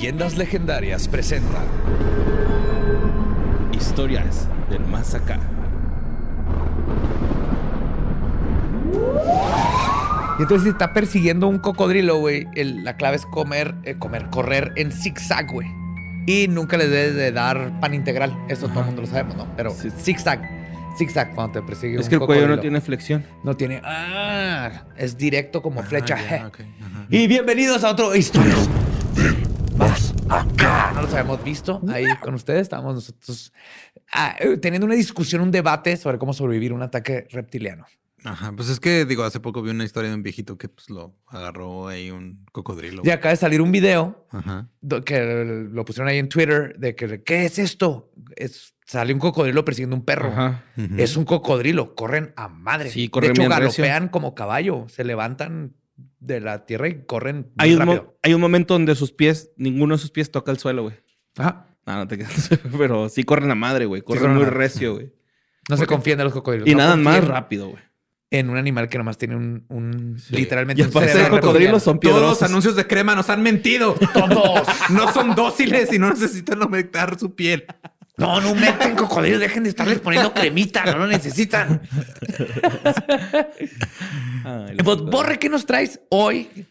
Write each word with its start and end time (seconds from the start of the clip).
Leyendas 0.00 0.38
Legendarias 0.38 1.06
presenta 1.08 1.58
Historias 3.70 4.48
del 4.70 4.80
más 4.86 5.14
acá. 5.14 5.38
Y 10.38 10.42
entonces 10.42 10.62
si 10.62 10.68
está 10.70 10.94
persiguiendo 10.94 11.48
un 11.48 11.58
cocodrilo, 11.58 12.16
güey, 12.16 12.46
el- 12.54 12.82
la 12.82 12.96
clave 12.96 13.16
es 13.16 13.26
comer, 13.26 13.74
eh, 13.82 13.96
comer, 13.98 14.30
correr 14.30 14.72
en 14.76 14.90
zigzag, 14.90 15.48
güey. 15.52 15.68
Y 16.26 16.48
nunca 16.48 16.78
le 16.78 16.88
debes 16.88 17.14
de 17.14 17.30
dar 17.32 17.78
pan 17.80 17.92
integral. 17.92 18.34
Eso 18.48 18.68
todo 18.68 18.80
el 18.80 18.86
mundo 18.86 19.02
lo 19.02 19.06
sabemos, 19.06 19.36
¿no? 19.36 19.46
Pero 19.54 19.70
Sí. 19.72 19.90
zigzag, 19.90 20.40
zigzag 20.96 21.34
cuando 21.34 21.60
te 21.60 21.66
persigue 21.66 21.96
Es 21.96 22.04
un 22.04 22.08
que 22.08 22.14
el 22.14 22.20
cuello 22.22 22.48
no 22.48 22.58
tiene 22.58 22.80
flexión. 22.80 23.22
No 23.44 23.54
tiene... 23.54 23.82
Ah, 23.84 24.84
es 24.96 25.18
directo 25.18 25.60
como 25.60 25.82
flecha. 25.82 26.14
Ajá. 26.14 26.50
Y 27.10 27.26
bienvenidos 27.26 27.84
a 27.84 27.90
otro 27.90 28.16
Historias 28.16 28.66
Acá. 30.30 30.92
No 30.94 31.02
los 31.02 31.10
habíamos 31.10 31.42
visto 31.42 31.80
ahí 31.88 32.04
con 32.22 32.34
ustedes. 32.34 32.62
Estábamos 32.62 32.94
nosotros 32.94 33.52
ah, 34.12 34.36
eh, 34.38 34.56
teniendo 34.58 34.86
una 34.86 34.94
discusión, 34.94 35.42
un 35.42 35.50
debate 35.50 35.96
sobre 35.96 36.18
cómo 36.18 36.32
sobrevivir 36.32 36.70
a 36.70 36.76
un 36.76 36.82
ataque 36.82 37.26
reptiliano. 37.30 37.84
Ajá, 38.22 38.52
pues 38.52 38.68
es 38.68 38.78
que, 38.78 39.06
digo, 39.06 39.24
hace 39.24 39.40
poco 39.40 39.62
vi 39.62 39.70
una 39.70 39.84
historia 39.84 40.10
de 40.10 40.16
un 40.16 40.22
viejito 40.22 40.56
que 40.56 40.68
pues 40.68 40.88
lo 40.90 41.16
agarró 41.26 41.88
ahí 41.88 42.10
un 42.10 42.44
cocodrilo. 42.52 43.02
Y 43.04 43.10
acaba 43.10 43.30
de 43.30 43.36
salir 43.36 43.60
un 43.60 43.72
video 43.72 44.26
Ajá. 44.30 44.68
que 45.04 45.68
lo 45.70 45.84
pusieron 45.84 46.08
ahí 46.08 46.18
en 46.18 46.28
Twitter 46.28 46.76
de 46.78 46.94
que, 46.94 47.22
¿qué 47.24 47.46
es 47.46 47.58
esto? 47.58 48.12
Es, 48.36 48.74
sale 48.86 49.12
un 49.14 49.20
cocodrilo 49.20 49.64
persiguiendo 49.64 49.96
un 49.96 50.04
perro. 50.04 50.28
Ajá. 50.28 50.64
Es 50.96 51.16
un 51.16 51.24
cocodrilo, 51.24 51.94
corren 51.94 52.34
a 52.36 52.48
madre. 52.48 52.90
Sí, 52.90 53.08
corren 53.08 53.32
de 53.32 53.42
hecho, 53.42 53.50
galopean 53.50 54.08
como 54.08 54.34
caballo, 54.34 54.86
se 54.88 55.02
levantan 55.02 55.74
de 56.20 56.40
la 56.40 56.66
tierra 56.66 56.88
y 56.88 57.04
corren 57.04 57.36
muy 57.36 57.52
Hay 57.58 57.72
un, 57.72 57.78
rápido. 57.80 58.18
hay 58.22 58.34
un 58.34 58.40
momento 58.40 58.74
donde 58.74 58.94
sus 58.94 59.12
pies, 59.12 59.50
ninguno 59.56 59.94
de 59.96 59.98
sus 60.00 60.10
pies 60.10 60.30
toca 60.30 60.50
el 60.52 60.58
suelo, 60.58 60.82
güey. 60.82 60.94
Ajá. 61.36 61.66
No, 61.86 61.96
no 61.96 62.06
te 62.08 62.18
quedas. 62.18 62.50
Pero 62.78 63.08
sí 63.08 63.24
corren 63.24 63.50
a 63.50 63.54
madre, 63.54 63.86
güey. 63.86 64.02
Corren 64.02 64.34
muy 64.34 64.44
recio, 64.44 64.94
güey. 64.94 65.12
No 65.68 65.76
se 65.76 65.86
confían 65.86 66.18
de 66.18 66.24
los 66.24 66.32
cocodrilos. 66.32 66.68
Y 66.68 66.72
no 66.72 66.78
nada 66.78 66.96
más 66.96 67.26
rápido, 67.26 67.68
güey. 67.68 67.82
En 68.32 68.48
un 68.48 68.56
animal 68.56 68.88
que 68.88 68.96
nomás 68.98 69.18
tiene 69.18 69.34
un, 69.34 69.64
un 69.68 70.16
Sí. 70.18 70.36
literalmente 70.36 70.80
Y 70.80 70.84
un 70.84 70.90
aparte 70.90 71.10
cerebro 71.10 71.36
los 71.36 71.40
cocodrilos 71.40 71.82
son 71.82 71.98
Todos 71.98 72.14
los 72.14 72.20
piedrosos. 72.22 72.42
anuncios 72.48 72.76
de 72.76 72.86
crema 72.86 73.14
nos 73.16 73.28
han 73.28 73.42
mentido. 73.42 73.94
Todos. 74.14 74.68
No 74.90 75.12
son 75.12 75.34
dóciles 75.34 75.92
y 75.92 75.98
no 75.98 76.10
necesitan 76.10 76.62
aumentar 76.62 77.18
su 77.18 77.34
piel. 77.34 77.66
No, 78.16 78.40
no 78.40 78.54
meten 78.54 78.96
cocodrilos, 78.96 79.40
dejen 79.40 79.62
de 79.62 79.70
estarles 79.70 80.00
poniendo 80.00 80.34
cremita, 80.34 80.84
no 80.84 80.98
lo 80.98 81.06
necesitan. 81.06 81.80
Ay, 84.44 84.76
Pues, 84.84 84.98
Borre, 85.02 85.38
¿qué 85.38 85.48
nos 85.48 85.64
traes 85.64 86.00
hoy? 86.10 86.66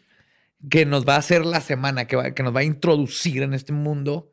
Que 0.70 0.86
nos 0.86 1.08
va 1.08 1.16
a 1.16 1.20
hacer 1.20 1.46
la 1.46 1.62
semana, 1.62 2.06
que, 2.06 2.16
va- 2.16 2.32
que 2.32 2.44
nos 2.44 2.56
va 2.56 2.60
a 2.60 2.64
introducir 2.64 3.42
en 3.44 3.54
este 3.54 3.74
mundo 3.74 4.32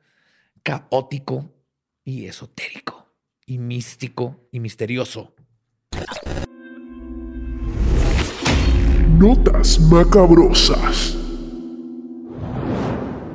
caótico 0.62 1.54
y 2.04 2.26
esotérico 2.26 3.08
y 3.46 3.58
místico 3.58 4.48
y 4.52 4.60
misterioso. 4.60 5.34
Notas 9.18 9.78
macabrosas. 9.80 11.16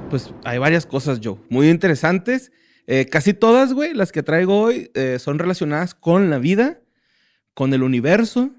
Pues 0.09 0.31
hay 0.44 0.58
varias 0.59 0.85
cosas, 0.85 1.19
Joe, 1.23 1.38
muy 1.50 1.69
interesantes. 1.69 2.52
Eh, 2.88 3.06
casi 3.06 3.34
todas, 3.34 3.74
güey, 3.74 3.94
las 3.94 4.12
que 4.12 4.24
traigo 4.24 4.60
hoy 4.62 4.92
eh, 4.96 5.18
son 5.20 5.40
relacionadas 5.40 5.94
con 5.96 6.30
la 6.30 6.40
vida, 6.40 6.80
con 7.54 7.74
el 7.74 7.84
universo 7.84 8.50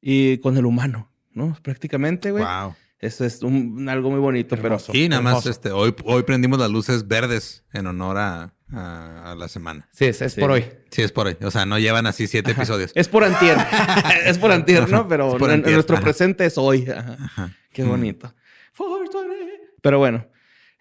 y 0.00 0.38
con 0.38 0.56
el 0.56 0.66
humano, 0.66 1.10
¿no? 1.32 1.56
Prácticamente, 1.62 2.30
güey. 2.30 2.44
Wow. 2.44 2.74
Eso 2.98 3.24
es 3.24 3.42
un- 3.42 3.88
algo 3.88 4.10
muy 4.10 4.20
bonito, 4.20 4.54
Hermoso. 4.56 4.92
Sí, 4.92 5.08
nada 5.08 5.22
más 5.22 5.46
este, 5.46 5.70
hoy, 5.70 5.94
hoy 6.04 6.22
prendimos 6.24 6.58
las 6.58 6.70
luces 6.70 7.08
verdes 7.08 7.64
en 7.72 7.86
honor 7.86 8.18
a, 8.18 8.54
a- 8.72 9.32
a 9.32 9.34
la 9.34 9.48
semana. 9.48 9.88
Sí, 9.90 10.04
es, 10.04 10.20
es 10.20 10.34
Sí. 10.34 10.40
por 10.40 10.50
hoy. 10.50 10.66
Sí, 10.90 11.00
es 11.00 11.10
por 11.10 11.26
hoy. 11.26 11.36
O 11.42 11.50
sea, 11.50 11.64
no 11.64 11.78
llevan 11.78 12.06
así 12.06 12.26
siete 12.26 12.50
episodios. 12.50 12.92
pero 12.92 13.00
es 13.00 13.08
por 13.08 13.24
antier. 13.24 13.56
es 14.26 14.36
por 14.36 14.52
antier, 14.52 14.86
¿no? 14.90 15.08
Pero 15.08 15.50
en- 15.50 15.62
nuestro 15.62 15.96
ajá. 15.96 16.04
presente 16.04 16.44
es 16.44 16.58
hoy. 16.58 16.86
Ajá. 16.90 17.16
Ajá. 17.18 17.56
Qué 17.72 17.84
bonito. 17.84 18.34
420. 18.76 19.60
Pero 19.80 19.98
bueno. 19.98 20.26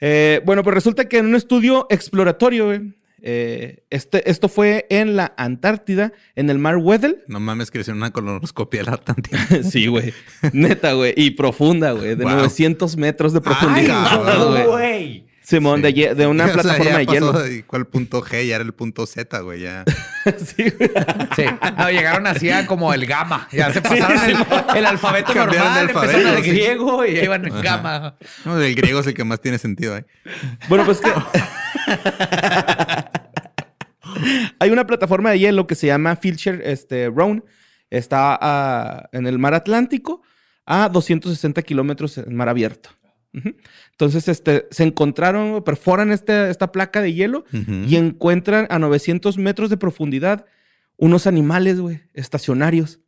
Eh, 0.02 0.42
bueno, 0.46 0.64
pues 0.64 0.74
resulta 0.74 1.08
que 1.10 1.18
en 1.18 1.28
un 1.28 1.36
estudio 1.36 1.88
exploratorio, 1.90 2.66
güey, 2.68 2.94
eh, 3.22 3.84
este, 3.90 4.30
esto 4.30 4.48
fue 4.48 4.86
en 4.90 5.16
la 5.18 5.34
Antártida, 5.38 6.14
en 6.36 6.50
el 6.50 6.58
mar 6.58 6.78
Weddell. 6.78 7.18
No 7.28 7.40
mames, 7.40 7.70
que 7.70 7.80
hicieron 7.80 7.98
una 7.98 8.12
colonoscopia 8.12 8.82
al 8.82 8.90
Antártida. 8.90 9.40
sí, 9.70 9.88
güey. 9.88 10.14
Neta, 10.54 10.94
güey. 10.94 11.14
Y 11.18 11.32
profunda, 11.32 11.92
güey. 11.92 12.16
De 12.16 12.24
Wow. 12.24 12.36
900 12.38 12.96
metros 12.98 13.34
de 13.34 13.42
profundidad, 13.42 14.08
cabrón. 14.10 14.68
güey. 14.72 15.29
Simón, 15.50 15.82
de, 15.82 15.90
Sí. 15.90 15.96
hie- 15.96 16.14
de 16.14 16.28
una 16.28 16.44
O 16.46 16.48
sea, 16.48 16.54
plataforma 16.62 16.92
ya 16.92 16.98
de 17.00 17.06
pasó 17.06 17.14
hielo. 17.20 17.34
de 17.40 17.64
¿Cuál 17.66 17.88
punto 17.88 18.22
G? 18.22 18.46
Ya 18.48 18.56
era 18.56 18.64
el 18.64 18.74
punto 18.74 19.08
Z, 19.08 19.40
güey. 19.40 19.62
Ya. 19.62 19.84
sí, 20.38 20.66
güey. 20.78 20.92
Sí. 21.36 21.44
No, 21.78 21.90
llegaron 21.90 22.28
así 22.28 22.52
a 22.52 22.68
como 22.68 22.94
el 22.94 23.06
gamma. 23.08 23.48
Ya 23.52 23.74
se 23.74 23.82
pasaron 23.82 24.20
el, 24.30 24.38
el 24.78 24.86
alfabeto 24.86 25.34
Cambiaron 25.34 25.74
normal, 25.74 25.88
de 25.88 25.94
empezaron 25.94 26.16
alfabeto, 26.16 26.38
el 26.38 26.44
sí. 26.44 26.50
griego 26.52 27.06
y 27.06 27.16
ya 27.16 27.24
iban 27.24 27.46
en 27.46 27.54
Ajá. 27.54 27.62
gamma. 27.64 28.16
No, 28.46 28.62
el 28.62 28.76
griego 28.76 29.00
es 29.00 29.08
el 29.08 29.14
que 29.16 29.24
más 29.24 29.42
tiene 29.42 29.58
sentido, 29.58 29.98
¿eh? 29.98 30.06
Bueno, 30.68 30.86
pues 30.86 31.02
que. 31.02 31.12
Hay 34.60 34.70
una 34.72 34.86
plataforma 34.86 35.32
de 35.32 35.40
hielo 35.40 35.68
que 35.68 35.76
se 35.76 35.88
llama 35.88 36.16
Filcher 36.16 36.62
este, 36.66 37.10
Round. 37.10 37.44
Está 37.90 38.38
ah, 38.40 39.10
en 39.12 39.28
el 39.28 39.40
mar 39.40 39.54
Atlántico 39.54 40.22
a 40.66 40.90
260 40.90 41.62
kilómetros 41.64 42.18
en 42.18 42.36
mar 42.36 42.50
abierto. 42.50 42.90
Entonces, 43.32 44.28
este, 44.28 44.68
se 44.72 44.84
encontraron, 44.84 45.64
perforan 45.64 46.12
este- 46.12 46.50
esta 46.50 46.72
placa 46.72 47.02
de 47.02 47.14
hielo 47.14 47.46
Ujú. 47.54 47.72
y 47.88 47.96
encuentran 47.96 48.66
a 48.70 48.80
900 48.80 49.38
metros 49.38 49.70
de 49.70 49.78
profundidad 49.78 50.46
unos 50.98 51.28
animales, 51.28 51.80
güey, 51.80 52.02
estacionarios. 52.14 53.00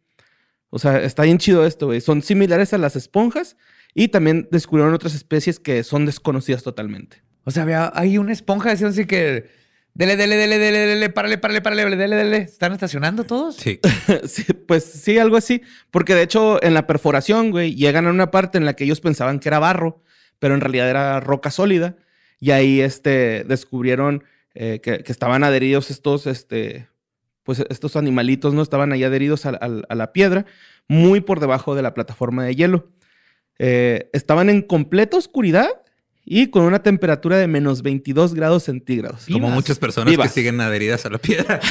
O 0.70 0.80
sea, 0.80 1.02
está 1.02 1.24
bien 1.24 1.38
chido 1.38 1.66
esto, 1.66 1.88
güey. 1.88 2.00
Son 2.02 2.22
similares 2.22 2.74
a 2.74 2.78
las 2.78 2.96
esponjas 2.96 3.58
y 3.94 4.08
también 4.10 4.48
descubrieron 4.52 4.94
otras 4.94 5.16
especies 5.16 5.60
que 5.60 5.84
son 5.84 6.06
desconocidas 6.06 6.64
totalmente. 6.64 7.24
O 7.44 7.52
sea, 7.52 7.64
había 7.64 7.92
hay 7.94 8.18
una 8.18 8.32
esponja 8.32 8.70
diciendo 8.72 8.92
así 8.94 9.06
que 9.06 9.50
dele, 9.94 10.16
dele, 10.16 10.38
dele, 10.38 10.58
dele, 10.60 10.78
dele, 10.80 11.10
párale, 11.10 11.38
párale, 11.40 11.62
párale, 11.62 11.96
dele, 11.98 12.16
dele. 12.16 12.38
¿Están 12.38 12.72
estacionando 12.72 13.24
todos? 13.26 13.56
Sí. 13.58 13.80
Sí, 14.26 14.44
pues 14.54 14.84
sí, 14.86 15.18
algo 15.18 15.36
así. 15.36 15.62
Porque 15.90 16.16
de 16.16 16.22
hecho, 16.24 16.64
en 16.64 16.74
la 16.74 16.88
perforación, 16.88 17.52
güey, 17.52 17.76
llegan 17.76 18.06
a 18.08 18.12
una 18.12 18.32
parte 18.32 18.58
en 18.58 18.64
la 18.66 18.74
que 18.76 18.84
ellos 18.86 19.02
pensaban 19.02 19.40
que 19.40 19.50
era 19.50 19.60
barro, 19.60 20.02
pero 20.42 20.56
en 20.56 20.62
realidad 20.62 20.90
era 20.90 21.20
roca 21.20 21.52
sólida. 21.52 21.96
Y 22.40 22.50
ahí 22.50 22.82
este, 22.82 23.44
descubrieron 23.44 24.24
eh, 24.56 24.80
que, 24.82 25.04
que 25.04 25.12
estaban 25.12 25.44
adheridos 25.44 25.92
estos, 25.92 26.26
este, 26.26 26.88
pues 27.44 27.64
estos 27.70 27.96
animalitos, 27.96 28.54
¿no? 28.56 28.64
Estaban 28.64 28.92
ahí 28.92 29.04
adheridos 29.04 29.46
a, 29.46 29.50
a- 29.52 29.82
a 29.88 29.96
la 29.96 30.12
piedra, 30.12 30.46
muy 30.88 31.22
por 31.22 31.40
debajo 31.40 31.76
de 31.76 31.84
la 31.84 31.94
plataforma 31.94 32.44
de 32.44 32.56
hielo. 32.56 32.90
Eh, 33.60 34.10
estaban 34.14 34.50
en 34.50 34.64
completa 34.64 35.18
oscuridad 35.18 35.70
y 36.26 36.48
con 36.48 36.64
una 36.64 36.82
temperatura 36.82 37.38
de 37.38 37.46
menos 37.48 37.84
22 37.84 38.34
grados 38.34 38.64
centígrados. 38.64 39.26
Como 39.26 39.38
Vivas. 39.38 39.54
muchas 39.54 39.78
personas 39.78 40.10
Vivas. 40.12 40.30
que 40.30 40.34
siguen 40.34 40.60
adheridas 40.62 41.06
a 41.06 41.10
la 41.12 41.20
piedra. 41.20 41.60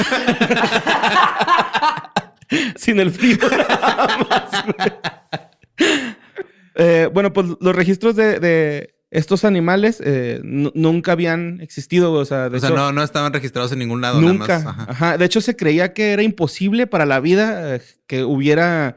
Sin 2.77 2.99
el 3.01 3.11
frío. 3.11 3.37
nada 3.51 4.19
más. 4.29 4.65
Eh, 6.83 7.09
bueno, 7.13 7.33
pues 7.33 7.47
los 7.61 7.77
registros 7.77 8.17
de, 8.17 8.41
de 8.41 8.95
estos 9.11 9.45
animales 9.45 10.01
eh, 10.05 10.41
nu- 10.43 10.73
nunca 10.75 11.13
habían 11.13 11.61
existido. 11.61 12.13
O 12.13 12.25
sea, 12.25 12.49
de 12.49 12.57
o 12.57 12.61
sea, 12.61 12.71
hecho, 12.71 12.77
no, 12.79 12.93
no 12.93 13.03
estaban 13.03 13.33
registrados 13.33 13.71
en 13.73 13.81
ningún 13.81 14.01
lado. 14.01 14.21
nada 14.21 14.33
nunca. 14.33 14.59
más. 14.61 14.67
Ajá. 14.67 14.87
Ajá. 14.89 15.19
De 15.19 15.25
hecho, 15.27 15.41
se 15.41 15.57
creía 15.57 15.93
que 15.93 16.13
era 16.13 16.23
imposible 16.23 16.87
para 16.87 17.05
la 17.07 17.21
vida 17.21 17.77
eh, 17.77 17.83
que 18.07 18.25
hubiera 18.25 18.97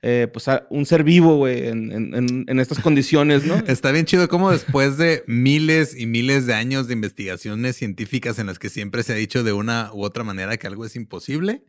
eh, 0.00 0.28
pues, 0.32 0.46
un 0.70 0.86
ser 0.86 1.02
vivo, 1.02 1.36
güey, 1.38 1.66
en, 1.66 1.90
en- 1.92 2.14
en- 2.14 2.44
en 2.48 2.60
estas 2.60 2.78
condiciones, 2.78 3.44
¿no? 3.44 3.56
Está 3.66 3.90
bien 3.90 4.06
chido 4.06 4.28
cómo 4.28 4.50
después 4.52 4.96
de 4.96 5.24
miles 5.26 5.98
y 5.98 6.06
miles 6.06 6.46
de 6.46 6.54
años 6.54 6.86
de 6.86 6.94
investigaciones 6.94 7.74
científicas 7.76 8.38
en 8.38 8.46
las 8.46 8.58
que 8.60 8.68
siempre 8.70 9.02
se 9.02 9.12
ha 9.12 9.16
dicho 9.16 9.42
de 9.42 9.52
una 9.52 9.90
u 9.92 10.04
otra 10.04 10.22
manera 10.24 10.56
que 10.56 10.68
algo 10.68 10.84
es 10.86 10.94
imposible, 10.94 11.64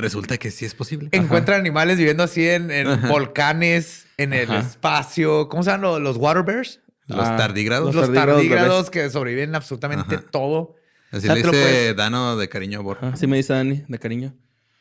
resulta 0.00 0.38
que 0.38 0.50
sí 0.50 0.64
es 0.64 0.74
posible. 0.74 1.08
Encuentran 1.12 1.60
animales 1.60 1.98
viviendo 1.98 2.22
así 2.22 2.48
en, 2.48 2.68
volcanes, 3.08 4.06
en 4.16 4.32
el 4.32 4.50
Ajá. 4.50 4.60
espacio. 4.60 5.48
¿Cómo 5.48 5.62
se 5.62 5.70
llaman 5.70 5.82
los, 5.82 6.00
los 6.00 6.16
water 6.16 6.42
bears? 6.42 6.80
Los 7.06 7.26
Ah, 7.26 7.36
tardígrados. 7.36 7.94
Los, 7.94 8.06
tardígrados 8.06 8.34
tardígrados 8.36 8.90
que 8.90 9.10
sobreviven 9.10 9.54
absolutamente 9.54 10.14
Ajá. 10.16 10.24
todo. 10.30 10.76
Así 11.10 11.22
sea, 11.22 11.34
le 11.34 11.40
dice 11.42 11.50
puedes- 11.50 11.96
Dano 11.96 12.36
de 12.36 12.48
cariño 12.48 12.78
a 12.78 12.82
Borja. 12.82 13.08
Así 13.08 13.26
me 13.26 13.36
dice 13.36 13.52
Dani, 13.52 13.82
de 13.88 13.98
cariño. 13.98 14.34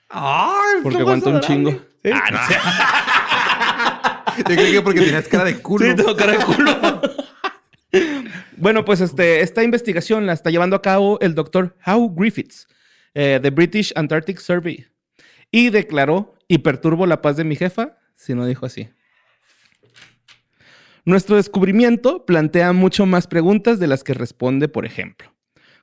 ¡Ay! 0.10 0.80
Porque 0.83 0.98
qué 0.98 1.01
aguanta 1.01 1.30
un 1.30 1.42
chingo. 1.42 1.71
Sí. 2.04 2.12
Yo 4.38 4.44
creo 4.45 4.71
que 4.71 4.81
porque 4.81 5.01
tenías 5.01 5.27
cara 5.27 5.44
de 5.44 5.60
culo. 5.60 5.86
Sí, 5.86 5.95
tengo 5.95 6.16
cara 6.16 6.33
de 6.33 6.38
culo. 6.45 7.01
bueno, 8.57 8.86
pues 8.86 9.01
este, 9.01 9.42
esta 9.42 9.63
investigación 9.63 10.25
la 10.25 10.33
está 10.33 10.50
llevando 10.50 10.75
a 10.75 10.81
cabo 10.81 11.19
el 11.19 11.36
doctor 11.36 11.75
Howe 11.86 12.13
Griffiths, 12.16 12.68
eh, 13.13 13.39
de 13.42 13.50
British 13.50 13.92
Antarctic 13.95 14.39
Survey. 14.39 14.86
Y 15.51 15.69
declaró, 15.69 16.36
y 16.48 16.60
perturbo 16.60 17.06
la 17.06 17.22
paz 17.22 17.38
de 17.38 17.44
mi 17.44 17.56
jefa, 17.56 17.98
si 18.16 18.34
no 18.36 18.46
dijo 18.46 18.66
así. 18.66 18.90
Nuestro 21.06 21.38
descubrimiento 21.38 22.25
plantea 22.25 22.74
mucho 22.74 23.06
más 23.06 23.28
preguntas 23.28 23.80
de 23.80 23.88
las 23.88 24.04
que 24.04 24.13
responde, 24.13 24.68
por 24.68 24.86
ejemplo. 24.86 25.34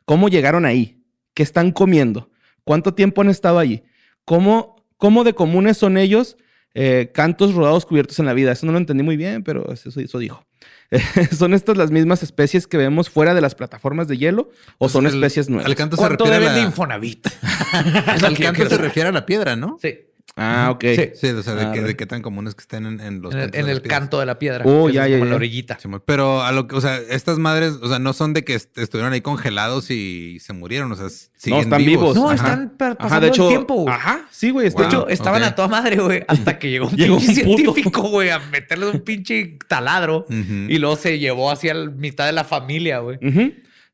¿Cómo 0.05 0.29
llegaron 0.29 0.65
ahí? 0.65 1.03
¿Qué 1.35 1.43
están 1.43 1.73
comiendo? 1.73 2.31
¿Cuánto 2.65 2.95
tiempo 2.95 3.23
han 3.23 3.31
estado 3.31 3.59
allí? 3.59 3.83
¿Cómo, 4.25 4.85
cómo 4.99 5.25
de 5.25 5.35
comunes 5.35 5.79
son 5.79 5.97
ellos 5.97 6.37
eh, 6.78 7.11
cantos 7.14 7.55
rodados 7.55 7.87
cubiertos 7.87 8.19
en 8.19 8.26
la 8.26 8.34
vida? 8.34 8.52
Eso 8.52 8.67
no 8.67 8.73
lo 8.73 8.78
entendí 8.78 9.02
muy 9.02 9.17
bien, 9.17 9.43
pero 9.43 9.73
eso, 9.73 9.88
eso 9.99 10.19
dijo. 10.19 10.44
¿Son 11.37 11.55
estas 11.55 11.76
las 11.76 11.90
mismas 11.90 12.23
especies 12.23 12.67
que 12.67 12.76
vemos 12.76 13.08
fuera 13.11 13.34
de 13.34 13.40
las 13.40 13.55
plataformas 13.55 14.06
de 14.08 14.19
hielo 14.19 14.50
o 14.76 14.78
Pues 14.78 14.93
son 14.93 15.06
el- 15.06 15.14
especies 15.14 15.49
nuevas? 15.49 15.67
Al 15.67 15.75
canto 15.75 15.96
se 15.96 16.02
¿Cuánto 16.02 16.25
refiere 16.25 16.37
a 16.37 16.40
deben 16.40 16.55
de 16.55 16.61
la, 16.61 16.67
Infonavit? 16.69 17.26
al 17.73 18.38
canto 18.38 18.69
se 18.69 18.78
refiere 18.78 19.08
a 19.08 19.12
la 19.12 19.25
piedra, 19.26 19.56
¿no? 19.56 19.78
Sí. 19.81 19.99
Ah, 20.38 20.69
ok. 20.70 20.84
Sí. 20.96 21.11
Sí, 21.14 21.26
o 21.28 21.43
sea, 21.43 21.55
de, 21.55 21.64
Ah, 21.67 21.73
que, 21.73 21.81
de 21.81 21.96
qué 21.96 22.05
tan 22.05 22.20
común 22.20 22.46
es 22.46 22.55
que 22.55 22.61
estén 22.61 22.84
en, 22.84 23.00
en 23.00 23.23
los 23.23 23.34
En 23.34 23.55
el, 23.55 23.69
en 23.70 23.81
canto 23.81 24.20
de 24.20 24.26
la 24.26 24.38
piedra. 24.38 24.64
Oh, 24.67 24.90
ya, 24.90 25.06
ya, 25.06 25.14
como 25.17 25.25
ya. 25.25 25.31
la 25.31 25.37
orillita. 25.37 25.78
Pero 26.05 26.43
a 26.43 26.52
lo 26.52 26.69
que, 26.69 26.75
o 26.76 26.81
sea, 26.82 26.99
estas 26.99 27.38
madres, 27.38 27.75
o 27.81 27.88
sea, 27.88 27.99
no 27.99 28.12
son 28.12 28.34
de 28.34 28.44
que 28.44 28.55
est- 28.55 28.76
estuvieron 28.76 29.14
ahí 29.14 29.23
congelados 29.23 29.90
y 29.90 30.38
se 30.40 30.52
murieron, 30.52 30.93
o 30.93 30.96
sea, 30.96 31.08
siguen 31.08 31.61
están 31.61 31.82
vivos. 31.84 32.17
No, 32.17 32.26
Ajá. 32.28 32.34
están 32.34 32.69
pa- 32.76 32.94
pasando 32.96 33.06
Ajá, 33.06 33.20
de 33.20 33.28
hecho. 33.28 33.43
el 33.44 33.49
tiempo. 33.49 33.75
güey. 33.76 33.94
Ajá, 33.94 34.26
sí, 34.31 34.50
güey. 34.50 34.69
De 34.69 34.84
hecho, 34.84 35.08
estaban 35.08 35.43
a 35.43 35.55
toda 35.55 35.69
madre, 35.69 35.96
güey, 35.96 36.23
hasta 36.28 36.58
que 36.58 36.69
llegó 36.70 36.88
un 36.88 36.96
Llegó 36.96 37.14
un 37.14 37.20
científico, 37.23 38.02
güey, 38.02 38.28
a 38.28 38.38
meterle 38.38 38.90
un 38.90 39.00
pinche 39.00 39.56
taladro 39.69 40.26
y 40.28 40.76
luego 40.78 40.96
se 40.96 41.19
llevó 41.19 41.50
hacia 41.50 41.73
la 41.73 41.90
mitad 41.90 42.26
de 42.26 42.32
la 42.32 42.44
familia, 42.44 42.99
güey. 42.99 43.19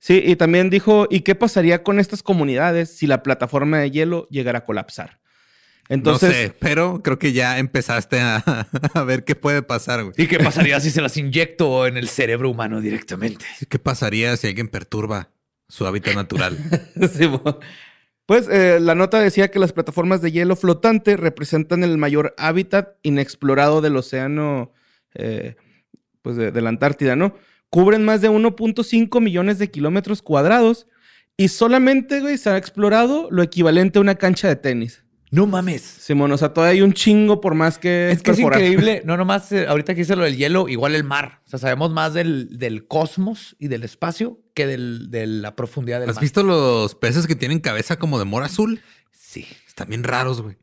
Sí, 0.01 0.21
y 0.27 0.35
también 0.35 0.69
dijo, 0.71 1.07
¿y 1.09 1.21
qué 1.21 1.37
pasaría 1.37 1.85
con 1.85 2.01
estas 2.01 2.25
comunidades 2.25 2.91
si 2.97 3.07
la 3.07 3.23
plataforma 3.23 3.79
de 3.79 3.93
hielo 3.93 4.27
llegara 4.29 4.59
a 4.61 4.65
colapsar? 4.65 5.21
Entonces, 5.93 6.29
no 6.31 6.35
sé, 6.35 6.55
pero 6.59 7.03
creo 7.03 7.19
que 7.19 7.35
ya 7.35 7.59
empezaste 7.59 8.19
a, 8.19 8.37
a 8.95 9.03
ver 9.03 9.25
qué 9.25 9.35
puede 9.35 9.61
pasar, 9.61 10.03
güey. 10.03 10.15
¿Y 10.17 10.27
qué 10.27 10.39
pasaría 10.39 10.81
si 10.81 10.91
se 10.91 11.03
las 11.03 11.19
inyecto 11.19 11.87
en 11.87 11.99
el 11.99 12.09
cerebro 12.09 12.49
humano 12.49 12.81
directamente? 12.81 13.45
¿Qué 13.69 13.79
pasaría 13.79 14.35
si 14.39 14.47
alguien 14.47 14.69
perturba 14.69 15.29
su 15.69 15.87
hábitat 15.87 16.15
natural? 16.15 16.57
Sí, 17.13 17.31
pues 18.25 18.49
eh, 18.49 18.79
la 18.81 18.95
nota 18.95 19.21
decía 19.21 19.51
que 19.51 19.59
las 19.59 19.75
plataformas 19.75 20.23
de 20.23 20.33
hielo 20.33 20.57
flotante 20.57 21.19
representan 21.19 21.85
el 21.85 21.99
mayor 21.99 22.35
hábitat 22.39 22.97
inexplorado 23.03 23.83
del 23.83 23.97
océano, 23.97 24.73
eh, 25.15 25.57
pues 26.23 26.37
de, 26.37 26.53
de 26.53 26.61
la 26.63 26.71
Antártida, 26.71 27.17
¿no? 27.17 27.37
Cubren 27.69 28.03
más 28.03 28.23
de 28.23 28.31
1.5 28.31 29.21
millones 29.21 29.59
de 29.59 29.71
kilómetros 29.71 30.23
cuadrados 30.23 30.87
y 31.37 31.49
solamente, 31.49 32.21
güey, 32.21 32.39
se 32.39 32.49
ha 32.49 32.57
explorado 32.57 33.29
lo 33.31 33.43
equivalente 33.43 33.99
a 33.99 34.03
una 34.03 34.15
cancha 34.15 34.49
de 34.49 34.57
tenis. 34.57 35.02
No 35.33 35.47
mames. 35.47 35.81
Simón, 35.83 36.31
o 36.31 36.37
sea, 36.37 36.51
todavía 36.53 36.75
hay 36.75 36.83
un 36.83 36.93
chingo 36.93 37.41
por 37.41 37.55
más 37.55 37.79
que 37.79 38.11
Es 38.13 38.23
que 38.23 38.31
es 38.33 38.39
increíble. 38.39 39.03
No 39.07 39.17
nomás, 39.17 39.51
eh, 39.51 39.67
ahorita 39.67 39.95
que 39.95 40.03
hice 40.03 40.15
lo 40.15 40.25
del 40.25 40.37
hielo, 40.37 40.69
igual 40.69 40.95
el 40.95 41.05
mar. 41.05 41.41
O 41.47 41.49
sea, 41.49 41.59
sabemos 41.59 41.91
más 41.91 42.13
del, 42.13 42.59
del 42.59 42.87
cosmos 42.87 43.57
y 43.59 43.69
del 43.69 43.83
espacio 43.83 44.39
que 44.55 44.67
del- 44.67 45.11
de 45.11 45.27
la 45.27 45.57
profundidad 45.57 46.01
del 46.01 46.11
¿Has 46.11 46.17
mar. 46.17 46.23
visto 46.23 46.43
los 46.43 46.95
peces 46.95 47.27
que 47.27 47.35
tienen 47.35 47.61
cabeza 47.61 47.97
como 47.99 48.19
de 48.19 48.27
mora 48.27 48.45
azul? 48.47 48.83
Sí. 49.11 49.47
Están 49.67 49.89
bien 49.89 50.05
raros, 50.05 50.43
güey. 50.43 50.59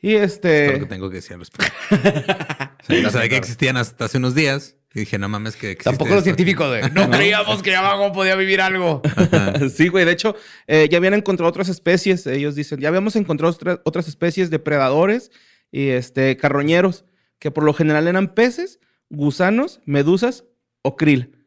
Y 0.00 0.14
Es 0.14 0.40
todo 0.40 0.52
lo 0.52 0.58
que 0.58 0.72
este, 0.74 0.86
tengo 0.86 1.10
que 1.10 1.16
decir 1.16 1.34
al 1.34 1.40
respecto. 1.40 1.72
Sí, 2.88 3.02
no 3.02 3.10
sabía 3.10 3.28
que 3.28 3.36
existían 3.36 3.76
hasta 3.76 4.04
hace 4.06 4.16
unos 4.18 4.34
días. 4.34 4.76
Y 4.96 5.00
dije, 5.00 5.18
no 5.18 5.28
mames, 5.28 5.56
que 5.56 5.72
existe 5.72 5.90
Tampoco 5.90 6.14
los 6.14 6.24
científicos 6.24 6.72
de 6.72 6.88
no 6.90 7.10
creíamos 7.10 7.62
que 7.62 7.76
abajo 7.76 8.12
podía 8.14 8.34
vivir 8.34 8.62
algo. 8.62 9.02
sí, 9.74 9.88
güey, 9.88 10.06
de 10.06 10.12
hecho, 10.12 10.34
eh, 10.66 10.88
ya 10.90 10.96
habían 10.96 11.12
encontrado 11.12 11.50
otras 11.50 11.68
especies, 11.68 12.26
ellos 12.26 12.54
dicen, 12.54 12.80
ya 12.80 12.88
habíamos 12.88 13.14
encontrado 13.14 13.52
otra- 13.52 13.82
otras 13.84 14.08
especies 14.08 14.48
de 14.48 14.58
predadores 14.58 15.30
y 15.70 15.88
este, 15.88 16.38
carroñeros, 16.38 17.04
que 17.38 17.50
por 17.50 17.62
lo 17.64 17.74
general 17.74 18.08
eran 18.08 18.32
peces, 18.34 18.80
gusanos, 19.10 19.80
medusas 19.84 20.44
o 20.80 20.96
krill. 20.96 21.44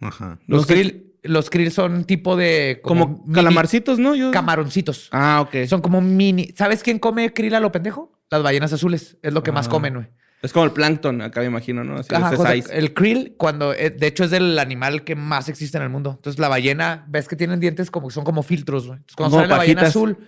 Ajá. 0.00 0.40
Los, 0.48 0.60
Los 0.62 0.66
krill, 0.66 1.14
los 1.22 1.50
krill 1.50 1.70
son 1.70 2.04
tipo 2.04 2.34
de 2.34 2.80
Como, 2.82 3.24
calamarcitos, 3.32 4.00
¿no? 4.00 4.16
Yo... 4.16 4.32
camaroncitos. 4.32 5.08
Ah, 5.12 5.40
ok. 5.46 5.66
Son 5.68 5.82
como 5.82 6.00
mini. 6.00 6.48
¿Sabes 6.56 6.82
quién 6.82 6.98
come 6.98 7.32
krill 7.32 7.54
a 7.54 7.60
lo 7.60 7.70
pendejo? 7.70 8.18
Las 8.30 8.42
ballenas 8.42 8.72
azules. 8.72 9.18
Es 9.22 9.32
lo 9.32 9.42
que 9.42 9.52
más 9.52 9.66
Ah. 9.66 9.70
comen, 9.70 9.94
güey. 9.94 10.06
Es 10.42 10.52
como 10.52 10.64
el 10.64 10.72
plancton, 10.72 11.20
acá 11.20 11.40
me 11.40 11.46
imagino, 11.46 11.84
¿no? 11.84 11.96
Así, 11.96 12.14
Ajá, 12.14 12.54
el 12.54 12.94
krill, 12.94 13.34
cuando 13.36 13.74
eh, 13.74 13.90
de 13.90 14.06
hecho 14.06 14.24
es 14.24 14.32
el 14.32 14.58
animal 14.58 15.04
que 15.04 15.14
más 15.14 15.48
existe 15.50 15.76
en 15.76 15.84
el 15.84 15.90
mundo. 15.90 16.12
Entonces 16.16 16.40
la 16.40 16.48
ballena, 16.48 17.04
ves 17.08 17.28
que 17.28 17.36
tienen 17.36 17.60
dientes 17.60 17.90
como 17.90 18.10
son 18.10 18.24
como 18.24 18.42
filtros, 18.42 18.86
güey. 18.86 18.98
Entonces, 18.98 19.16
cuando 19.16 19.36
Como 19.36 19.42
sale 19.42 19.50
la 19.50 19.58
ballena 19.58 19.82
azul, 19.82 20.18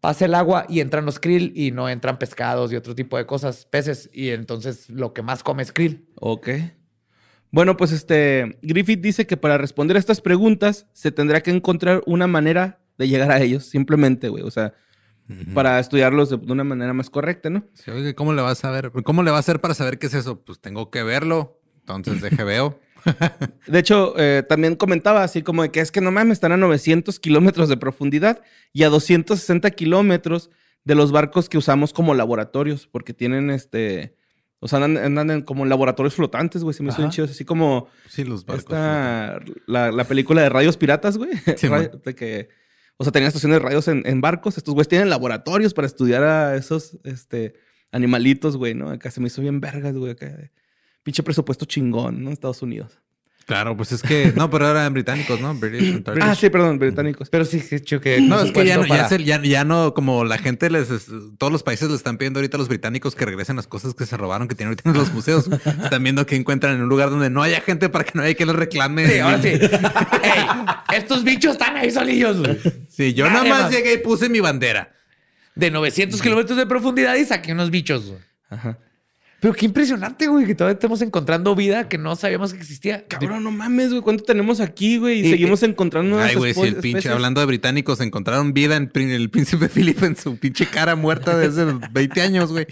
pasa 0.00 0.24
el 0.24 0.34
agua 0.34 0.66
y 0.68 0.80
entran 0.80 1.06
los 1.06 1.20
krill 1.20 1.52
y 1.54 1.70
no 1.70 1.88
entran 1.88 2.18
pescados 2.18 2.72
y 2.72 2.76
otro 2.76 2.96
tipo 2.96 3.16
de 3.16 3.24
cosas, 3.24 3.66
peces. 3.66 4.10
Y 4.12 4.30
entonces 4.30 4.90
lo 4.90 5.12
que 5.12 5.22
más 5.22 5.44
come 5.44 5.62
es 5.62 5.72
krill. 5.72 6.08
Ok. 6.16 6.48
Bueno, 7.52 7.76
pues 7.76 7.92
este, 7.92 8.58
Griffith 8.62 9.00
dice 9.00 9.26
que 9.26 9.36
para 9.36 9.58
responder 9.58 9.96
a 9.96 10.00
estas 10.00 10.20
preguntas 10.20 10.86
se 10.92 11.12
tendrá 11.12 11.40
que 11.40 11.52
encontrar 11.52 12.02
una 12.06 12.26
manera 12.26 12.80
de 12.98 13.08
llegar 13.08 13.30
a 13.30 13.40
ellos, 13.40 13.66
simplemente, 13.66 14.28
güey. 14.28 14.42
O 14.42 14.50
sea, 14.50 14.74
Para 15.54 15.78
estudiarlos 15.78 16.30
de, 16.30 16.36
de 16.38 16.52
una 16.52 16.64
manera 16.64 16.92
más 16.92 17.10
correcta, 17.10 17.50
¿no? 17.50 17.64
Sí, 17.74 17.90
oye, 17.90 18.14
¿cómo 18.14 18.32
le 18.32 18.42
vas 18.42 18.64
a 18.64 18.70
ver? 18.70 18.90
¿Cómo 19.04 19.22
le 19.22 19.30
va 19.30 19.36
a 19.38 19.40
hacer 19.40 19.60
para 19.60 19.74
saber 19.74 19.98
qué 19.98 20.06
es 20.06 20.14
eso? 20.14 20.40
Pues 20.40 20.60
tengo 20.60 20.90
que 20.90 21.02
verlo. 21.02 21.58
Entonces 21.80 22.20
deje 22.20 22.44
veo. 22.44 22.78
De 23.66 23.78
hecho, 23.78 24.14
eh, 24.16 24.44
también 24.48 24.76
comentaba 24.76 25.24
así 25.24 25.42
como 25.42 25.62
de 25.62 25.70
que 25.70 25.80
es 25.80 25.90
que 25.90 26.00
no 26.00 26.12
mames, 26.12 26.34
están 26.36 26.52
a 26.52 26.56
900 26.56 27.18
kilómetros 27.18 27.68
de 27.68 27.76
profundidad 27.76 28.40
y 28.72 28.84
a 28.84 28.88
260 28.88 29.70
kilómetros 29.72 30.50
de 30.84 30.94
los 30.94 31.10
barcos 31.12 31.48
que 31.48 31.58
usamos 31.58 31.92
como 31.92 32.14
laboratorios, 32.14 32.86
porque 32.86 33.12
tienen 33.14 33.50
este. 33.50 34.16
O 34.60 34.68
sea, 34.68 34.78
andan, 34.84 35.04
andan 35.04 35.30
en 35.32 35.42
como 35.42 35.64
laboratorios 35.66 36.14
flotantes, 36.14 36.62
güey. 36.62 36.72
Se 36.74 36.84
me 36.84 36.90
hizo 36.90 36.98
bien 36.98 37.08
Ajá. 37.08 37.14
chidos. 37.16 37.30
Así 37.32 37.44
como 37.44 37.88
Sí, 38.08 38.22
los 38.22 38.46
barcos. 38.46 38.64
esta, 38.64 39.40
la, 39.66 39.90
la 39.90 40.04
película 40.04 40.40
de 40.42 40.48
radios 40.48 40.76
piratas, 40.76 41.18
güey. 41.18 41.30
Sí, 41.56 41.66
de 42.04 42.14
que, 42.14 42.48
o 43.02 43.04
sea, 43.04 43.10
tenían 43.10 43.26
estaciones 43.26 43.56
de 43.56 43.64
radios 43.64 43.88
en, 43.88 44.20
barcos. 44.20 44.56
Estos 44.58 44.74
güeyes 44.74 44.86
tienen 44.86 45.10
laboratorios 45.10 45.74
para 45.74 45.88
estudiar 45.88 46.22
a 46.22 46.54
esos 46.54 46.98
este, 47.02 47.54
animalitos, 47.90 48.56
güey, 48.56 48.74
¿no? 48.74 48.90
Acá 48.90 49.10
se 49.10 49.20
me 49.20 49.26
hizo 49.26 49.42
bien 49.42 49.60
vergas, 49.60 49.96
güey. 49.96 50.12
Acá. 50.12 50.32
Pinche 51.02 51.24
presupuesto 51.24 51.64
chingón, 51.64 52.22
¿no? 52.22 52.30
Estados 52.30 52.62
Unidos. 52.62 53.01
Claro, 53.46 53.76
pues 53.76 53.92
es 53.92 54.02
que. 54.02 54.32
No, 54.36 54.48
pero 54.50 54.70
eran 54.70 54.92
británicos, 54.94 55.40
¿no? 55.40 55.54
British. 55.54 56.02
Ah, 56.20 56.34
sí, 56.34 56.48
perdón, 56.50 56.78
británicos. 56.78 57.28
Pero 57.28 57.44
sí, 57.44 57.60
que 57.60 58.20
No, 58.20 58.40
es 58.40 58.52
que 58.52 58.64
ya 58.64 58.76
no, 58.76 58.86
ya, 58.86 59.08
se- 59.08 59.22
ya, 59.24 59.40
ya 59.42 59.64
no, 59.64 59.94
como 59.94 60.24
la 60.24 60.38
gente 60.38 60.70
les, 60.70 60.90
es- 60.90 61.06
todos 61.38 61.52
los 61.52 61.62
países 61.62 61.88
le 61.90 61.96
están 61.96 62.18
pidiendo 62.18 62.38
ahorita 62.38 62.56
a 62.56 62.58
los 62.58 62.68
británicos 62.68 63.14
que 63.14 63.24
regresen 63.24 63.56
las 63.56 63.66
cosas 63.66 63.94
que 63.94 64.06
se 64.06 64.16
robaron 64.16 64.48
que 64.48 64.54
tienen 64.54 64.70
ahorita 64.72 64.90
en 64.90 64.96
los 64.96 65.12
museos. 65.12 65.48
Están 65.82 66.02
viendo 66.02 66.24
que 66.26 66.36
encuentran 66.36 66.74
en 66.76 66.82
un 66.82 66.88
lugar 66.88 67.10
donde 67.10 67.30
no 67.30 67.42
haya 67.42 67.60
gente 67.60 67.88
para 67.88 68.04
que 68.04 68.12
no 68.14 68.22
haya 68.22 68.34
que 68.34 68.46
les 68.46 68.54
reclame. 68.56 69.06
Sí, 69.08 69.18
ahora 69.18 69.42
sí. 69.42 69.48
Ey, 69.48 70.96
estos 70.96 71.24
bichos 71.24 71.52
están 71.52 71.76
ahí 71.76 71.90
solillos, 71.90 72.38
güey. 72.38 72.58
Sí, 72.88 73.14
yo 73.14 73.26
nada 73.28 73.44
más 73.44 73.62
más. 73.62 73.70
llegué 73.70 73.94
y 73.94 73.98
puse 73.98 74.28
mi 74.28 74.40
bandera. 74.40 74.92
De 75.54 75.70
900 75.70 76.22
kilómetros 76.22 76.56
de 76.56 76.66
profundidad 76.66 77.14
y 77.16 77.24
saqué 77.24 77.52
unos 77.52 77.70
bichos, 77.70 78.06
güey. 78.06 78.20
Ajá. 78.50 78.78
Pero 79.42 79.54
qué 79.54 79.66
impresionante, 79.66 80.28
güey, 80.28 80.46
que 80.46 80.54
todavía 80.54 80.74
estamos 80.74 81.02
encontrando 81.02 81.56
vida 81.56 81.88
que 81.88 81.98
no 81.98 82.14
sabíamos 82.14 82.52
que 82.54 82.60
existía. 82.60 83.04
Cabrón, 83.08 83.42
no 83.42 83.50
mames, 83.50 83.90
güey. 83.90 84.00
¿Cuánto 84.00 84.22
tenemos 84.22 84.60
aquí, 84.60 84.98
güey? 84.98 85.18
Y, 85.20 85.26
Y- 85.26 85.30
seguimos 85.30 85.64
encontrando 85.64 86.10
nuevas 86.10 86.30
Ay, 86.30 86.36
güey, 86.36 86.54
si 86.54 86.60
el 86.60 86.74
pinche, 86.76 86.88
especies. 86.90 87.12
hablando 87.12 87.40
de 87.40 87.46
británicos, 87.48 88.00
encontraron 88.00 88.52
vida 88.54 88.76
en 88.76 88.88
el 88.94 89.30
príncipe 89.30 89.68
Philip 89.74 90.00
en 90.04 90.16
su 90.16 90.36
pinche 90.36 90.66
cara 90.66 90.94
muerta 90.94 91.36
desde 91.36 91.64
los 91.64 91.80
20 91.92 92.22
años, 92.22 92.52
güey. 92.52 92.68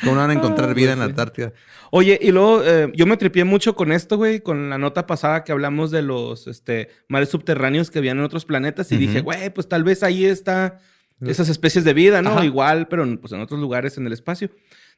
¿Cómo 0.00 0.14
no 0.14 0.20
van 0.20 0.30
a 0.30 0.34
encontrar 0.34 0.74
vida 0.74 0.92
en 0.92 1.00
la 1.00 1.06
Antártida? 1.06 1.52
Oye, 1.90 2.20
y 2.22 2.30
luego 2.30 2.62
eh, 2.64 2.90
yo 2.94 3.04
me 3.06 3.16
tripié 3.16 3.42
mucho 3.42 3.74
con 3.74 3.90
esto, 3.90 4.16
güey, 4.16 4.40
con 4.40 4.70
la 4.70 4.78
nota 4.78 5.08
pasada 5.08 5.42
que 5.42 5.50
hablamos 5.50 5.90
de 5.90 6.02
los 6.02 6.46
este, 6.46 6.88
mares 7.08 7.30
subterráneos 7.30 7.90
que 7.90 7.98
habían 7.98 8.18
en 8.18 8.24
otros 8.24 8.44
planetas 8.44 8.92
y 8.92 8.96
dije, 8.96 9.22
güey, 9.22 9.52
pues 9.52 9.68
tal 9.68 9.82
vez 9.82 10.04
ahí 10.04 10.24
está 10.24 10.78
esas 11.20 11.48
especies 11.48 11.84
de 11.84 11.94
vida, 11.94 12.22
¿no? 12.22 12.30
Ajá. 12.30 12.44
Igual, 12.44 12.86
pero 12.88 13.04
pues, 13.20 13.32
en 13.32 13.40
otros 13.40 13.58
lugares 13.60 13.98
en 13.98 14.06
el 14.06 14.12
espacio. 14.12 14.50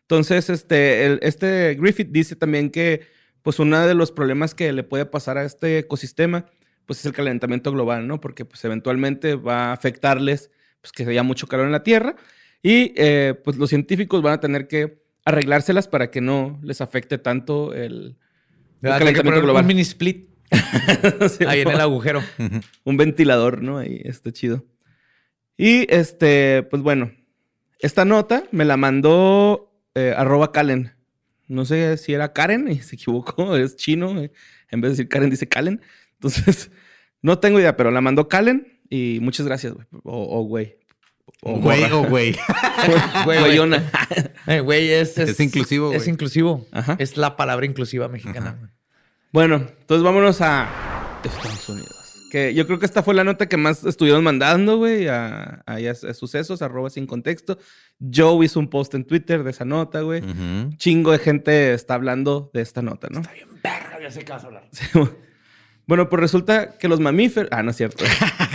Entonces, 0.05 0.51
este, 0.51 1.07
el- 1.07 1.19
este 1.23 1.75
Griffith 1.81 2.09
dice 2.11 2.37
también 2.37 2.71
que, 2.71 3.03
pues, 3.43 3.59
uno 3.59 3.87
de 3.87 3.95
los 3.95 4.13
problemas 4.13 4.55
que 4.55 4.73
le 4.73 4.83
puede 4.83 5.07
pasar 5.07 5.39
a 5.39 5.45
este 5.45 5.79
ecosistema, 5.79 6.47
pues, 6.87 7.01
es 7.01 7.07
el 7.07 7.13
calentamiento 7.13 7.73
global, 7.73 8.07
¿no? 8.07 8.21
Porque, 8.21 8.45
pues, 8.45 8.65
eventualmente 8.65 9.35
va 9.35 9.67
a 9.71 9.73
afectarles, 9.73 10.51
pues, 10.81 10.93
que 10.93 11.05
haya 11.05 11.23
mucho 11.23 11.47
calor 11.47 11.67
en 11.67 11.73
la 11.73 11.83
Tierra 11.83 12.17
y, 12.63 12.93
eh, 12.97 13.35
pues, 13.43 13.57
los 13.57 13.71
científicos 13.71 14.21
van 14.23 14.35
a 14.35 14.41
tener 14.41 14.69
que 14.69 15.03
arreglárselas 15.25 15.89
para 15.89 16.11
que 16.11 16.21
no 16.21 16.59
les 16.63 16.83
afecte 16.83 17.17
tanto 17.17 17.73
el, 17.73 18.17
poner 18.83 18.99
calentamiento 18.99 19.41
un 19.41 19.45
global. 19.47 19.65
mini 19.65 19.81
split 19.81 20.29
Sí, 21.39 21.45
ahí 21.47 21.61
en 21.63 21.71
el 21.71 21.81
agujero. 21.81 22.23
Un 22.85 22.97
ventilador, 22.99 23.63
¿no? 23.63 23.79
Ahí 23.79 24.03
está 24.05 24.31
chido. 24.33 24.65
Y 25.57 25.87
este, 25.93 26.63
pues 26.65 26.83
bueno, 26.83 27.11
esta 27.79 28.05
nota 28.05 28.45
me 28.53 28.65
la 28.67 28.77
mandó 28.77 29.74
eh, 29.95 30.15
arroba 30.17 30.53
Kalen. 30.53 30.93
No 31.47 31.65
sé 31.65 31.97
si 31.99 32.15
era 32.15 32.33
Karen 32.33 32.69
y 32.71 32.81
se 32.81 32.97
equivocó, 32.97 33.57
es 33.57 33.77
chino. 33.77 34.19
eh, 34.21 34.33
En 34.71 34.81
vez 34.81 34.91
de 34.91 34.97
decir 34.97 35.09
Karen, 35.09 35.31
dice 35.31 35.49
Kalen. 35.49 35.81
Entonces, 36.15 36.71
no 37.23 37.39
tengo 37.39 37.59
idea, 37.61 37.77
pero 37.77 37.91
la 37.91 38.01
mandó 38.01 38.29
Kalen 38.29 38.81
y 38.89 39.19
muchas 39.21 39.47
gracias, 39.47 39.73
güey. 39.75 39.87
O 40.05 40.39
o, 40.41 40.43
güey. 40.45 40.77
O 41.43 41.59
Güey 41.59 41.85
o 41.93 42.05
güey. 42.05 42.35
Güey, 42.87 43.01
güey. 43.25 43.41
Güeyona. 43.41 43.91
Eh, 44.47 44.61
Güey, 44.61 44.91
es, 44.91 45.17
Es 45.19 45.39
inclusivo, 45.41 45.93
Es 45.93 46.07
inclusivo. 46.09 46.67
Ajá. 46.73 46.97
Es 46.99 47.17
la 47.17 47.37
palabra 47.37 47.67
inclusiva 47.67 48.09
mexicana. 48.09 48.73
Bueno, 49.33 49.57
entonces 49.81 50.03
vámonos 50.03 50.41
a 50.41 51.21
Estados 51.25 51.69
Unidos. 51.69 51.94
Que 52.35 52.53
yo 52.53 52.67
creo 52.67 52.81
que 52.81 52.87
esta 52.87 53.05
fue 53.05 53.15
la 53.15 53.23
nota 53.23 53.47
que 53.49 53.57
más 53.57 53.85
estuvieron 53.85 54.25
mandando, 54.25 54.77
güey, 54.77 55.07
a, 55.07 55.63
a, 55.67 55.77
a 55.77 56.15
sucesos, 56.15 56.63
arroba 56.63 56.91
sin 56.91 57.07
contexto. 57.07 57.59
Joe 58.13 58.45
hizo 58.45 58.59
un 58.59 58.67
post 58.69 58.93
en 58.97 59.05
Twitter 59.05 59.45
de 59.45 59.53
esa 59.53 59.65
nota, 59.65 60.01
güey. 60.01 60.21
Chingo 60.77 61.13
de 61.13 61.21
gente 61.21 61.73
está 61.75 61.95
hablando 61.95 62.51
de 62.53 62.63
esta 62.63 62.83
nota, 62.83 63.07
¿no? 63.09 63.23
Verga, 63.63 64.01
ya 64.03 64.11
sé 64.11 64.25
qué 64.25 64.33
vas 64.33 64.43
a 64.43 64.47
hablar. 64.49 64.69
Bueno, 65.87 66.09
pues 66.09 66.19
resulta 66.21 66.77
que 66.77 66.89
los 66.89 66.99
mamíferos. 66.99 67.49
Ah, 67.53 67.63
no 67.63 67.71
es 67.71 67.77
cierto. 67.77 68.05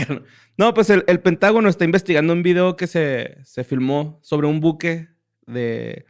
no, 0.58 0.74
pues 0.74 0.90
el, 0.90 1.06
el 1.08 1.22
Pentágono 1.22 1.70
está 1.70 1.86
investigando 1.86 2.34
un 2.34 2.44
video 2.44 2.76
que 2.76 2.86
se, 2.86 3.38
se 3.46 3.64
filmó 3.64 4.20
sobre 4.24 4.48
un 4.48 4.60
buque 4.60 5.08
de, 5.48 6.06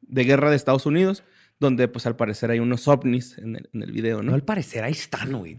de 0.00 0.24
guerra 0.24 0.50
de 0.50 0.56
Estados 0.56 0.86
Unidos, 0.86 1.22
donde, 1.60 1.86
pues 1.86 2.04
al 2.06 2.16
parecer 2.16 2.50
hay 2.50 2.58
unos 2.58 2.88
ovnis 2.88 3.38
en 3.38 3.54
el, 3.54 3.70
en 3.72 3.82
el 3.84 3.92
video, 3.92 4.16
No, 4.18 4.30
¿no? 4.30 4.34
al 4.34 4.42
parecer 4.42 4.82
ahí 4.82 4.90
están, 4.92 5.32
güey. 5.32 5.56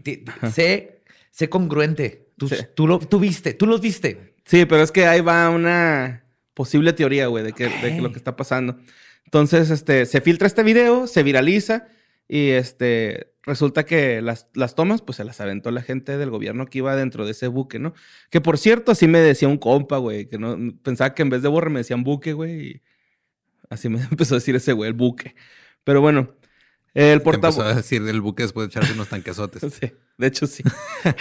Sé, 0.52 0.93
sé 1.34 1.48
congruente. 1.48 2.28
Tú, 2.36 2.48
Sí. 2.48 2.56
tú, 2.74 2.86
lo, 2.86 2.98
tú 3.00 3.18
viste, 3.18 3.54
tú 3.54 3.66
los 3.66 3.80
viste. 3.80 4.34
Sí, 4.44 4.64
pero 4.66 4.82
es 4.82 4.92
que 4.92 5.06
ahí 5.06 5.20
va 5.20 5.50
una 5.50 6.24
posible 6.54 6.92
teoría, 6.92 7.26
güey, 7.26 7.42
de, 7.44 7.52
que, 7.52 7.64
de 7.68 7.96
que 7.96 8.00
lo 8.00 8.12
que 8.12 8.18
está 8.18 8.36
pasando. 8.36 8.76
Entonces, 9.24 9.70
este, 9.70 10.06
se 10.06 10.20
filtra 10.20 10.46
este 10.46 10.62
video, 10.62 11.06
se 11.08 11.22
viraliza 11.24 11.88
y 12.28 12.50
este, 12.50 13.32
resulta 13.42 13.84
que 13.84 14.22
las, 14.22 14.46
las 14.54 14.74
tomas, 14.76 15.02
pues 15.02 15.16
se 15.16 15.24
las 15.24 15.40
aventó 15.40 15.70
la 15.72 15.82
gente 15.82 16.16
del 16.18 16.30
gobierno 16.30 16.66
que 16.66 16.78
iba 16.78 16.94
dentro 16.94 17.24
de 17.24 17.32
ese 17.32 17.48
buque, 17.48 17.78
¿no? 17.80 17.94
Que 18.30 18.40
por 18.40 18.58
cierto, 18.58 18.92
así 18.92 19.08
me 19.08 19.18
decía 19.20 19.48
un 19.48 19.58
compa, 19.58 19.98
güey, 19.98 20.28
que 20.28 20.38
no, 20.38 20.56
pensaba 20.82 21.14
que 21.14 21.22
en 21.22 21.30
vez 21.30 21.42
de 21.42 21.48
borre 21.48 21.70
me 21.70 21.80
decían 21.80 22.04
buque, 22.04 22.32
güey, 22.32 22.60
y 22.68 22.82
así 23.70 23.88
me 23.88 24.00
empezó 24.10 24.34
a 24.34 24.38
decir 24.38 24.54
ese 24.56 24.72
güey, 24.72 24.88
el 24.88 24.94
buque. 24.94 25.34
Pero 25.84 26.00
bueno, 26.00 26.34
el 26.94 27.20
Te 27.22 27.30
empezó 27.30 27.30
a 27.30 27.40
portavoz... 27.64 27.76
decir 27.76 28.04
del 28.04 28.20
buque 28.20 28.44
después 28.44 28.68
de 28.68 28.70
echarse 28.70 28.92
unos 28.92 29.08
tanquesotes. 29.08 29.62
Sí, 29.80 29.90
de 30.18 30.26
hecho 30.26 30.46
sí. 30.46 30.62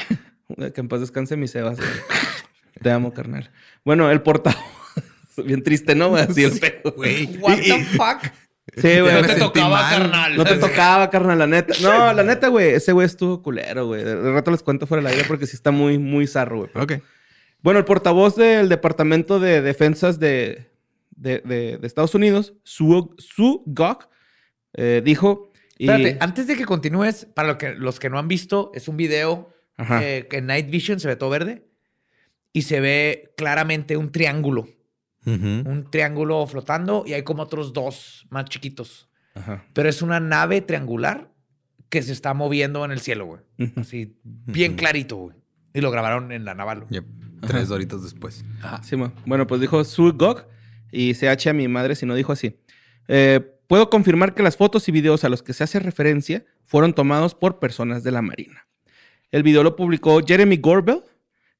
que 0.73 0.81
en 0.81 0.87
paz 0.87 0.99
descanse 1.01 1.35
mi 1.37 1.47
Sebas. 1.47 1.77
güey. 1.77 1.89
Te 2.81 2.91
amo, 2.91 3.13
carnal. 3.13 3.51
Bueno, 3.85 4.09
el 4.11 4.21
portavoz. 4.21 4.59
Bien 5.45 5.63
triste, 5.63 5.95
¿no? 5.95 6.15
Así 6.15 6.43
el 6.43 6.59
pedo. 6.59 6.91
Güey. 6.95 7.37
What 7.37 7.57
the 7.57 7.83
fuck? 7.85 8.31
Sí, 8.75 8.99
güey. 8.99 9.13
no 9.21 9.27
te 9.27 9.35
tocaba, 9.35 9.81
mal. 9.81 9.97
carnal. 9.99 10.37
No 10.37 10.43
te 10.45 10.55
tocaba, 10.57 11.09
carnal, 11.09 11.39
la 11.39 11.47
neta. 11.47 11.73
No, 11.81 12.13
la 12.13 12.23
neta, 12.23 12.47
güey. 12.49 12.69
Ese 12.71 12.91
güey 12.91 13.05
estuvo 13.05 13.41
culero, 13.41 13.87
güey. 13.87 14.03
De 14.03 14.31
rato 14.31 14.51
les 14.51 14.63
cuento 14.63 14.87
fuera 14.87 15.03
del 15.03 15.11
aire 15.13 15.25
porque 15.27 15.45
sí 15.47 15.55
está 15.55 15.71
muy, 15.71 15.97
muy 15.97 16.27
zarro, 16.27 16.57
güey. 16.59 16.69
Ok. 16.75 16.93
Bueno, 17.61 17.79
el 17.79 17.85
portavoz 17.85 18.35
del 18.35 18.67
Departamento 18.69 19.39
de 19.39 19.61
Defensas 19.61 20.19
de, 20.19 20.69
de, 21.11 21.39
de- 21.45 21.77
de 21.77 21.87
Estados 21.87 22.13
Unidos, 22.15 22.53
Sue, 22.63 23.03
Sue 23.17 23.59
Gok, 23.65 24.07
eh, 24.73 25.01
dijo... 25.03 25.52
y- 25.77 25.89
Espérate, 25.89 26.17
antes 26.21 26.47
de 26.47 26.55
que 26.55 26.65
continúes, 26.65 27.25
para 27.33 27.47
lo 27.49 27.57
que, 27.57 27.73
los 27.75 27.99
que 27.99 28.09
no 28.09 28.19
han 28.19 28.27
visto, 28.27 28.71
es 28.73 28.87
un 28.87 28.97
video 28.97 29.49
eh, 29.77 30.27
que 30.29 30.37
en 30.37 30.45
Night 30.47 30.69
Vision 30.69 30.99
se 30.99 31.07
ve 31.07 31.15
todo 31.15 31.29
verde 31.29 31.65
y 32.51 32.61
se 32.63 32.79
ve 32.79 33.33
claramente 33.37 33.97
un 33.97 34.11
triángulo. 34.11 34.67
Un 35.25 35.87
triángulo 35.89 36.45
flotando 36.47 37.05
y 37.07 37.13
hay 37.13 37.23
como 37.23 37.43
otros 37.43 37.71
dos 37.71 38.27
más 38.29 38.45
chiquitos. 38.45 39.09
Ajá. 39.35 39.63
Pero 39.73 39.87
es 39.87 40.01
una 40.01 40.19
nave 40.19 40.59
triangular 40.61 41.31
que 41.89 42.01
se 42.01 42.11
está 42.11 42.33
moviendo 42.33 42.83
en 42.83 42.91
el 42.91 42.99
cielo, 42.99 43.25
güey. 43.25 43.41
Así, 43.77 44.17
bien 44.23 44.75
clarito, 44.75 45.15
güey. 45.15 45.35
Y 45.73 45.79
lo 45.81 45.91
grabaron 45.91 46.31
en 46.33 46.43
la 46.43 46.53
Navalo. 46.55 46.87
Yep. 46.89 47.05
Tres 47.47 47.69
doritos 47.69 48.03
después. 48.03 48.43
Sí, 48.83 48.95
mo. 48.97 49.11
bueno, 49.25 49.47
pues 49.47 49.61
dijo 49.61 49.83
Sue 49.85 50.11
Gok 50.11 50.45
y 50.91 51.13
se 51.13 51.29
H 51.29 51.49
a 51.49 51.53
mi 51.53 51.67
madre 51.67 51.95
si 51.95 52.05
no 52.05 52.15
dijo 52.15 52.31
así. 52.33 52.59
Eh, 53.07 53.52
puedo 53.67 53.89
confirmar 53.89 54.33
que 54.33 54.43
las 54.43 54.57
fotos 54.57 54.87
y 54.87 54.91
videos 54.91 55.23
a 55.23 55.29
los 55.29 55.43
que 55.43 55.53
se 55.53 55.63
hace 55.63 55.79
referencia 55.79 56.45
fueron 56.65 56.93
tomados 56.93 57.35
por 57.35 57.59
personas 57.59 58.03
de 58.03 58.11
la 58.11 58.21
Marina. 58.21 58.67
El 59.31 59.43
video 59.43 59.63
lo 59.63 59.75
publicó 59.75 60.21
Jeremy 60.25 60.57
Gorbel, 60.57 61.03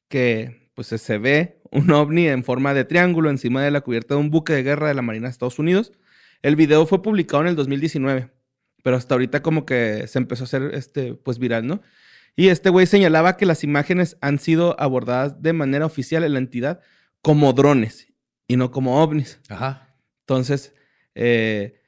que 0.07 0.69
pues 0.75 0.87
se 0.87 1.17
ve 1.17 1.61
un 1.71 1.89
ovni 1.91 2.27
en 2.27 2.43
forma 2.43 2.73
de 2.73 2.85
triángulo 2.85 3.29
encima 3.29 3.63
de 3.63 3.71
la 3.71 3.81
cubierta 3.81 4.13
de 4.13 4.19
un 4.19 4.29
buque 4.29 4.53
de 4.53 4.63
guerra 4.63 4.87
de 4.87 4.93
la 4.93 5.01
Marina 5.01 5.27
de 5.27 5.31
Estados 5.31 5.59
Unidos. 5.59 5.91
El 6.41 6.55
video 6.55 6.85
fue 6.85 7.01
publicado 7.01 7.41
en 7.41 7.49
el 7.49 7.55
2019, 7.55 8.29
pero 8.83 8.95
hasta 8.95 9.15
ahorita 9.15 9.41
como 9.41 9.65
que 9.65 10.07
se 10.07 10.19
empezó 10.19 10.43
a 10.43 10.45
hacer 10.45 10.71
este 10.73 11.15
pues 11.15 11.39
viral, 11.39 11.65
¿no? 11.65 11.81
Y 12.35 12.49
este 12.49 12.69
güey 12.69 12.85
señalaba 12.85 13.37
que 13.37 13.45
las 13.45 13.63
imágenes 13.63 14.17
han 14.21 14.39
sido 14.39 14.79
abordadas 14.79 15.41
de 15.41 15.53
manera 15.53 15.85
oficial 15.85 16.23
en 16.23 16.33
la 16.33 16.39
entidad 16.39 16.81
como 17.21 17.53
drones 17.53 18.07
y 18.47 18.57
no 18.57 18.71
como 18.71 19.01
ovnis. 19.01 19.39
Ajá. 19.49 19.95
Entonces, 20.21 20.73
eh, 21.15 21.79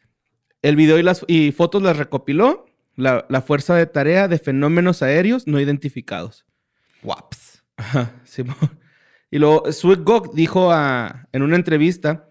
el 0.67 0.75
video 0.75 0.98
y 1.00 1.03
las 1.03 1.24
y 1.27 1.51
fotos 1.51 1.81
las 1.84 1.98
recopiló 1.98 2.65
la, 2.95 3.25
la 3.29 3.41
Fuerza 3.41 3.75
de 3.75 3.86
Tarea 3.86 4.27
de 4.27 4.39
Fenómenos 4.39 5.01
Aéreos 5.01 5.48
No 5.48 5.60
Identificados. 5.60 6.45
Guaps. 7.03 7.63
Ajá, 7.77 8.13
Simón. 8.24 8.55
Y 9.29 9.38
luego, 9.39 9.72
Sweet 9.72 10.01
Gok 10.03 10.34
dijo 10.34 10.72
a- 10.72 11.27
en 11.34 11.41
una 11.43 11.55
entrevista, 11.55 12.29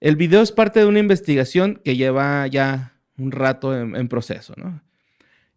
el 0.00 0.16
video 0.16 0.42
es 0.42 0.52
parte 0.52 0.80
de 0.80 0.86
una 0.86 0.98
investigación 0.98 1.80
que 1.84 1.96
lleva 1.96 2.46
ya 2.46 2.98
un 3.16 3.32
rato 3.32 3.76
en, 3.76 3.96
en 3.96 4.08
proceso, 4.08 4.52
¿no? 4.56 4.82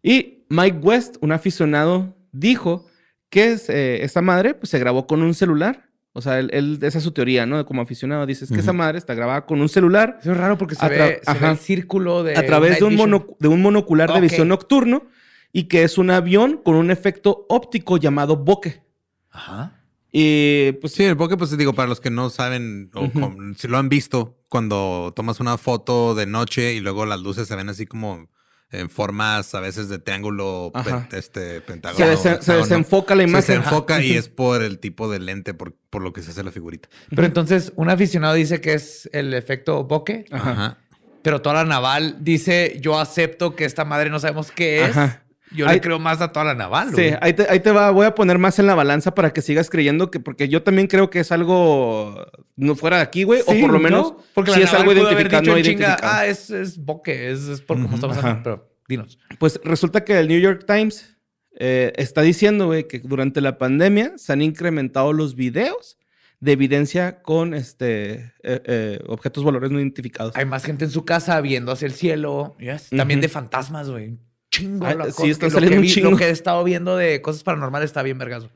Y 0.02 0.44
Mike 0.48 0.78
West, 0.78 1.16
un 1.20 1.32
aficionado, 1.32 2.16
dijo 2.32 2.86
que 3.28 3.52
es, 3.52 3.68
eh, 3.68 4.04
esta 4.04 4.22
madre 4.22 4.54
pues, 4.54 4.70
se 4.70 4.78
grabó 4.78 5.06
con 5.06 5.22
un 5.22 5.34
celular. 5.34 5.88
O 6.16 6.22
sea, 6.22 6.38
él, 6.38 6.48
él- 6.52 6.78
esa 6.80 6.98
es 6.98 7.04
su 7.04 7.12
teoría, 7.12 7.44
¿no? 7.44 7.64
Como 7.66 7.82
aficionado, 7.82 8.24
dice 8.24 8.44
es 8.46 8.50
que 8.50 8.60
esa 8.60 8.72
madre 8.72 8.96
está 8.98 9.12
grabada 9.14 9.44
con 9.44 9.60
un 9.60 9.68
celular 9.68 10.16
Eso 10.20 10.32
es 10.32 10.38
raro 10.38 10.56
porque 10.56 10.74
se, 10.74 10.84
A 10.84 10.88
ve, 10.88 11.20
se 11.22 11.38
ve 11.38 11.48
el 11.50 11.58
círculo 11.58 12.22
de. 12.22 12.36
a 12.36 12.46
través 12.46 12.78
de 12.78 12.84
un, 12.84 12.90
Vision. 12.92 13.10
mono- 13.10 13.36
de 13.38 13.48
un 13.48 13.60
monocular 13.60 14.12
de 14.12 14.20
visión 14.22 14.48
nocturno 14.48 15.04
y 15.52 15.64
que 15.64 15.82
es 15.84 15.98
un 15.98 16.10
avión 16.10 16.60
con 16.64 16.74
un 16.74 16.90
efecto 16.90 17.44
óptico 17.48 17.98
llamado 17.98 18.36
bokeh. 18.36 18.82
Ajá. 19.30 19.72
Y 20.12 20.72
pues 20.80 20.94
Sí, 20.94 21.04
el 21.04 21.14
bokeh, 21.16 21.36
pues 21.36 21.56
digo, 21.58 21.74
para 21.74 21.88
los 21.88 22.00
que 22.00 22.10
no 22.10 22.30
saben 22.30 22.90
o 22.94 23.10
si 23.56 23.68
lo 23.68 23.76
han 23.76 23.88
visto, 23.90 24.38
cuando 24.48 25.12
tomas 25.14 25.40
una 25.40 25.58
foto 25.58 26.14
de 26.14 26.24
noche 26.26 26.72
y 26.74 26.80
luego 26.80 27.04
las 27.04 27.20
luces 27.20 27.46
se 27.48 27.56
ven 27.56 27.68
así 27.68 27.84
como 27.84 28.28
en 28.72 28.90
formas 28.90 29.54
a 29.54 29.60
veces 29.60 29.88
de 29.88 29.98
triángulo, 29.98 30.70
Ajá. 30.74 31.08
este, 31.12 31.54
se, 31.54 31.60
pentágono. 31.60 32.04
desen- 32.04 32.16
se 32.22 32.32
hexágono. 32.32 32.64
desenfoca 32.64 33.14
la 33.14 33.22
Se 33.22 33.28
imagen. 33.28 33.58
desenfoca 33.58 34.02
y 34.02 34.12
es 34.16 34.28
por 34.28 34.62
el 34.62 34.78
tipo 34.80 35.10
de 35.10 35.20
lente, 35.20 35.54
por, 35.54 35.74
por 35.90 36.02
lo 36.02 36.12
que 36.12 36.22
se 36.22 36.32
hace 36.32 36.42
la 36.42 36.50
figurita. 36.52 36.88
Pero 37.10 37.24
entonces, 37.26 37.72
un 37.76 37.90
aficionado 37.90 38.34
dice 38.34 38.60
que 38.60 38.74
es 38.74 39.08
el 39.12 39.34
efecto 39.34 39.84
bokeh. 39.84 40.24
Ajá. 40.32 40.78
pero 41.22 41.42
toda 41.42 41.56
la 41.56 41.64
naval 41.64 42.18
dice: 42.20 42.78
Yo 42.80 42.98
acepto 42.98 43.54
que 43.56 43.64
esta 43.64 43.84
madre 43.84 44.10
no 44.10 44.18
sabemos 44.20 44.50
qué 44.50 44.84
es. 44.84 44.90
Ajá. 44.96 45.22
Yo 45.52 45.66
le 45.66 45.80
creo 45.80 45.98
más 45.98 46.20
a 46.20 46.32
toda 46.32 46.44
la 46.46 46.54
naval. 46.54 46.88
Sí, 46.90 46.94
güey. 46.94 47.14
ahí 47.20 47.32
te, 47.32 47.48
ahí 47.48 47.60
te 47.60 47.70
va, 47.70 47.90
voy 47.90 48.06
a 48.06 48.14
poner 48.14 48.38
más 48.38 48.58
en 48.58 48.66
la 48.66 48.74
balanza 48.74 49.14
para 49.14 49.32
que 49.32 49.42
sigas 49.42 49.70
creyendo 49.70 50.10
que, 50.10 50.18
porque 50.18 50.48
yo 50.48 50.62
también 50.62 50.88
creo 50.88 51.08
que 51.08 51.20
es 51.20 51.30
algo 51.30 52.26
no 52.56 52.74
fuera 52.74 52.96
de 52.96 53.02
aquí, 53.02 53.22
güey, 53.22 53.42
o 53.42 53.46
por 53.46 53.70
lo 53.70 53.74
¿no? 53.74 53.78
menos 53.78 54.14
porque 54.34 54.52
si 54.52 54.62
es 54.62 54.74
algo 54.74 54.92
identificado, 54.92 55.42
no 55.42 55.56
en 55.56 55.62
chinga, 55.62 55.86
identificado. 55.86 55.98
Ah, 56.02 56.26
es, 56.26 56.50
es 56.50 56.78
bokeh, 56.84 57.30
es, 57.30 57.46
es 57.48 57.60
por 57.60 57.80
cómo 57.80 57.94
estamos 57.94 58.18
Ajá. 58.18 58.28
haciendo. 58.28 58.42
Pero 58.42 58.70
dinos. 58.88 59.18
Pues 59.38 59.60
resulta 59.62 60.04
que 60.04 60.18
el 60.18 60.28
New 60.28 60.40
York 60.40 60.64
Times 60.66 61.16
eh, 61.58 61.92
está 61.96 62.22
diciendo, 62.22 62.66
güey, 62.66 62.88
que 62.88 62.98
durante 62.98 63.40
la 63.40 63.56
pandemia 63.56 64.12
se 64.16 64.32
han 64.32 64.42
incrementado 64.42 65.12
los 65.12 65.36
videos 65.36 65.98
de 66.40 66.52
evidencia 66.52 67.22
con 67.22 67.54
este 67.54 68.34
eh, 68.42 68.60
eh, 68.64 69.00
objetos 69.06 69.42
valores 69.42 69.70
no 69.70 69.78
identificados. 69.78 70.36
Hay 70.36 70.44
más 70.44 70.64
gente 70.64 70.84
en 70.84 70.90
su 70.90 71.04
casa 71.04 71.40
viendo 71.40 71.72
hacia 71.72 71.86
el 71.86 71.92
cielo. 71.94 72.56
Yes. 72.58 72.90
También 72.90 73.20
Ujú. 73.20 73.22
de 73.22 73.28
fantasmas, 73.28 73.88
güey. 73.88 74.18
Chingo. 74.56 74.86
Ah, 74.86 74.92
sí, 75.10 75.34
que- 75.34 75.50
lo, 75.50 75.60
que 75.60 75.78
vi- 75.78 75.88
chingo. 75.90 76.10
lo 76.10 76.16
que 76.16 76.24
he 76.26 76.30
estado 76.30 76.62
viendo 76.64 76.96
de 76.96 77.20
cosas 77.22 77.42
paranormales 77.42 77.86
está 77.90 78.02
bien 78.02 78.18
vergazo. 78.18 78.50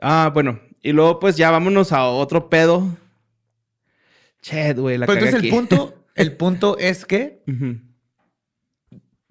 Ah, 0.00 0.30
bueno. 0.32 0.60
Y 0.82 0.92
luego, 0.92 1.18
pues 1.18 1.36
ya 1.36 1.50
vámonos 1.50 1.92
a 1.92 2.04
otro 2.06 2.48
pedo. 2.48 2.96
Chet, 4.42 4.78
güey, 4.78 4.96
la 4.96 5.06
Pero 5.06 5.18
entonces 5.18 5.34
el 5.34 5.40
aquí. 5.46 5.50
punto, 5.50 6.04
el 6.14 6.36
punto 6.36 6.78
es 6.78 7.04
que 7.04 7.42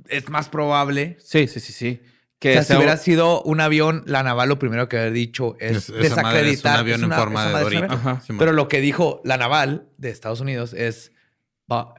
es 0.08 0.29
más 0.29 0.50
probable. 0.50 1.18
Sí, 1.20 1.48
sí, 1.48 1.60
sí, 1.60 1.74
sí. 1.74 2.01
O 2.03 2.10
Que 2.39 2.53
sea, 2.53 2.63
si 2.63 2.74
hubiera 2.75 2.96
sido 2.98 3.41
un 3.41 3.60
avión, 3.60 4.03
la 4.06 4.24
naval 4.24 4.48
lo 4.50 4.60
primero 4.60 4.88
que 4.88 4.98
haber 4.98 5.12
dicho 5.13 5.58
Es- 5.60 5.89
es, 5.89 6.06
esa 6.06 6.22
madre 6.22 6.39
es 6.41 6.46
un 6.46 6.51
desacreditar. 6.51 6.79
avión 6.79 7.00
es 7.00 7.03
en 7.03 7.12
forma 7.13 7.46
de 7.48 7.63
dorito. 7.63 7.94
Ajá. 7.94 8.22
Pero 8.38 8.53
lo 8.53 8.68
que 8.68 8.79
dijo 8.82 9.22
la 9.25 9.38
naval 9.38 9.88
de 9.98 10.10
Estados 10.12 10.39
Unidos 10.39 10.74
es, 10.74 11.12
"Va, 11.12 11.19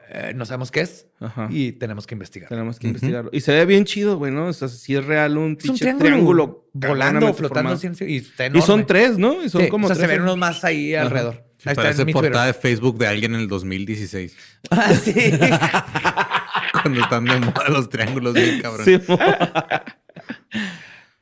eh, 0.09 0.33
no 0.35 0.45
sabemos 0.47 0.71
qué 0.71 0.81
es 0.81 1.07
Ajá. 1.21 1.49
y 1.51 1.73
tenemos 1.73 2.07
que 2.07 2.15
investigar. 2.15 2.49
Tenemos 2.49 2.79
que 2.79 2.89
investigarlo. 2.89 3.31
Y 3.33 3.41
se 3.41 3.53
ve 3.53 3.65
bien 3.67 3.85
chido, 3.85 4.17
güey, 4.19 4.33
¿no? 4.33 4.47
O 4.47 4.53
sea, 4.53 4.69
si 4.69 4.97
es 4.97 5.05
real 5.05 5.37
un, 5.39 5.57
Es 5.59 5.65
un 5.69 5.77
pinche 5.77 5.85
triángulo, 5.95 6.03
triángulo, 6.09 6.65
volando, 6.73 7.35
flotando. 7.35 7.79
y, 8.07 8.17
está 8.17 8.47
Y 8.47 8.61
son 8.63 8.87
tres, 8.87 9.19
¿no? 9.19 9.43
Y 9.45 9.49
son 9.49 9.63
Sí, 9.63 9.69
como 9.69 9.87
o 9.87 9.89
sea, 9.89 9.97
se 9.97 10.07
ven 10.07 10.23
unos 10.23 10.37
más 10.37 10.65
ahí 10.65 10.95
Ajá. 10.95 11.07
alrededor. 11.07 11.45
Sí, 11.59 11.69
ahí 11.69 11.73
está 11.73 11.83
parece 11.83 12.03
en 12.03 12.07
mi 12.07 12.13
portada 12.15 12.45
Twitter. 12.47 12.55
de 12.63 12.69
Facebook 12.69 12.99
de 12.99 13.07
alguien 13.07 13.35
en 13.35 13.41
el 13.41 13.49
2016. 13.49 14.37
Ah, 14.71 14.93
sí. 14.95 15.13
cuando 16.83 17.01
están 17.03 17.25
de 17.27 17.39
moda 17.41 17.69
los 17.69 17.89
triángulos 17.89 18.35
bien 18.35 18.61
cabrón. 18.63 18.85
Sí, 18.87 18.99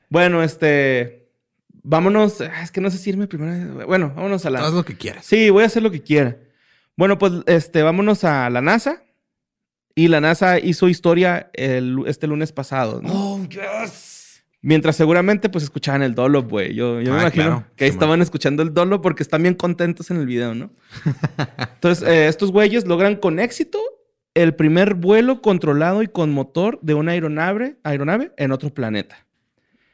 bueno, 0.09 0.43
este. 0.43 1.29
vámonos. 1.83 2.41
ah, 2.41 2.63
Es 2.63 2.71
que 2.71 2.81
no 2.81 2.91
sé 2.91 2.99
si 2.99 3.11
irme 3.11 3.27
primero. 3.27 3.87
Bueno, 3.87 4.13
vámonos 4.15 4.45
a 4.47 4.51
la. 4.51 4.61
Haz 4.67 4.73
lo 4.75 4.85
que 4.85 4.97
quieras. 4.97 5.25
Sí, 5.27 5.51
voy 5.51 5.65
a 5.65 5.67
hacer 5.67 5.83
lo 5.83 5.91
que 5.91 6.03
quiera. 6.03 6.37
Bueno, 6.99 7.17
pues 7.17 7.33
este, 7.47 7.83
vámonos 7.83 8.25
a 8.25 8.51
la 8.51 8.61
NASA. 8.61 9.03
Y 9.95 10.09
la 10.09 10.21
NASA 10.21 10.59
hizo 10.61 10.89
historia 10.89 11.51
el- 11.55 11.97
este 12.07 12.27
lunes 12.27 12.53
pasado, 12.53 13.01
¿no? 13.03 13.13
Oh, 13.13 13.47
yes. 13.49 14.45
Mientras 14.61 14.97
seguramente 14.97 15.49
pues 15.49 15.65
escuchaban 15.65 16.03
el 16.03 16.15
dolo, 16.15 16.43
güey. 16.43 16.75
Yo, 16.75 17.01
yo 17.01 17.13
me 17.13 17.19
Ah, 17.19 17.23
imagino 17.23 17.45
claro. 17.45 17.65
que 17.77 17.85
ahí 17.85 17.91
Sí, 17.91 17.95
estaban 17.95 18.21
escuchando 18.21 18.63
el 18.63 18.75
dolo 18.75 19.01
porque 19.01 19.23
están 19.23 19.43
bien 19.43 19.55
contentos 19.55 20.11
en 20.11 20.19
el 20.19 20.27
video, 20.27 20.55
¿no? 20.55 20.71
Entonces, 21.75 22.07
eh, 22.07 22.29
estos 22.29 22.51
güeyes 22.53 22.87
logran 22.87 23.17
con 23.17 23.39
éxito 23.39 23.79
el 24.35 24.55
primer 24.55 24.95
vuelo 24.95 25.41
controlado 25.43 26.03
y 26.03 26.09
con 26.09 26.31
motor 26.33 26.79
de 26.83 26.95
una 26.95 27.13
aeronave, 27.13 27.77
aeronave 27.85 28.33
en 28.37 28.53
otro 28.53 28.75
planeta. 28.75 29.25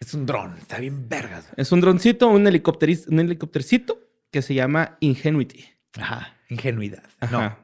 Es 0.01 0.13
un 0.13 0.27
dron. 0.27 0.57
Está 0.59 0.79
bien 0.79 1.09
vergas. 1.09 1.47
Es 1.57 1.73
un 1.73 1.81
droncito, 1.81 2.29
un, 2.29 2.45
helicópteris- 2.47 3.07
un 3.09 3.21
helicóptercito 3.21 4.01
que 4.31 4.43
se 4.43 4.53
llama 4.55 4.97
Ingenuity. 5.01 5.65
Ajá. 5.99 6.37
Ingenuidad. 6.55 7.03
Ajá. 7.21 7.33
No. 7.33 7.57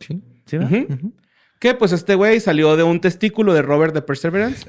Sí. 0.00 0.22
¿Sí, 0.46 0.56
va? 0.56 0.68
Que 1.60 1.74
pues 1.74 1.90
este 1.90 2.14
güey 2.14 2.38
salió 2.38 2.76
de 2.76 2.84
un 2.84 3.00
testículo 3.00 3.52
de 3.52 3.62
Robert 3.62 3.92
de 3.92 4.00
Perseverance. 4.00 4.64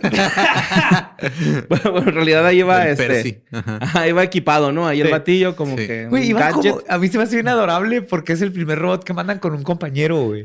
bueno, 1.70 1.92
bueno, 1.92 2.08
en 2.10 2.16
realidad 2.16 2.44
ahí 2.48 2.60
iba 2.60 2.80
Del 2.80 2.94
este. 2.94 3.08
Percy. 3.08 3.44
Ajá. 3.52 3.78
Ajá, 3.80 4.08
iba 4.08 4.24
equipado, 4.24 4.72
¿no? 4.72 4.88
Ahí 4.88 5.02
el 5.02 5.12
batillo, 5.12 5.56
como 5.56 5.78
Sí. 5.78 5.86
que. 5.86 6.08
Güey, 6.08 6.24
un 6.24 6.30
iba 6.32 6.40
gadget. 6.40 6.72
como... 6.72 6.84
A 6.90 6.98
mí 6.98 7.08
se 7.08 7.18
me 7.20 7.26
hace 7.26 7.36
bien 7.36 7.48
adorable 7.48 8.02
porque 8.02 8.34
es 8.34 8.42
el 8.42 8.52
primer 8.52 8.80
robot 8.80 9.04
que 9.04 9.14
mandan 9.14 9.38
con 9.38 9.54
un 9.54 9.62
compañero, 9.62 10.26
güey. 10.26 10.42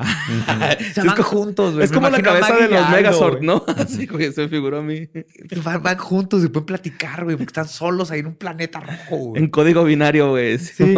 se 0.93 1.03
van 1.03 1.17
juntos, 1.23 1.73
güey. 1.73 1.85
Es 1.87 1.93
como 1.93 2.11
la 2.11 2.21
cabeza 2.21 2.55
de 2.57 2.69
los 2.69 2.91
Megazord. 2.91 3.41
¿no? 3.41 3.65
Así 3.79 4.07
güey, 4.07 4.31
se 4.31 4.47
figuró 4.49 4.81
a 4.81 4.83
mí. 4.83 5.09
Van, 5.65 5.83
van 5.83 5.97
juntos 5.97 6.45
y 6.45 6.49
pueden 6.49 6.67
platicar, 6.67 7.25
güey, 7.25 7.37
porque 7.37 7.49
están 7.49 7.69
solos 7.69 8.11
ahí 8.11 8.21
en 8.21 8.27
un 8.27 8.37
planeta 8.37 8.81
rojo, 8.81 9.17
güey. 9.17 9.43
En 9.43 9.49
código 9.49 9.83
binario, 9.85 10.29
güey. 10.29 10.59
Sí. 10.59 10.95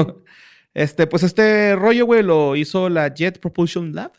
Este, 0.76 1.06
pues 1.06 1.22
este 1.22 1.74
rollo, 1.74 2.04
güey, 2.04 2.22
lo 2.22 2.54
hizo 2.54 2.90
la 2.90 3.08
Jet 3.08 3.40
Propulsion 3.40 3.94
Lab. 3.94 4.12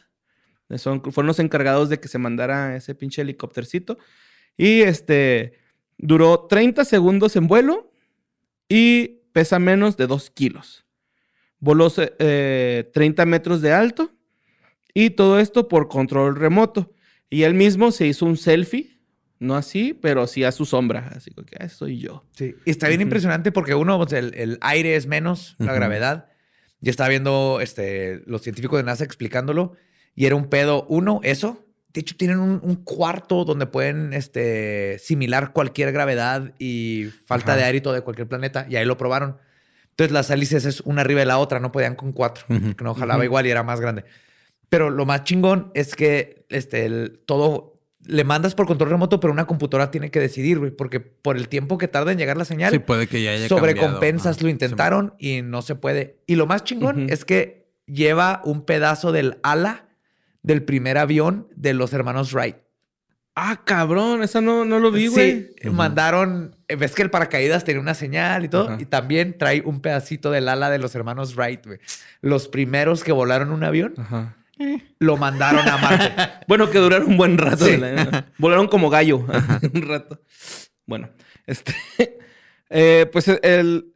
Son, 0.78 1.04
fueron 1.04 1.28
los 1.28 1.38
encargados 1.38 1.88
de 1.88 2.00
que 2.00 2.08
se 2.08 2.18
mandara 2.18 2.76
ese 2.76 2.96
pinche 2.96 3.22
helicóptercito. 3.22 4.00
Y 4.58 4.82
este, 4.82 5.54
duró 6.00 6.48
30 6.50 6.84
segundos 6.84 7.36
en 7.36 7.46
vuelo 7.46 7.92
y 8.68 9.20
pesa 9.34 9.60
menos 9.60 9.98
de 9.98 10.08
2 10.08 10.32
kilos. 10.32 10.84
Voló 11.60 11.94
eh, 11.96 12.90
30 12.92 13.28
metros 13.28 13.62
de 13.62 13.74
alto 13.74 14.12
y 14.96 15.12
todo 15.12 15.40
esto 15.40 15.68
por 15.68 15.88
control 15.88 16.36
remoto. 16.36 16.92
Y 17.30 17.44
él 17.44 17.54
mismo 17.54 17.92
se 17.92 18.08
hizo 18.08 18.26
un 18.26 18.36
selfie, 18.36 18.98
no 19.38 19.56
así, 19.56 19.94
pero 19.94 20.26
sí 20.26 20.44
a 20.44 20.52
su 20.52 20.66
sombra. 20.66 21.12
Así 21.16 21.30
que, 21.30 21.56
ah, 21.60 21.70
soy 21.70 22.00
yo. 22.00 22.26
Sí. 22.32 22.56
Y 22.66 22.72
está 22.72 22.88
bien 22.88 23.02
impresionante 23.02 23.52
porque 23.52 23.76
uno, 23.76 24.00
pues, 24.00 24.12
el, 24.14 24.34
el 24.34 24.58
aire 24.62 24.96
es 24.96 25.06
menos, 25.06 25.56
la 25.60 25.74
gravedad. 25.74 26.32
Ya 26.80 26.92
estaba 26.92 27.10
viendo 27.10 27.60
este, 27.62 28.22
los 28.26 28.42
científicos 28.42 28.78
de 28.78 28.84
NASA 28.84 29.04
explicándolo 29.04 29.74
y 30.16 30.26
era 30.26 30.36
un 30.36 30.46
pedo. 30.50 30.86
Uno, 30.90 31.20
eso. 31.24 31.64
De 31.94 32.02
hecho, 32.02 32.16
tienen 32.16 32.40
un, 32.40 32.60
un 32.64 32.76
cuarto 32.84 33.44
donde 33.46 33.66
pueden 33.66 34.14
este, 34.14 35.00
similar 35.00 35.52
cualquier 35.54 35.92
gravedad 35.92 36.54
y 36.60 37.06
falta 37.26 37.54
Ajá. 37.54 37.60
de 37.62 37.66
aire 37.66 37.78
y 37.80 37.82
todo 37.82 37.94
de 37.94 38.02
cualquier 38.02 38.28
planeta. 38.28 38.68
Y 38.70 38.76
ahí 38.76 38.86
lo 38.86 38.98
probaron. 38.98 39.38
Entonces, 39.92 40.12
las 40.12 40.30
hélices 40.30 40.66
es 40.66 40.82
una 40.82 41.02
arriba 41.02 41.22
de 41.22 41.26
la 41.26 41.40
otra. 41.40 41.60
No 41.60 41.72
podían 41.72 41.96
con 41.96 42.12
cuatro. 42.12 42.46
Porque 42.48 42.84
no 42.84 42.94
jalaba 42.94 43.26
igual 43.26 43.48
y 43.48 43.50
era 43.50 43.64
más 43.64 43.80
grande. 43.82 44.04
Pero 44.70 44.90
lo 44.92 45.06
más 45.08 45.24
chingón 45.24 45.72
es 45.74 45.96
que 45.96 46.46
este, 46.50 46.86
el- 46.86 47.20
todo 47.26 47.77
le 48.08 48.24
mandas 48.24 48.56
por 48.56 48.66
control 48.68 48.90
remoto, 48.90 49.20
pero 49.20 49.32
una 49.34 49.46
computadora 49.46 49.92
tiene 49.92 50.10
que 50.12 50.20
decidir, 50.20 50.60
güey, 50.60 50.72
porque 50.72 51.00
por 51.00 51.38
el 51.38 51.48
tiempo 51.50 51.78
que 51.78 51.88
tarda 51.88 52.12
en 52.12 52.18
llegar 52.18 52.38
la 52.38 52.46
señal, 52.46 52.72
Sí, 52.72 52.80
puede 52.80 53.08
que 53.08 53.22
ya 53.22 53.32
haya 53.32 53.48
sobrecompensas 53.48 54.38
cambiado. 54.38 54.44
lo 54.46 54.50
intentaron 54.50 55.14
y 55.20 55.42
no 55.42 55.62
se 55.62 55.76
puede. 55.76 56.18
Y 56.26 56.36
lo 56.36 56.48
más 56.48 56.64
chingón 56.64 57.10
es 57.10 57.26
que 57.26 57.68
lleva 57.86 58.42
un 58.46 58.64
pedazo 58.64 59.12
del 59.12 59.38
ala 59.44 59.86
del 60.42 60.64
primer 60.64 60.98
avión 60.98 61.48
de 61.56 61.74
los 61.74 61.94
hermanos 61.94 62.34
Wright. 62.34 62.56
Ah, 63.36 63.62
cabrón, 63.66 64.24
esa 64.24 64.42
no, 64.42 64.66
no 64.66 64.80
lo 64.80 64.92
vi, 64.92 65.08
güey. 65.08 65.50
Sí, 65.62 65.70
mandaron, 65.70 66.56
ves 66.76 66.96
que 66.96 67.04
el 67.04 67.12
paracaídas 67.12 67.64
tenía 67.64 67.80
una 67.82 67.94
señal 67.94 68.46
y 68.46 68.50
todo, 68.50 68.78
y 68.80 68.86
también 68.86 69.38
trae 69.38 69.62
un 69.64 69.80
pedacito 69.82 70.32
del 70.32 70.50
ala 70.50 70.72
de 70.72 70.80
los 70.80 70.96
hermanos 70.96 71.36
Wright, 71.36 71.64
güey. 71.66 71.80
Los 72.22 72.48
primeros 72.48 73.04
que 73.04 73.12
volaron 73.12 73.52
un 73.52 73.64
avión 73.64 73.94
Ajá. 73.98 74.36
lo 75.00 75.18
mandaron 75.18 75.68
a 75.68 75.78
Marte. 75.78 76.14
Bueno, 76.48 76.70
que 76.70 76.78
duraron 76.80 77.10
un 77.10 77.18
buen 77.18 77.38
rato. 77.38 77.66
Sí. 77.66 77.72
de 77.72 77.78
la- 77.78 78.26
Volaron 78.38 78.68
como 78.68 78.90
gallo 78.90 79.18
un 79.74 79.82
rato. 79.82 80.22
Bueno, 80.86 81.10
este. 81.46 81.74
eh, 82.70 83.06
pues 83.12 83.28
el, 83.28 83.94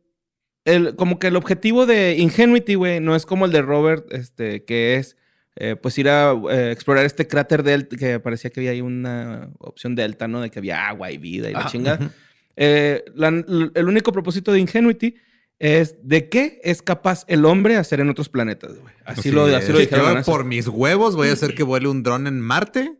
el. 0.65 0.95
Como 0.95 1.19
que 1.19 1.27
el 1.27 1.35
objetivo 1.35 1.85
de 1.85 2.15
Ingenuity, 2.17 2.75
güey, 2.75 2.99
no 2.99 3.15
es 3.15 3.25
como 3.25 3.45
el 3.45 3.51
de 3.51 3.61
Robert, 3.61 4.05
este, 4.13 4.65
que 4.65 4.95
es. 4.95 5.15
eh, 5.55 5.75
pues 5.75 5.97
ir 5.97 6.09
a 6.09 6.33
eh, 6.51 6.71
explorar 6.71 7.05
este 7.05 7.27
cráter 7.27 7.63
delta, 7.63 7.95
que 7.95 8.19
parecía 8.19 8.49
que 8.49 8.59
había 8.59 8.71
ahí 8.71 8.81
una 8.81 9.49
opción 9.59 9.95
delta, 9.95 10.27
¿no? 10.27 10.41
De 10.41 10.49
que 10.51 10.59
había 10.59 10.87
agua 10.87 11.11
y 11.11 11.17
vida 11.17 11.49
y 11.49 11.53
la 11.53 11.59
Ajá. 11.59 11.69
chingada. 11.69 12.11
La- 12.57 13.27
el 13.73 13.85
único 13.87 14.11
propósito 14.11 14.51
de 14.51 14.59
Ingenuity 14.59 15.15
es 15.61 15.95
de 16.01 16.27
qué 16.27 16.59
es 16.63 16.81
capaz 16.81 17.23
el 17.27 17.45
hombre 17.45 17.77
hacer 17.77 17.99
en 17.99 18.09
otros 18.09 18.29
planetas, 18.29 18.79
güey. 18.79 18.93
Así, 19.05 19.21
Sí, 19.23 19.31
lo, 19.31 19.45
así 19.45 19.71
lo 19.71 19.77
dijeron. 19.77 20.17
yo 20.17 20.23
por 20.23 20.43
mis 20.43 20.67
huevos 20.67 21.15
voy 21.15 21.29
a 21.29 21.33
hacer 21.33 21.53
que 21.53 21.61
vuele 21.61 21.87
un 21.87 22.01
dron 22.01 22.25
en 22.25 22.41
Marte. 22.41 22.97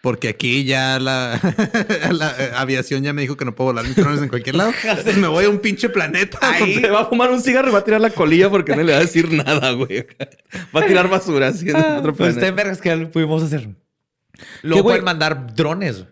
Porque 0.00 0.28
aquí 0.28 0.62
ya 0.64 1.00
la, 1.00 1.40
la, 2.12 2.34
eh, 2.38 2.52
aviación 2.54 3.02
ya 3.02 3.12
me 3.12 3.22
dijo 3.22 3.36
que 3.36 3.44
no 3.44 3.56
puedo 3.56 3.70
volar 3.70 3.84
mis 3.84 3.96
drones 3.96 4.22
en 4.22 4.28
cualquier 4.28 4.54
lado. 4.54 4.70
Entonces 4.84 5.16
me 5.16 5.26
voy 5.26 5.46
a 5.46 5.50
un 5.50 5.58
pinche 5.58 5.88
planeta. 5.88 6.38
Se 6.56 6.88
va 6.88 7.00
a 7.00 7.06
fumar 7.06 7.32
un 7.32 7.40
cigarro 7.42 7.68
y 7.68 7.72
va 7.72 7.80
a 7.80 7.84
tirar 7.84 8.00
la 8.00 8.10
colilla 8.10 8.48
porque 8.48 8.76
no 8.76 8.84
le 8.84 8.92
va 8.92 8.98
a 8.98 9.00
decir 9.02 9.32
nada, 9.32 9.72
güey. 9.72 10.06
Va 10.74 10.82
a 10.82 10.86
tirar 10.86 11.10
basura 11.10 11.48
así 11.48 11.68
en 11.68 11.76
otro 11.76 12.14
Pues 12.14 12.34
planeta. 12.34 12.46
en 12.46 12.54
vergas 12.54 12.80
que 12.80 12.96
pudimos 13.08 13.42
hacer. 13.42 13.70
¿Qué, 14.32 14.44
Luego 14.62 14.84
pueden 14.84 15.02
mandar 15.02 15.52
drones. 15.56 16.04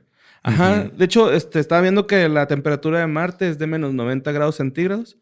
Ajá. 0.42 0.90
De 0.92 1.04
hecho, 1.04 1.32
este, 1.32 1.60
estaba 1.60 1.80
viendo 1.80 2.08
que 2.08 2.28
la 2.28 2.48
temperatura 2.48 2.98
de 2.98 3.06
Marte 3.06 3.48
es 3.48 3.56
de 3.58 3.68
menos 3.68 3.94
90 3.94 4.32
grados 4.32 4.56
centígrados. 4.56 5.16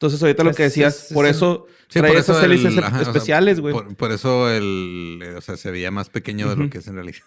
Entonces, 0.00 0.22
ahorita 0.22 0.44
lo 0.44 0.54
que 0.54 0.62
decías, 0.62 1.08
por 1.12 1.26
es 1.26 1.36
eso 1.36 1.66
trae 1.88 2.16
esas 2.16 2.42
hélices 2.42 2.74
especiales, 3.02 3.60
güey. 3.60 3.74
Por, 3.98 4.12
eso 4.12 4.48
el, 4.48 5.20
eh, 5.22 5.34
o 5.36 5.42
sea, 5.42 5.58
se 5.58 5.70
veía 5.70 5.90
más 5.90 6.08
pequeño 6.08 6.48
de 6.48 6.56
lo 6.56 6.70
que 6.70 6.78
es 6.78 6.86
en 6.86 6.94
realidad. 6.94 7.18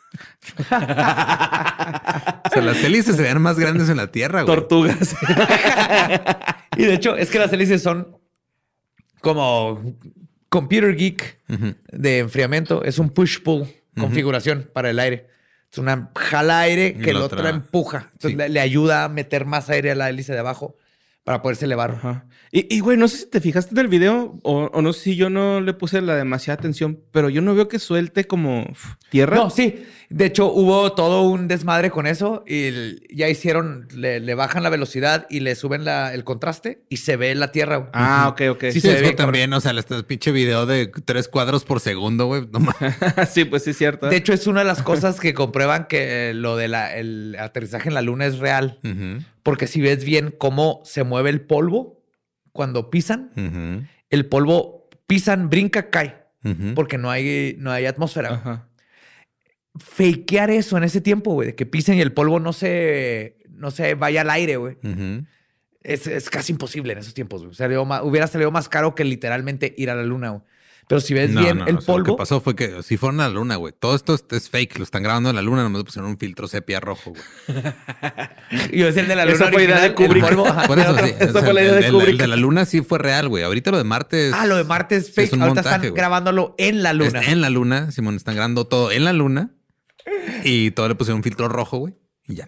o 0.57 2.49
sea, 2.49 2.61
las 2.63 2.83
hélices 2.83 3.15
se 3.15 3.21
veían 3.21 3.43
más 3.43 3.59
grandes 3.59 3.89
en 3.89 3.97
la 3.97 4.07
Tierra, 4.07 4.41
güey. 4.41 4.55
Tortugas. 4.55 5.15
Y 6.75 6.85
de 6.85 6.95
hecho, 6.95 7.15
es 7.15 7.29
que 7.29 7.37
las 7.37 7.53
hélices 7.53 7.83
son 7.83 8.17
como 9.21 9.95
computer 10.49 10.95
geek 10.95 11.41
de 11.91 12.17
enfriamiento. 12.17 12.83
Es 12.83 12.97
un 12.97 13.11
push-pull 13.11 13.67
configuración 13.99 14.67
para 14.73 14.89
el 14.89 14.97
aire. 14.97 15.27
Es 15.71 15.77
una 15.77 16.09
jala 16.15 16.61
aire 16.61 16.95
que 16.95 17.13
la 17.13 17.25
otra- 17.25 17.51
empuja. 17.51 18.09
Entonces 18.13 18.49
le 18.49 18.59
ayuda 18.59 19.03
a 19.03 19.09
meter 19.09 19.45
más 19.45 19.69
aire 19.69 19.91
a 19.91 19.95
la 19.95 20.09
hélice 20.09 20.33
de 20.33 20.39
abajo 20.39 20.75
para 21.23 21.41
poderse 21.41 21.65
elevar. 21.65 21.91
Ajá. 21.91 22.25
Y, 22.51 22.73
y, 22.75 22.81
güey, 22.81 22.97
no 22.97 23.07
sé 23.07 23.17
si 23.17 23.25
te 23.29 23.39
fijaste 23.41 23.71
en 23.73 23.79
el 23.79 23.87
video 23.87 24.37
o, 24.43 24.65
o 24.73 24.81
no 24.81 24.93
sé 24.93 24.99
si 25.01 25.15
yo 25.15 25.29
no 25.29 25.61
le 25.61 25.73
puse 25.73 26.01
la 26.01 26.15
demasiada 26.15 26.59
atención, 26.59 26.99
pero 27.11 27.29
yo 27.29 27.41
no 27.41 27.55
veo 27.55 27.67
que 27.67 27.79
suelte 27.79 28.25
como 28.25 28.63
uf, 28.69 28.95
tierra. 29.09 29.37
No, 29.37 29.49
sí. 29.49 29.85
De 30.09 30.25
hecho, 30.25 30.51
hubo 30.51 30.91
todo 30.93 31.23
un 31.23 31.47
desmadre 31.47 31.89
con 31.89 32.05
eso 32.05 32.43
y 32.45 33.15
ya 33.15 33.27
hicieron, 33.29 33.87
le, 33.95 34.19
le 34.19 34.35
bajan 34.35 34.61
la 34.61 34.69
velocidad 34.69 35.25
y 35.29 35.39
le 35.39 35.55
suben 35.55 35.85
la- 35.85 36.13
el 36.13 36.23
contraste 36.23 36.83
y 36.89 36.97
se 36.97 37.15
ve 37.17 37.33
la 37.33 37.51
tierra. 37.51 37.77
güey. 37.77 37.89
Ah, 37.93 38.27
ok, 38.29 38.41
ok. 38.51 38.63
Sí, 38.65 38.73
Sí, 38.73 38.81
se 38.81 38.93
ve 38.95 39.01
bien, 39.01 39.15
también, 39.15 39.53
o 39.53 39.61
sea, 39.61 39.71
este 39.71 40.03
pinche 40.03 40.31
video 40.31 40.65
de 40.67 40.87
tres 41.05 41.27
cuadros 41.29 41.63
por 41.63 41.79
segundo, 41.79 42.27
güey. 42.27 42.47
No 42.51 42.59
sí, 43.31 43.45
pues 43.45 43.63
sí 43.63 43.71
es 43.71 43.77
cierto. 43.77 44.09
De 44.09 44.17
hecho, 44.17 44.33
es 44.33 44.45
una 44.45 44.59
de 44.59 44.65
las 44.67 44.83
cosas 44.83 45.19
que 45.19 45.33
comprueban 45.33 45.85
que 45.87 46.29
eh, 46.29 46.33
lo 46.35 46.55
del 46.57 46.75
aterrizaje 47.39 47.87
en 47.89 47.95
la 47.95 48.01
luna 48.03 48.25
es 48.27 48.37
real. 48.37 48.77
Porque 49.43 49.67
si 49.67 49.81
ves 49.81 50.03
bien 50.05 50.33
cómo 50.37 50.81
se 50.85 51.03
mueve 51.03 51.29
el 51.29 51.41
polvo 51.41 52.01
cuando 52.51 52.89
pisan, 52.89 53.31
el 54.09 54.25
polvo 54.25 54.89
pisan, 55.05 55.49
brinca, 55.49 55.89
cae. 55.89 56.23
Porque 56.75 56.97
no 56.97 57.09
hay, 57.09 57.55
no 57.59 57.71
hay 57.71 57.85
atmósfera. 57.85 58.33
Ajá. 58.33 58.69
Fakear 59.77 60.51
eso 60.51 60.77
en 60.77 60.83
ese 60.83 61.01
tiempo, 61.01 61.33
güey, 61.33 61.47
de 61.47 61.55
que 61.55 61.65
pisen 61.65 61.97
y 61.97 62.01
el 62.01 62.13
polvo 62.13 62.39
no 62.39 62.53
se, 62.53 63.37
no 63.49 63.71
se 63.71 63.95
vaya 63.95 64.21
al 64.21 64.29
aire, 64.29 64.57
güey. 64.57 64.77
Es, 65.81 66.07
es 66.07 66.29
casi 66.29 66.53
imposible 66.53 66.93
en 66.93 66.99
esos 66.99 67.13
tiempos, 67.13 67.43
güey. 67.43 67.55
Salió 67.55 67.83
hubiera 68.03 68.27
salido 68.27 68.51
más 68.51 68.69
caro 68.69 68.95
que 68.95 69.03
literalmente 69.03 69.73
ir 69.77 69.89
a 69.89 69.95
la 69.95 70.03
luna, 70.03 70.29
güey. 70.29 70.43
Pero 70.93 71.01
si 71.01 71.13
ves 71.15 71.31
No, 71.31 71.41
bien 71.41 71.57
no, 71.57 71.65
el 71.65 71.77
o 71.77 71.81
sea, 71.81 71.87
Lo 71.95 72.03
polvo, 72.03 72.15
que 72.15 72.19
pasó 72.19 72.39
fue 72.39 72.55
que 72.55 72.83
si 72.83 72.97
fueron 72.97 73.19
a 73.21 73.27
la 73.27 73.33
luna, 73.33 73.55
güey. 73.55 73.73
Todo 73.77 73.95
esto 73.95 74.15
es, 74.29 74.49
fake. 74.49 74.77
Lo 74.77 74.83
están 74.83 75.01
grabando 75.01 75.29
en 75.31 75.35
la 75.35 75.41
luna, 75.41 75.63
nomás 75.63 75.83
pusieron 75.83 76.09
un 76.11 76.17
filtro 76.17 76.47
sepia 76.47 76.79
rojo, 76.79 77.11
güey. 77.11 77.23
yo 78.73 78.87
es 78.87 78.97
el 78.97 79.07
de 79.07 79.15
la 79.15 79.25
luna 79.25 79.35
Esa 79.35 79.51
fue 79.51 79.63
idea 79.63 79.79
de 79.81 79.87
el 79.87 79.93
Kubrick. 79.95 80.23
polvo, 80.23 80.47
ajá, 80.47 80.67
Por 80.67 80.79
eso 80.79 80.95
sí. 80.97 81.13
esa 81.19 81.41
fue 81.41 81.53
la 81.53 81.61
idea 81.63 81.73
el, 81.75 81.79
de 81.81 81.85
el- 81.87 81.91
Kubrick. 81.93 82.09
el 82.11 82.17
de 82.17 82.27
la 82.27 82.35
luna 82.35 82.65
sí 82.65 82.81
fue 82.81 82.99
real, 82.99 83.27
güey. 83.29 83.43
Ahorita 83.43 83.71
lo 83.71 83.77
de 83.77 83.83
Marte 83.83 84.27
es. 84.27 84.33
Ah, 84.33 84.45
lo 84.45 84.55
de 84.55 84.63
Marte 84.63 84.95
es 84.97 85.13
fake. 85.13 85.27
es 85.27 85.33
un 85.33 85.41
Ahorita 85.41 85.55
montaje, 85.61 85.75
están 85.75 85.89
güey. 85.89 85.99
grabándolo 85.99 86.55
en 86.57 86.83
la 86.83 86.93
luna. 86.93 87.19
Está 87.19 87.31
en 87.31 87.41
la 87.41 87.49
luna, 87.49 87.91
Simón, 87.91 88.15
están 88.15 88.35
grabando 88.35 88.67
todo 88.67 88.91
en 88.91 89.03
la 89.03 89.13
luna. 89.13 89.51
Y 90.43 90.71
todo 90.71 90.87
le 90.89 90.95
pusieron 90.95 91.17
un 91.17 91.23
filtro 91.23 91.47
rojo, 91.49 91.77
güey. 91.77 91.95
Y 92.27 92.35
ya. 92.35 92.47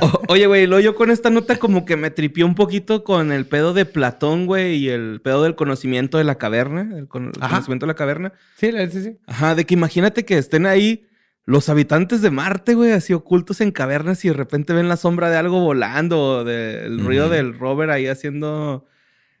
O- 0.00 0.20
oye, 0.28 0.46
güey, 0.46 0.66
luego 0.66 0.80
yo 0.82 0.94
con 0.94 1.10
esta 1.10 1.30
nota 1.30 1.56
como 1.56 1.84
que 1.84 1.96
me 1.96 2.10
tripió 2.10 2.46
un 2.46 2.54
poquito 2.54 3.04
con 3.04 3.32
el 3.32 3.46
pedo 3.46 3.74
de 3.74 3.84
Platón, 3.84 4.46
güey, 4.46 4.76
y 4.76 4.88
el 4.88 5.20
pedo 5.22 5.42
del 5.42 5.54
conocimiento 5.54 6.18
de 6.18 6.24
la 6.24 6.36
caverna, 6.36 6.88
el, 6.96 7.06
con- 7.08 7.26
el 7.26 7.32
conocimiento 7.40 7.86
de 7.86 7.92
la 7.92 7.96
caverna. 7.96 8.32
Sí, 8.56 8.70
sí, 8.90 9.02
sí. 9.02 9.16
Ajá, 9.26 9.54
de 9.54 9.64
que 9.66 9.74
imagínate 9.74 10.24
que 10.24 10.38
estén 10.38 10.66
ahí 10.66 11.06
los 11.46 11.68
habitantes 11.68 12.22
de 12.22 12.30
Marte, 12.30 12.74
güey, 12.74 12.92
así 12.92 13.12
ocultos 13.12 13.60
en 13.60 13.70
cavernas 13.70 14.24
y 14.24 14.28
de 14.28 14.34
repente 14.34 14.72
ven 14.72 14.88
la 14.88 14.96
sombra 14.96 15.28
de 15.28 15.36
algo 15.36 15.60
volando, 15.60 16.20
o 16.20 16.44
del 16.44 17.04
ruido 17.04 17.28
del 17.28 17.58
rover 17.58 17.90
ahí 17.90 18.06
haciendo... 18.06 18.86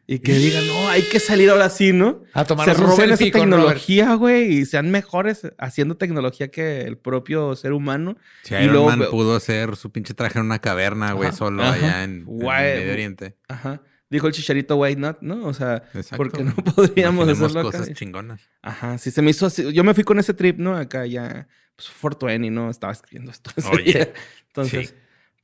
Y 0.06 0.18
que 0.18 0.34
digan, 0.34 0.66
no, 0.66 0.88
hay 0.88 1.02
que 1.02 1.18
salir 1.18 1.48
ahora 1.48 1.70
sí, 1.70 1.92
¿no? 1.94 2.22
A 2.34 2.40
Se 2.42 2.48
tomarnos 2.48 2.78
un 2.78 2.84
roben 2.84 3.10
esa 3.12 3.24
tecnología, 3.24 4.14
güey, 4.14 4.52
y 4.58 4.66
sean 4.66 4.90
mejores 4.90 5.42
haciendo 5.56 5.96
tecnología 5.96 6.50
que 6.50 6.82
el 6.82 6.98
propio 6.98 7.56
ser 7.56 7.72
humano. 7.72 8.16
Si 8.42 8.54
Y 8.54 8.58
Iron 8.58 8.72
luego 8.72 8.86
Man 8.90 9.02
pudo 9.10 9.34
hacer 9.36 9.76
su 9.76 9.90
pinche 9.92 10.12
traje 10.12 10.38
en 10.38 10.44
una 10.44 10.58
caverna, 10.58 11.12
güey, 11.12 11.32
solo 11.32 11.62
Ajá. 11.62 11.72
allá 11.72 12.04
en. 12.04 12.26
Medio 12.26 12.92
Oriente. 12.92 13.36
Ajá. 13.48 13.80
Dijo 14.10 14.26
el 14.26 14.34
chicharito, 14.34 14.76
why 14.76 14.94
not, 14.94 15.22
¿no? 15.22 15.46
O 15.46 15.54
sea, 15.54 15.82
Exacto. 15.94 16.16
porque 16.18 16.44
no 16.44 16.54
podríamos 16.76 17.24
Imaginemos 17.24 17.40
hacerlo 17.56 17.68
acá. 17.68 17.78
cosas 17.78 17.94
chingonas. 17.96 18.40
Ajá, 18.62 18.98
sí 18.98 19.10
se 19.10 19.22
me 19.22 19.30
hizo 19.30 19.46
así. 19.46 19.72
Yo 19.72 19.82
me 19.84 19.94
fui 19.94 20.04
con 20.04 20.18
ese 20.18 20.34
trip, 20.34 20.58
¿no? 20.58 20.76
Acá 20.76 21.06
ya, 21.06 21.48
pues, 21.74 21.88
420, 21.88 22.50
¿no? 22.50 22.70
Estaba 22.70 22.92
escribiendo 22.92 23.30
esto. 23.32 23.50
Oye, 23.72 23.82
día. 23.84 24.12
Entonces, 24.48 24.88
sí. 24.90 24.94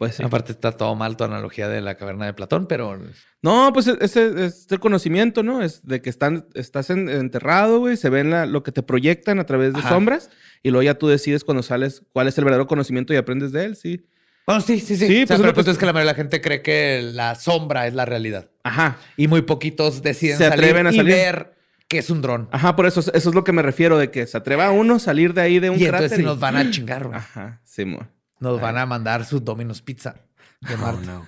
Pues 0.00 0.14
sí. 0.16 0.22
Aparte 0.22 0.50
está 0.52 0.72
todo 0.72 0.94
mal 0.94 1.18
tu 1.18 1.24
analogía 1.24 1.68
de 1.68 1.82
la 1.82 1.94
caverna 1.96 2.24
de 2.24 2.32
Platón, 2.32 2.66
pero 2.66 2.98
No, 3.42 3.70
pues 3.74 3.86
ese 3.86 4.46
es 4.46 4.66
el 4.70 4.80
conocimiento, 4.80 5.42
¿no? 5.42 5.60
Es 5.62 5.86
de 5.86 6.00
que 6.00 6.08
están, 6.08 6.46
estás 6.54 6.88
en- 6.88 7.10
enterrado, 7.10 7.80
güey, 7.80 7.98
se 7.98 8.08
ven 8.08 8.30
la- 8.30 8.46
lo 8.46 8.62
que 8.62 8.72
te 8.72 8.82
proyectan 8.82 9.38
a 9.38 9.44
través 9.44 9.74
de 9.74 9.80
Ajá. 9.80 9.90
sombras 9.90 10.30
y 10.62 10.70
luego 10.70 10.82
ya 10.84 10.94
tú 10.94 11.06
decides 11.06 11.44
cuando 11.44 11.62
sales 11.62 12.02
cuál 12.14 12.28
es 12.28 12.38
el 12.38 12.44
verdadero 12.44 12.66
conocimiento 12.66 13.12
y 13.12 13.18
aprendes 13.18 13.52
de 13.52 13.66
él, 13.66 13.76
sí. 13.76 14.06
Bueno, 14.46 14.62
sí, 14.62 14.80
sí, 14.80 14.96
sí. 14.96 15.06
Sí, 15.06 15.22
O 15.24 15.26
sea, 15.26 15.36
pues, 15.36 15.52
pero 15.52 15.64
que- 15.64 15.70
es 15.70 15.76
que 15.78 15.84
la 15.86 15.92
mayoría 15.92 16.12
de 16.12 16.16
la 16.16 16.22
gente 16.22 16.40
cree 16.40 16.62
que 16.62 17.02
la 17.12 17.34
sombra 17.34 17.86
es 17.86 17.92
la 17.92 18.06
realidad. 18.06 18.48
Ajá. 18.64 18.96
Y 19.18 19.28
muy 19.28 19.42
poquitos 19.42 20.00
deciden 20.02 20.38
Se 20.38 20.48
salir 20.48 20.64
atreven 20.64 20.86
a 20.86 20.92
y 20.92 20.96
salir. 20.96 21.14
ver 21.14 21.54
que 21.88 21.98
es 21.98 22.08
un 22.08 22.22
dron. 22.22 22.48
Ajá, 22.52 22.74
por 22.74 22.86
eso, 22.86 23.00
eso 23.00 23.28
es 23.28 23.34
lo 23.34 23.44
que 23.44 23.52
me 23.52 23.60
refiero, 23.60 23.98
de 23.98 24.10
que 24.10 24.26
se 24.26 24.38
atreva 24.38 24.66
a 24.66 24.70
uno 24.70 24.94
a 24.94 24.98
salir 24.98 25.34
de 25.34 25.42
ahí 25.42 25.58
de 25.60 25.68
un 25.68 25.78
Y 25.78 25.84
entonces 25.84 26.00
cráter. 26.08 26.16
sí 26.16 26.22
y- 26.22 26.24
nos 26.24 26.40
van 26.40 26.56
a 26.56 26.70
chingar, 26.70 27.04
güey. 27.06 27.18
Ajá, 27.18 27.60
sí, 27.64 27.84
mo. 27.84 28.08
Nos 28.40 28.60
van 28.60 28.78
a 28.78 28.86
mandar 28.86 29.24
su 29.24 29.40
Domino's 29.40 29.82
Pizza 29.82 30.16
de 30.60 30.74
Oh, 30.74 30.78
Marte. 30.78 31.06
no. 31.06 31.26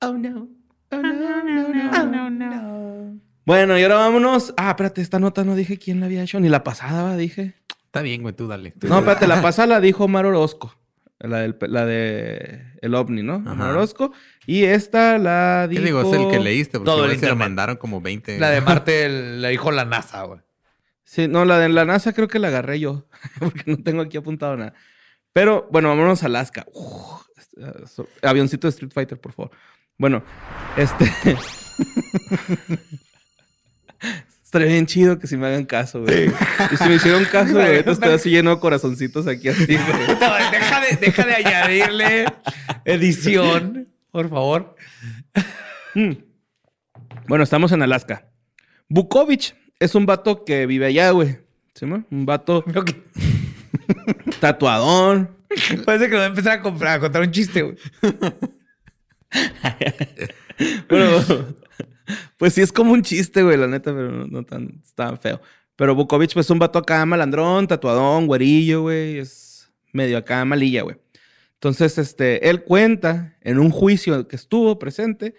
Oh 0.00 0.12
no. 0.12 0.48
Oh 0.90 0.96
no, 0.96 2.10
no, 2.10 2.30
no. 2.30 3.20
Bueno, 3.44 3.78
y 3.78 3.82
ahora 3.82 3.96
vámonos. 3.96 4.54
Ah, 4.56 4.70
espérate, 4.70 5.00
esta 5.00 5.18
nota 5.18 5.44
no 5.44 5.54
dije 5.54 5.78
quién 5.78 6.00
la 6.00 6.06
había 6.06 6.22
hecho, 6.22 6.38
ni 6.38 6.48
la 6.48 6.62
pasada, 6.62 7.02
va, 7.02 7.16
dije. 7.16 7.54
Está 7.86 8.02
bien, 8.02 8.22
güey, 8.22 8.34
tú 8.34 8.46
dale. 8.46 8.70
Tú 8.72 8.86
No, 8.88 8.94
dale. 8.96 9.06
espérate, 9.12 9.26
la 9.26 9.42
pasada 9.42 9.66
la 9.68 9.80
dijo 9.80 10.04
Omar 10.04 10.26
Orozco. 10.26 10.76
La, 11.18 11.38
del, 11.38 11.56
la 11.60 11.86
de 11.86 12.62
el 12.80 12.94
ovni, 12.94 13.22
¿no? 13.22 13.34
Ajá. 13.36 13.52
Omar 13.52 13.70
Orozco. 13.70 14.12
Y 14.46 14.64
esta 14.64 15.18
la 15.18 15.66
¿Qué 15.70 15.80
dijo... 15.80 15.84
digo? 16.02 16.14
Es 16.14 16.20
el 16.20 16.28
que 16.30 16.40
leíste, 16.40 16.78
porque 16.78 16.90
Todo 16.90 17.04
el 17.06 17.18
se 17.18 17.26
la 17.26 17.34
mandaron 17.34 17.76
como 17.76 18.00
20. 18.00 18.38
La 18.38 18.50
de 18.50 18.60
Marte 18.60 19.08
la 19.38 19.48
dijo 19.48 19.70
la 19.70 19.84
NASA, 19.84 20.22
güey. 20.24 20.40
Sí, 21.04 21.28
no, 21.28 21.44
la 21.44 21.58
de 21.58 21.68
la 21.68 21.84
NASA 21.84 22.12
creo 22.12 22.28
que 22.28 22.38
la 22.38 22.48
agarré 22.48 22.80
yo. 22.80 23.06
Porque 23.38 23.64
no 23.70 23.76
tengo 23.82 24.00
aquí 24.02 24.16
apuntado 24.16 24.56
nada. 24.56 24.72
Pero, 25.32 25.68
bueno, 25.70 25.88
vámonos 25.88 26.22
a 26.22 26.26
Alaska. 26.26 26.66
Uf, 26.72 27.22
avioncito 28.22 28.66
de 28.66 28.70
Street 28.70 28.92
Fighter, 28.92 29.20
por 29.20 29.32
favor. 29.32 29.50
Bueno, 29.98 30.22
este... 30.76 31.10
Estaría 34.52 34.68
bien 34.68 34.84
chido 34.84 35.18
que 35.18 35.26
si 35.26 35.38
me 35.38 35.46
hagan 35.46 35.64
caso, 35.64 36.02
güey. 36.02 36.30
Y 36.70 36.76
si 36.76 36.84
me 36.84 36.96
hicieron 36.96 37.24
caso, 37.24 37.54
güey, 37.54 37.68
ahorita 37.68 37.92
estoy 37.92 38.10
así 38.10 38.28
lleno 38.28 38.50
de 38.50 38.60
corazoncitos 38.60 39.26
aquí 39.26 39.48
así, 39.48 39.64
güey. 39.64 39.78
No, 40.20 40.50
deja, 40.50 40.80
de, 40.80 40.96
deja 40.96 41.24
de 41.24 41.34
añadirle 41.36 42.26
edición, 42.84 43.88
por 44.10 44.28
favor. 44.28 44.76
Mm. 45.94 46.12
Bueno, 47.28 47.44
estamos 47.44 47.72
en 47.72 47.80
Alaska. 47.80 48.28
Bukovich 48.90 49.54
es 49.80 49.94
un 49.94 50.04
vato 50.04 50.44
que 50.44 50.66
vive 50.66 50.84
allá, 50.84 51.12
güey. 51.12 51.38
¿Sí, 51.74 51.86
mo? 51.86 52.04
Un 52.10 52.26
vato. 52.26 52.62
Tatuadón. 54.40 55.30
Parece 55.84 56.06
que 56.06 56.12
nos 56.12 56.20
va 56.20 56.24
a 56.24 56.28
empezar 56.28 56.58
a, 56.58 56.62
comprar, 56.62 56.96
a 56.96 57.00
contar 57.00 57.22
un 57.22 57.30
chiste, 57.30 57.62
güey. 57.62 57.76
Bueno, 60.88 61.18
pues 62.36 62.52
sí 62.52 62.60
es 62.60 62.70
como 62.70 62.92
un 62.92 63.02
chiste, 63.02 63.42
güey, 63.42 63.56
la 63.56 63.66
neta, 63.66 63.92
pero 63.92 64.12
no, 64.12 64.26
no 64.26 64.44
tan, 64.44 64.82
tan 64.94 65.18
feo. 65.18 65.40
Pero 65.76 65.94
Bukovich, 65.94 66.34
pues 66.34 66.46
es 66.46 66.50
un 66.50 66.58
vato 66.58 66.78
acá 66.78 67.04
malandrón, 67.06 67.66
tatuadón, 67.66 68.26
güerillo, 68.26 68.82
güey. 68.82 69.18
Es 69.18 69.72
medio 69.92 70.18
acá 70.18 70.44
malilla, 70.44 70.82
güey. 70.82 70.96
Entonces, 71.54 71.98
este, 71.98 72.48
él 72.50 72.64
cuenta 72.64 73.36
en 73.40 73.58
un 73.58 73.70
juicio 73.70 74.28
que 74.28 74.36
estuvo 74.36 74.78
presente 74.78 75.34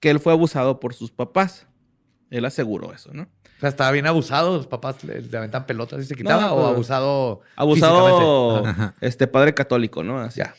que 0.00 0.10
él 0.10 0.20
fue 0.20 0.32
abusado 0.32 0.80
por 0.80 0.94
sus 0.94 1.10
papás. 1.10 1.66
Él 2.30 2.44
aseguró 2.44 2.92
eso, 2.92 3.12
¿no? 3.12 3.28
O 3.56 3.60
sea, 3.60 3.68
estaba 3.70 3.90
bien 3.92 4.06
abusado. 4.06 4.56
Los 4.56 4.66
papás 4.66 5.02
le, 5.04 5.22
le 5.22 5.38
aventan 5.38 5.66
pelotas 5.66 6.02
y 6.02 6.06
se 6.06 6.14
quitaba. 6.14 6.42
No, 6.42 6.52
o 6.52 6.56
pero- 6.56 6.66
abusado. 6.68 7.40
Abusado. 7.56 8.66
Ajá. 8.66 8.94
este, 9.00 9.26
padre 9.26 9.54
católico, 9.54 10.02
¿no? 10.02 10.18
Así. 10.20 10.38
Ya. 10.40 10.54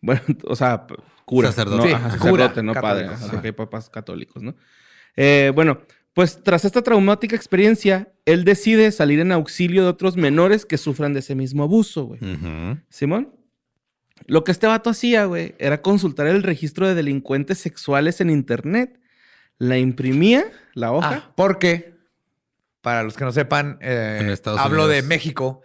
Bueno, 0.00 0.20
o 0.44 0.56
sea, 0.56 0.86
cura. 1.24 1.48
Sacerdote. 1.48 1.82
¿no? 1.82 1.88
Sí, 1.88 1.92
Ajá, 1.94 2.08
cura, 2.18 2.44
sacerdote, 2.48 2.62
no 2.62 2.72
padre. 2.74 3.06
ajá. 3.06 3.26
Porque 3.30 3.48
hay 3.48 3.52
papás 3.52 3.90
católicos, 3.90 4.42
¿no? 4.42 4.54
Eh, 5.16 5.52
bueno, 5.54 5.80
pues 6.14 6.42
tras 6.42 6.64
esta 6.64 6.82
traumática 6.82 7.36
experiencia, 7.36 8.12
él 8.24 8.44
decide 8.44 8.90
salir 8.92 9.20
en 9.20 9.32
auxilio 9.32 9.82
de 9.82 9.88
otros 9.90 10.16
menores 10.16 10.64
que 10.64 10.78
sufran 10.78 11.12
de 11.12 11.20
ese 11.20 11.34
mismo 11.34 11.62
abuso, 11.64 12.04
güey. 12.06 12.20
Simón. 12.88 13.34
Lo 14.26 14.42
que 14.42 14.50
este 14.52 14.66
vato 14.66 14.90
hacía, 14.90 15.26
güey, 15.26 15.54
era 15.58 15.80
consultar 15.80 16.26
el 16.26 16.42
registro 16.42 16.88
de 16.88 16.94
delincuentes 16.94 17.58
sexuales 17.58 18.20
en 18.20 18.30
internet. 18.30 18.98
La 19.58 19.78
imprimía, 19.78 20.44
la 20.74 20.92
hoja. 20.92 21.22
Ah, 21.26 21.32
porque, 21.36 21.94
para 22.88 23.02
los 23.02 23.18
que 23.18 23.24
no 23.24 23.32
sepan, 23.32 23.76
eh, 23.82 24.34
hablo 24.56 24.88
de. 24.88 25.02
México. 25.02 25.60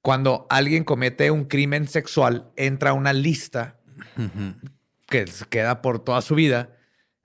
Cuando 0.00 0.46
alguien 0.48 0.82
comete 0.84 1.30
un 1.30 1.44
crimen 1.44 1.86
sexual, 1.88 2.48
entra 2.56 2.94
una 2.94 3.12
lista 3.12 3.74
que 5.10 5.26
queda 5.50 5.82
por 5.82 6.02
toda 6.02 6.22
su 6.22 6.34
vida 6.34 6.70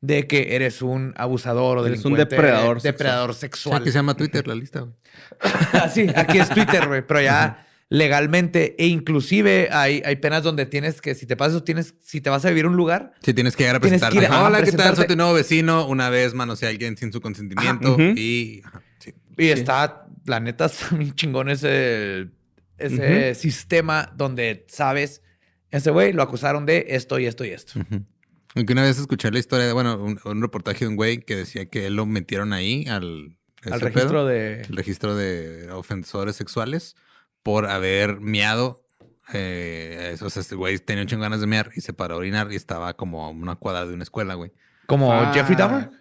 de 0.02 0.28
que 0.28 0.56
eres 0.58 0.82
un 0.82 1.14
abusador 1.16 1.78
o 1.78 1.86
Eres 1.86 2.04
un 2.04 2.12
delincuente. 2.16 2.36
depredador 2.36 2.82
sexual. 2.82 2.94
depredador 2.94 3.34
Sí, 3.34 3.40
sexual. 3.40 3.84
que 3.84 3.92
se 3.92 3.98
llama 3.98 4.14
Twitter 4.18 4.46
la 4.46 4.56
lista, 4.56 4.82
güey. 4.82 4.94
sí, 5.94 6.08
aquí 6.14 6.38
es 6.38 6.50
Twitter, 6.50 6.86
güey, 6.88 7.06
pero 7.08 7.22
ya 7.22 7.66
legalmente 7.90 8.76
e 8.78 8.88
inclusive 8.88 9.70
hay, 9.72 10.02
hay 10.06 10.16
penas 10.18 10.44
donde 10.44 10.66
tienes 10.66 11.02
que, 11.02 11.16
si 11.16 11.26
te 11.26 11.36
pasas, 11.38 11.64
tienes, 11.64 11.96
si 12.02 12.22
te 12.22 12.30
vas 12.30 12.44
a 12.46 12.50
vivir 12.50 12.66
a 12.66 12.68
un 12.68 12.76
lugar, 12.78 13.14
Sí, 13.24 13.34
tienes 13.34 13.56
que 13.56 13.64
llegar 13.64 13.78
a 13.78 13.80
Tienes 13.80 14.02
que 14.02 14.08
presentarte. 14.08 14.34
ir 14.34 14.40
a- 14.40 14.46
Hola, 14.48 14.58
a 14.60 14.64
¿qué 14.64 14.72
tal? 14.72 14.72
Soy 14.72 14.78
presentarte. 14.78 15.14
tu 15.14 15.18
nuevo 15.18 15.34
vecino. 15.34 15.88
Una 15.88 16.10
vez 16.10 16.34
manoseé 16.34 16.68
a 16.68 16.72
alguien 16.72 16.96
sin 16.98 17.12
su 17.12 17.20
consentimiento. 17.22 17.98
Y... 18.00 18.62
ajá, 18.66 18.82
sí. 19.40 19.46
Y 19.46 19.50
está, 19.52 20.08
la 20.26 20.40
neta, 20.40 20.66
está 20.68 20.96
bien 20.96 21.16
chingón 21.16 21.50
ese, 21.50 22.30
ese 22.78 23.36
sistema 23.36 24.12
donde 24.16 24.66
sabes, 24.68 25.22
ese 25.72 25.92
güey 25.92 26.14
lo 26.14 26.24
acusaron 26.24 26.66
de 26.66 26.86
esto 26.90 27.20
y 27.20 27.26
esto 27.26 27.46
y 27.46 27.50
esto. 27.50 27.80
Aunque 28.56 28.74
una 28.74 28.84
vez 28.84 29.00
escuché 29.00 29.32
la 29.32 29.40
historia 29.40 29.68
de, 29.68 29.74
bueno, 29.74 29.98
un, 29.98 30.20
un 30.24 30.42
reportaje 30.42 30.86
de 30.86 30.90
un 30.90 30.96
güey 30.96 31.20
que 31.20 31.36
decía 31.36 31.68
que 31.68 31.86
él 31.86 31.96
lo 31.96 32.06
metieron 32.06 32.54
ahí 32.54 32.86
al, 32.88 33.38
Al 33.64 33.74
ese 33.74 33.86
registro 33.86 34.10
pedo, 34.10 34.28
de... 34.28 34.62
el 34.62 34.76
registro 34.76 35.16
de 35.16 35.72
ofensores 35.72 36.36
sexuales 36.36 36.96
por 37.44 37.68
haber 37.68 38.20
miado. 38.20 38.84
Eh, 39.34 40.18
o 40.20 40.30
sea, 40.30 40.42
este 40.42 40.56
güey 40.56 40.80
tenía 40.80 41.04
un 41.04 41.08
chingo 41.08 41.22
ganas 41.22 41.42
de 41.42 41.48
mear 41.48 41.72
y 41.76 41.82
se 41.82 41.94
paró 41.94 42.16
a 42.16 42.18
orinar 42.18 42.52
y 42.52 42.56
estaba 42.56 42.96
como 42.96 43.24
a 43.24 43.30
una 43.30 43.56
cuadra 43.56 43.86
de 43.86 43.94
una 43.94 44.04
escuela, 44.04 44.34
güey. 44.34 44.52
Como 44.88 45.12
Fuck. 45.26 45.34
Jeffrey 45.36 45.56
Dahmer, 45.56 45.92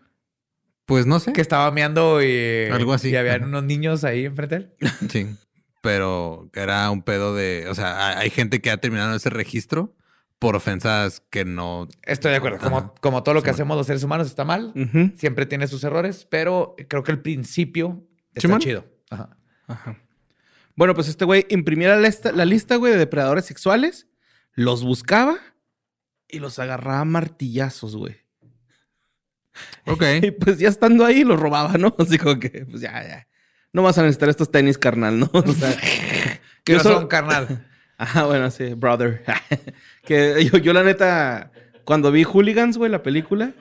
Pues 0.88 1.06
no 1.06 1.20
sé. 1.20 1.32
que 1.32 1.40
estaba 1.40 1.70
meando 1.70 2.20
y... 2.22 2.64
Algo 2.72 2.92
así. 2.94 3.10
Y 3.10 3.16
había 3.16 3.34
Ajá. 3.34 3.44
unos 3.44 3.62
niños 3.62 4.02
ahí 4.02 4.24
enfrente 4.24 4.58
de 4.58 4.64
él. 4.64 4.72
Sí. 5.10 5.26
Pero 5.82 6.50
era 6.54 6.90
un 6.90 7.02
pedo 7.02 7.34
de. 7.36 7.66
O 7.68 7.74
sea, 7.76 8.18
hay- 8.18 8.30
gente 8.30 8.60
que 8.60 8.70
ha 8.70 8.78
terminado 8.78 9.14
ese 9.14 9.30
registro 9.30 9.94
por 10.40 10.56
ofensas 10.56 11.20
que 11.30 11.44
no. 11.44 11.86
Estoy 12.02 12.32
de 12.32 12.38
acuerdo. 12.38 12.58
Como, 12.58 12.94
como 13.00 13.22
todo 13.22 13.34
lo 13.34 13.42
que 13.44 13.50
hacemos 13.50 13.76
los 13.76 13.86
seres 13.86 14.02
humanos 14.02 14.26
está 14.26 14.44
mal. 14.44 14.72
Siempre 15.16 15.46
tiene 15.46 15.68
sus 15.68 15.84
errores, 15.84 16.26
pero 16.28 16.74
creo 16.88 17.04
que 17.04 17.12
el 17.12 17.20
principio 17.20 18.04
está 18.34 18.58
chido. 18.58 18.86
Ajá. 19.10 19.36
Ajá. 19.68 19.96
Bueno, 20.74 20.94
pues 20.94 21.06
este 21.08 21.24
güey 21.24 21.46
imprimía 21.50 21.90
la 21.90 22.00
lista, 22.00 22.32
la 22.32 22.44
lista, 22.44 22.74
güey, 22.76 22.92
de 22.92 22.98
depredadores 22.98 23.44
sexuales, 23.44 24.08
los 24.54 24.82
buscaba 24.82 25.36
y 26.28 26.38
los 26.40 26.58
agarraba 26.58 27.00
a 27.00 27.04
martillazos, 27.04 27.94
güey. 27.96 28.16
Ok. 29.86 30.02
Y 30.22 30.30
pues 30.32 30.58
ya 30.58 30.68
estando 30.68 31.04
ahí, 31.04 31.24
los 31.24 31.38
robaba, 31.38 31.78
¿no? 31.78 31.94
Así 31.98 32.18
como 32.18 32.38
que, 32.38 32.66
pues 32.68 32.80
ya, 32.82 32.92
ya. 33.06 33.26
No 33.72 33.82
vas 33.82 33.98
a 33.98 34.02
necesitar 34.02 34.28
estos 34.28 34.50
tenis, 34.50 34.78
carnal, 34.78 35.18
¿no? 35.18 35.30
O 35.32 35.52
sea, 35.52 35.74
Que 36.64 36.72
yo 36.72 36.78
no 36.78 36.82
solo- 36.82 36.98
son 37.00 37.08
carnal. 37.08 37.64
Ajá, 37.98 38.24
bueno, 38.26 38.50
sí, 38.50 38.74
brother. 38.74 39.24
que 40.04 40.48
yo, 40.50 40.58
yo, 40.58 40.72
la 40.72 40.84
neta, 40.84 41.50
cuando 41.84 42.12
vi 42.12 42.22
Hooligans, 42.24 42.78
güey, 42.78 42.90
la 42.90 43.02
película, 43.02 43.52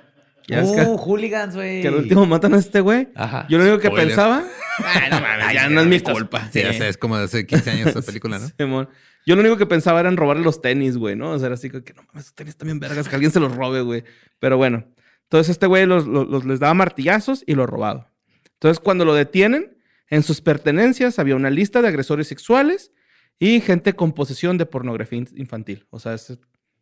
Ya 0.47 0.61
ves 0.61 0.71
que, 0.71 0.81
Uh, 0.83 0.95
hooligans, 0.97 1.55
güey. 1.55 1.81
que 1.81 1.87
al 1.87 1.95
último 1.95 2.25
matan 2.25 2.53
a 2.53 2.57
este 2.57 2.79
güey. 2.81 3.09
Ajá. 3.15 3.45
Yo 3.49 3.57
lo 3.57 3.63
único 3.65 3.79
que 3.79 3.87
Spoiler. 3.87 4.07
pensaba. 4.07 4.43
Ay, 4.85 5.09
no 5.09 5.19
mames, 5.21 5.53
ya 5.53 5.69
no 5.69 5.81
es 5.81 5.87
mi 5.87 5.99
culpa. 5.99 6.49
Sí, 6.53 6.61
ya 6.61 6.71
sé, 6.73 6.87
es 6.87 6.97
como 6.97 7.17
de 7.17 7.25
hace 7.25 7.45
15 7.47 7.69
años 7.71 7.87
esa 7.87 8.01
película, 8.03 8.37
¿no? 8.39 8.47
Simón. 8.57 8.87
Yo 9.25 9.35
lo 9.35 9.41
único 9.41 9.57
que 9.57 9.65
pensaba 9.65 9.99
era 9.99 10.07
en 10.07 10.15
robarle 10.15 10.43
los 10.43 10.61
tenis, 10.61 10.95
güey, 10.97 11.15
¿no? 11.17 11.31
O 11.31 11.39
sea, 11.39 11.47
era 11.47 11.55
así 11.55 11.69
como 11.69 11.83
que 11.83 11.93
no 11.93 12.03
mames, 12.03 12.25
esos 12.25 12.35
tenis 12.35 12.55
también 12.55 12.79
vergas, 12.79 13.09
que 13.09 13.15
alguien 13.15 13.31
se 13.31 13.39
los 13.41 13.53
robe, 13.55 13.81
güey. 13.81 14.03
Pero 14.39 14.55
bueno. 14.55 14.85
Entonces 15.29 15.49
este 15.51 15.67
güey 15.67 15.85
los, 15.85 16.07
los- 16.07 16.27
los- 16.27 16.45
les 16.45 16.59
daba 16.59 16.73
martillazos 16.73 17.43
y 17.45 17.55
lo 17.55 17.65
robado. 17.67 18.07
Entonces 18.53 18.79
cuando 18.79 19.05
lo 19.05 19.13
detienen, 19.13 19.77
en 20.09 20.23
sus 20.23 20.41
pertenencias 20.41 21.19
había 21.19 21.35
una 21.35 21.49
lista 21.49 21.81
de 21.81 21.89
agresores 21.89 22.27
sexuales 22.27 22.91
y 23.39 23.59
gente 23.61 23.93
con 23.93 24.13
posesión 24.13 24.57
de 24.57 24.65
pornografía 24.65 25.19
in- 25.19 25.27
infantil. 25.35 25.85
O 25.89 25.99
sea, 25.99 26.13
ese- 26.13 26.39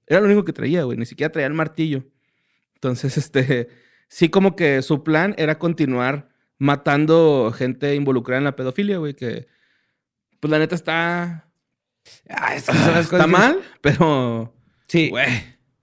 era 0.07 0.19
lo 0.21 0.27
único 0.27 0.45
que 0.45 0.53
traía, 0.53 0.83
güey. 0.83 0.97
Ni 0.97 1.05
siquiera 1.05 1.31
traía 1.31 1.47
el 1.47 1.53
martillo. 1.53 2.05
Entonces, 2.75 3.17
este, 3.17 3.67
sí 4.07 4.29
como 4.29 4.55
que 4.55 4.81
su 4.83 5.03
plan 5.03 5.33
era 5.37 5.57
continuar 5.57 6.29
matando 6.59 7.51
gente 7.55 7.95
involucrada 7.95 8.37
en 8.37 8.43
la 8.45 8.55
pedofilia, 8.55 8.97
güey, 8.99 9.13
que 9.15 9.47
pues 10.39 10.51
la 10.51 10.59
neta 10.59 10.75
está 10.75 11.49
Ah, 12.29 12.55
es 12.55 12.65
que 12.67 13.01
está 13.01 13.25
mal, 13.27 13.59
pero 13.81 14.53
Sí, 14.87 15.09
güey, 15.09 15.27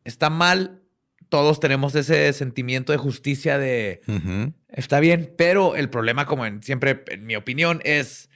está 0.05 0.31
mal. 0.31 0.82
Todos 1.33 1.61
tenemos 1.61 1.95
ese 1.95 2.31
sentimiento 2.35 2.93
de 2.93 2.99
justicia 2.99 3.57
de 3.59 4.03
está 4.69 5.01
bien, 5.01 5.33
pero 5.39 5.77
el 5.77 5.89
problema, 5.89 6.27
como 6.27 6.45
en, 6.45 6.63
siempre, 6.63 7.05
en 7.09 7.25
mi 7.25 7.37
opinión, 7.37 7.81
es 7.85 8.29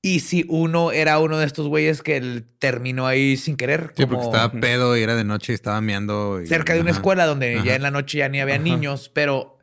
y 0.00 0.20
si 0.20 0.46
uno 0.48 0.90
era 0.90 1.18
uno 1.18 1.36
de 1.36 1.44
estos 1.44 1.68
güeyes 1.68 2.00
que 2.00 2.16
él 2.16 2.46
terminó 2.58 3.06
ahí 3.06 3.36
sin 3.36 3.58
querer, 3.58 3.88
Sí, 3.94 4.04
como 4.04 4.08
porque 4.16 4.24
estaba 4.24 4.50
pedo 4.58 4.96
y 4.96 5.02
era 5.02 5.16
de 5.16 5.24
noche 5.24 5.52
y 5.52 5.54
estaba 5.54 5.82
meando. 5.82 6.40
y- 6.42 6.46
cerca 6.46 6.72
de 6.72 6.80
una 6.80 6.92
ajá. 6.92 6.98
escuela 7.00 7.26
donde 7.26 7.56
Ajá. 7.56 7.66
ya 7.66 7.74
en 7.74 7.82
la 7.82 7.90
noche 7.90 8.16
ya 8.18 8.30
ni 8.30 8.40
había 8.40 8.54
Ajá. 8.54 8.64
niños, 8.64 9.10
pero 9.12 9.58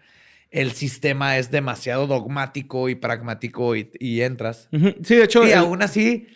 el 0.51 0.73
sistema 0.73 1.39
es 1.39 1.49
demasiado 1.49 2.05
dogmático 2.05 2.89
y 2.89 2.95
pragmático 2.95 3.75
y, 3.75 3.89
y 3.99 4.21
entras. 4.21 4.69
Sí, 5.01 5.15
de 5.15 5.23
hecho, 5.23 5.47
Y 5.47 5.51
el- 5.51 5.57
aún 5.57 5.81
así, 5.81 6.27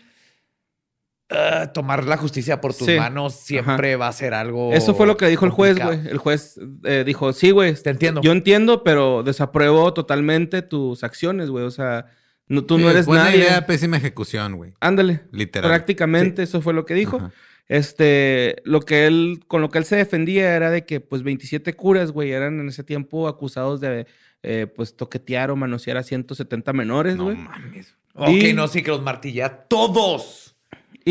ah, 1.30 1.72
tomar 1.74 2.06
la 2.06 2.18
justicia 2.18 2.60
por 2.62 2.74
tus 2.74 2.88
Sí. 2.88 2.96
manos 2.98 3.34
siempre 3.36 3.96
va 3.96 4.08
a 4.08 4.12
ser 4.14 4.34
algo. 4.34 4.74
eso 4.74 4.96
fue 4.96 5.06
lo 5.08 5.18
que 5.18 5.28
dijo 5.28 5.46
el 5.46 5.52
juez, 5.52 5.78
güey. 5.80 6.00
El 6.08 6.18
juez 6.18 6.60
eh, 6.84 7.04
dijo, 7.06 7.34
sí, 7.34 7.52
güey, 7.52 7.74
Te 7.76 7.90
entiendo. 7.92 8.22
yo 8.22 8.32
entiendo, 8.32 8.84
pero 8.84 9.24
desapruebo 9.24 9.94
totalmente 9.94 10.62
tus 10.62 11.04
acciones, 11.04 11.50
güey. 11.50 11.66
O 11.66 11.72
sea, 11.72 12.06
no, 12.48 12.64
tú 12.66 12.78
Sí, 12.78 12.84
no 12.84 12.90
eres 12.90 13.06
buena 13.06 13.26
nadie. 13.26 13.40
idea, 13.40 13.66
pésima 13.68 13.98
ejecución, 13.98 14.56
güey. 14.56 14.74
Ándale. 14.80 15.22
Literal. 15.32 15.70
Prácticamente 15.70 16.42
eso 16.44 16.62
fue 16.62 16.74
lo 16.74 16.86
que 16.86 16.96
dijo. 16.96 17.18
Ajá. 17.18 17.32
Este, 17.68 18.56
lo 18.66 18.82
que 18.82 19.06
él, 19.06 19.42
con 19.48 19.62
lo 19.62 19.70
que 19.70 19.78
él 19.78 19.86
se 19.86 19.96
defendía 19.96 20.56
era 20.56 20.72
de 20.72 20.86
que, 20.86 21.00
pues, 21.02 21.22
27 21.22 21.76
curas, 21.76 22.12
güey, 22.12 22.32
eran 22.32 22.60
en 22.60 22.68
ese 22.70 22.84
tiempo 22.84 23.28
acusados 23.28 23.80
de, 23.80 24.08
eh, 24.42 24.66
pues, 24.76 24.96
toquetear 24.98 25.52
o 25.52 25.56
manosear 25.56 25.96
a 25.98 26.02
170 26.04 26.74
menores, 26.74 27.16
No 27.16 27.26
güey. 27.26 27.36
mames. 27.38 27.96
Ok, 28.16 28.30
Y- 28.30 28.54
no, 28.54 28.68
sí 28.68 28.82
que 28.82 28.90
los 28.90 29.04
martilla 29.04 29.66
todos. 29.68 30.49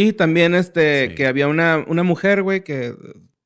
Y 0.02 0.12
también, 0.12 0.54
este, 0.54 1.08
Sí. 1.08 1.14
que 1.14 1.26
había 1.26 1.48
una, 1.48 1.84
una 1.86 2.02
mujer, 2.02 2.42
güey, 2.42 2.62
que 2.64 2.94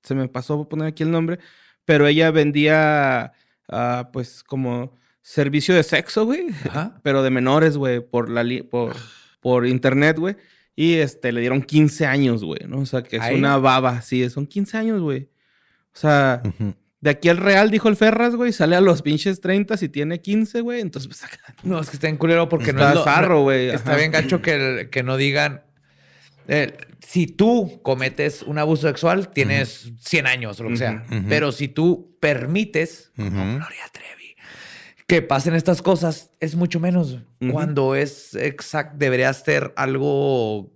se 0.03 0.15
me 0.15 0.29
pasó 0.29 0.69
poner 0.69 0.89
aquí 0.89 1.03
el 1.03 1.11
nombre, 1.11 1.39
pero 1.85 2.07
ella 2.07 2.31
vendía, 2.31 3.33
ah, 3.69 4.11
pues, 4.13 4.43
como 4.43 4.97
servicio 5.23 5.75
de 5.75 5.83
sexo, 5.83 6.25
güey, 6.25 6.47
pero 7.03 7.23
de 7.23 7.31
menores, 7.31 7.77
güey, 7.77 8.01
por 8.01 8.29
la 8.29 8.43
li- 8.43 8.63
por, 8.63 8.95
por 9.41 9.67
internet, 9.67 10.19
güey. 10.19 10.37
Y 10.75 10.95
este, 10.95 11.33
le 11.33 11.41
dieron 11.41 11.63
15 11.63 12.07
años, 12.07 12.43
güey, 12.43 12.61
¿no? 12.67 12.79
O 12.81 12.87
sea, 12.87 13.03
que 13.03 13.17
es 13.17 13.23
una 13.33 13.59
baba, 13.59 14.01
sí, 14.03 14.29
son 14.31 14.47
15 14.47 14.79
años, 14.79 15.01
güey. 15.03 15.29
O 15.95 15.99
sea, 15.99 16.41
de 17.01 17.11
aquí 17.11 17.29
al 17.29 17.37
real, 17.37 17.71
dijo 17.71 17.89
el 17.91 17.97
Ferras, 17.97 18.35
güey, 18.37 18.53
sale 18.53 18.75
a 18.75 18.81
los 18.81 19.03
pinches 19.03 19.41
30 19.43 19.77
si 19.77 19.91
tiene 19.91 20.21
15, 20.23 20.63
güey. 20.63 20.81
Entonces, 20.81 21.09
pues 21.09 21.23
acá. 21.25 21.55
No, 21.63 21.79
es 21.81 21.91
que 21.91 21.97
está 21.97 22.09
en 22.09 22.17
culero 22.17 22.49
porque 22.49 22.73
no 22.73 22.79
Está 22.81 22.89
es 22.91 22.95
lo- 22.97 23.05
zarro, 23.05 23.35
no- 23.37 23.43
güey, 23.43 23.69
Está 23.69 23.97
bien 23.97 24.13
gacho 24.13 24.41
que, 24.41 24.55
el- 24.55 24.89
que 24.91 25.03
no 25.03 25.17
digan. 25.19 25.63
Eh, 26.49 26.77
si 27.01 27.27
tú 27.27 27.81
cometes 27.83 28.43
un 28.43 28.59
abuso 28.59 28.87
sexual, 28.89 29.29
tienes 29.31 29.93
100 30.01 30.27
años 30.27 30.61
o 30.61 30.65
lo 30.65 30.71
que 30.71 30.77
sea. 30.79 31.05
Pero 31.29 31.53
si 31.53 31.69
tú 31.69 32.17
permites, 32.21 33.13
como. 33.17 33.31
Gloria 33.31 33.85
Trevi, 33.93 34.37
que 35.07 35.21
pasen 35.23 35.55
estas 35.55 35.83
cosas, 35.83 36.31
es 36.41 36.55
mucho 36.55 36.81
menos. 36.81 37.19
Cuando 37.51 37.95
es 37.95 38.35
exacto, 38.35 38.97
debería 38.99 39.33
ser 39.35 39.73
algo 39.77 40.71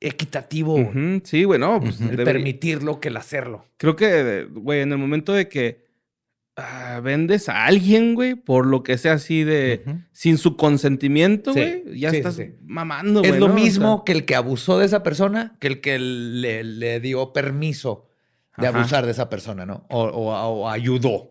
equitativo. 0.00 0.92
Sí, 1.24 1.44
güey, 1.44 1.60
no, 1.60 1.80
pues 1.80 2.00
El 2.00 2.10
debería- 2.10 2.24
permitirlo 2.24 3.00
que 3.00 3.08
el 3.08 3.16
hacerlo. 3.16 3.64
Creo 3.76 3.96
que, 3.96 4.46
güey, 4.50 4.80
en 4.80 4.92
el 4.92 4.98
momento 4.98 5.32
de 5.32 5.48
que 5.48 5.86
ah, 6.56 7.00
vendes 7.02 7.48
a 7.48 7.64
alguien, 7.66 8.14
güey, 8.14 8.34
por 8.34 8.66
lo 8.66 8.82
que 8.82 8.98
sea 8.98 9.14
así 9.14 9.44
de 9.44 9.84
sin 10.12 10.38
su 10.38 10.56
consentimiento, 10.56 11.52
Sí, 11.54 11.60
güey, 11.60 11.98
ya 12.00 12.10
sí, 12.10 12.16
estás 12.18 12.36
sí, 12.36 12.54
mamando, 12.62 13.22
Es 13.22 13.28
güey. 13.28 13.40
lo 13.40 13.48
¿no? 13.48 13.54
O 13.54 13.56
mismo 13.56 13.96
sea, 13.98 14.04
que 14.06 14.12
el 14.12 14.24
que 14.24 14.34
abusó 14.36 14.78
de 14.78 14.86
esa 14.86 15.02
persona, 15.02 15.56
que 15.60 15.66
el 15.68 15.80
que 15.80 15.98
le, 15.98 16.64
le 16.64 17.00
dio 17.00 17.32
permiso 17.32 18.08
de 18.58 18.66
Ajá. 18.68 18.78
abusar 18.78 19.04
de 19.06 19.12
esa 19.12 19.28
persona, 19.30 19.64
¿no? 19.66 19.86
O, 19.88 20.02
o- 20.04 20.34
o 20.34 20.68
ayudó. 20.68 21.28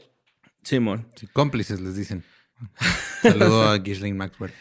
Simón. 0.64 1.08
Sí, 1.16 1.28
cómplices 1.28 1.80
les 1.82 1.96
dicen. 1.96 2.24
Saludo 3.22 3.70
a 3.70 3.78
Ghislaine 3.78 4.16
Maxwell. 4.18 4.52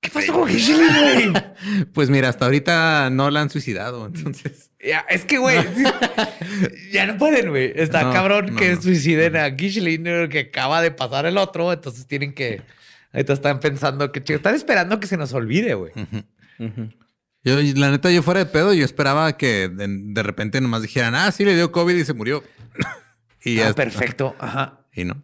¿Qué 0.00 0.10
pasó 0.10 0.32
con 0.32 0.48
Ghislaine, 0.48 1.30
güey? 1.30 1.44
Pues 1.92 2.10
mira, 2.10 2.28
hasta 2.28 2.44
ahorita 2.44 3.10
no 3.10 3.30
la 3.30 3.40
han 3.40 3.50
suicidado, 3.50 4.06
entonces. 4.06 4.70
Ya, 4.86 5.00
es 5.08 5.24
que, 5.24 5.38
güey, 5.38 5.58
ya 6.92 7.06
no 7.06 7.18
pueden, 7.18 7.50
güey. 7.50 7.72
Está 7.74 8.02
No, 8.04 8.12
cabrón 8.12 8.46
no, 8.52 8.56
que 8.56 8.74
no. 8.74 8.80
suiciden 8.82 9.36
a 9.36 9.48
Ghislaine, 9.48 10.28
que 10.28 10.38
acaba 10.40 10.80
de 10.80 10.90
pasar 10.92 11.26
el 11.26 11.38
otro, 11.38 11.72
entonces 11.72 12.06
tienen 12.06 12.34
que... 12.34 12.62
Ahorita 13.12 13.32
están 13.32 13.58
pensando 13.60 14.12
que... 14.12 14.22
chico, 14.22 14.36
Están 14.36 14.54
esperando 14.54 15.00
que 15.00 15.06
se 15.06 15.16
nos 15.16 15.32
olvide, 15.32 15.74
güey. 15.74 15.92
Yo, 17.42 17.56
la 17.76 17.90
neta, 17.90 18.10
yo 18.10 18.22
fuera 18.22 18.40
de 18.40 18.46
pedo, 18.46 18.74
yo 18.74 18.84
esperaba 18.84 19.36
que 19.36 19.68
de, 19.68 19.86
de 19.88 20.22
repente 20.22 20.60
nomás 20.60 20.82
dijeran, 20.82 21.14
ah, 21.14 21.30
sí, 21.32 21.44
le 21.44 21.54
dio 21.54 21.72
COVID 21.72 21.94
y 21.96 22.04
se 22.04 22.12
murió. 22.14 22.42
y 23.44 23.58
Ah, 23.60 23.68
ya. 23.68 23.74
perfecto. 23.74 24.36
Ajá. 24.38 24.80
Y 24.92 25.04
no. 25.04 25.22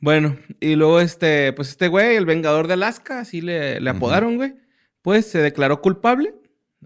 Bueno, 0.00 0.36
y 0.60 0.74
luego 0.74 1.00
este, 1.00 1.52
pues 1.52 1.68
este 1.68 1.88
güey, 1.88 2.16
el 2.16 2.26
Vengador 2.26 2.66
de 2.66 2.74
Alaska, 2.74 3.20
así 3.20 3.40
le, 3.40 3.80
le 3.80 3.90
apodaron, 3.90 4.36
güey, 4.36 4.54
pues 5.00 5.26
se 5.30 5.38
declaró 5.38 5.80
culpable 5.80 6.34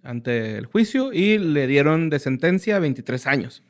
ante 0.07 0.57
el 0.57 0.67
juicio 0.67 1.13
y 1.13 1.39
le 1.39 1.67
dieron 1.67 2.11
de 2.11 2.19
sentencia 2.19 2.79
23 2.79 3.27
años. 3.27 3.63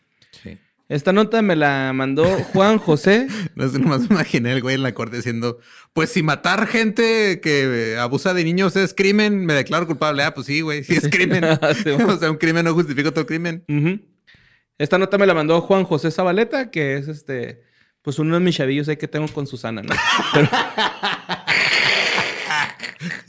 Sí. 0.43 0.59
Esta 0.89 1.13
nota 1.13 1.43
me 1.43 1.57
la 1.57 1.93
mandó 1.93 2.25
Juan 2.53 2.79
José. 2.79 3.27
No 3.57 3.69
sé, 3.69 3.79
nomás 3.81 4.03
me 4.03 4.07
imaginé 4.15 4.53
el 4.53 4.63
güey 4.63 4.77
en 4.77 4.83
la 4.85 4.95
corte 4.95 5.17
diciendo, 5.17 5.59
pues 5.93 6.11
si 6.11 6.23
matar 6.23 6.69
gente 6.69 7.41
que 7.41 7.95
eh, 7.95 7.99
abusa 7.99 8.35
de 8.35 8.45
niños 8.45 8.77
es 8.77 8.95
crimen, 8.95 9.45
me 9.47 9.55
declaro 9.55 9.87
culpable. 9.87 10.23
Ah, 10.23 10.33
pues 10.33 10.47
sí, 10.47 10.61
güey, 10.61 10.85
sí 10.85 10.95
es 10.95 11.09
crimen. 11.09 11.43
Sí, 11.83 11.91
o 12.07 12.17
sea, 12.19 12.31
un 12.31 12.37
crimen 12.37 12.65
no 12.65 12.75
justifica 12.75 13.09
otro 13.09 13.27
crimen. 13.27 13.65
Esta 14.79 14.99
nota 14.99 15.19
me 15.19 15.27
la 15.27 15.35
mandó 15.35 15.61
Juan 15.61 15.85
José 15.85 16.11
Zabaleta, 16.11 16.71
que 16.71 16.97
es 16.97 17.09
este, 17.09 17.63
pues 18.03 18.19
uno 18.21 18.35
de 18.35 18.41
mis 18.41 18.55
chavillos 18.57 18.89
ahí 18.89 18.97
que 18.97 19.09
tengo 19.09 19.27
con 19.29 19.47
Susana, 19.49 19.83
¿no? 19.83 19.95
Pero- 20.35 20.49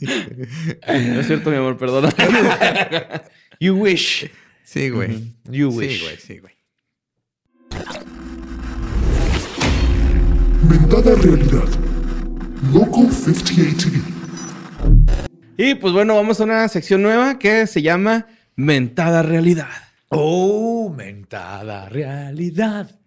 no 0.88 1.20
es 1.20 1.26
cierto, 1.26 1.50
mi 1.50 1.56
amor, 1.56 1.76
perdona. 1.76 2.10
You 3.60 3.74
wish. 3.74 4.30
Sí, 4.62 4.88
güey. 4.90 5.34
You 5.44 5.70
Sí, 5.72 5.76
wish. 5.78 6.02
güey, 6.04 6.16
sí, 6.18 6.38
güey. 6.38 6.54
Mentada 10.68 11.14
realidad. 11.16 11.68
Loco 12.72 13.10
58 13.10 13.88
TV. 13.90 14.02
y 15.56 15.74
pues 15.74 15.92
bueno, 15.92 16.14
vamos 16.14 16.40
a 16.40 16.44
una 16.44 16.68
sección 16.68 17.02
nueva 17.02 17.38
que 17.38 17.66
se 17.66 17.82
llama 17.82 18.26
Mentada 18.56 19.22
Realidad. 19.22 19.68
Oh, 20.10 20.92
mentada 20.96 21.88
realidad. 21.88 22.98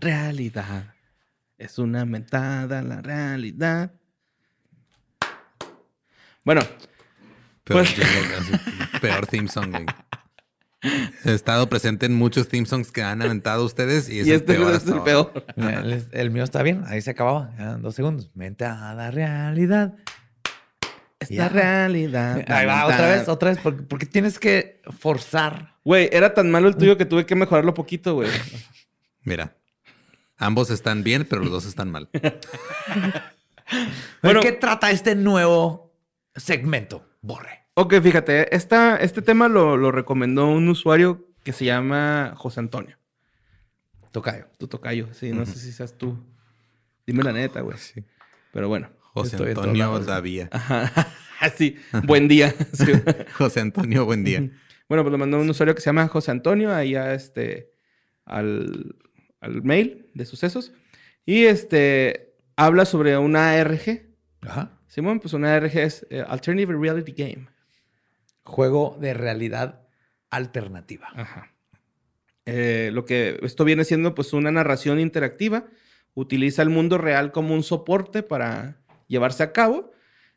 Realidad. 0.00 0.94
Es 1.58 1.78
una 1.78 2.04
mentada 2.06 2.82
la 2.82 3.02
realidad. 3.02 3.92
Bueno, 6.44 6.62
Peor, 7.64 7.84
Pues- 7.84 7.90
jingle, 7.90 8.36
así, 8.36 8.52
peor 9.00 9.26
theme 9.26 9.48
song, 9.48 9.70
güey. 9.70 9.86
He 11.26 11.34
estado 11.34 11.68
presente 11.68 12.06
en 12.06 12.14
muchos 12.14 12.48
theme 12.48 12.66
songs 12.66 12.90
que 12.90 13.02
han 13.02 13.20
aventado 13.20 13.64
ustedes 13.66 14.08
y 14.08 14.20
es 14.20 14.26
y 14.26 14.30
el 14.30 14.36
este 14.36 14.54
peor 14.54 14.74
es 14.74 14.86
el 14.86 14.92
ahora. 14.94 15.04
peor. 15.04 15.44
El, 15.56 16.06
el 16.10 16.30
mío 16.30 16.42
está 16.42 16.62
bien, 16.62 16.82
ahí 16.86 17.02
se 17.02 17.10
acababa. 17.10 17.50
Ya, 17.58 17.74
dos 17.76 17.94
segundos. 17.94 18.30
Mentada 18.34 19.10
realidad. 19.10 19.94
Esta 21.18 21.34
Ya. 21.34 21.48
realidad. 21.50 22.42
Ahí 22.48 22.64
va, 22.64 22.86
otra 22.86 23.08
vez, 23.08 23.28
otra 23.28 23.50
vez, 23.50 23.58
porque, 23.62 23.82
porque 23.82 24.06
tienes 24.06 24.38
que 24.38 24.80
forzar. 24.98 25.74
Güey, 25.84 26.08
era 26.12 26.32
tan 26.32 26.50
malo 26.50 26.66
el 26.68 26.76
tuyo 26.76 26.96
que 26.96 27.04
tuve 27.04 27.26
que 27.26 27.34
mejorarlo 27.34 27.74
poquito, 27.74 28.14
güey. 28.14 28.30
Mira, 29.22 29.54
ambos 30.38 30.70
están 30.70 31.02
bien, 31.04 31.26
pero 31.28 31.42
los 31.42 31.50
dos 31.50 31.66
están 31.66 31.90
mal. 31.90 32.08
Bueno. 34.22 34.40
¿De 34.40 34.46
qué 34.46 34.52
trata 34.52 34.90
este 34.90 35.14
nuevo 35.14 35.89
segmento? 36.34 37.06
Borre. 37.20 37.66
Ok, 37.74 37.94
fíjate, 38.02 38.54
esta, 38.54 38.96
este 38.96 39.22
tema 39.22 39.48
lo, 39.48 39.76
lo 39.76 39.92
recomendó 39.92 40.46
un 40.48 40.68
usuario 40.68 41.26
que 41.44 41.52
se 41.52 41.64
llama 41.64 42.34
José 42.36 42.60
Antonio. 42.60 42.98
Tocayo. 44.12 44.46
Tu 44.58 44.66
tocayo. 44.66 45.12
Sí, 45.12 45.32
no 45.32 45.46
sé 45.46 45.58
si 45.58 45.72
seas 45.72 45.96
tú. 45.96 46.18
Dime 47.06 47.22
la 47.22 47.32
neta, 47.32 47.60
güey. 47.60 47.78
Sí. 47.78 48.04
Pero 48.52 48.68
bueno. 48.68 48.90
José 49.12 49.36
Antonio. 49.36 49.98
Davía. 50.00 50.48
Ajá. 50.52 50.90
Sí. 51.56 51.76
Buen 52.04 52.28
día. 52.28 52.54
Sí. 52.74 52.92
José 53.32 53.60
Antonio, 53.60 54.04
buen 54.04 54.24
día. 54.24 54.50
Bueno, 54.90 55.02
pues 55.02 55.12
le 55.12 55.16
mandó 55.16 55.38
un 55.38 55.48
usuario 55.48 55.74
que 55.74 55.80
se 55.80 55.86
llama 55.86 56.06
José 56.08 56.32
Antonio 56.32 56.74
ahí 56.74 56.94
a 56.96 57.14
este 57.14 57.72
al, 58.26 58.96
al 59.40 59.62
mail 59.62 60.10
de 60.12 60.26
sucesos. 60.26 60.72
Y 61.24 61.44
este 61.44 62.34
habla 62.56 62.84
sobre 62.84 63.16
una 63.16 63.52
ARG. 63.52 64.10
Ajá. 64.42 64.79
Simón, 64.90 65.20
pues 65.20 65.34
una 65.34 65.54
ARG 65.54 65.78
es 65.78 66.04
eh, 66.10 66.24
Alternative 66.26 66.74
Reality 66.76 67.12
Game. 67.12 67.46
Juego 68.42 68.98
de 69.00 69.14
realidad 69.14 69.82
alternativa. 70.30 71.08
Ajá. 71.14 71.52
Eh, 72.44 72.90
lo 72.92 73.04
que 73.04 73.38
esto 73.42 73.64
viene 73.64 73.84
siendo 73.84 74.16
pues 74.16 74.32
una 74.32 74.50
narración 74.50 74.98
interactiva. 74.98 75.66
Utiliza 76.14 76.62
el 76.62 76.70
mundo 76.70 76.98
real 76.98 77.30
como 77.30 77.54
un 77.54 77.62
soporte 77.62 78.24
para 78.24 78.80
llevarse 79.06 79.44
a 79.44 79.52
cabo 79.52 79.92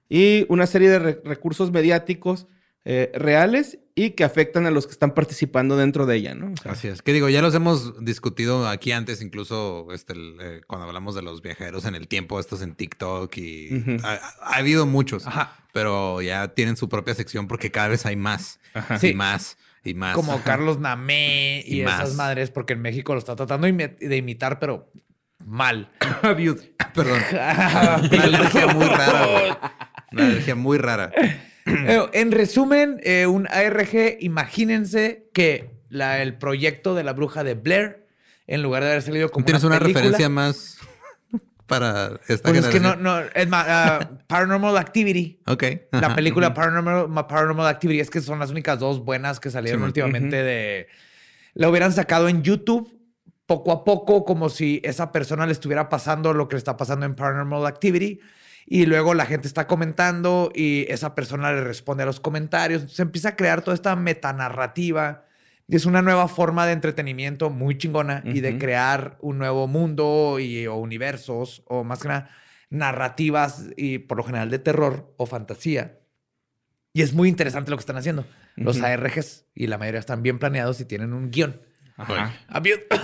y 0.07 0.45
una 0.49 0.67
serie 0.67 0.89
de 0.89 0.99
re- 0.99 1.21
recursos 1.23 1.71
mediáticos 1.71 2.45
eh, 2.85 3.11
reales 3.15 3.79
y 3.95 4.11
que 4.11 4.23
afectan 4.23 4.65
a 4.65 4.71
los 4.71 4.87
que 4.87 4.91
están 4.93 5.13
participando 5.13 5.77
dentro 5.77 6.05
de 6.05 6.15
ella, 6.17 6.33
¿no? 6.35 6.51
O 6.51 6.57
sea, 6.57 6.71
Así 6.73 6.87
es. 6.87 7.01
Que 7.01 7.13
digo, 7.13 7.29
ya 7.29 7.41
los 7.41 7.53
hemos 7.55 8.03
discutido 8.03 8.67
aquí 8.67 8.91
antes, 8.91 9.21
incluso 9.21 9.87
este, 9.93 10.13
el, 10.13 10.37
eh, 10.41 10.61
cuando 10.67 10.87
hablamos 10.87 11.13
de 11.15 11.21
los 11.21 11.41
viajeros 11.41 11.85
en 11.85 11.95
el 11.95 12.07
tiempo, 12.07 12.39
estos 12.39 12.61
en 12.61 12.75
TikTok 12.75 13.37
y 13.37 13.77
Ujú. 13.77 13.97
ha, 14.05 14.13
ha 14.41 14.55
habido 14.57 14.85
muchos, 14.85 15.27
Ajá. 15.27 15.55
pero 15.71 16.21
ya 16.21 16.49
tienen 16.55 16.75
su 16.75 16.89
propia 16.89 17.13
sección 17.15 17.47
porque 17.47 17.71
cada 17.71 17.87
vez 17.89 18.05
hay 18.05 18.15
más 18.15 18.59
Ajá. 18.73 18.95
y 18.95 18.99
Sí. 18.99 19.13
más 19.13 19.57
y 19.85 19.93
más. 19.93 20.15
Como 20.15 20.41
Carlos 20.43 20.79
Namé 20.79 21.61
y, 21.65 21.75
Y 21.77 21.81
esas 21.81 21.99
más. 22.09 22.15
madres, 22.15 22.49
porque 22.51 22.73
en 22.73 22.81
México 22.81 23.13
lo 23.13 23.19
está 23.19 23.35
tratando 23.35 23.67
de 23.67 23.73
imi- 23.73 23.97
de 23.97 24.17
imitar, 24.17 24.57
pero 24.59 24.91
mal. 25.45 25.91
Perdón. 26.21 27.19
Una 27.31 28.23
alergia 28.23 28.67
muy 28.67 28.85
rara, 28.85 29.25
güey. 29.27 29.51
Una 30.11 30.25
alergia 30.25 30.55
muy 30.55 30.77
rara. 30.77 31.11
Eh, 31.87 31.99
en 32.13 32.31
resumen, 32.31 32.99
eh, 33.03 33.25
un 33.25 33.47
ARG, 33.49 34.17
imagínense 34.19 35.29
que 35.33 35.69
la- 35.89 36.21
el 36.21 36.37
proyecto 36.37 36.93
de 36.95 37.03
la 37.03 37.13
bruja 37.13 37.43
de 37.43 37.53
Blair, 37.55 38.05
en 38.47 38.61
lugar 38.61 38.83
de 38.83 38.89
haber 38.89 39.01
salido 39.01 39.29
como 39.31 39.45
¿Tienes 39.45 39.63
una, 39.63 39.79
película, 39.79 40.01
referencia 40.01 40.27
más 40.29 40.77
para 41.67 42.19
esta 42.27 42.49
Pues 42.49 42.65
es 42.65 42.67
que 42.67 42.79
no, 42.81 42.91
generación? 42.95 43.03
no, 43.03 43.19
es 43.41 43.47
más, 43.47 43.65
ah, 43.69 44.09
Paranormal 44.27 44.77
Activity. 44.77 45.39
Ok. 45.47 45.63
La 45.91 46.07
Ajá. 46.07 46.15
película 46.15 46.53
Paranormal, 46.53 47.07
Ma- 47.07 47.27
Paranormal 47.27 47.67
Activity 47.67 48.01
es 48.01 48.09
que 48.09 48.19
son 48.21 48.39
las 48.39 48.51
únicas 48.51 48.79
dos 48.79 49.03
buenas 49.03 49.39
que 49.39 49.49
salieron 49.49 49.81
Sí, 49.81 49.85
últimamente 49.85 50.35
ujú. 50.37 50.45
de... 50.45 50.87
La 51.53 51.69
hubieran 51.69 51.93
sacado 51.93 52.27
en 52.27 52.43
YouTube 52.43 52.91
poco 53.45 53.71
a 53.71 53.83
poco, 53.85 54.25
como 54.25 54.49
si 54.49 54.81
esa 54.83 55.11
persona 55.11 55.45
le 55.45 55.53
estuviera 55.53 55.87
pasando 55.87 56.33
lo 56.33 56.47
que 56.49 56.55
le 56.55 56.57
está 56.57 56.75
pasando 56.75 57.05
en 57.05 57.15
Paranormal 57.15 57.65
Activity. 57.65 58.19
Y 58.65 58.85
luego 58.85 59.13
la 59.13 59.25
gente 59.25 59.47
está 59.47 59.67
comentando 59.67 60.51
y 60.53 60.85
esa 60.89 61.15
persona 61.15 61.51
le 61.51 61.63
responde 61.63 62.03
a 62.03 62.05
los 62.05 62.19
comentarios. 62.19 62.91
Se 62.91 63.01
empieza 63.01 63.29
a 63.29 63.35
crear 63.35 63.61
toda 63.61 63.75
esta 63.75 63.95
metanarrativa. 63.95 65.25
Y 65.67 65.75
es 65.75 65.85
una 65.85 66.01
nueva 66.01 66.27
forma 66.27 66.65
de 66.65 66.73
entretenimiento 66.73 67.49
muy 67.49 67.77
chingona 67.77 68.21
y 68.25 68.41
de 68.41 68.57
crear 68.57 69.17
un 69.21 69.37
nuevo 69.37 69.67
mundo 69.67 70.37
y, 70.39 70.67
o 70.67 70.75
universos 70.75 71.63
o 71.67 71.83
más 71.83 71.99
que 71.99 72.09
nada 72.09 72.29
narrativas 72.69 73.69
y 73.77 73.99
por 73.99 74.17
lo 74.17 74.23
general 74.23 74.49
de 74.49 74.59
terror 74.59 75.13
o 75.17 75.25
fantasía. 75.25 75.99
Y 76.91 77.01
es 77.01 77.13
muy 77.13 77.29
interesante 77.29 77.71
lo 77.71 77.77
que 77.77 77.81
están 77.81 77.97
haciendo. 77.97 78.25
Los 78.55 78.77
Ujú. 78.77 78.85
ARGs 78.85 79.45
y 79.55 79.67
la 79.67 79.77
mayoría 79.77 79.99
están 79.99 80.21
bien 80.23 80.39
planeados 80.39 80.81
y 80.81 80.85
tienen 80.85 81.13
un 81.13 81.31
guion. 81.31 81.61
Ajá. 81.97 82.33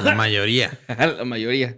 La 0.04 0.15
mayoría. 0.15 0.72
la 0.88 1.26
mayoría. 1.26 1.78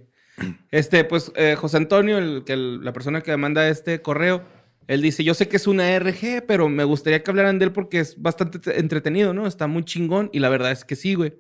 Este, 0.72 1.04
pues, 1.04 1.32
eh, 1.36 1.56
José 1.58 1.78
Antonio, 1.78 2.18
el, 2.18 2.44
que 2.46 2.54
el- 2.54 2.84
la 2.84 2.94
persona 2.94 3.22
que 3.22 3.36
manda 3.38 3.68
este 3.70 4.02
correo, 4.02 4.44
él 4.88 5.02
dice, 5.02 5.24
yo 5.24 5.34
sé 5.34 5.48
que 5.48 5.58
es 5.58 5.68
una 5.68 5.96
RG, 5.98 6.44
pero 6.48 6.68
me 6.70 6.84
gustaría 6.84 7.24
que 7.24 7.32
hablaran 7.32 7.60
de 7.60 7.66
él 7.66 7.72
porque 7.72 8.00
es 8.00 8.22
bastante 8.22 8.60
te- 8.60 8.80
entretenido, 8.80 9.34
¿no? 9.34 9.48
Está 9.48 9.68
muy 9.68 9.84
chingón 9.86 10.30
y 10.34 10.40
la 10.40 10.50
verdad 10.50 10.72
es 10.72 10.84
que 10.86 10.96
sí, 10.96 11.14
güey. 11.14 11.34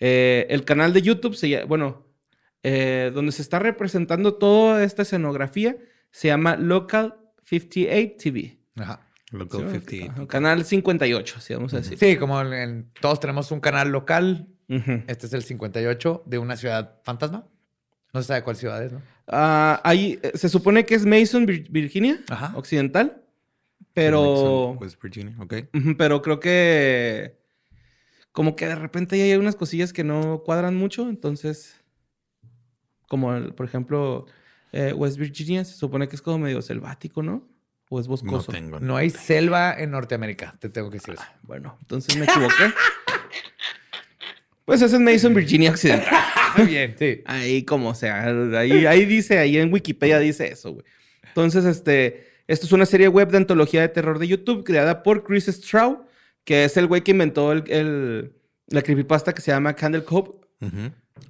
Eh, 0.00 0.46
el 0.50 0.64
canal 0.64 0.92
de 0.92 1.02
YouTube, 1.02 1.34
se 1.34 1.48
llama, 1.48 1.64
bueno, 1.66 2.06
eh, 2.62 3.10
donde 3.14 3.32
se 3.32 3.42
está 3.42 3.58
representando 3.58 4.34
toda 4.34 4.82
esta 4.84 5.02
escenografía, 5.02 5.76
se 6.10 6.28
llama 6.28 6.56
Local 6.56 7.16
58 7.44 8.14
TV. 8.18 8.58
Ajá. 8.76 9.00
Local 9.30 9.60
Sí, 9.70 9.80
50. 9.96 10.12
ajá, 10.12 10.26
Canal 10.26 10.64
58, 10.64 11.34
así 11.38 11.52
vamos 11.54 11.74
a 11.74 11.78
decir. 11.78 11.98
Sí, 11.98 12.16
como 12.16 12.40
en- 12.40 12.52
en- 12.54 12.90
todos 13.00 13.20
tenemos 13.20 13.50
un 13.50 13.60
canal 13.60 13.90
local. 13.90 14.48
Este 15.06 15.26
es 15.26 15.32
el 15.32 15.42
58 15.42 16.22
de 16.26 16.38
una 16.38 16.56
ciudad 16.56 16.96
fantasma. 17.02 17.46
No 18.12 18.22
se 18.22 18.28
sabe 18.28 18.42
cuál 18.42 18.56
ciudad 18.56 18.82
es, 18.82 18.92
¿no? 18.92 19.02
Ah, 19.26 19.80
ahí, 19.84 20.18
eh, 20.22 20.32
se 20.34 20.48
supone 20.48 20.84
que 20.86 20.94
es 20.94 21.04
Mason, 21.04 21.46
Vir- 21.46 21.68
Virginia, 21.70 22.18
Ajá. 22.28 22.52
occidental, 22.56 23.22
pero... 23.92 24.70
West 24.72 25.00
Virginia, 25.02 25.34
ok. 25.38 25.54
Pero 25.98 26.22
creo 26.22 26.40
que 26.40 27.36
como 28.32 28.56
que 28.56 28.66
de 28.66 28.74
repente 28.76 29.16
ahí 29.16 29.32
hay 29.32 29.36
unas 29.38 29.56
cosillas 29.56 29.92
que 29.92 30.04
no 30.04 30.42
cuadran 30.44 30.76
mucho, 30.76 31.08
entonces 31.08 31.74
como 33.08 33.34
el- 33.34 33.52
por 33.54 33.66
ejemplo 33.66 34.26
eh, 34.72 34.92
West 34.92 35.16
Virginia 35.18 35.64
se 35.64 35.74
supone 35.74 36.08
que 36.08 36.16
es 36.16 36.22
como 36.22 36.38
medio 36.38 36.62
selvático, 36.62 37.22
¿no? 37.22 37.48
O 37.90 37.98
es 38.00 38.06
No 38.06 38.10
boscoso. 38.12 38.52
tengo. 38.52 38.78
No 38.80 38.96
hay 38.96 39.08
selva 39.10 39.74
en 39.78 39.90
Norteamérica, 39.90 40.54
te 40.60 40.68
tengo 40.68 40.90
que 40.90 40.98
decir 40.98 41.14
eso. 41.14 41.24
Bueno, 41.42 41.76
entonces 41.80 42.16
me 42.16 42.24
equivoqué. 42.26 42.72
pues 44.66 44.82
ese 44.82 44.96
es 44.96 45.02
Mason, 45.02 45.34
Virginia 45.34 45.70
Occidental. 45.70 46.14
Bien, 46.66 46.94
sí. 46.98 47.22
Ahí 47.26 47.64
como 47.64 47.94
sea, 47.94 48.24
ahí, 48.58 48.86
ahí 48.86 49.04
dice, 49.04 49.38
ahí 49.38 49.58
en 49.58 49.72
Wikipedia 49.72 50.18
dice 50.18 50.48
eso, 50.52 50.72
güey. 50.72 50.84
Entonces, 51.26 51.64
este, 51.64 52.26
esto 52.46 52.66
es 52.66 52.72
una 52.72 52.86
serie 52.86 53.08
web 53.08 53.30
de 53.30 53.36
antología 53.38 53.80
de 53.82 53.88
terror 53.88 54.18
de 54.18 54.28
YouTube 54.28 54.64
creada 54.64 55.02
por 55.02 55.24
Chris 55.24 55.46
Straub, 55.46 56.06
que 56.44 56.64
es 56.64 56.76
el 56.76 56.86
güey 56.86 57.02
que 57.02 57.10
inventó 57.12 57.52
el, 57.52 57.64
el- 57.70 58.32
la 58.68 58.82
creepypasta 58.82 59.32
que 59.34 59.40
se 59.40 59.50
llama 59.50 59.74
Candle 59.74 60.04
Cove. 60.04 60.30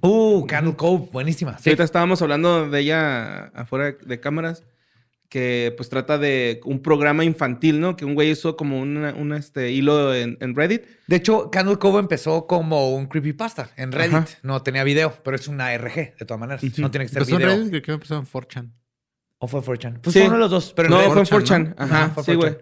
Uh, 0.01 0.45
Candle 0.45 0.75
Cove, 0.75 1.09
buenísima. 1.11 1.57
Sí, 1.57 1.63
Sí. 1.63 1.69
ahorita 1.69 1.83
estábamos 1.83 2.21
hablando 2.21 2.69
de 2.69 2.79
ella 2.79 3.45
afuera 3.55 3.95
de 4.05 4.19
cámaras, 4.19 4.63
que 5.29 5.73
pues 5.77 5.89
trata 5.89 6.17
de 6.17 6.59
un 6.65 6.81
programa 6.81 7.23
infantil, 7.23 7.79
¿no? 7.79 7.95
Que 7.95 8.03
un 8.03 8.15
güey 8.15 8.31
hizo 8.31 8.57
como 8.57 8.79
una, 8.79 9.13
una, 9.13 9.37
este, 9.37 9.71
hilo 9.71 10.13
en, 10.15 10.37
en 10.41 10.55
Reddit. 10.55 10.81
De 11.07 11.15
hecho, 11.17 11.51
Candle 11.51 11.77
Cove 11.77 11.99
empezó 11.99 12.47
como 12.47 12.95
un 12.95 13.05
creepypasta 13.05 13.69
en 13.77 13.91
Reddit. 13.91 14.13
Ajá. 14.15 14.27
No 14.41 14.61
tenía 14.63 14.83
video, 14.83 15.13
pero 15.23 15.35
es 15.35 15.47
una 15.47 15.67
ARG, 15.67 16.17
de 16.17 16.25
todas 16.25 16.39
maneras. 16.39 16.63
No 16.79 16.89
tiene 16.89 17.05
que 17.05 17.13
ser 17.13 17.21
en 17.21 17.27
video. 17.37 17.47
Reddit, 17.49 17.69
creo 17.69 17.81
que 17.83 17.91
empezó 17.93 18.17
en 18.17 18.25
4chan. 18.25 18.71
¿O 19.37 19.47
fue 19.47 19.61
4chan? 19.61 20.01
Pues 20.01 20.13
Sí. 20.13 20.19
fue 20.19 20.27
uno 20.29 20.37
de 20.37 20.41
los 20.41 20.51
dos. 20.51 20.73
Pero 20.75 20.89
no, 20.89 20.99
Reddit- 20.99 21.11
fue 21.13 21.19
en 21.21 21.25
4chan, 21.27 21.45
4chan. 21.45 21.63
¿no? 21.69 21.75
Ajá, 21.77 22.05
Ajá, 22.05 22.09
fue 22.15 22.23
sí, 22.23 22.33
güey. 22.33 22.57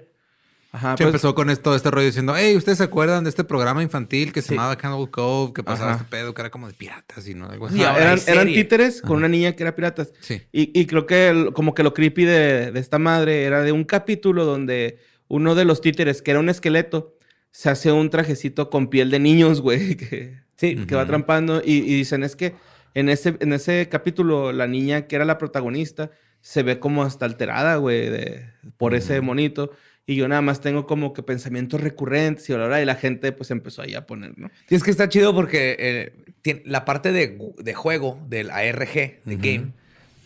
4chan. 0.77 0.87
Ajá, 0.87 0.91
Sí, 0.97 1.03
pues- 1.03 1.07
empezó 1.07 1.35
con 1.35 1.49
esto, 1.49 1.75
este 1.75 1.91
rollo 1.91 2.05
diciendo, 2.05 2.33
hey, 2.37 2.55
¿ustedes 2.55 2.77
se 2.77 2.83
acuerdan 2.85 3.23
de 3.23 3.29
este 3.29 3.43
programa 3.43 3.83
infantil 3.83 4.31
que 4.31 4.41
se 4.41 4.49
Sí. 4.49 4.53
llamaba 4.55 4.77
Cannibal 4.77 5.09
Cove? 5.09 5.53
Que 5.53 5.63
pasaba 5.63 5.91
Ajá. 5.93 6.01
este 6.03 6.09
pedo, 6.09 6.33
que 6.33 6.41
era 6.41 6.49
como 6.51 6.67
de 6.67 6.73
piratas 6.73 7.27
y 7.27 7.33
no 7.33 7.49
algo 7.49 7.67
así. 7.67 7.77
Y 7.77 7.81
Ajá, 7.81 7.91
ahora 7.93 8.03
eran, 8.13 8.19
eran 8.27 8.47
títeres 8.47 9.01
con 9.01 9.17
una 9.17 9.27
niña 9.27 9.53
que 9.53 9.63
era 9.63 9.75
piratas. 9.75 10.13
Sí. 10.21 10.41
Y, 10.51 10.79
y 10.79 10.85
creo 10.85 11.05
que 11.05 11.29
el- 11.29 11.53
como 11.53 11.73
que 11.73 11.83
lo 11.83 11.93
creepy 11.93 12.25
de, 12.25 12.71
de 12.71 12.79
esta 12.79 12.99
madre 12.99 13.43
era 13.43 13.61
de 13.63 13.71
un 13.71 13.83
capítulo 13.83 14.45
donde 14.45 14.99
uno 15.27 15.55
de 15.55 15.65
los 15.65 15.81
títeres, 15.81 16.21
que 16.21 16.31
era 16.31 16.39
un 16.39 16.49
esqueleto, 16.49 17.15
se 17.51 17.69
hace 17.69 17.91
un 17.91 18.09
trajecito 18.09 18.69
con 18.69 18.87
piel 18.89 19.09
de 19.09 19.19
niños, 19.19 19.61
güey, 19.61 19.95
que, 19.97 20.37
Sí. 20.57 20.75
que 20.87 20.95
va 20.95 21.05
trampando. 21.05 21.61
Y, 21.63 21.73
y 21.79 21.95
dicen, 21.95 22.23
es 22.23 22.35
que 22.35 22.55
en 22.93 23.09
ese, 23.09 23.35
en 23.41 23.53
ese 23.53 23.87
capítulo 23.89 24.51
la 24.51 24.67
niña 24.67 25.07
que 25.07 25.15
era 25.15 25.25
la 25.25 25.37
protagonista 25.37 26.09
se 26.41 26.63
ve 26.63 26.79
como 26.79 27.03
hasta 27.03 27.25
alterada, 27.25 27.75
güey, 27.77 28.09
de- 28.09 28.45
por 28.77 28.95
ese 28.95 29.19
monito. 29.21 29.71
Y 30.09 30.15
yo 30.15 30.27
nada 30.29 30.41
más 30.41 30.61
tengo 30.61 30.87
como 30.87 31.11
que 31.13 31.21
pensamientos 31.21 31.81
recurrentes 31.81 32.49
y 32.49 32.53
bla, 32.53 32.81
y 32.81 32.85
la 32.85 32.95
gente 32.95 33.33
pues 33.33 33.51
empezó 33.51 33.81
ahí 33.81 33.93
a 33.93 34.07
poner, 34.07 34.37
¿no? 34.39 34.49
Sí, 34.67 34.75
es 34.75 34.81
que 34.83 34.89
está 34.89 35.09
chido 35.09 35.35
porque 35.35 35.75
eh, 35.77 36.13
tiene- 36.41 36.63
la 36.65 36.85
parte 36.85 37.11
de, 37.11 37.37
de 37.57 37.73
juego 37.73 38.17
del 38.29 38.49
ARG, 38.49 38.93
de 38.93 39.35
Ujú. 39.35 39.37
game, 39.37 39.73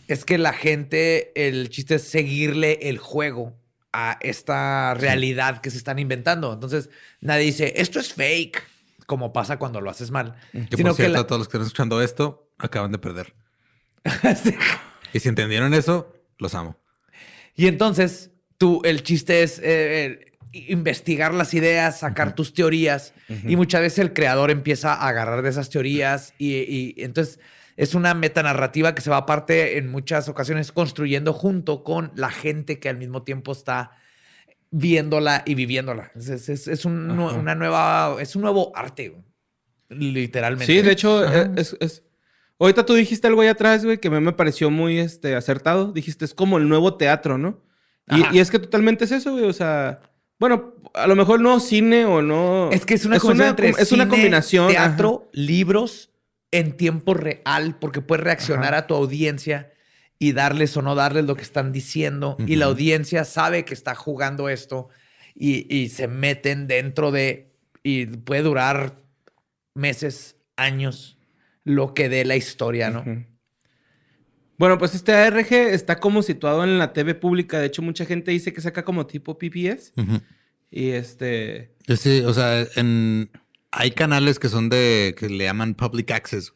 es 0.06 0.24
que 0.24 0.38
la 0.38 0.52
gente, 0.52 1.32
el 1.34 1.68
chiste 1.68 1.96
es 1.96 2.04
seguirle 2.04 2.78
el 2.88 2.98
juego 2.98 3.56
a 3.92 4.18
esta 4.22 4.94
realidad 4.94 5.60
que 5.60 5.70
se 5.70 5.78
están 5.78 5.98
inventando. 5.98 6.52
Entonces, 6.52 6.88
nadie 7.20 7.44
dice, 7.46 7.74
esto 7.76 7.98
es 7.98 8.14
fake, 8.14 8.62
como 9.06 9.32
pasa 9.32 9.58
cuando 9.58 9.80
lo 9.80 9.90
haces 9.90 10.10
mal. 10.12 10.36
Que 10.70 10.76
Sino 10.76 10.90
por 10.90 10.96
cierto, 10.96 11.18
la- 11.18 11.26
todos 11.26 11.40
los 11.40 11.48
que 11.48 11.56
están 11.56 11.66
escuchando 11.66 12.00
esto 12.00 12.48
acaban 12.58 12.92
de 12.92 12.98
perder. 12.98 13.34
Sí. 14.42 14.54
Y 15.12 15.18
si 15.20 15.28
entendieron 15.28 15.74
eso, 15.74 16.14
los 16.38 16.54
amo. 16.54 16.76
Y 17.54 17.66
entonces, 17.66 18.30
tú, 18.62 18.80
el 18.84 19.02
chiste 19.02 19.42
es 19.42 19.58
eh, 19.58 20.20
eh, 20.52 20.66
investigar 20.68 21.34
las 21.34 21.52
ideas, 21.52 21.98
sacar 21.98 22.36
tus 22.36 22.54
teorías. 22.54 23.12
Y 23.48 23.56
muchas 23.56 23.80
veces 23.80 23.98
el 23.98 24.12
creador 24.12 24.52
empieza 24.52 24.94
a 24.94 25.08
agarrar 25.08 25.42
de 25.42 25.48
esas 25.50 25.68
teorías. 25.68 26.32
Y, 26.38 26.52
y 26.58 26.94
entonces 26.98 27.40
es 27.76 27.96
una 27.96 28.14
metanarrativa 28.14 28.94
que 28.94 29.02
se 29.02 29.10
va 29.10 29.16
aparte 29.16 29.78
en 29.78 29.90
muchas 29.90 30.28
ocasiones 30.28 30.70
construyendo 30.70 31.32
junto 31.32 31.82
con 31.82 32.12
la 32.14 32.30
gente 32.30 32.78
que 32.78 32.88
al 32.88 32.98
mismo 32.98 33.24
tiempo 33.24 33.50
está 33.50 33.90
viéndola 34.70 35.42
y 35.44 35.56
viviéndola. 35.56 36.12
Es, 36.14 36.28
es- 36.28 36.48
es- 36.48 36.68
es 36.68 36.84
un, 36.84 37.10
una 37.18 37.54
nueva, 37.56 38.16
es 38.20 38.36
un 38.36 38.42
nuevo 38.42 38.70
arte, 38.76 39.12
literalmente. 39.88 40.66
Sí, 40.72 40.82
de 40.82 40.92
hecho, 40.92 41.24
eh, 41.24 41.50
es, 41.56 41.76
es- 41.80 42.02
Ahorita 42.58 42.86
tú 42.86 42.94
dijiste 42.94 43.26
algo 43.26 43.40
ahí 43.40 43.48
atrás, 43.48 43.84
güey, 43.84 43.98
que 43.98 44.06
a 44.06 44.10
mí 44.12 44.20
me 44.20 44.32
pareció 44.32 44.70
muy 44.70 45.00
este, 45.00 45.34
acertado. 45.34 45.92
Dijiste, 45.92 46.24
es 46.24 46.32
como 46.32 46.58
el 46.58 46.68
nuevo 46.68 46.94
teatro, 46.94 47.36
¿no? 47.36 47.60
Y, 48.08 48.36
y 48.36 48.40
es 48.40 48.50
que 48.50 48.58
totalmente 48.58 49.04
es 49.04 49.12
eso, 49.12 49.32
güey. 49.32 49.44
O 49.44 49.52
sea, 49.52 50.00
bueno, 50.38 50.74
a 50.94 51.06
lo 51.06 51.16
mejor 51.16 51.40
no 51.40 51.60
cine 51.60 52.04
o 52.04 52.22
no. 52.22 52.70
Es 52.70 52.84
que 52.84 52.94
es 52.94 53.04
una, 53.04 53.16
es 53.16 53.22
combinación 53.22 53.50
entre 53.50 53.68
es 53.70 53.92
una 53.92 54.04
cine, 54.04 54.08
combinación. 54.08 54.68
teatro, 54.68 55.30
libros 55.32 56.10
en 56.50 56.76
tiempo 56.76 57.14
real, 57.14 57.76
porque 57.80 58.00
puedes 58.00 58.24
reaccionar 58.24 58.74
Ajá. 58.74 58.78
a 58.78 58.86
tu 58.86 58.94
audiencia 58.94 59.72
y 60.18 60.32
darles 60.32 60.76
o 60.76 60.82
no 60.82 60.94
darles 60.94 61.24
lo 61.24 61.34
que 61.36 61.42
están 61.42 61.72
diciendo. 61.72 62.36
Y 62.46 62.56
la 62.56 62.66
audiencia 62.66 63.24
sabe 63.24 63.64
que 63.64 63.74
está 63.74 63.94
jugando 63.94 64.48
esto 64.48 64.88
y, 65.34 65.74
y 65.74 65.88
se 65.88 66.08
meten 66.08 66.66
dentro 66.66 67.10
de... 67.10 67.52
Y 67.82 68.06
puede 68.06 68.42
durar 68.42 69.02
meses, 69.74 70.36
años, 70.56 71.18
lo 71.64 71.94
que 71.94 72.08
dé 72.08 72.24
la 72.24 72.36
historia, 72.36 72.90
¿no? 72.90 73.04
Bueno, 74.62 74.78
pues 74.78 74.94
este 74.94 75.12
ARG 75.12 75.52
está 75.52 75.98
como 75.98 76.22
situado 76.22 76.62
en 76.62 76.78
la 76.78 76.92
TV 76.92 77.16
pública. 77.16 77.58
De 77.58 77.66
hecho, 77.66 77.82
mucha 77.82 78.04
gente 78.04 78.30
dice 78.30 78.52
que 78.52 78.60
saca 78.60 78.84
como 78.84 79.08
tipo 79.08 79.36
PBS. 79.36 79.92
Ujú. 79.96 80.20
Y 80.70 80.90
este. 80.90 81.74
Sí, 81.96 82.20
o 82.20 82.32
sea, 82.32 82.64
en, 82.76 83.28
hay 83.72 83.90
canales 83.90 84.38
que 84.38 84.48
son 84.48 84.68
de, 84.68 85.16
que 85.18 85.28
le 85.28 85.46
llaman 85.46 85.74
public 85.74 86.12
access. 86.12 86.52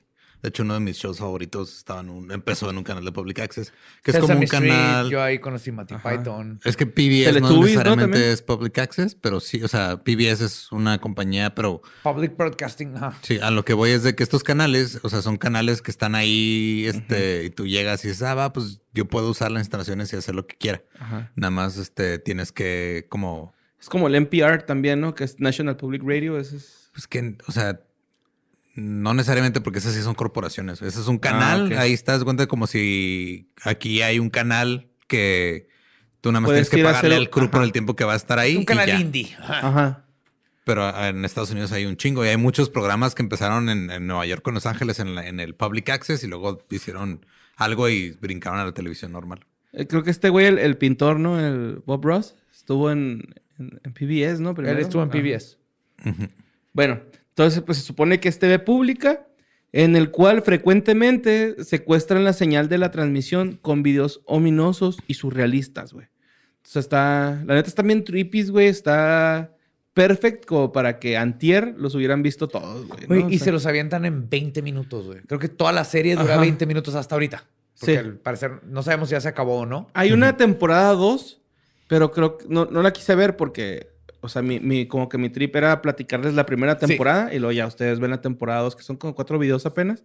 De 0.47 0.51
hecho, 0.51 0.63
uno 0.63 0.75
de 0.75 0.81
mis 0.81 0.97
shows 0.97 1.19
favoritos 1.19 1.77
estaba 1.77 2.03
en 2.03 2.09
un, 2.09 2.31
empezó 2.31 2.71
en 2.71 2.79
un 2.79 2.85
canal 2.85 3.05
de 3.05 3.11
public 3.11 3.41
access, 3.41 3.73
que 4.05 4.13
es 4.13 4.19
como 4.21 4.37
un 4.37 4.45
Street, 4.45 4.71
canal. 4.71 5.11
yo 5.11 5.21
ahí 5.21 5.41
conocí 5.41 5.73
Monty 5.73 5.95
Ajá. 5.95 6.09
Python. 6.09 6.61
Es 6.63 6.77
que 6.77 6.87
PBS 6.87 7.41
no 7.41 7.49
Teletubbies, 7.49 7.51
¿no? 7.59 7.63
necesariamente 7.63 8.31
es 8.31 8.43
public 8.43 8.79
access, 8.79 9.17
pero 9.17 9.41
sí, 9.41 9.61
o 9.65 9.67
sea, 9.67 10.05
PBS 10.05 10.45
es 10.45 10.71
una 10.71 11.01
compañía, 11.01 11.53
pero 11.57 11.83
Public 12.05 12.37
Broadcasting, 12.37 12.97
ajá. 12.97 13.19
sí, 13.23 13.41
a 13.41 13.51
lo 13.51 13.65
que 13.65 13.75
voy 13.75 13.91
es 13.91 14.05
de 14.05 14.15
que 14.15 14.23
estos 14.23 14.45
canales, 14.45 15.01
o 15.03 15.09
sea, 15.09 15.21
son 15.21 15.37
canales 15.37 15.83
que 15.83 15.91
están 15.91 16.15
ahí, 16.15 16.85
este, 16.87 17.43
y 17.43 17.51
tú 17.51 17.67
llegas 17.67 18.05
y 18.05 18.09
dices, 18.11 18.23
ah, 18.23 18.37
va, 18.37 18.53
pues 18.53 18.83
yo 18.95 19.07
puedo 19.09 19.29
usar 19.29 19.51
las 19.51 19.63
instalaciones 19.63 20.13
y 20.13 20.17
hacer 20.17 20.37
lo 20.37 20.47
que 20.47 20.55
quiera. 20.55 20.85
Ajá. 21.01 21.33
Nada 21.35 21.51
más, 21.51 21.77
este, 21.77 22.21
tienes 22.21 22.53
que 22.53 23.07
como 23.09 23.53
Es 23.81 23.89
como 23.89 24.07
el 24.07 24.15
NPR 24.15 24.63
también, 24.63 25.01
¿no? 25.01 25.17
Que 25.17 25.25
es 25.25 25.41
National 25.41 25.77
Public 25.77 26.03
Radio. 26.05 26.39
Ese 26.39 26.59
es. 26.59 26.91
Pues 26.93 27.09
que, 27.09 27.37
o 27.49 27.53
sea, 27.53 27.81
no 28.77 29.15
necesariamente 29.15 29.61
porque 29.61 29.79
esas 29.81 29.95
sí 29.95 30.03
son 30.03 30.15
corporaciones. 30.15 30.81
Ese 30.83 31.01
es 31.01 31.09
un 31.09 31.19
canal. 31.19 31.73
ok. 31.73 31.79
Ahí 31.79 31.93
estás 31.93 32.23
cuenta 32.25 32.47
como 32.47 32.67
si 32.67 33.51
aquí 33.63 34.03
hay 34.03 34.19
un 34.19 34.31
canal 34.31 34.89
que 35.09 35.69
tú 36.21 36.31
nada 36.31 36.41
más 36.43 36.49
Puedes 36.51 36.69
tienes 36.71 36.85
que 36.85 36.89
pagarle 36.93 37.15
hacer- 37.17 37.27
al 37.27 37.31
crew 37.31 37.51
por 37.51 37.61
ajá. 37.61 37.65
el 37.67 37.73
tiempo 37.73 37.97
que 37.97 38.05
va 38.05 38.13
a 38.13 38.17
estar 38.17 38.39
ahí. 38.39 38.57
un 38.57 38.63
y 38.63 38.67
canal 38.67 38.87
ya. 38.87 39.01
indie. 39.01 39.35
ajá. 39.41 39.69
Ajá. 39.69 40.03
Pero 40.65 40.85
ah, 40.85 41.09
en 41.09 41.25
Estados 41.25 41.51
Unidos 41.53 41.71
hay 41.73 41.87
un 41.87 41.97
chingo 41.97 42.25
y 42.25 42.29
hay 42.29 42.37
muchos 42.37 42.71
programas 42.71 43.15
que 43.15 43.23
empezaron 43.23 43.69
en, 43.69 43.89
en 43.91 44.07
Nueva 44.07 44.27
York 44.27 44.43
con 44.43 44.53
Los 44.55 44.67
Ángeles 44.67 44.99
en, 44.99 45.15
la- 45.15 45.27
en 45.29 45.39
el 45.41 45.55
Public 45.55 45.89
Access 45.91 46.25
y 46.25 46.27
luego 46.27 46.59
hicieron 46.71 47.25
algo 47.57 47.89
y 47.89 48.11
brincaron 48.21 48.59
a 48.59 48.65
la 48.65 48.73
televisión 48.73 49.13
normal. 49.13 49.47
Eh, 49.73 49.87
Creo 49.87 50.03
que 50.03 50.11
este 50.11 50.29
güey, 50.29 50.47
el, 50.47 50.59
el 50.59 50.77
pintor, 50.77 51.19
¿no? 51.21 51.39
El 51.41 51.83
Bob 51.87 52.05
Ross, 52.05 52.35
estuvo 52.53 52.91
en, 52.91 53.33
en, 53.59 53.81
en 53.85 53.93
PBS, 53.95 54.41
¿no? 54.41 54.51
Él 54.51 54.57
Primero. 54.57 54.81
estuvo 54.81 55.03
en. 55.03 55.09
PBS. 55.11 55.57
Bueno, 56.73 57.01
entonces 57.37 57.63
pues 57.63 57.77
se 57.77 57.85
supone 57.85 58.19
que 58.19 58.31
es 58.31 58.39
TV 58.39 58.59
pública 58.59 59.27
en 59.73 59.95
el 59.95 60.11
cual 60.11 60.41
frecuentemente 60.41 61.63
secuestran 61.63 62.25
la 62.25 62.33
señal 62.33 62.71
de 62.71 62.79
la 62.79 62.91
transmisión 62.91 63.59
con 63.61 63.83
videos 63.83 64.23
ominosos 64.25 64.97
y 65.07 65.15
surrealistas, 65.15 65.93
güey. 65.93 66.07
Entonces 66.59 66.77
está, 66.85 67.43
la 67.45 67.55
neta 67.55 67.69
está 67.69 67.83
bien 67.83 68.05
trippy, 68.05 68.45
güey, 68.49 68.69
está 68.69 69.53
perfecto 69.93 70.47
como 70.49 70.73
para 70.73 70.99
que 70.99 71.17
antier 71.19 71.75
los 71.77 71.95
hubieran 71.95 72.23
visto 72.23 72.49
todos, 72.49 72.87
güey. 72.87 73.01
¿no? 73.03 73.07
Güey, 73.09 73.23
O 73.25 73.29
y 73.29 73.37
sea, 73.39 73.45
se 73.47 73.53
los 73.53 73.67
avientan 73.67 74.07
en 74.07 74.31
20 74.31 74.63
minutos, 74.63 75.07
güey. 75.07 75.21
Creo 75.27 75.39
que 75.39 75.49
toda 75.49 75.73
la 75.73 75.85
serie 75.85 76.17
dura 76.17 76.35
Ajá. 76.35 76.41
20 76.41 76.65
minutos 76.65 76.95
hasta 76.95 77.15
ahorita. 77.15 77.45
Porque 77.79 77.93
Sí. 77.93 77.99
al 77.99 78.17
parecer 78.17 78.63
no 78.65 78.83
sabemos 78.83 79.11
si 79.11 79.13
ya 79.13 79.21
se 79.21 79.29
acabó 79.29 79.59
o 79.59 79.67
no. 79.67 79.89
Hay 79.93 80.13
una 80.13 80.39
temporada 80.39 80.93
2, 80.93 81.43
pero 81.89 82.11
creo 82.13 82.39
que 82.39 82.47
no, 82.49 82.65
no 82.65 82.83
la 82.83 82.93
quise 82.95 83.15
ver 83.15 83.37
porque, 83.37 83.91
o 84.27 84.29
sea, 84.29 84.43
mi, 84.43 84.61
mi- 84.61 84.87
como 84.87 85.09
que 85.09 85.17
mi 85.19 85.31
trip 85.31 85.57
era 85.57 85.81
platicarles 85.81 86.35
la 86.35 86.45
primera 86.47 86.79
Sí. 86.79 86.87
temporada 86.87 87.33
y 87.33 87.39
luego 87.39 87.53
ya 87.53 87.67
ustedes 87.67 87.99
ven 88.01 88.11
la 88.11 88.21
temporada 88.21 88.61
2, 88.63 88.77
que 88.77 88.83
son 88.83 88.97
como 88.97 89.15
cuatro 89.15 89.39
videos 89.39 89.65
apenas. 89.67 90.05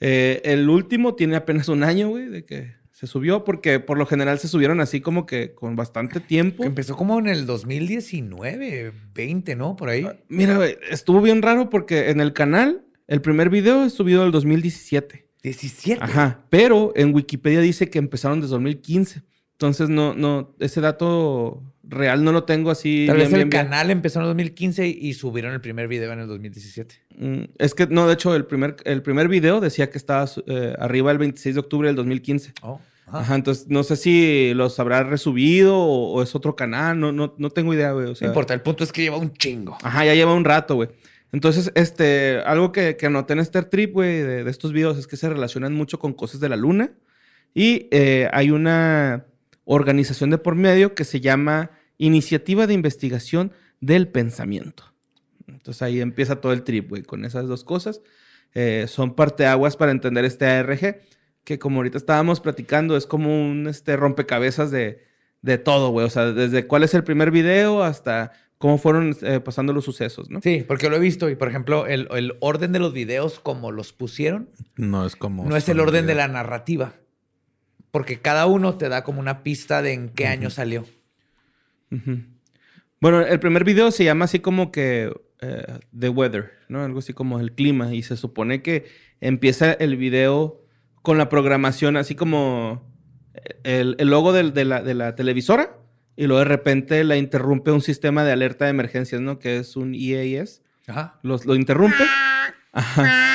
Eh, 0.00 0.40
el 0.44 0.68
último 0.68 1.14
tiene 1.14 1.36
apenas 1.36 1.68
un 1.68 1.82
año, 1.84 2.08
güey, 2.08 2.26
de 2.26 2.44
que 2.44 2.72
se 2.92 3.06
subió, 3.06 3.44
porque 3.44 3.80
por 3.80 3.98
lo 3.98 4.06
general 4.06 4.38
se 4.38 4.48
subieron 4.48 4.80
así 4.80 5.00
como 5.00 5.26
que 5.26 5.54
con 5.54 5.76
bastante 5.76 6.20
tiempo. 6.20 6.62
Que 6.62 6.68
empezó 6.68 6.96
como 6.96 7.18
en 7.18 7.26
el 7.26 7.44
2019, 7.46 8.92
20, 9.14 9.56
¿no? 9.56 9.76
Por 9.76 9.88
ahí. 9.88 10.06
Mira, 10.28 10.56
güey, 10.56 10.76
estuvo 10.90 11.20
bien 11.20 11.42
raro 11.42 11.70
porque 11.70 12.10
en 12.10 12.20
el 12.20 12.32
canal, 12.32 12.84
el 13.06 13.20
primer 13.20 13.50
video 13.50 13.84
es 13.84 13.92
subido 13.94 14.22
del 14.22 14.30
2017. 14.32 15.26
17. 15.42 16.02
Ajá, 16.02 16.44
pero 16.50 16.92
en 16.96 17.14
Wikipedia 17.14 17.60
dice 17.60 17.90
que 17.90 17.98
empezaron 17.98 18.40
desde 18.40 18.52
2015. 18.52 19.22
Entonces, 19.54 19.88
no, 19.88 20.14
no, 20.14 20.54
ese 20.58 20.80
dato 20.80 21.62
real 21.84 22.24
no 22.24 22.32
lo 22.32 22.44
tengo 22.44 22.70
así. 22.70 23.04
Tal 23.06 23.16
bien, 23.16 23.26
vez 23.26 23.32
el 23.34 23.38
bien, 23.40 23.50
bien. 23.50 23.62
canal 23.64 23.90
empezó 23.90 24.18
en 24.18 24.24
el 24.24 24.28
2015 24.30 24.86
y 24.88 25.14
subieron 25.14 25.52
el 25.54 25.60
primer 25.60 25.86
video 25.88 26.12
en 26.12 26.20
el 26.20 26.26
2017. 26.26 26.94
Mm, 27.16 27.42
Es 27.58 27.74
que, 27.74 27.86
no, 27.86 28.06
de 28.06 28.14
hecho, 28.14 28.34
el 28.34 28.46
primer, 28.46 28.76
el 28.84 29.02
primer 29.02 29.28
video 29.28 29.60
decía 29.60 29.90
que 29.90 29.98
estaba 29.98 30.28
eh, 30.46 30.74
arriba 30.78 31.12
el 31.12 31.18
26 31.18 31.54
de 31.54 31.60
octubre 31.60 31.88
del 31.88 31.96
2015. 31.96 32.52
Oh. 32.62 32.80
Ajá, 33.06 33.34
entonces 33.36 33.66
no 33.68 33.84
sé 33.84 33.96
si 33.96 34.52
los 34.54 34.80
habrá 34.80 35.04
resubido 35.04 35.76
o, 35.78 36.14
o 36.14 36.22
es 36.22 36.34
otro 36.34 36.56
canal, 36.56 36.98
no, 36.98 37.12
no, 37.12 37.34
no 37.38 37.50
tengo 37.50 37.72
idea, 37.74 37.92
güey. 37.92 38.06
O 38.06 38.14
No 38.20 38.26
importa, 38.26 38.54
el 38.54 38.62
punto 38.62 38.82
es 38.82 38.90
que 38.92 39.02
lleva 39.02 39.18
un 39.18 39.32
chingo. 39.34 39.76
Ajá, 39.82 40.04
ya 40.04 40.14
lleva 40.14 40.34
un 40.34 40.44
rato, 40.44 40.74
güey. 40.76 40.88
Entonces, 41.30 41.70
este, 41.74 42.38
algo 42.46 42.72
que, 42.72 42.96
que 42.96 43.06
anoté 43.06 43.34
en 43.34 43.40
este 43.40 43.62
trip, 43.62 43.92
güey, 43.92 44.20
de, 44.20 44.42
de 44.44 44.50
estos 44.50 44.72
videos 44.72 44.96
es 44.98 45.06
que 45.06 45.16
se 45.16 45.28
relacionan 45.28 45.74
mucho 45.74 45.98
con 45.98 46.12
cosas 46.12 46.40
de 46.40 46.48
la 46.48 46.56
luna. 46.56 46.92
Y 47.54 47.88
eh, 47.92 48.28
hay 48.32 48.50
una 48.50 49.26
organización 49.64 50.30
de 50.30 50.38
por 50.38 50.54
medio 50.54 50.94
que 50.94 51.04
se 51.04 51.20
llama 51.20 51.70
Iniciativa 51.98 52.66
de 52.66 52.74
Investigación 52.74 53.52
del 53.80 54.08
Pensamiento. 54.08 54.92
Entonces 55.46 55.82
ahí 55.82 56.00
empieza 56.00 56.40
todo 56.40 56.52
el 56.52 56.62
trip, 56.62 56.88
güey, 56.88 57.02
con 57.02 57.24
esas 57.24 57.46
dos 57.46 57.64
cosas. 57.64 58.00
Eh, 58.54 58.86
son 58.88 59.14
parteaguas 59.14 59.76
para 59.76 59.92
entender 59.92 60.24
este 60.24 60.46
ARG, 60.46 61.00
que 61.44 61.58
como 61.58 61.78
ahorita 61.78 61.98
estábamos 61.98 62.40
platicando, 62.40 62.96
es 62.96 63.06
como 63.06 63.28
un 63.28 63.66
este, 63.66 63.96
rompecabezas 63.96 64.70
de, 64.70 65.04
de 65.42 65.58
todo, 65.58 65.90
güey. 65.90 66.06
O 66.06 66.10
sea, 66.10 66.32
desde 66.32 66.66
cuál 66.66 66.84
es 66.84 66.94
el 66.94 67.04
primer 67.04 67.30
video 67.30 67.82
hasta 67.82 68.32
cómo 68.58 68.78
fueron 68.78 69.16
eh, 69.22 69.40
pasando 69.40 69.72
los 69.72 69.84
sucesos, 69.84 70.30
¿no? 70.30 70.40
Sí, 70.40 70.64
porque 70.66 70.88
lo 70.88 70.96
he 70.96 71.00
visto 71.00 71.28
y, 71.28 71.34
por 71.34 71.48
ejemplo, 71.48 71.86
el, 71.86 72.08
el 72.12 72.36
orden 72.40 72.72
de 72.72 72.78
los 72.78 72.92
videos 72.92 73.40
como 73.40 73.72
los 73.72 73.92
pusieron 73.92 74.48
No 74.76 75.04
es 75.04 75.16
como. 75.16 75.44
no 75.44 75.56
es 75.56 75.68
el 75.68 75.80
orden 75.80 76.06
de 76.06 76.14
la 76.14 76.28
narrativa. 76.28 76.94
Porque 77.94 78.18
cada 78.18 78.46
uno 78.46 78.74
te 78.74 78.88
da 78.88 79.04
como 79.04 79.20
una 79.20 79.44
pista 79.44 79.80
de 79.80 79.92
en 79.92 80.08
qué 80.08 80.26
año 80.26 80.50
salió. 80.50 80.84
Bueno, 83.00 83.20
el 83.20 83.38
primer 83.38 83.62
video 83.62 83.92
se 83.92 84.02
llama 84.02 84.24
así 84.24 84.40
como 84.40 84.72
que 84.72 85.14
eh, 85.40 85.78
The 85.96 86.08
Weather, 86.08 86.50
¿no? 86.68 86.82
Algo 86.82 86.98
así 86.98 87.12
como 87.12 87.38
el 87.38 87.52
clima. 87.52 87.94
Y 87.94 88.02
se 88.02 88.16
supone 88.16 88.62
que 88.62 88.86
empieza 89.20 89.72
el 89.74 89.96
video 89.96 90.60
con 91.02 91.18
la 91.18 91.28
programación, 91.28 91.96
así 91.96 92.16
como 92.16 92.84
el, 93.62 93.94
el 94.00 94.08
logo 94.08 94.32
de, 94.32 94.64
la, 94.64 94.82
de 94.82 94.94
la 94.94 95.14
televisora. 95.14 95.78
Y 96.16 96.26
luego 96.26 96.40
de 96.40 96.46
repente 96.46 97.04
la 97.04 97.16
interrumpe 97.16 97.70
un 97.70 97.80
sistema 97.80 98.24
de 98.24 98.32
alerta 98.32 98.64
de 98.64 98.72
emergencias, 98.72 99.20
¿no? 99.20 99.38
Que 99.38 99.58
es 99.58 99.76
un 99.76 99.94
EAS. 99.94 100.62
Ajá. 100.88 101.20
Los, 101.22 101.46
lo 101.46 101.54
interrumpe. 101.54 102.02
Ajá. 102.72 103.34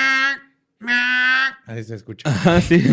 Así 1.70 1.84
se 1.84 1.96
escucha. 1.96 2.28
Ajá, 2.28 2.60
sí, 2.62 2.84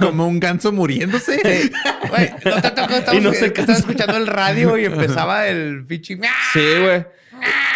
como 0.00 0.28
un 0.28 0.38
ganso 0.38 0.70
muriéndose. 0.70 1.40
Güey, 2.08 2.30
no 2.44 2.62
te 2.62 2.70
tocó, 2.70 2.94
estábamos, 2.94 3.14
Y 3.14 3.20
no 3.20 3.32
se 3.32 3.46
estaba 3.46 3.72
escuchando 3.72 4.16
el 4.16 4.26
radio 4.26 4.78
y 4.78 4.84
empezaba 4.86 5.46
el 5.46 5.84
pinche... 5.86 6.18
Sí, 6.52 6.60
güey. 6.80 7.04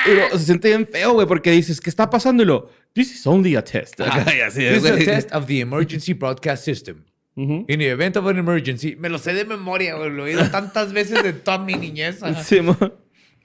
Y 0.07 0.39
se 0.39 0.45
siente 0.45 0.69
bien 0.69 0.87
feo, 0.87 1.13
güey, 1.13 1.27
porque 1.27 1.51
dices, 1.51 1.81
¿qué 1.81 1.91
está 1.91 2.09
pasando? 2.09 2.43
Y 2.43 2.47
lo, 2.47 2.71
this 2.93 3.13
is 3.13 3.27
only 3.27 3.57
a 3.57 3.63
test. 3.63 4.01
Así, 4.47 4.61
This 4.61 4.85
is 4.85 4.91
a 4.91 4.97
test 4.97 5.35
of 5.35 5.47
the 5.47 5.61
emergency 5.61 6.13
broadcast 6.13 6.65
system. 6.65 7.05
Ujú. 7.35 7.65
In 7.69 7.79
the 7.79 7.89
event 7.91 8.17
of 8.17 8.27
an 8.27 8.39
emergency. 8.39 8.97
Me 8.97 9.09
lo 9.09 9.19
sé 9.19 9.33
de 9.33 9.45
memoria, 9.45 9.95
güey. 9.95 10.11
Lo 10.11 10.27
he 10.27 10.35
oído 10.35 10.51
tantas 10.51 10.93
veces 10.93 11.23
de 11.23 11.33
toda 11.33 11.59
mi 11.59 11.75
niñez. 11.75 12.21
Sí, 12.45 12.59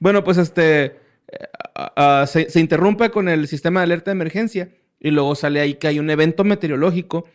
bueno, 0.00 0.24
pues 0.24 0.36
este 0.38 0.96
se, 2.26 2.50
se 2.50 2.60
interrumpe 2.60 3.10
con 3.10 3.28
el 3.28 3.48
sistema 3.48 3.80
de 3.80 3.84
alerta 3.84 4.10
de 4.10 4.12
emergencia 4.12 4.68
y 5.00 5.10
luego 5.10 5.34
sale 5.34 5.60
ahí 5.60 5.74
que 5.74 5.88
hay 5.88 5.98
un 5.98 6.10
evento 6.10 6.44
meteorológico 6.44 7.28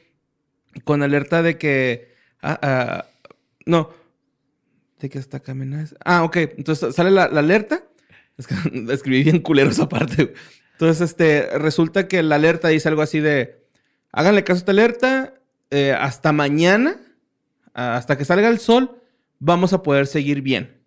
con 0.83 1.03
alerta 1.03 1.41
de 1.41 1.57
que 1.57 2.13
ah, 2.41 2.59
ah, 2.61 3.05
no 3.65 3.89
de 4.99 5.09
que 5.09 5.19
está 5.19 5.41
amenaza. 5.47 5.95
Ah, 6.05 6.23
ok. 6.23 6.37
Entonces 6.57 6.95
sale 6.95 7.11
la, 7.11 7.27
la 7.27 7.41
alerta. 7.41 7.83
Es 8.37 8.47
que 8.47 8.55
escribí 8.93 9.23
bien 9.23 9.39
culero 9.39 9.69
esa 9.69 9.89
parte. 9.89 10.33
Entonces, 10.73 11.09
este, 11.09 11.57
resulta 11.59 12.07
que 12.07 12.23
la 12.23 12.35
alerta 12.35 12.69
dice 12.69 12.89
algo 12.89 13.01
así 13.01 13.19
de, 13.19 13.63
háganle 14.11 14.43
caso 14.43 14.57
a 14.57 14.59
esta 14.59 14.71
alerta, 14.71 15.33
eh, 15.71 15.95
hasta 15.97 16.31
mañana, 16.31 16.97
hasta 17.73 18.17
que 18.17 18.25
salga 18.25 18.47
el 18.47 18.59
sol, 18.59 19.01
vamos 19.39 19.73
a 19.73 19.83
poder 19.83 20.07
seguir 20.07 20.41
bien. 20.41 20.81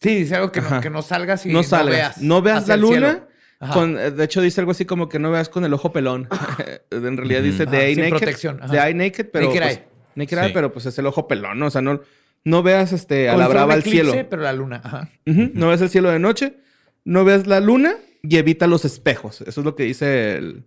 Sí, 0.00 0.14
dice 0.14 0.36
algo 0.36 0.52
que 0.52 0.60
no, 0.60 0.80
que 0.80 0.90
no 0.90 1.02
salgas 1.02 1.46
y 1.46 1.48
no 1.48 1.58
no, 1.58 1.62
salgas. 1.62 1.96
veas. 1.96 2.22
No 2.22 2.42
veas 2.42 2.68
la 2.68 2.76
luna. 2.76 3.25
Con, 3.72 3.98
eh, 3.98 4.10
de 4.10 4.24
hecho, 4.24 4.42
dice 4.42 4.60
algo 4.60 4.72
así 4.72 4.84
como 4.84 5.08
que 5.08 5.18
no 5.18 5.30
veas 5.30 5.48
con 5.48 5.64
el 5.64 5.72
ojo 5.72 5.92
pelón. 5.92 6.28
en 6.90 7.16
realidad 7.16 7.42
dice 7.42 7.66
The 7.66 7.86
Eye 7.86 7.96
Naked. 7.96 8.10
protección. 8.10 8.60
The 8.70 8.78
Eye 8.78 8.94
Naked, 8.94 9.30
pero. 9.32 9.46
Naked 9.46 9.60
pues, 9.60 9.76
eye. 9.76 9.84
Naked 10.14 10.38
Sí. 10.38 10.44
Eye, 10.44 10.52
pero 10.52 10.72
pues 10.72 10.86
es 10.86 10.98
el 10.98 11.06
ojo 11.06 11.28
pelón, 11.28 11.58
¿no? 11.58 11.66
O 11.66 11.70
sea, 11.70 11.82
no, 11.82 12.00
no 12.44 12.62
veas 12.62 12.92
este, 12.92 13.28
a 13.28 13.36
la 13.36 13.48
brava 13.48 13.74
eclipse, 13.74 14.02
cielo. 14.02 14.26
Pero 14.28 14.42
la 14.42 14.52
luna. 14.52 14.80
Ajá. 14.82 15.10
No 15.24 15.68
ves 15.68 15.80
el 15.80 15.90
cielo 15.90 16.10
de 16.10 16.18
noche, 16.18 16.56
no 17.04 17.24
ves 17.24 17.46
la 17.46 17.60
luna 17.60 17.96
y 18.22 18.36
evita 18.36 18.66
los 18.66 18.84
espejos. 18.84 19.40
Eso 19.42 19.60
es 19.60 19.64
lo 19.64 19.74
que 19.74 19.84
dice 19.84 20.36
el. 20.36 20.64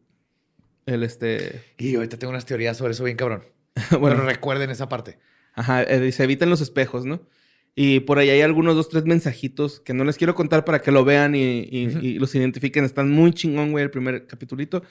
El 0.85 1.03
este. 1.03 1.63
Y 1.77 1.95
ahorita 1.95 2.17
tengo 2.17 2.31
unas 2.31 2.45
teorías 2.45 2.77
sobre 2.77 2.93
eso 2.93 3.03
bien 3.03 3.17
cabrón. 3.17 3.43
bueno, 3.91 4.17
Pero 4.17 4.23
recuerden 4.23 4.69
esa 4.71 4.89
parte. 4.89 5.19
Ajá, 5.53 5.83
eh, 5.83 5.99
dice, 5.99 6.23
eviten 6.23 6.49
los 6.49 6.61
espejos, 6.61 7.05
¿no? 7.05 7.21
Y 7.81 8.01
por 8.01 8.19
ahí 8.19 8.29
hay 8.29 8.41
algunos 8.41 8.75
dos, 8.75 8.89
tres 8.89 9.05
mensajitos 9.05 9.79
que 9.79 9.93
no 9.93 10.03
les 10.03 10.17
quiero 10.17 10.35
contar 10.35 10.65
para 10.65 10.79
que 10.81 10.91
lo 10.91 11.05
vean 11.05 11.33
y, 11.33 11.59
y- 11.61 11.97
y 12.01 12.19
los 12.19 12.35
identifiquen. 12.35 12.83
Están 12.83 13.09
muy 13.09 13.31
chingón, 13.31 13.71
güey, 13.71 13.85
el 13.85 13.89
primer 13.89 14.27
capitulito. 14.27 14.83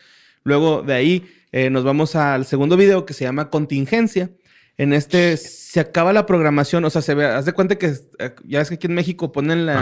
Luego 0.42 0.80
de 0.82 0.94
ahí 0.94 1.28
eh, 1.52 1.68
nos 1.68 1.84
vamos 1.84 2.16
al 2.16 2.46
segundo 2.46 2.78
video 2.78 3.04
que 3.04 3.12
se 3.12 3.24
llama 3.24 3.50
Contingencia. 3.50 4.30
En 4.78 4.94
este 4.94 5.36
se 5.36 5.80
acaba 5.80 6.14
la 6.14 6.24
programación, 6.24 6.82
o 6.86 6.88
sea, 6.90 7.02
se 7.02 7.14
ve, 7.14 7.26
haz 7.26 7.44
de 7.44 7.52
cuenta 7.52 7.76
que 7.76 7.88
eh, 8.20 8.34
ya 8.46 8.62
es 8.62 8.68
que 8.70 8.76
aquí 8.76 8.86
en 8.86 8.94
México 8.94 9.32
ponen 9.32 9.66
la- 9.66 9.74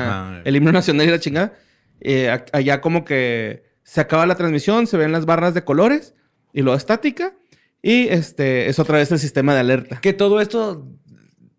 el 0.45 0.57
himno 0.57 0.73
nacional 0.73 1.07
y 1.07 1.11
la 1.11 1.21
chingada. 1.21 1.53
Eh, 2.01 2.29
allá 2.53 2.81
como 2.81 3.05
que 3.05 3.63
se 3.85 4.01
acaba 4.01 4.27
la 4.27 4.35
transmisión, 4.35 4.89
se 4.89 4.97
ven 4.97 5.13
las 5.13 5.27
barras 5.27 5.55
de 5.55 5.63
colores 5.63 6.15
y 6.53 6.63
luego 6.63 6.77
estática. 6.77 7.35
Y 7.83 8.09
este 8.09 8.69
es 8.69 8.81
otra 8.81 8.99
vez 8.99 9.13
el 9.13 9.21
sistema 9.21 9.55
de 9.55 9.61
alerta. 9.61 10.01
Que 10.01 10.13
todo 10.13 10.41
esto, 10.41 10.89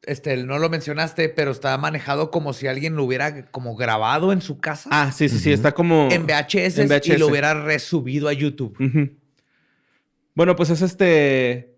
este, 0.08 0.38
no 0.38 0.58
lo 0.58 0.70
mencionaste, 0.70 1.30
pero 1.30 1.52
está 1.52 1.78
manejado 1.78 2.32
como 2.32 2.54
si 2.54 2.68
alguien 2.68 2.96
lo 2.96 3.04
hubiera 3.04 3.46
como 3.52 3.76
grabado 3.76 4.32
en 4.32 4.42
su 4.42 4.60
casa. 4.60 4.90
Ah, 4.92 5.12
sí, 5.12 5.30
sí, 5.30 5.38
sí, 5.40 5.52
está 5.52 5.74
como... 5.74 6.10
en 6.12 6.26
VHS, 6.26 6.80
en 6.80 6.88
VHS. 6.88 7.08
y 7.08 7.18
lo 7.18 7.28
hubiera 7.28 7.54
resubido 7.54 8.28
a 8.28 8.34
YouTube. 8.34 8.76
Bueno, 10.34 10.56
pues 10.56 10.70
es 10.70 10.82
este... 10.82 11.76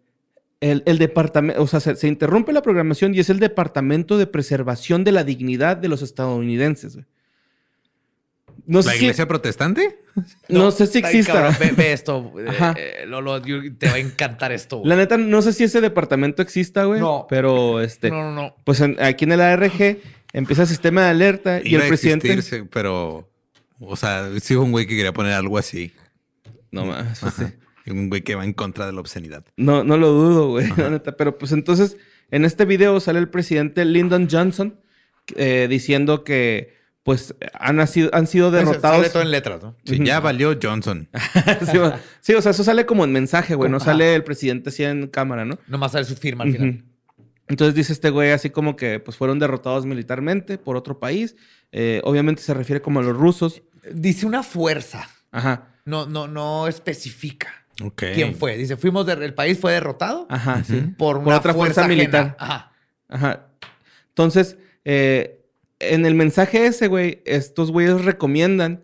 El, 0.61 0.83
el 0.85 0.97
departamento, 0.97 1.63
o 1.63 1.67
sea, 1.67 1.79
se, 1.79 1.95
se 1.95 2.07
interrumpe 2.07 2.51
la 2.51 2.61
programación 2.61 3.15
y 3.15 3.19
es 3.19 3.29
el 3.29 3.39
Departamento 3.39 4.17
de 4.17 4.27
Preservación 4.27 5.05
de 5.05 5.13
la 5.13 5.23
Dignidad 5.23 5.77
de 5.77 5.87
los 5.87 6.01
estadounidenses. 6.01 6.95
güey. 6.95 7.05
No 8.71 8.83
sé, 8.83 8.89
¿La 8.89 8.93
si, 8.93 8.99
iglesia 9.05 9.27
protestante? 9.27 9.99
no 10.47 10.69
sé 10.69 10.85
si 10.85 10.99
exista. 10.99 11.33
cabrón, 11.33 11.55
ve, 11.59 11.71
ve 11.75 11.91
esto. 11.91 12.33
eh, 12.39 12.45
Ajá. 12.49 12.75
eh, 12.77 13.05
Lolo, 13.07 13.41
te 13.41 13.87
va 13.87 13.93
a 13.95 13.97
encantar 13.97 14.51
esto. 14.51 14.77
güey. 14.77 14.89
La 14.89 14.95
neta, 14.95 15.17
no 15.17 15.41
sé 15.41 15.53
si 15.53 15.63
ese 15.63 15.81
departamento 15.81 16.41
exista, 16.43 16.83
güey. 16.83 16.99
No. 16.99 17.25
Pero 17.29 17.81
este, 17.81 18.11
No, 18.11 18.23
no, 18.23 18.31
no. 18.31 18.55
pues 18.65 18.79
en- 18.81 18.95
aquí 19.01 19.25
en 19.25 19.31
el 19.31 19.41
ARG 19.41 19.97
empieza 20.33 20.61
el 20.61 20.67
sistema 20.67 21.03
de 21.05 21.09
alerta 21.09 21.61
y 21.63 21.73
el 21.73 21.81
a 21.81 21.87
presidente. 21.87 22.31
existir, 22.31 22.59
sí, 22.61 22.67
pero... 22.71 23.27
O 23.79 23.95
sea, 23.95 24.29
sí 24.41 24.55
hubo 24.55 24.65
un 24.65 24.71
güey 24.71 24.85
que 24.85 24.95
quería 24.95 25.13
poner 25.13 25.33
algo 25.33 25.57
así. 25.57 25.91
No 26.71 26.85
más. 26.85 27.19
pues, 27.21 27.33
sí. 27.33 27.43
Un 27.91 28.09
güey 28.09 28.21
que 28.21 28.35
va 28.35 28.43
en 28.43 28.53
contra 28.53 28.85
de 28.85 28.93
la 28.93 28.99
obscenidad. 28.99 29.43
No, 29.57 29.83
no 29.83 29.97
lo 29.97 30.09
dudo, 30.11 30.49
güey, 30.49 30.67
la 30.77 30.91
neta. 30.91 31.13
Pero 31.17 31.39
pues 31.39 31.53
entonces, 31.53 31.97
en 32.29 32.45
este 32.45 32.65
video 32.65 32.99
sale 32.99 33.17
el 33.17 33.29
presidente 33.29 33.83
Lyndon 33.85 34.27
Johnson 34.29 34.79
eh, 35.35 35.65
diciendo 35.69 36.23
que 36.23 36.77
pues 37.09 37.33
han, 37.53 37.87
sido, 37.87 38.11
han 38.13 38.27
sido 38.27 38.51
derrotados. 38.51 38.97
Sale 38.97 39.09
todo 39.09 39.23
en 39.23 39.31
letras, 39.31 39.63
¿no? 39.63 39.75
Sí, 39.83 39.99
ya 40.05 40.19
valió 40.19 40.55
Johnson. 40.61 41.09
sí, 42.21 42.35
o 42.35 42.41
sea, 42.43 42.51
eso 42.51 42.63
sale 42.63 42.85
como 42.85 43.03
en 43.03 43.11
mensaje, 43.11 43.55
güey. 43.55 43.67
No 43.71 43.77
Ajá. 43.77 43.85
sale 43.87 44.13
el 44.13 44.23
presidente 44.23 44.69
así 44.69 44.83
en 44.83 45.07
cámara, 45.07 45.43
¿no? 45.43 45.57
Nomás 45.65 45.93
sale 45.93 46.05
su 46.05 46.15
firma 46.15 46.43
al 46.43 46.51
final. 46.51 46.83
Entonces 47.47 47.73
dice 47.73 47.93
este 47.93 48.11
güey 48.11 48.29
así 48.29 48.51
como 48.51 48.75
que 48.75 48.99
pues 48.99 49.17
fueron 49.17 49.39
derrotados 49.39 49.87
militarmente 49.87 50.59
por 50.59 50.75
otro 50.77 50.99
país. 50.99 51.35
Eh, 51.71 51.99
obviamente 52.03 52.43
se 52.43 52.53
refiere 52.53 52.79
como 52.79 52.99
a 52.99 53.01
los 53.01 53.17
rusos. 53.17 53.63
Dice 53.91 54.27
una 54.27 54.43
fuerza. 54.43 55.09
Ajá, 55.31 55.69
No, 55.85 56.05
no, 56.05 56.27
no 56.27 56.67
especifica 56.67 57.65
quién 57.95 58.35
fue. 58.35 58.55
Dice, 58.55 58.77
fuimos 58.77 59.07
de- 59.07 59.13
el 59.13 59.33
país 59.33 59.57
fue 59.59 59.71
derrotado 59.71 60.27
ajá, 60.29 60.63
sí. 60.63 60.93
por 60.95 61.17
Por 61.17 61.27
una 61.27 61.37
otra 61.37 61.55
fuerza 61.55 61.81
ajena. 61.81 61.95
militar. 61.95 62.35
Ajá. 62.37 62.71
Ajá. 63.07 63.47
Entonces, 64.09 64.57
eh, 64.85 65.38
en 65.79 66.05
el 66.05 66.15
mensaje 66.15 66.65
ese, 66.65 66.87
güey, 66.87 67.21
estos 67.25 67.71
güeyes 67.71 68.03
recomiendan. 68.05 68.81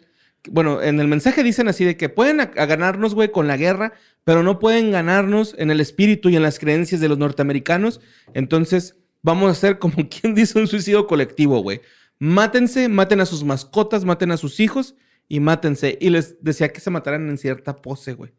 Bueno, 0.50 0.82
en 0.82 1.00
el 1.00 1.08
mensaje 1.08 1.44
dicen 1.44 1.68
así 1.68 1.84
de 1.86 1.98
que 1.98 2.08
pueden 2.10 2.40
a- 2.40 2.52
a 2.56 2.66
ganarnos, 2.66 3.16
güey, 3.16 3.32
con 3.32 3.48
la 3.48 3.58
guerra, 3.58 3.94
pero 4.24 4.44
no 4.44 4.60
pueden 4.60 4.92
ganarnos 4.92 5.56
en 5.58 5.72
el 5.72 5.80
espíritu 5.82 6.30
y 6.30 6.36
en 6.36 6.44
las 6.44 6.60
creencias 6.60 7.02
de 7.02 7.10
los 7.10 7.18
norteamericanos. 7.18 8.00
Entonces, 8.34 8.96
vamos 9.24 9.48
a 9.50 9.52
hacer 9.52 9.80
como 9.80 9.96
quien 10.10 10.36
dice 10.36 10.60
un 10.60 10.68
suicidio 10.68 11.08
colectivo, 11.08 11.60
güey. 11.62 11.82
Mátense, 12.20 12.88
maten 12.90 13.20
a 13.22 13.26
sus 13.26 13.44
mascotas, 13.44 14.06
maten 14.06 14.32
a 14.32 14.38
sus 14.38 14.60
hijos 14.60 14.96
y 15.28 15.40
mátense. 15.40 15.98
Y 16.00 16.10
les 16.12 16.42
decía 16.44 16.70
que 16.70 16.80
se 16.80 16.90
mataran 16.90 17.28
en 17.30 17.38
cierta 17.38 17.76
pose, 17.82 18.14
güey. 18.14 18.32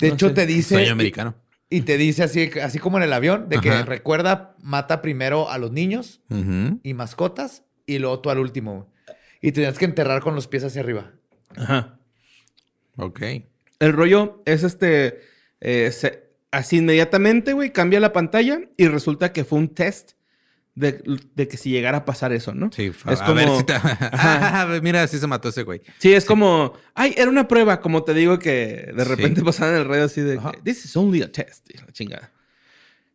De 0.00 0.08
No 0.08 0.14
hecho, 0.14 0.28
sé. 0.28 0.34
te 0.34 0.46
dice. 0.46 0.74
Sueño 0.76 0.92
americano. 0.92 1.34
Y 1.68 1.82
te 1.82 1.98
dice 1.98 2.22
así, 2.24 2.50
así 2.62 2.78
como 2.78 2.96
en 2.96 3.04
el 3.04 3.12
avión, 3.12 3.48
de 3.48 3.60
que 3.60 3.82
recuerda, 3.82 4.56
mata 4.62 5.02
primero 5.02 5.50
a 5.50 5.58
los 5.58 5.70
niños 5.70 6.20
y 6.82 6.94
mascotas 6.94 7.62
y 7.94 7.98
luego 7.98 8.20
tú 8.20 8.30
al 8.30 8.38
último. 8.38 8.90
Y 9.40 9.52
tenías 9.52 9.78
que 9.78 9.84
enterrar 9.86 10.20
con 10.22 10.34
los 10.34 10.46
pies 10.46 10.64
hacia 10.64 10.82
arriba. 10.82 11.12
Ajá. 11.56 11.98
Ok. 12.96 13.20
El 13.78 13.92
rollo 13.92 14.42
es 14.44 14.62
este. 14.62 15.20
eh, 15.60 15.90
se- 15.92 16.28
así 16.50 16.78
inmediatamente, 16.78 17.52
güey, 17.52 17.72
cambia 17.72 18.00
la 18.00 18.12
pantalla 18.12 18.60
y 18.76 18.88
resulta 18.88 19.32
que 19.32 19.44
fue 19.44 19.58
un 19.58 19.68
test 19.74 20.12
de, 20.74 21.02
de 21.34 21.48
que 21.48 21.56
si 21.56 21.70
llegara 21.70 21.98
a 21.98 22.04
pasar 22.04 22.32
eso, 22.32 22.54
¿no? 22.54 22.70
Sí, 22.72 22.86
Es 23.08 23.20
a 23.22 23.32
ver 23.32 23.46
como- 23.46 23.58
si 23.58 23.64
te... 23.64 23.74
Ah, 24.12 24.78
mira, 24.82 25.02
así 25.02 25.18
se 25.18 25.26
mató 25.26 25.48
ese 25.48 25.62
güey. 25.62 25.80
Sí, 25.98 26.12
es 26.12 26.24
como. 26.24 26.74
Ay, 26.94 27.14
era 27.16 27.30
una 27.30 27.48
prueba, 27.48 27.80
como 27.80 28.02
te 28.04 28.14
digo 28.14 28.38
que 28.38 28.92
de 28.94 29.04
repente 29.04 29.40
Sí. 29.40 29.46
pasaban 29.46 29.74
en 29.74 29.80
el 29.82 29.88
radio 29.88 30.04
así 30.04 30.20
de. 30.20 30.38
Ajá. 30.38 30.52
This 30.62 30.84
is 30.84 30.96
only 30.96 31.22
a 31.22 31.30
test. 31.32 31.68
y 31.72 31.78
la 31.78 31.86
chingada. 31.92 32.32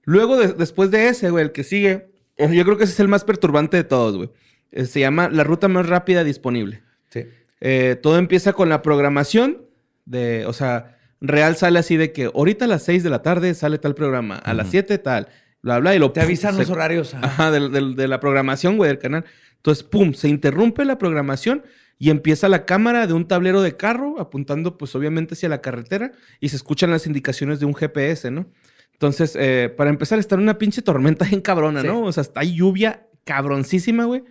Luego, 0.04 0.38
de- 0.38 0.54
después 0.54 0.92
de 0.92 1.08
ese, 1.10 1.30
güey, 1.30 1.46
el 1.46 1.52
que 1.52 1.64
sigue, 1.64 2.10
eh, 2.38 2.50
yo 2.54 2.64
creo 2.64 2.78
que 2.78 2.84
ese 2.84 2.94
es 2.94 3.00
el 3.00 3.08
más 3.08 3.24
perturbante 3.24 3.78
de 3.78 3.84
todos, 3.84 4.16
güey. 4.18 4.30
Eh, 4.72 4.86
Se 4.86 5.00
llama 5.00 5.30
la 5.30 5.44
ruta 5.44 5.68
más 5.68 5.88
rápida 5.88 6.24
disponible. 6.24 6.82
Sí. 7.10 7.26
Eh, 7.62 7.98
todo 8.02 8.18
empieza 8.18 8.54
con 8.54 8.70
la 8.70 8.82
programación 8.82 9.62
de, 10.06 10.46
o 10.46 10.54
sea, 10.54 10.98
real 11.22 11.56
sale 11.56 11.80
así 11.80 11.98
de 11.98 12.12
que 12.12 12.26
ahorita 12.26 12.66
a 12.66 12.68
las 12.68 12.84
6 12.84 13.04
de 13.04 13.10
la 13.10 13.22
tarde 13.22 13.54
sale 13.54 13.78
tal 13.80 13.96
programa, 13.96 14.36
a 14.38 14.54
las 14.54 14.70
7 14.70 14.98
tal, 15.00 15.30
bla, 15.62 15.80
bla, 15.80 15.96
y 15.96 16.00
lo 16.00 16.12
Te 16.12 16.22
avisan 16.22 16.54
se- 16.54 16.60
los 16.60 16.70
horarios. 16.70 17.14
ajá. 17.16 17.52
De, 17.52 18.08
la 18.08 18.20
programación, 18.20 18.78
güey, 18.78 18.90
del 18.90 19.00
canal. 19.00 19.26
Entonces, 19.58 19.84
pum, 19.84 20.14
se 20.14 20.28
interrumpe 20.30 20.86
la 20.86 20.98
programación 21.00 21.64
y 21.98 22.10
empieza 22.10 22.50
la 22.50 22.66
cámara 22.66 23.08
de 23.08 23.14
un 23.14 23.28
tablero 23.28 23.62
de 23.64 23.78
carro 23.78 24.20
apuntando, 24.20 24.78
pues 24.78 24.94
obviamente 24.96 25.34
hacia 25.34 25.50
la 25.50 25.62
carretera 25.62 26.12
y 26.40 26.50
se 26.50 26.58
escuchan 26.58 26.92
las 26.92 27.08
indicaciones 27.08 27.60
de 27.60 27.66
un 27.66 27.74
GPS, 27.74 28.30
¿no? 28.30 28.46
Entonces, 28.92 29.36
eh, 29.40 29.74
para 29.76 29.90
empezar, 29.90 30.20
está 30.20 30.36
en 30.36 30.42
una 30.42 30.58
pinche 30.58 30.82
tormenta 30.82 31.26
bien 31.30 31.42
cabrona, 31.42 31.82
Sí. 31.82 31.88
¿no? 31.88 32.02
O 32.04 32.12
sea, 32.12 32.22
está 32.22 32.44
lluvia 32.44 33.08
cabroncísima, 33.24 34.04
güey. 34.06 34.24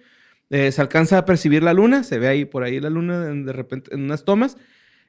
Eh, 0.57 0.71
se 0.71 0.81
alcanza 0.81 1.19
a 1.19 1.25
percibir 1.25 1.63
la 1.65 1.73
luna, 1.73 2.05
se 2.05 2.19
ve 2.21 2.29
ahí 2.29 2.45
por 2.45 2.63
ahí 2.63 2.79
la 2.79 2.89
luna 2.91 3.27
en- 3.29 3.45
de 3.45 3.53
repente 3.53 3.93
en 3.95 4.03
unas 4.05 4.25
tomas. 4.25 4.57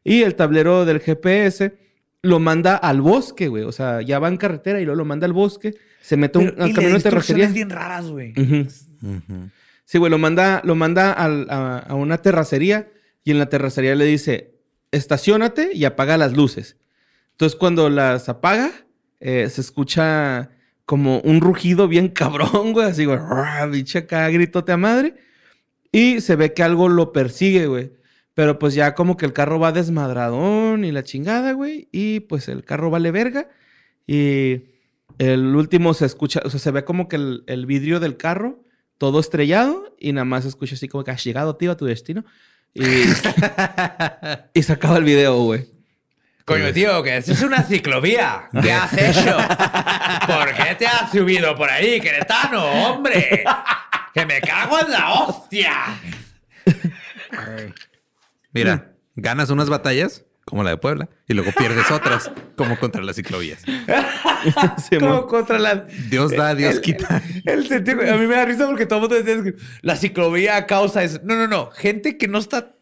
Y 0.04 0.24
el 0.24 0.34
tablero 0.36 0.86
del 0.86 1.00
GPS 1.00 1.78
lo 2.24 2.40
manda 2.40 2.76
al 2.76 3.02
bosque, 3.02 3.48
güey. 3.48 3.64
O 3.64 3.72
sea, 3.72 4.02
ya 4.02 4.18
va 4.18 4.28
en 4.28 4.38
carretera 4.38 4.82
y 4.82 4.86
luego 4.86 4.98
lo 4.98 5.06
manda 5.06 5.26
al 5.28 5.34
bosque. 5.34 5.76
Se 6.02 6.18
mete 6.18 6.40
un, 6.40 6.48
al 6.48 6.56
le 6.56 6.66
de 6.68 6.74
terracería. 6.74 6.96
instrucciones 6.96 7.54
bien 7.54 7.70
raras, 7.70 8.08
güey. 8.08 8.34
Ujú. 8.36 9.50
Sí, 9.86 9.98
güey, 10.00 10.10
lo 10.10 10.18
manda, 10.18 10.62
lo 10.64 10.74
manda 10.74 11.12
al- 11.12 11.46
a, 11.52 11.78
a 11.78 11.94
una 11.94 12.18
terracería 12.18 12.88
y 13.24 13.30
en 13.32 13.38
la 13.38 13.46
terracería 13.48 13.94
le 13.94 14.06
dice, 14.06 14.56
estacionate 14.92 15.70
y 15.74 15.86
apaga 15.86 16.18
las 16.18 16.34
luces. 16.34 16.78
Entonces 17.32 17.58
cuando 17.58 17.90
las 17.90 18.30
apaga, 18.30 18.72
eh, 19.20 19.48
se 19.52 19.62
escucha 19.62 20.50
como 20.86 21.20
un 21.20 21.42
rugido 21.42 21.88
bien 21.88 22.08
cabrón, 22.10 22.74
güey, 22.74 22.88
así, 22.88 23.06
güey, 23.06 23.20
biche 23.72 24.00
acá, 24.00 24.28
gritote 24.30 24.72
a 24.72 24.78
madre. 24.78 25.16
Y 25.92 26.22
se 26.22 26.36
ve 26.36 26.54
que 26.54 26.64
algo 26.64 26.90
lo 26.90 27.14
persigue, 27.14 27.68
güey. 27.68 27.92
Pero 28.34 28.60
pues 28.60 28.74
ya 28.74 28.96
como 28.96 29.16
que 29.16 29.26
el 29.26 29.34
carro 29.34 29.60
va 29.60 29.72
desmadradón 29.72 30.84
y 30.84 30.92
la 30.92 31.04
chingada, 31.04 31.54
güey. 31.54 31.88
Y 31.92 32.22
pues 32.22 32.50
el 32.50 32.64
carro 32.64 32.90
vale 32.90 33.12
verga. 33.12 33.50
Y 34.06 34.64
el 35.18 35.56
último 35.56 35.94
se 35.94 36.06
escucha, 36.06 36.42
o 36.44 36.50
sea, 36.50 36.60
se 36.60 36.72
ve 36.72 36.84
como 36.84 37.08
que 37.08 37.16
el, 37.16 37.44
el 37.48 37.66
vidrio 37.66 38.00
del 38.00 38.18
carro 38.18 38.66
todo 38.98 39.20
estrellado 39.20 39.96
y 40.00 40.14
nada 40.14 40.26
más 40.26 40.44
se 40.44 40.50
escucha 40.50 40.76
así 40.76 40.88
como 40.88 41.04
que 41.04 41.12
has 41.12 41.24
llegado, 41.24 41.56
tío, 41.56 41.72
a 41.72 41.78
tu 41.78 41.86
destino. 41.86 42.26
Y, 42.74 42.84
y 44.54 44.64
se 44.64 44.74
acaba 44.74 44.98
el 44.98 45.04
video, 45.04 45.36
güey. 45.44 45.68
Coño, 46.46 46.72
tío, 46.74 47.02
que 47.02 47.18
eso 47.18 47.32
es 47.32 47.42
una 47.42 47.64
ciclovía. 47.64 48.50
¿Qué 48.62 48.72
has 48.72 48.94
hecho? 48.94 49.36
¿Por 50.28 50.54
qué 50.54 50.76
te 50.76 50.86
has 50.86 51.12
subido 51.12 51.56
por 51.56 51.70
ahí, 51.70 52.00
Queretano, 52.00 52.64
hombre? 52.66 53.44
¡Que 54.16 54.26
me 54.26 54.40
cago 54.42 54.80
en 54.80 54.92
la 54.92 55.14
hostia! 55.14 55.72
Mira, 58.54 58.94
ganas 59.16 59.50
unas 59.50 59.70
batallas, 59.70 60.26
como 60.46 60.64
la 60.64 60.70
de 60.72 60.78
Puebla, 60.78 61.10
y 61.28 61.34
luego 61.34 61.52
pierdes 61.52 61.92
otras, 61.92 62.32
como 62.56 62.78
contra 62.80 63.02
las 63.04 63.16
ciclovías. 63.18 63.62
Sí, 64.90 64.98
Como 65.00 65.14
mo- 65.16 65.28
contra 65.28 65.60
la... 65.60 65.88
Dios 66.10 66.32
da, 66.32 66.56
Dios 66.56 66.76
el- 66.76 66.82
quita. 66.82 67.22
El 67.46 67.68
sentido, 67.68 68.02
a 68.02 68.18
mí 68.18 68.28
me 68.28 68.36
da 68.36 68.46
risa 68.46 68.66
porque 68.68 68.86
todo 68.86 69.00
el 69.00 69.02
mundo 69.10 69.22
decía 69.22 69.44
que 69.44 69.56
la 69.82 69.96
ciclovía 69.96 70.66
causa 70.66 71.04
eso. 71.04 71.20
No, 71.24 71.36
no, 71.36 71.48
no. 71.48 71.72
Gente 71.72 72.18
que 72.18 72.28
no 72.28 72.38
está 72.38 72.75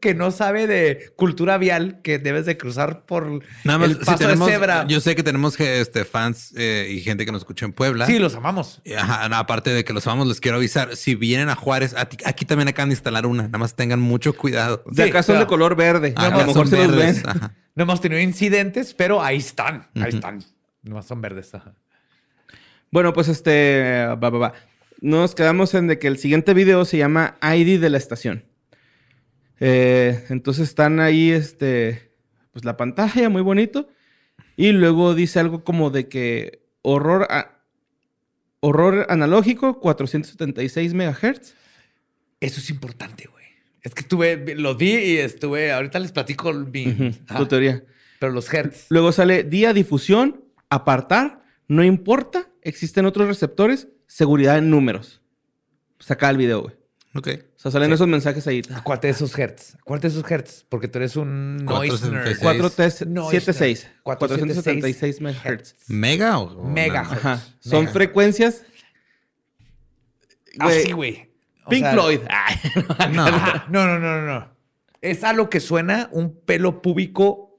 que 0.00 0.14
no 0.14 0.30
sabe 0.30 0.66
de 0.66 1.12
cultura 1.16 1.58
vial 1.58 2.00
que 2.02 2.18
debes 2.18 2.46
de 2.46 2.56
cruzar 2.56 3.04
por 3.04 3.42
Nada 3.64 3.78
más, 3.78 3.90
el 3.90 3.98
si 3.98 4.04
paso 4.04 4.18
tenemos- 4.18 4.46
de 4.46 4.52
cebra. 4.54 4.86
Yo 4.88 5.00
sé 5.00 5.14
que 5.14 5.22
tenemos 5.22 5.56
que, 5.56 5.80
este, 5.80 6.04
fans 6.04 6.54
eh, 6.56 6.88
y 6.90 7.00
gente 7.00 7.24
que 7.26 7.32
nos 7.32 7.42
escucha 7.42 7.66
en 7.66 7.72
Puebla. 7.72 8.06
Sí, 8.06 8.18
los 8.18 8.34
amamos. 8.34 8.80
Y, 8.84 8.94
ajá, 8.94 9.28
no, 9.28 9.36
aparte 9.36 9.70
de 9.70 9.84
que 9.84 9.92
los 9.92 10.06
amamos, 10.06 10.28
les 10.28 10.40
quiero 10.40 10.56
avisar. 10.56 10.96
Si 10.96 11.14
vienen 11.14 11.48
a 11.50 11.56
Juárez, 11.56 11.94
a 11.96 12.06
ti- 12.08 12.16
aquí 12.24 12.44
también 12.44 12.68
acaban 12.68 12.88
de 12.88 12.94
instalar 12.94 13.26
una. 13.26 13.44
Nada 13.44 13.58
más 13.58 13.74
tengan 13.76 14.00
mucho 14.00 14.32
cuidado. 14.34 14.82
De 14.86 15.04
Sí, 15.04 15.08
acá 15.10 15.22
son 15.22 15.38
de 15.38 15.46
color 15.46 15.76
verde. 15.76 16.14
a 16.16 16.26
Acá 16.26 16.38
lo 16.38 16.46
mejor 16.46 16.54
son 16.54 16.68
se 16.68 16.86
los 16.86 16.96
ven. 16.96 17.22
Ajá. 17.26 17.54
No 17.76 17.84
hemos 17.84 18.00
tenido 18.00 18.20
incidentes, 18.20 18.94
pero 18.94 19.22
ahí 19.22 19.36
están. 19.38 19.86
Ahí 19.94 20.08
están. 20.10 20.42
Nomás 20.82 21.06
son 21.06 21.20
verdes. 21.20 21.54
ajá. 21.54 21.72
Bueno, 22.90 23.12
pues 23.12 23.28
este, 23.28 24.06
va, 24.08 24.16
va, 24.30 24.38
va. 24.38 24.52
Nos 25.00 25.34
quedamos 25.34 25.72
en 25.74 25.86
de 25.86 25.98
que 25.98 26.08
el 26.08 26.18
siguiente 26.18 26.52
video 26.52 26.84
se 26.84 26.98
llama 26.98 27.36
ID 27.42 27.80
de 27.80 27.88
la 27.90 27.96
estación. 27.96 28.44
Eh, 29.60 30.24
entonces 30.30 30.68
están 30.68 31.00
ahí, 31.00 31.30
este, 31.30 32.12
pues 32.52 32.64
la 32.64 32.76
pantalla, 32.76 33.28
muy 33.28 33.42
bonito. 33.42 33.88
Y 34.56 34.72
luego 34.72 35.14
dice 35.14 35.38
algo 35.40 35.64
como 35.64 35.90
de 35.90 36.08
que 36.08 36.66
horror, 36.82 37.26
a- 37.30 37.62
horror 38.60 39.06
analógico, 39.08 39.80
476 39.80 40.94
megahertz. 40.94 41.54
Eso 42.40 42.60
es 42.60 42.70
importante, 42.70 43.28
güey. 43.30 43.44
Es 43.82 43.94
que 43.94 44.00
estuve, 44.00 44.54
lo 44.56 44.74
vi 44.74 44.92
y 44.94 45.16
estuve, 45.18 45.72
ahorita 45.72 45.98
les 45.98 46.12
platico 46.12 46.52
mi, 46.52 46.88
Ujú, 46.88 47.10
ajá, 47.28 47.38
tu 47.38 47.46
teoría. 47.46 47.82
pero 48.18 48.32
los 48.32 48.52
hertz. 48.52 48.86
Luego 48.90 49.12
sale 49.12 49.42
día 49.44 49.72
difusión, 49.72 50.44
apartar, 50.68 51.42
no 51.68 51.82
importa, 51.84 52.48
existen 52.62 53.06
otros 53.06 53.26
receptores, 53.28 53.88
seguridad 54.06 54.58
en 54.58 54.70
números. 54.70 55.22
Saca 55.98 56.28
el 56.30 56.36
video, 56.36 56.62
güey. 56.62 56.74
Ok. 57.14 57.28
O 57.56 57.58
sea, 57.58 57.70
salen 57.72 57.88
Sí. 57.88 57.94
esos 57.94 58.06
mensajes 58.06 58.46
ahí. 58.46 58.62
Acuérdate 58.72 59.08
de 59.08 59.12
esos 59.12 59.36
hertz. 59.36 59.74
Acuérdate 59.80 60.08
de 60.08 60.18
esos 60.18 60.30
hertz, 60.30 60.64
porque 60.68 60.86
tú 60.86 60.98
eres 60.98 61.16
un 61.16 61.64
noise 61.64 62.08
nerd. 62.10 62.38
476. 62.38 62.38
476. 62.40 63.88
476 64.02 65.18
476 65.18 65.20
MHz. 65.20 65.74
¿Mega 65.88 66.38
o? 66.38 66.60
o 66.60 66.68
Mega. 66.68 67.02
nada? 67.02 67.14
Ajá. 67.16 67.42
Son 67.58 67.80
Mega. 67.80 67.92
frecuencias. 67.92 68.62
Así, 70.58 70.92
güey. 70.92 71.30
Pink 71.68 71.82
sea, 71.82 71.92
Floyd. 71.92 72.20
Ay. 72.28 72.56
No, 73.12 73.30
no, 73.86 73.98
no, 73.98 73.98
no, 73.98 74.22
no. 74.26 74.56
Es 75.00 75.24
a 75.24 75.32
lo 75.32 75.48
que 75.50 75.60
suena 75.60 76.08
un 76.12 76.40
pelo 76.44 76.82
púbico 76.82 77.58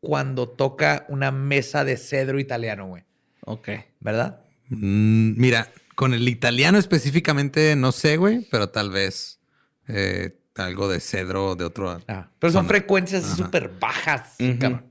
cuando 0.00 0.48
toca 0.48 1.04
una 1.08 1.30
mesa 1.30 1.84
de 1.84 1.96
cedro 1.96 2.38
italiano, 2.40 2.86
güey. 2.86 3.04
ok. 3.44 3.68
¿Verdad? 4.00 4.40
Mm, 4.68 5.38
mira, 5.38 5.70
con 6.00 6.14
el 6.14 6.26
italiano 6.30 6.78
específicamente 6.78 7.76
no 7.76 7.92
sé, 7.92 8.16
güey, 8.16 8.48
pero 8.50 8.70
tal 8.70 8.88
vez 8.90 9.38
eh, 9.86 10.30
algo 10.56 10.88
de 10.88 10.98
cedro 10.98 11.56
de 11.56 11.66
otro. 11.66 12.00
Ah, 12.08 12.30
pero 12.38 12.50
son 12.54 12.66
frecuencias 12.66 13.22
súper 13.36 13.70
bajas. 13.78 14.34
Ujú. 14.40 14.58
cabrón. 14.58 14.86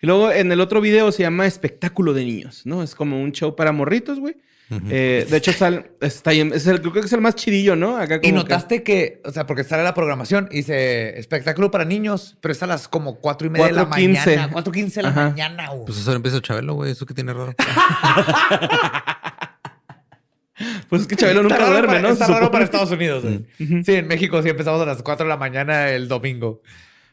Y 0.00 0.06
luego 0.06 0.30
en 0.30 0.52
el 0.52 0.60
otro 0.60 0.80
video 0.80 1.10
se 1.10 1.24
llama 1.24 1.46
Espectáculo 1.46 2.12
de 2.14 2.24
Niños, 2.24 2.62
¿no? 2.64 2.84
Es 2.84 2.94
como 2.94 3.20
un 3.20 3.32
show 3.32 3.56
para 3.56 3.72
morritos, 3.72 4.20
güey. 4.20 4.36
Ujú. 4.70 4.86
Eh, 4.88 5.26
de 5.28 5.36
hecho, 5.36 5.52
sal- 5.52 5.90
está 6.00 6.30
ahí- 6.30 6.48
es 6.54 6.64
el, 6.68 6.80
creo 6.80 6.92
que 6.92 7.00
es 7.00 7.12
el 7.12 7.20
más 7.20 7.34
chidillo, 7.34 7.74
¿no? 7.74 7.96
Acá 7.96 8.18
Y 8.22 8.30
como 8.30 8.34
notaste 8.36 8.84
que... 8.84 9.20
o 9.24 9.32
sea, 9.32 9.44
porque 9.44 9.64
sale 9.64 9.82
la 9.82 9.94
programación 9.94 10.48
y 10.52 10.58
dice 10.58 11.18
espectáculo 11.18 11.72
para 11.72 11.84
niños, 11.84 12.36
pero 12.40 12.52
es 12.52 12.62
a 12.62 12.68
las 12.68 12.86
como 12.86 13.16
cuatro 13.16 13.48
y 13.48 13.50
media 13.50 13.66
de 13.66 13.72
la 13.72 13.88
4:15. 13.90 13.90
mañana. 14.24 14.48
Cuatro 14.52 14.72
quince 14.72 15.00
de 15.00 15.02
la 15.02 15.08
Ajá. 15.08 15.30
mañana, 15.30 15.70
güey. 15.70 15.86
Pues 15.86 15.98
eso 15.98 16.12
empieza 16.12 16.40
Chabelo, 16.40 16.74
güey. 16.74 16.92
Eso 16.92 17.04
que 17.04 17.14
tiene 17.14 17.32
raro. 17.32 17.52
Pues 20.88 21.02
es 21.02 21.08
que 21.08 21.16
Chabelo 21.16 21.42
nunca 21.42 21.58
raro, 21.58 21.72
duerme, 21.72 22.00
¿no? 22.00 22.08
está 22.10 22.26
raro 22.26 22.50
para 22.50 22.64
Estados 22.64 22.90
Unidos. 22.90 23.24
Sí, 23.58 23.94
en 23.94 24.06
México 24.08 24.42
sí 24.42 24.48
empezamos 24.48 24.80
a 24.82 24.86
las 24.86 25.02
4 25.02 25.24
de 25.24 25.28
la 25.28 25.36
mañana 25.36 25.90
el 25.90 26.08
domingo. 26.08 26.62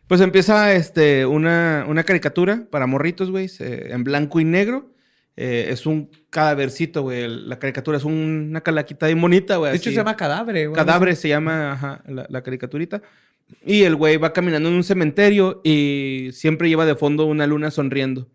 Pues 0.08 0.22
empieza 0.22 0.74
este, 0.74 1.26
una, 1.26 1.86
una 1.88 2.04
caricatura 2.04 2.66
para 2.72 2.88
morritos, 2.88 3.30
güey, 3.32 3.50
en 3.60 4.04
blanco 4.04 4.40
y 4.40 4.46
negro. 4.46 4.92
Eh, 5.36 5.68
es 5.70 5.86
un 5.86 6.10
cadávercito, 6.30 7.04
güey. 7.04 7.28
La 7.28 7.60
caricatura 7.60 7.98
es 7.98 8.04
un- 8.06 8.48
una 8.50 8.62
calaquita 8.62 9.06
bien 9.06 9.22
bonita, 9.22 9.58
güey. 9.58 9.72
De 9.72 9.78
hecho, 9.78 9.90
así. 9.90 9.96
se 9.96 9.98
llama 10.02 10.16
cadáver, 10.16 10.70
güey. 10.70 10.76
Cadáver 10.76 11.16
se 11.16 11.28
llama 11.30 11.74
ajá, 11.74 12.02
la, 12.08 12.26
la 12.30 12.42
caricaturita. 12.42 13.02
Y 13.66 13.84
el 13.84 13.96
güey 13.96 14.18
va 14.18 14.34
caminando 14.34 14.68
en 14.70 14.76
un 14.76 14.84
cementerio 14.84 15.62
y 15.64 16.30
siempre 16.34 16.70
lleva 16.70 16.86
de 16.86 16.96
fondo 16.96 17.26
una 17.26 17.46
luna 17.46 17.70
sonriendo. 17.70 18.28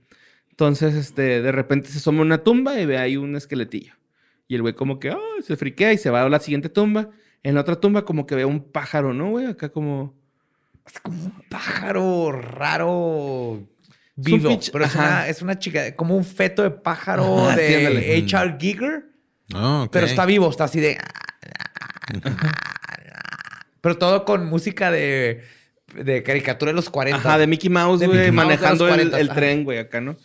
Entonces, 0.50 0.94
este, 0.94 1.42
de 1.42 1.50
repente 1.52 1.88
se 1.88 1.98
asoma 1.98 2.22
una 2.22 2.38
tumba 2.44 2.78
y 2.78 2.86
ve 2.86 2.98
ahí 2.98 3.16
un 3.16 3.34
esqueletillo. 3.34 3.94
Y 4.48 4.54
el 4.54 4.62
güey 4.62 4.74
como 4.74 4.98
que 4.98 5.10
"Ay", 5.10 5.42
se 5.42 5.56
friquea 5.56 5.92
y 5.92 5.98
se 5.98 6.10
va 6.10 6.22
a 6.22 6.28
la 6.28 6.40
siguiente 6.40 6.68
tumba. 6.68 7.10
En 7.42 7.54
la 7.54 7.62
otra 7.62 7.76
tumba 7.76 8.04
como 8.04 8.26
que 8.26 8.34
ve 8.34 8.44
un 8.44 8.62
pájaro, 8.70 9.12
¿no, 9.14 9.30
güey? 9.30 9.46
Acá 9.46 9.68
como... 9.70 10.14
Es 10.86 10.98
como 11.00 11.16
un 11.24 11.42
pájaro 11.48 12.32
raro 12.32 13.54
Es 14.16 14.16
un 14.16 14.24
vivo. 14.24 14.60
pero 14.72 14.84
es 14.84 14.94
una, 14.94 15.28
es 15.28 15.42
una 15.42 15.58
chica, 15.58 15.94
como 15.94 16.16
un 16.16 16.24
feto 16.24 16.62
de 16.62 16.70
pájaro 16.72 17.46
Ajá, 17.46 17.56
de. 17.56 18.20
H.R. 18.24 18.56
Giger. 18.58 19.04
Oh, 19.54 19.82
ok. 19.84 19.92
Pero 19.92 20.06
está 20.06 20.26
vivo, 20.26 20.50
está 20.50 20.64
así 20.64 20.80
de. 20.80 20.98
Pero 23.80 23.98
todo 23.98 24.24
con 24.24 24.46
música 24.46 24.90
de, 24.90 25.42
de 25.94 26.22
caricatura 26.22 26.70
de 26.72 26.76
los 26.76 26.90
40. 26.90 27.18
Ajá, 27.18 27.38
de 27.38 27.46
Mickey 27.46 27.70
Mouse, 27.70 28.04
güey, 28.04 28.30
Mouse 28.30 28.32
manejando 28.32 28.84
el, 28.86 28.90
40, 28.90 29.20
el 29.20 29.30
ajá. 29.30 29.34
tren, 29.34 29.64
güey, 29.64 29.78
acá, 29.78 30.00
¿no? 30.00 30.16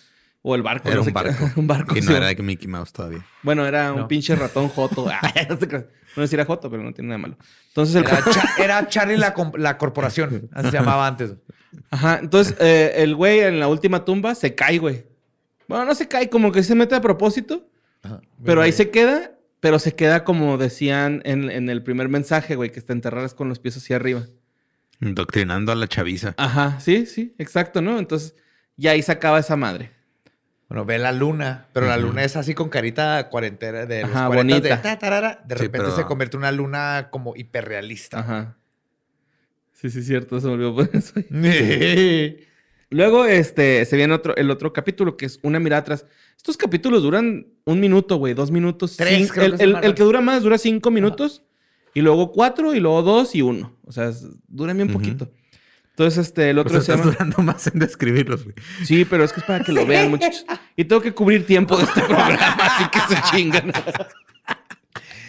O 0.50 0.56
el 0.56 0.62
barco. 0.64 0.88
Era 0.88 0.96
no 0.96 1.02
un 1.02 1.06
sé 1.06 1.12
qué 1.12 1.14
barco. 1.14 1.50
un 1.60 1.68
barco. 1.68 1.98
Y 1.98 2.02
sí. 2.02 2.08
no 2.08 2.16
era 2.16 2.28
de 2.28 2.36
Mickey 2.42 2.70
Mouse 2.70 2.94
todavía. 2.94 3.26
Bueno, 3.44 3.66
era 3.66 3.92
un 3.92 4.08
pinche 4.08 4.34
ratón 4.34 4.70
joto. 4.70 5.06
No 6.16 6.28
te 6.28 6.36
era 6.36 6.46
joto, 6.46 6.72
pero 6.72 6.82
no 6.82 6.94
tiene 6.94 7.10
nada 7.10 7.18
malo. 7.20 7.38
Entonces 7.68 7.96
el 7.96 8.04
Era, 8.06 8.24
Cha- 8.24 8.50
era 8.58 8.88
Charlie 8.88 9.18
la, 9.18 9.36
la 9.56 9.78
corporación. 9.78 10.50
Así 10.52 10.72
se 10.72 10.78
llamaba 10.78 11.06
antes. 11.06 11.36
Ajá, 11.92 12.20
entonces 12.22 12.56
eh, 12.60 12.94
el 12.98 13.14
güey 13.14 13.42
en 13.42 13.60
la 13.60 13.68
última 13.68 14.04
tumba 14.04 14.34
se 14.34 14.56
cae, 14.56 14.80
güey. 14.80 15.06
Bueno, 15.68 15.86
no 15.86 15.94
se 15.94 16.08
cae, 16.08 16.30
como 16.30 16.52
que 16.52 16.64
se 16.64 16.74
mete 16.76 16.96
a 16.96 17.02
propósito, 17.02 17.70
pero 18.44 18.62
ahí 18.62 18.72
se 18.72 18.90
queda, 18.90 19.34
pero 19.60 19.80
se 19.80 19.94
queda 19.96 20.24
como 20.24 20.58
decían 20.58 21.22
en, 21.26 21.52
en 21.52 21.70
el 21.70 21.84
primer 21.84 22.08
mensaje, 22.10 22.56
güey, 22.56 22.72
que 22.72 22.80
está 22.80 22.94
enterradas 22.94 23.34
con 23.34 23.50
los 23.50 23.60
pies 23.60 23.78
hacia 23.78 23.98
arriba. 23.98 24.24
Indoctrinando 25.02 25.72
a 25.72 25.76
la 25.76 25.88
chaviza. 25.88 26.34
Ajá, 26.38 26.80
sí, 26.80 27.06
sí, 27.06 27.36
exacto, 27.38 27.82
¿no? 27.82 28.00
Entonces 28.00 28.34
ya 28.78 28.92
ahí 28.92 29.04
se 29.04 29.12
acaba 29.12 29.40
esa 29.40 29.56
madre. 29.56 29.92
Bueno, 30.70 30.84
ve 30.86 30.98
la 31.00 31.14
luna, 31.14 31.68
pero 31.72 31.88
la 31.88 31.96
luna 31.98 32.24
es 32.26 32.36
así 32.36 32.54
con 32.54 32.68
carita 32.68 33.30
cuarentera 33.30 33.86
de 33.86 34.02
los 34.02 34.12
Ajá, 34.12 34.28
40 34.28 34.56
bonita. 34.56 34.76
de 34.76 34.82
ta, 34.84 35.00
tarara. 35.00 35.42
De 35.46 35.56
Sí, 35.56 35.62
repente 35.64 35.86
pero- 35.88 35.96
se 35.96 36.04
convierte 36.06 36.36
en 36.36 36.40
una 36.40 36.52
luna 36.52 37.08
como 37.10 37.36
hiperrealista. 37.38 38.20
Ajá. 38.20 38.58
Sí, 39.72 39.90
sí, 39.90 40.04
cierto, 40.04 40.40
se 40.42 40.48
me 40.48 40.54
olvidó 40.54 40.76
poner 40.76 40.92
eso. 40.96 41.14
Luego, 42.90 43.26
este, 43.26 43.84
se 43.86 43.96
viene 43.98 44.14
otro, 44.14 44.36
el 44.38 44.50
otro 44.50 44.72
capítulo 44.74 45.18
que 45.18 45.26
es 45.26 45.40
una 45.42 45.60
mirada 45.60 45.82
atrás. 45.82 46.06
Estos 46.38 46.56
capítulos 46.58 47.04
duran 47.04 47.48
un 47.66 47.80
minuto, 47.80 48.16
güey, 48.18 48.34
dos 48.34 48.50
minutos. 48.50 48.96
Tres, 48.98 49.32
creo 49.32 49.46
el, 49.46 49.52
que 49.52 49.58
se 49.58 49.64
el- 49.64 49.70
llaman. 49.72 49.84
el 49.84 49.94
que 49.94 50.04
dura 50.04 50.22
más 50.22 50.42
dura 50.44 50.58
cinco 50.58 50.90
minutos. 50.92 51.44
Y 51.94 52.02
luego 52.02 52.32
cuatro, 52.32 52.74
y 52.76 52.80
luego 52.80 53.02
dos 53.02 53.34
y 53.36 53.42
uno. 53.42 53.76
O 53.86 53.92
sea, 53.92 54.12
duran 54.48 54.78
bien 54.78 54.90
Ujú. 54.90 55.00
poquito. 55.00 55.32
Entonces, 55.98 56.28
este, 56.28 56.52
el 56.52 56.60
otro 56.60 56.74
Pues 56.74 56.86
se 56.86 56.92
estás 56.92 57.08
llama... 57.08 57.18
durando 57.18 57.42
más 57.42 57.66
en 57.66 57.80
describirlos, 57.80 58.44
güey. 58.44 58.54
Sí, 58.86 59.04
pero 59.04 59.24
es 59.24 59.34
que 59.34 59.40
es 59.40 59.46
para 59.48 59.64
que 59.64 59.72
lo 59.72 59.84
vean, 59.84 60.10
muchachos. 60.12 60.46
Y 60.76 60.86
tengo 60.86 61.02
que 61.02 61.12
cubrir 61.12 61.48
tiempo 61.48 61.76
de 61.76 61.86
este 61.86 62.02
programa, 62.02 62.56
así 62.60 62.84
que 62.92 63.16
se 63.16 63.22
chingan. 63.32 63.74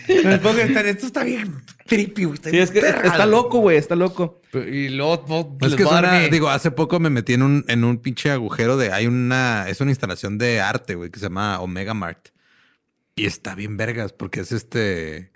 Creer, 0.05 0.87
Esto 0.87 1.07
está 1.07 1.25
bien 1.25 1.62
trippy, 1.87 2.25
güey. 2.25 2.39
Sí, 2.43 2.59
es 2.59 2.71
que 2.71 2.83
bien 2.83 2.95
está 3.03 3.25
loco, 3.25 3.61
güey, 3.61 3.79
está 3.79 3.97
loco. 3.97 4.43
Y 4.53 4.91
luego 4.91 5.25
no, 5.27 5.57
Es 5.62 5.71
les 5.71 5.77
que 5.79 5.85
suena, 5.85 6.21
digo, 6.29 6.51
hace 6.51 6.71
poco 6.71 7.01
me 7.01 7.09
metí 7.09 7.33
en 7.33 7.43
un, 7.43 7.64
en 7.69 7.83
un 7.83 7.97
pinche 7.97 8.31
agujero 8.31 8.77
de, 8.77 8.93
hay 8.93 9.07
una, 9.07 9.71
es 9.71 9.81
una 9.81 9.91
instalación 9.91 10.37
de 10.37 10.61
arte, 10.61 10.97
güey, 10.97 11.09
que 11.11 11.19
se 11.19 11.25
llama 11.27 11.61
Omega 11.61 11.95
Mart. 11.95 12.29
Y 13.16 13.25
está 13.25 13.55
bien 13.55 13.79
vergas, 13.79 14.12
porque 14.12 14.41
es 14.41 14.53
este, 14.53 15.33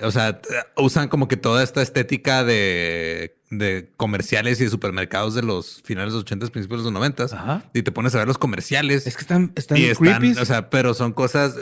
o 0.00 0.10
sea, 0.10 0.42
usan 0.76 1.08
como 1.08 1.28
que 1.28 1.38
toda 1.38 1.62
esta 1.62 1.80
estética 1.80 2.44
de, 2.44 3.39
de 3.50 3.90
comerciales 3.96 4.60
y 4.60 4.64
de 4.64 4.70
supermercados 4.70 5.34
de 5.34 5.42
los 5.42 5.82
finales 5.84 6.12
de 6.12 6.18
los 6.18 6.24
80, 6.24 6.46
principios 6.46 6.80
de 6.80 6.84
los 6.84 6.92
90. 6.92 7.24
Ajá. 7.24 7.64
Y 7.74 7.82
te 7.82 7.92
pones 7.92 8.14
a 8.14 8.18
ver 8.18 8.28
los 8.28 8.38
comerciales. 8.38 9.06
Es 9.06 9.16
que 9.16 9.22
están, 9.22 9.52
están 9.56 9.76
y 9.76 9.84
están, 9.84 10.20
creepy. 10.20 10.38
o 10.38 10.44
sea, 10.44 10.70
pero 10.70 10.94
son 10.94 11.12
cosas. 11.12 11.56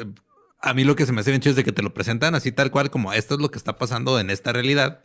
A 0.61 0.75
mí 0.75 0.85
lo 0.85 0.97
que 0.97 1.07
se 1.07 1.13
me 1.13 1.23
hace 1.23 1.31
bien 1.31 1.41
chido 1.41 1.53
es 1.53 1.57
de 1.57 1.65
que 1.65 1.73
te 1.73 1.83
lo 1.83 1.95
presentan 1.95 2.35
así 2.35 2.53
tal 2.53 2.71
cual, 2.71 2.91
como 2.91 3.13
esto 3.13 3.35
es 3.35 3.41
lo 3.41 3.51
que 3.51 3.59
está 3.59 3.79
pasando 3.79 4.21
en 4.21 4.29
esta 4.29 4.53
realidad 4.53 5.01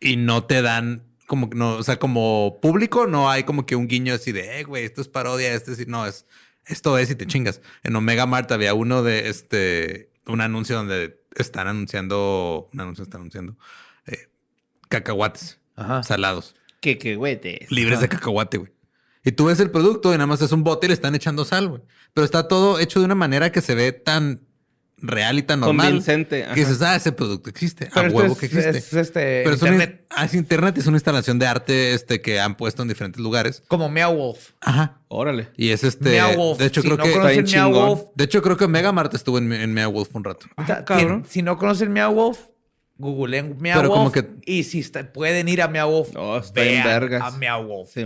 y 0.00 0.16
no 0.16 0.44
te 0.44 0.62
dan 0.62 1.04
como 1.26 1.50
no, 1.52 1.76
o 1.76 1.82
sea, 1.82 1.98
como 1.98 2.58
público 2.62 3.06
no 3.06 3.30
hay 3.30 3.44
como 3.44 3.66
que 3.66 3.76
un 3.76 3.86
guiño 3.86 4.14
así 4.14 4.32
de, 4.32 4.60
eh, 4.60 4.64
güey, 4.64 4.84
esto 4.84 5.02
es 5.02 5.08
parodia, 5.08 5.52
este 5.52 5.74
sí, 5.74 5.84
no, 5.86 6.06
es, 6.06 6.24
esto 6.64 6.96
es 6.96 7.10
y 7.10 7.16
te 7.16 7.26
chingas. 7.26 7.60
En 7.82 7.94
Omega 7.94 8.24
Mart 8.24 8.50
había 8.50 8.72
uno 8.72 9.02
de 9.02 9.28
este, 9.28 10.10
un 10.26 10.40
anuncio 10.40 10.76
donde 10.76 11.20
están 11.36 11.68
anunciando, 11.68 12.70
un 12.72 12.80
anuncio 12.80 13.04
están 13.04 13.20
anunciando 13.20 13.58
eh, 14.06 14.28
cacahuates 14.88 15.57
Ajá. 15.78 16.02
salados, 16.02 16.54
que, 16.80 16.98
que, 16.98 17.16
güey, 17.16 17.40
te- 17.40 17.66
libres 17.70 18.00
de 18.00 18.08
cacahuate, 18.08 18.58
güey. 18.58 18.72
Y 19.24 19.32
tú 19.32 19.46
ves 19.46 19.60
el 19.60 19.70
producto 19.70 20.10
y 20.10 20.16
nada 20.16 20.26
más 20.26 20.40
es 20.42 20.52
un 20.52 20.64
bote 20.64 20.86
y 20.86 20.88
le 20.88 20.94
están 20.94 21.14
echando 21.14 21.44
sal, 21.44 21.68
güey. 21.68 21.82
Pero 22.14 22.24
está 22.24 22.48
todo 22.48 22.78
hecho 22.78 22.98
de 23.00 23.04
una 23.06 23.14
manera 23.14 23.50
que 23.52 23.60
se 23.60 23.74
ve 23.74 23.92
tan 23.92 24.40
real 25.00 25.38
y 25.38 25.42
tan 25.42 25.60
normal. 25.60 25.86
Convincente, 25.86 26.44
ajá. 26.44 26.54
Que 26.54 26.60
dices, 26.60 26.80
ah, 26.82 26.96
ese 26.96 27.12
producto 27.12 27.50
existe. 27.50 27.86
A 27.86 27.90
Pero 27.94 28.10
huevo 28.12 28.32
es- 28.32 28.38
que 28.38 28.46
existe. 28.46 28.70
es, 28.70 28.92
este, 28.94 29.42
Pero 29.44 29.54
es 29.54 29.62
una- 29.62 29.70
internet. 29.72 30.06
ah, 30.10 30.24
es 30.24 30.34
internet, 30.34 30.78
es 30.78 30.86
una 30.86 30.96
instalación 30.96 31.38
de 31.38 31.46
arte 31.46 31.94
este, 31.94 32.20
que 32.20 32.40
han 32.40 32.56
puesto 32.56 32.82
en 32.82 32.88
diferentes 32.88 33.20
lugares. 33.20 33.62
Como 33.68 33.88
Meow 33.88 34.14
Wolf. 34.16 34.52
Ajá. 34.60 35.00
Órale. 35.08 35.48
Y 35.56 35.70
es 35.70 35.84
este. 35.84 36.10
Meow 36.10 36.34
Wolf. 36.36 36.58
De 36.58 36.66
hecho, 36.66 36.80
si 36.82 36.88
creo 36.88 36.96
no 36.98 37.04
que. 37.04 37.12
conocen 37.12 37.30
Está 37.30 37.42
bien 37.42 37.64
Meow 37.64 37.72
chingón. 37.72 37.88
Wolf, 37.98 38.02
De 38.16 38.24
hecho, 38.24 38.42
creo 38.42 38.56
que 38.56 38.66
Megamart 38.68 39.14
estuvo 39.14 39.38
en, 39.38 39.52
en 39.52 39.72
Meow 39.74 39.92
Wolf 39.92 40.08
un 40.14 40.24
rato. 40.24 40.46
Ah, 40.56 40.84
cabrón. 40.84 41.22
tien- 41.24 41.26
si 41.28 41.42
no 41.42 41.58
conocen 41.58 41.92
Meow 41.92 42.12
Wolf, 42.12 42.38
googleen 42.98 43.56
Meow 43.58 43.76
Pero 43.78 43.88
como 43.90 44.02
Wolf. 44.10 44.14
que- 44.14 44.28
Y 44.44 44.64
si 44.64 44.80
está- 44.80 45.12
pueden 45.12 45.48
ir 45.48 45.62
a 45.62 45.68
Meow 45.68 46.06
Oh, 46.16 46.42
vergas. 46.54 47.22
a 47.22 47.36
Meow 47.38 47.64
Wolf. 47.66 47.90
Sí. 47.92 48.04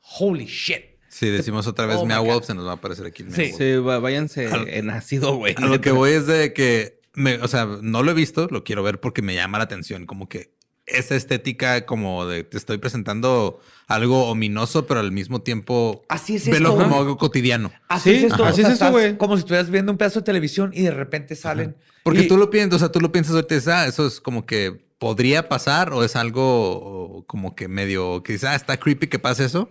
Holy 0.00 0.44
shit. 0.46 0.82
Si 1.08 1.28
decimos 1.28 1.66
otra 1.68 1.86
vez 1.86 1.96
Oh 1.98 2.02
my 2.02 2.08
Meow 2.08 2.42
se 2.42 2.54
nos 2.54 2.66
va 2.66 2.72
a 2.72 2.74
aparecer 2.74 3.06
aquí 3.06 3.24
Sí. 3.30 3.52
Sí, 3.56 3.76
váyanse 3.76 4.48
Al- 4.48 4.68
en 4.68 4.90
ácido, 4.90 5.36
güey. 5.36 5.54
A 5.56 5.60
lo 5.66 5.80
que 5.80 5.92
voy 5.92 6.10
es 6.10 6.26
de 6.26 6.52
que, 6.52 7.00
me, 7.14 7.34
o 7.36 7.46
sea, 7.48 7.66
no 7.80 8.02
lo 8.02 8.10
he 8.10 8.14
visto, 8.14 8.48
lo 8.50 8.64
quiero 8.64 8.82
ver 8.82 8.98
porque 9.00 9.22
me 9.22 9.34
llama 9.34 9.58
la 9.58 9.64
atención, 9.64 10.06
como 10.06 10.28
que 10.28 10.52
esa 10.86 11.14
estética 11.14 11.86
como 11.86 12.26
de 12.26 12.44
te 12.44 12.58
estoy 12.58 12.76
presentando 12.78 13.60
algo 13.86 14.26
ominoso, 14.28 14.86
pero 14.86 15.00
al 15.00 15.12
mismo 15.12 15.40
tiempo 15.40 16.02
Así 16.10 16.34
es 16.36 16.46
velo 16.46 16.70
esto, 16.72 16.82
como 16.82 16.98
algo 16.98 17.16
cotidiano. 17.16 17.72
Así 17.88 18.10
Sí, 18.10 18.16
es 18.16 18.32
esto. 18.32 18.44
así 18.44 18.60
es 18.62 18.68
estás 18.68 18.90
güey. 18.90 19.16
Como 19.16 19.36
si 19.36 19.40
estuvieras 19.40 19.70
viendo 19.70 19.92
un 19.92 19.96
pedazo 19.98 20.20
de 20.20 20.24
televisión 20.26 20.72
y 20.74 20.82
de 20.82 20.90
repente 20.90 21.36
salen. 21.36 21.76
Porque 22.04 22.22
Y- 22.22 22.28
tú 22.28 22.36
lo 22.36 22.50
piensas, 22.50 22.76
o 22.76 22.78
sea, 22.78 22.92
tú 22.92 23.00
lo 23.00 23.10
piensas 23.10 23.34
ahorita 23.34 23.54
dices, 23.56 23.68
ah, 23.68 23.86
eso 23.88 24.06
es 24.06 24.20
como 24.20 24.46
que 24.46 24.84
podría 24.98 25.48
pasar 25.48 25.92
o 25.92 26.04
es 26.04 26.14
algo 26.14 27.24
como 27.26 27.56
que 27.56 27.66
medio, 27.66 28.20
dices, 28.20 28.44
ah, 28.44 28.54
está 28.54 28.76
creepy 28.76 29.08
que 29.08 29.18
pase 29.18 29.44
eso. 29.46 29.68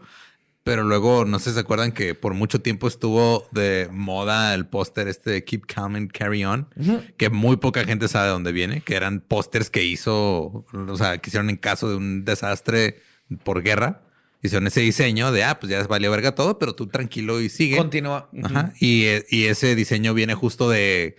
Pero 0.66 0.84
luego, 0.84 1.26
no 1.26 1.40
sé 1.40 1.50
si 1.50 1.56
se 1.56 1.60
acuerdan 1.60 1.92
que 1.92 2.16
por 2.16 2.34
mucho 2.34 2.62
tiempo 2.62 2.88
estuvo 2.88 3.46
de 3.52 3.90
moda 3.92 4.54
el 4.54 4.66
póster 4.66 5.10
este 5.10 5.30
de 5.32 5.44
Keep 5.44 5.66
Calm 5.66 5.96
and 5.96 6.12
Carry 6.12 6.46
On, 6.46 6.68
que 7.18 7.30
muy 7.30 7.58
poca 7.58 7.84
gente 7.84 8.08
sabe 8.08 8.28
de 8.28 8.32
dónde 8.32 8.54
viene, 8.54 8.80
que 8.80 8.96
eran 8.96 9.20
pósters 9.20 9.70
que 9.70 9.84
hizo, 9.84 10.66
o 10.74 10.96
sea, 10.98 11.18
que 11.18 11.30
hicieron 11.30 11.50
en 11.50 11.58
caso 11.58 11.90
de 11.90 11.98
un 11.98 12.24
desastre 12.24 13.02
por 13.44 13.62
guerra. 13.62 14.04
Hicieron 14.42 14.66
ese 14.68 14.80
diseño 14.80 15.34
de, 15.34 15.44
ah, 15.44 15.60
pues 15.60 15.70
ya 15.70 15.84
valió 15.86 16.10
verga 16.12 16.34
todo, 16.34 16.58
pero 16.60 16.74
tú 16.76 16.88
tranquilo 16.88 17.42
y 17.42 17.50
sigue. 17.50 17.76
Continúa. 17.78 18.30
Ajá. 18.44 18.72
Y, 18.80 19.04
eh, 19.04 19.26
y 19.30 19.46
ese 19.46 19.76
diseño 19.76 20.14
viene 20.14 20.34
justo 20.34 20.70
de 20.70 21.18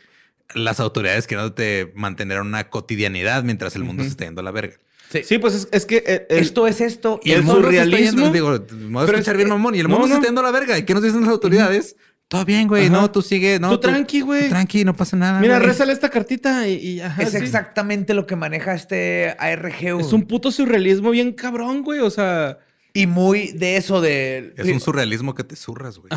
las 0.55 0.81
autoridades 0.81 1.27
queriéndote 1.27 1.93
mantener 1.95 2.41
una 2.41 2.69
cotidianidad 2.71 3.43
mientras 3.45 3.77
el 3.77 3.85
mundo 3.85 4.03
se 4.03 4.11
está 4.11 4.25
yendo 4.25 4.41
a 4.41 4.45
la 4.45 4.51
verga. 4.51 4.75
Sí. 5.11 5.23
Sí, 5.25 5.39
pues 5.39 5.55
es, 5.55 5.69
es 5.71 5.87
que 5.87 6.03
eh, 6.07 6.27
el- 6.29 6.39
Esto 6.39 6.67
es 6.67 6.81
esto. 6.81 7.21
Y 7.23 7.33
el, 7.33 7.41
el 7.41 7.47
surrealismo- 7.47 7.97
yendo, 7.99 8.31
digo, 8.31 8.51
me 8.51 8.93
voy 8.93 9.03
a 9.03 9.07
Pero 9.07 9.19
escuchar 9.19 9.35
es- 9.35 9.39
bien 9.39 9.49
mamón, 9.49 9.75
y 9.75 9.79
el 9.81 9.85
no, 9.89 9.91
mundo 9.91 10.09
se 10.09 10.15
está 10.15 10.27
yendo 10.27 10.41
a 10.41 10.45
la 10.45 10.51
verga. 10.51 10.77
¿Y 10.79 10.85
qué 10.85 10.93
nos 10.95 11.03
dicen 11.03 11.21
las 11.21 11.31
autoridades? 11.31 11.97
Todo 12.27 12.45
bien, 12.45 12.67
güey. 12.67 12.87
Ajá. 12.87 12.93
No, 13.03 13.11
tú 13.11 13.21
sigue. 13.23 13.61
No, 13.61 13.71
Tú 13.71 13.79
tranqui, 13.81 14.23
güey. 14.23 14.45
tú 14.45 14.49
Tranqui, 14.49 14.85
no 14.85 14.97
pasa 14.97 15.17
nada. 15.17 15.41
Mira, 15.41 15.59
güey. 15.59 15.69
rézale 15.69 15.93
esta 15.93 16.09
cartita 16.09 16.67
y, 16.67 16.75
y 16.75 17.01
ajá, 17.01 17.23
es 17.23 17.31
sí. 17.33 17.37
exactamente 17.37 18.15
lo 18.15 18.27
que 18.27 18.35
maneja 18.35 18.75
este 18.75 19.37
ARG. 19.39 19.93
güey. 19.93 20.01
Es 20.07 20.13
un 20.13 20.23
puto 20.27 20.51
surrealismo 20.51 21.11
bien 21.11 21.33
cabrón, 21.33 21.83
güey. 21.83 22.01
O 22.01 22.11
sea, 22.11 22.59
Y 22.97 23.09
muy 23.09 23.49
de 23.51 23.77
eso 23.77 24.01
de... 24.01 24.55
Es 24.57 24.69
un 24.71 24.79
surrealismo 24.79 25.35
que 25.35 25.43
te 25.43 25.57
zurras, 25.57 25.99
güey. 25.99 26.11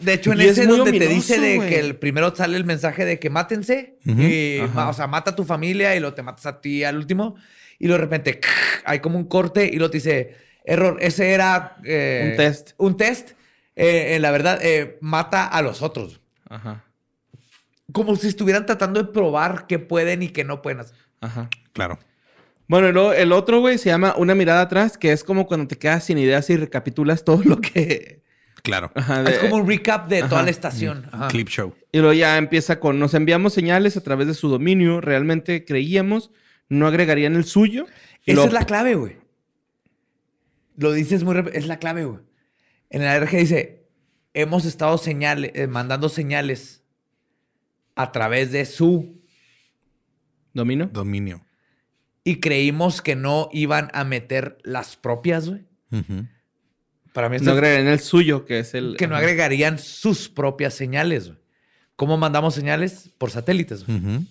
De 0.00 0.14
hecho, 0.14 0.32
en 0.32 0.40
Y 0.40 0.44
ese 0.46 0.66
donde 0.66 0.90
te 0.98 1.06
dice 1.06 1.38
de 1.38 1.60
que 1.60 1.78
el 1.78 1.94
primero 1.96 2.34
sale 2.34 2.56
el 2.56 2.64
mensaje 2.64 3.04
de 3.04 3.20
que 3.20 3.30
mátense. 3.30 3.98
Y, 4.04 4.58
o 4.58 4.92
sea, 4.92 5.06
mata 5.06 5.30
a 5.30 5.36
tu 5.36 5.44
familia 5.44 5.94
y 5.94 6.00
lo 6.00 6.12
te 6.12 6.22
matas 6.22 6.46
a 6.46 6.60
ti 6.60 6.82
al 6.82 6.96
último. 6.96 7.36
Y 7.78 7.86
luego 7.86 7.98
de 8.00 8.04
repente 8.06 8.40
hay 8.84 8.98
como 8.98 9.16
un 9.16 9.26
corte 9.26 9.70
y 9.72 9.76
lo 9.78 9.90
te 9.90 9.98
dice, 9.98 10.36
error, 10.64 10.96
ese 11.00 11.30
era... 11.30 11.76
eh, 11.84 12.30
Un 12.32 12.36
test. 12.36 12.70
Un 12.78 12.96
test. 12.96 13.30
Eh, 13.76 14.16
en 14.16 14.22
la 14.22 14.32
verdad, 14.32 14.58
eh, 14.60 14.98
mata 15.00 15.46
a 15.46 15.62
los 15.62 15.82
otros. 15.82 16.20
ajá, 16.50 16.82
Como 17.92 18.16
si 18.16 18.26
estuvieran 18.26 18.66
tratando 18.66 19.00
de 19.00 19.12
probar 19.12 19.66
qué 19.68 19.78
pueden 19.78 20.22
y 20.24 20.30
qué 20.30 20.42
no 20.42 20.62
pueden 20.62 20.80
hacer. 20.80 20.96
ajá. 21.20 21.48
Claro. 21.72 21.98
Bueno, 22.66 22.88
y 22.88 22.92
luego 22.92 23.12
el 23.12 23.32
otro, 23.32 23.60
güey, 23.60 23.76
se 23.78 23.90
llama 23.90 24.14
Una 24.16 24.34
mirada 24.34 24.62
atrás, 24.62 24.96
que 24.96 25.12
es 25.12 25.22
como 25.24 25.46
cuando 25.46 25.66
te 25.68 25.76
quedas 25.76 26.04
sin 26.04 26.18
ideas 26.18 26.48
y 26.50 26.56
recapitulas 26.56 27.24
todo 27.24 27.42
lo 27.44 27.60
que... 27.60 28.22
Claro. 28.62 28.90
Ajá, 28.94 29.22
de- 29.22 29.32
Es 29.32 29.38
como 29.40 29.56
un 29.56 29.68
recap 29.68 30.08
de 30.08 30.22
toda 30.22 30.42
la 30.42 30.48
estación. 30.50 31.06
Ajá. 31.12 31.28
Clip 31.28 31.48
show. 31.48 31.74
Y 31.92 31.98
luego 31.98 32.14
ya 32.14 32.38
empieza 32.38 32.80
con, 32.80 32.98
nos 32.98 33.12
enviamos 33.12 33.52
señales 33.52 33.98
a 33.98 34.02
través 34.02 34.26
de 34.26 34.32
su 34.32 34.48
dominio, 34.48 35.02
realmente 35.02 35.66
creíamos, 35.66 36.30
no 36.70 36.86
agregarían 36.86 37.36
el 37.36 37.44
suyo. 37.44 37.84
Esa 38.24 38.32
luego- 38.34 38.46
es 38.48 38.52
la 38.54 38.64
clave, 38.64 38.94
güey. 38.94 39.16
Lo 40.76 40.92
dices 40.92 41.22
muy... 41.24 41.34
rep- 41.36 41.50
Es 41.52 41.66
la 41.66 41.78
clave, 41.78 42.06
güey. 42.06 42.20
En 42.88 43.02
el 43.02 43.08
ARG 43.08 43.30
dice, 43.36 43.86
hemos 44.32 44.64
estado 44.64 44.96
señales, 44.96 45.50
eh, 45.54 45.66
mandando 45.66 46.08
señales 46.08 46.82
a 47.96 48.12
través 48.12 48.50
de 48.50 48.64
su... 48.64 49.20
¿Dominio? 50.54 50.88
Dominio. 50.92 51.44
Y 52.24 52.40
creímos 52.40 53.02
que 53.02 53.16
no 53.16 53.48
iban 53.52 53.90
a 53.92 54.04
meter 54.04 54.56
las 54.64 54.96
propias, 54.96 55.48
güey. 55.48 55.64
Para 57.12 57.28
mí 57.28 57.36
No 57.38 57.42
es- 57.52 57.56
agregarían 57.56 57.92
el 57.92 58.00
suyo, 58.00 58.44
que 58.46 58.58
es 58.60 58.74
el... 58.74 58.96
que 58.98 59.06
no 59.06 59.14
agregarían 59.16 59.78
sus 59.78 60.28
propias 60.28 60.74
señales, 60.74 61.26
güey. 61.28 61.38
¿Cómo 61.96 62.16
mandamos 62.16 62.54
señales? 62.54 63.10
Por 63.18 63.30
satélites, 63.30 63.86
güey. 63.86 64.26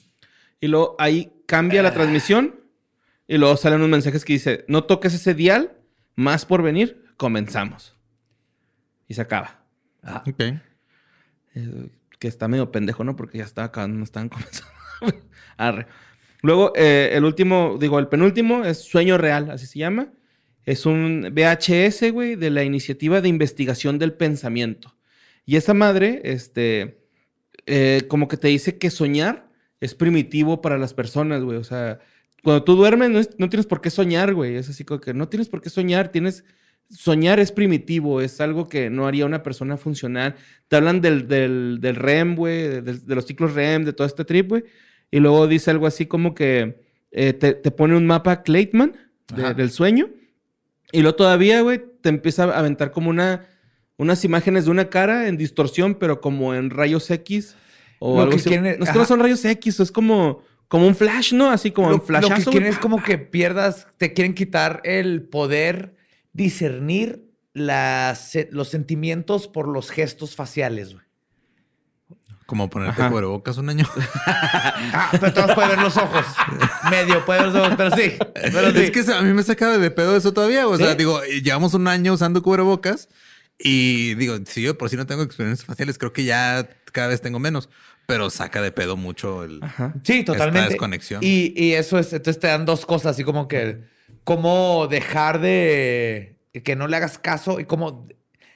Y 0.60 0.68
luego 0.68 0.96
ahí 1.00 1.32
cambia 1.46 1.80
Ah. 1.80 1.84
la 1.84 1.94
transmisión 1.94 2.56
y 3.28 3.38
luego 3.38 3.56
salen 3.58 3.78
unos 3.80 3.90
mensajes 3.90 4.26
que 4.26 4.34
dice, 4.34 4.66
no 4.68 4.84
toques 4.84 5.14
ese 5.14 5.34
dial, 5.34 5.72
más 6.16 6.46
por 6.46 6.62
venir, 6.62 7.06
comenzamos. 7.16 7.96
Y 9.08 9.14
se 9.14 9.22
acaba. 9.22 9.64
Ah, 10.02 10.24
Ok. 10.28 10.42
Eh, 11.56 11.90
que 12.20 12.28
está 12.28 12.48
medio 12.48 12.72
pendejo, 12.72 13.04
¿no? 13.04 13.16
Porque 13.16 13.38
ya 13.38 13.44
estaba 13.44 13.68
acabando, 13.68 13.98
no 13.98 14.04
estaban 14.04 14.28
comenzando. 14.30 14.74
Arre. 15.58 15.88
Luego, 16.44 16.74
eh, 16.76 17.12
el 17.14 17.24
último, 17.26 17.78
digo, 17.80 17.98
el 18.00 18.08
penúltimo 18.10 18.64
es 18.66 18.80
Sueño 18.80 19.18
Real, 19.18 19.50
así 19.50 19.66
se 19.66 19.80
llama. 19.80 20.14
Es 20.66 20.86
un 20.86 21.32
VHS, 21.34 22.12
güey, 22.12 22.36
de 22.36 22.50
la 22.52 22.64
Iniciativa 22.64 23.20
de 23.22 23.30
Investigación 23.30 23.98
del 23.98 24.14
Pensamiento. 24.14 24.96
Y 25.46 25.56
esa 25.56 25.74
madre, 25.74 26.22
este, 26.26 27.00
eh, 27.66 28.04
como 28.08 28.28
que 28.28 28.38
te 28.38 28.50
dice 28.50 28.78
que 28.78 28.90
soñar 28.92 29.50
es 29.82 29.96
primitivo 29.96 30.62
para 30.62 30.78
las 30.78 30.94
personas, 30.94 31.44
güey. 31.44 31.58
O 31.58 31.64
sea, 31.64 32.00
cuando 32.44 32.64
tú 32.64 32.76
duermes 32.76 33.10
no, 33.10 33.20
es- 33.20 33.40
no 33.40 33.50
tienes 33.50 33.66
por 33.66 33.82
qué 33.82 33.90
soñar, 33.90 34.34
güey. 34.34 34.56
Es 34.56 34.70
así 34.70 34.84
como 34.86 35.02
que 35.02 35.14
no 35.14 35.28
tienes 35.30 35.50
por 35.50 35.62
qué 35.62 35.70
soñar, 35.70 36.10
tienes... 36.12 36.44
Soñar 36.90 37.40
es 37.40 37.52
primitivo, 37.52 38.22
es 38.22 38.40
algo 38.42 38.68
que 38.70 38.90
no 38.90 39.08
haría 39.08 39.26
una 39.26 39.42
persona 39.42 39.78
funcional. 39.78 40.36
Te 40.68 40.76
hablan 40.76 41.02
del, 41.02 41.28
del, 41.28 41.80
del 41.82 41.96
REM, 41.96 42.36
güey, 42.36 42.82
de, 42.82 43.16
los 43.16 43.26
ciclos 43.26 43.54
REM, 43.56 43.84
de 43.86 43.94
todo 43.94 44.06
este 44.06 44.26
trip, 44.26 44.50
güey. 44.50 44.64
Y 45.16 45.20
luego 45.20 45.48
dice 45.48 45.70
algo 45.70 45.86
así 45.86 46.08
como 46.08 46.34
que 46.34 46.82
eh, 47.12 47.34
te, 47.34 47.54
te 47.54 47.70
pone 47.70 47.96
un 47.96 48.08
mapa 48.08 48.42
Claytman 48.42 48.94
de- 49.36 49.54
del 49.54 49.70
sueño. 49.70 50.10
Y 50.92 51.02
luego 51.02 51.16
todavía, 51.18 51.62
güey, 51.62 51.82
te 52.02 52.10
empieza 52.10 52.46
a 52.46 52.58
aventar 52.58 52.90
como 52.92 53.12
una, 53.12 53.46
unas 53.98 54.26
imágenes 54.26 54.66
de 54.66 54.72
una 54.72 54.90
cara 54.90 55.28
en 55.28 55.38
distorsión, 55.38 55.94
pero 55.96 56.20
como 56.20 56.56
en 56.56 56.72
rayos 56.72 57.12
X. 57.12 57.56
O 58.00 58.16
Lo 58.16 58.22
algo 58.24 58.32
que 58.32 58.38
así. 58.38 58.50
quieren- 58.50 58.80
no 58.80 58.86
es 58.86 58.92
que 58.92 58.98
no 58.98 59.06
son 59.06 59.20
rayos 59.20 59.46
X, 59.46 59.80
es 59.80 59.92
como, 59.92 60.42
como 60.68 60.88
un 60.88 60.96
flash, 60.96 61.32
¿no? 61.34 61.52
Así 61.52 61.70
como 61.70 61.90
lo, 61.92 61.96
en 61.98 62.00
lo 62.22 62.30
que 62.30 62.44
quieren 62.52 62.70
es 62.70 62.80
como 62.80 63.04
que 63.04 63.20
pierdas, 63.20 63.86
te 63.98 64.14
quieren 64.14 64.34
quitar 64.34 64.82
el 64.84 65.22
poder 65.22 65.96
discernir 66.34 67.24
las, 67.54 68.36
los 68.50 68.70
sentimientos 68.70 69.48
por 69.48 69.68
los 69.68 69.92
gestos 69.92 70.36
faciales, 70.36 70.94
güey. 70.94 71.06
Como 72.46 72.70
ponerte 72.70 73.02
Ajá. 73.02 73.10
cubrebocas 73.10 73.58
un 73.58 73.70
año. 73.70 73.86
Ah, 74.96 75.10
pero 75.12 75.34
todos 75.34 75.56
pueden 75.56 75.72
ver 75.72 75.80
los 75.82 75.98
ojos. 75.98 76.26
Medio 76.92 77.26
puede 77.26 77.40
ver 77.44 77.52
los 77.52 77.64
ojos, 77.64 77.74
pero 77.78 77.96
sí. 77.96 78.14
Pero 78.34 78.72
sí. 78.72 78.78
Es 78.78 78.92
que 78.92 79.12
a 79.12 79.22
mí 79.22 79.34
me 79.34 79.42
saca 79.44 79.78
de 79.78 79.92
pedo 79.92 80.16
eso 80.16 80.34
todavía. 80.34 80.68
O 80.68 80.78
sea, 80.78 80.92
¿Sí? 80.92 80.98
digo, 80.98 81.24
llevamos 81.24 81.74
un 81.74 81.88
año 81.88 82.14
usando 82.14 82.44
cubrebocas 82.44 83.10
y 83.58 84.14
digo, 84.16 84.38
si 84.46 84.62
yo 84.62 84.78
por 84.78 84.90
si 84.90 84.98
no 84.98 85.06
tengo 85.08 85.24
experiencias 85.24 85.66
faciales, 85.66 85.98
creo 85.98 86.14
que 86.14 86.26
ya 86.26 86.68
cada 86.92 87.08
vez 87.08 87.22
tengo 87.22 87.40
menos, 87.40 87.70
pero 88.06 88.30
saca 88.30 88.62
de 88.62 88.72
pedo 88.72 88.98
mucho 88.98 89.44
el. 89.44 89.64
Ajá. 89.64 89.94
Sí, 90.04 90.24
totalmente. 90.24 90.60
Esta 90.60 90.70
desconexión. 90.70 91.22
Y, 91.24 91.54
y 91.56 91.74
eso 91.74 91.98
es, 91.98 92.14
entonces 92.14 92.40
te 92.40 92.48
dan 92.48 92.66
dos 92.66 92.86
cosas, 92.86 93.12
así 93.14 93.24
como 93.24 93.48
que 93.48 93.82
cómo 94.24 94.88
dejar 94.90 95.40
de 95.42 96.38
que 96.64 96.76
no 96.76 96.88
le 96.88 96.98
hagas 96.98 97.18
caso 97.18 97.60
y 97.60 97.66
cómo 97.66 98.08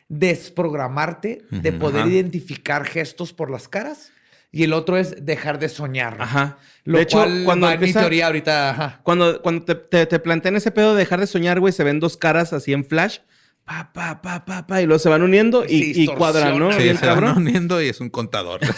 desprogramarte 0.10 1.44
de 1.52 1.72
poder 1.74 2.02
Ajá. 2.04 2.10
identificar 2.10 2.86
gestos 2.86 3.34
por 3.34 3.50
las 3.52 3.68
caras. 3.68 4.12
Y 4.50 4.64
el 4.64 4.72
otro 4.74 4.98
es 4.98 5.26
dejar 5.26 5.60
de 5.60 5.68
soñar. 5.70 6.16
Ajá. 6.20 6.58
Lo 6.86 6.98
de 6.98 7.04
hecho, 7.04 7.18
cual 7.18 7.42
cuando 7.44 7.68
va 7.68 7.74
en 7.74 7.80
mi 7.82 7.86
empieza- 7.88 8.00
teoría 8.00 8.28
ahorita. 8.28 8.70
ajá. 8.70 9.00
Cuando, 9.04 9.42
cuando 9.42 9.66
te, 9.66 9.76
te, 9.76 10.06
te 10.06 10.20
plantean 10.20 10.56
ese 10.56 10.72
pedo 10.72 10.94
de 10.96 11.00
dejar 11.00 11.20
de 11.20 11.28
soñar, 11.28 11.60
güey, 11.60 11.74
se 11.74 11.84
ven 11.84 12.00
dos 12.00 12.16
caras 12.18 12.54
así 12.54 12.72
en 12.74 12.86
flash. 12.86 13.18
Pa, 13.66 13.92
pa, 13.94 14.22
pa, 14.22 14.46
pa, 14.46 14.66
pa. 14.66 14.82
Y 14.82 14.86
luego 14.86 15.00
se 15.00 15.10
van 15.10 15.22
uniendo 15.22 15.66
y, 15.68 16.02
y 16.02 16.08
cuadran, 16.08 16.58
¿no? 16.58 16.72
Sí, 16.72 16.84
Bien 16.84 16.98
se 16.98 17.06
van 17.06 17.16
cabrón. 17.16 17.38
uniendo 17.40 17.82
y 17.82 17.90
es 17.90 18.00
un 18.00 18.10
contador. 18.10 18.62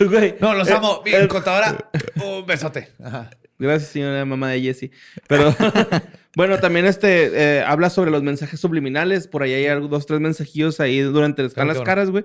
Güey, 0.00 0.34
No, 0.40 0.54
los 0.54 0.68
eh, 0.68 0.74
amo. 0.74 1.02
Mi 1.04 1.12
eh, 1.12 1.28
contadora, 1.28 1.90
un 2.22 2.44
besote. 2.46 2.92
Ajá. 3.02 3.30
Gracias, 3.58 3.90
señora 3.92 4.24
mamá 4.24 4.50
de 4.50 4.60
Jessie. 4.60 4.90
Pero 5.28 5.54
bueno, 6.36 6.58
también 6.58 6.86
este 6.86 7.58
eh, 7.58 7.62
habla 7.62 7.90
sobre 7.90 8.10
los 8.10 8.22
mensajes 8.22 8.58
subliminales. 8.60 9.28
Por 9.28 9.42
ahí 9.42 9.52
hay 9.52 9.66
algo, 9.66 9.88
dos, 9.88 10.06
tres 10.06 10.20
mensajillos 10.20 10.80
ahí 10.80 11.00
durante 11.00 11.44
están 11.44 11.68
las 11.68 11.80
caras, 11.80 12.10
güey. 12.10 12.24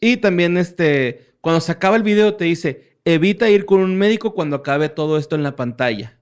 Y 0.00 0.18
también, 0.18 0.56
este, 0.56 1.34
cuando 1.40 1.60
se 1.60 1.72
acaba 1.72 1.96
el 1.96 2.02
video, 2.02 2.34
te 2.34 2.44
dice: 2.44 2.98
evita 3.04 3.48
ir 3.48 3.64
con 3.64 3.80
un 3.80 3.96
médico 3.96 4.34
cuando 4.34 4.56
acabe 4.56 4.88
todo 4.88 5.18
esto 5.18 5.36
en 5.36 5.42
la 5.42 5.56
pantalla. 5.56 6.18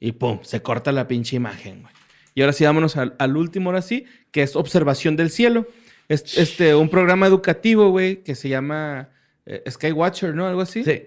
Y 0.00 0.12
pum, 0.12 0.40
se 0.42 0.62
corta 0.62 0.92
la 0.92 1.06
pinche 1.06 1.36
imagen, 1.36 1.82
güey. 1.82 1.94
Y 2.34 2.42
ahora 2.42 2.52
sí, 2.52 2.64
vámonos 2.64 2.96
al, 2.96 3.14
al 3.18 3.36
último, 3.36 3.70
ahora 3.70 3.82
sí, 3.82 4.06
que 4.30 4.42
es 4.42 4.56
observación 4.56 5.16
del 5.16 5.30
cielo. 5.30 5.66
Es 6.08 6.36
este, 6.38 6.74
un 6.74 6.88
programa 6.88 7.26
educativo, 7.26 7.90
güey, 7.90 8.24
que 8.24 8.34
se 8.34 8.48
llama 8.48 9.10
eh, 9.46 9.62
Skywatcher, 9.70 10.34
¿no? 10.34 10.48
Algo 10.48 10.62
así. 10.62 10.82
Sí. 10.84 11.04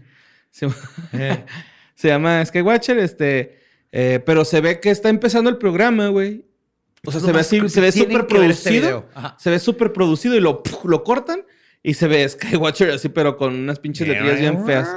Se, 0.51 0.70
se 1.95 2.07
llama 2.07 2.45
Skywatcher, 2.45 2.97
este, 2.97 3.64
eh, 3.97 4.19
pero 4.25 4.43
se 4.43 4.59
ve 4.61 4.79
que 4.81 4.89
está 4.91 5.07
empezando 5.09 5.49
el 5.49 5.57
programa, 5.57 6.09
güey. 6.09 6.45
O 7.05 7.11
sea, 7.11 7.21
se 7.21 7.31
ve 7.31 7.39
así, 7.39 7.69
se 7.69 7.81
ve 7.81 7.91
súper 7.91 8.21
este 8.21 8.23
producido. 8.35 9.05
Ajá. 9.13 9.37
se 9.39 9.49
ve 9.51 9.59
súper 9.59 9.93
producido 9.93 10.35
y 10.35 10.39
lo, 10.41 10.61
lo 10.83 11.03
cortan 11.03 11.45
y 11.83 11.93
se 11.93 12.07
ve 12.07 12.27
Skywatcher 12.27 12.89
así, 12.91 13.09
pero 13.09 13.37
con 13.37 13.53
unas 13.55 13.79
pinches 13.79 14.07
letrillas 14.07 14.39
bien 14.39 14.65
feas. 14.65 14.89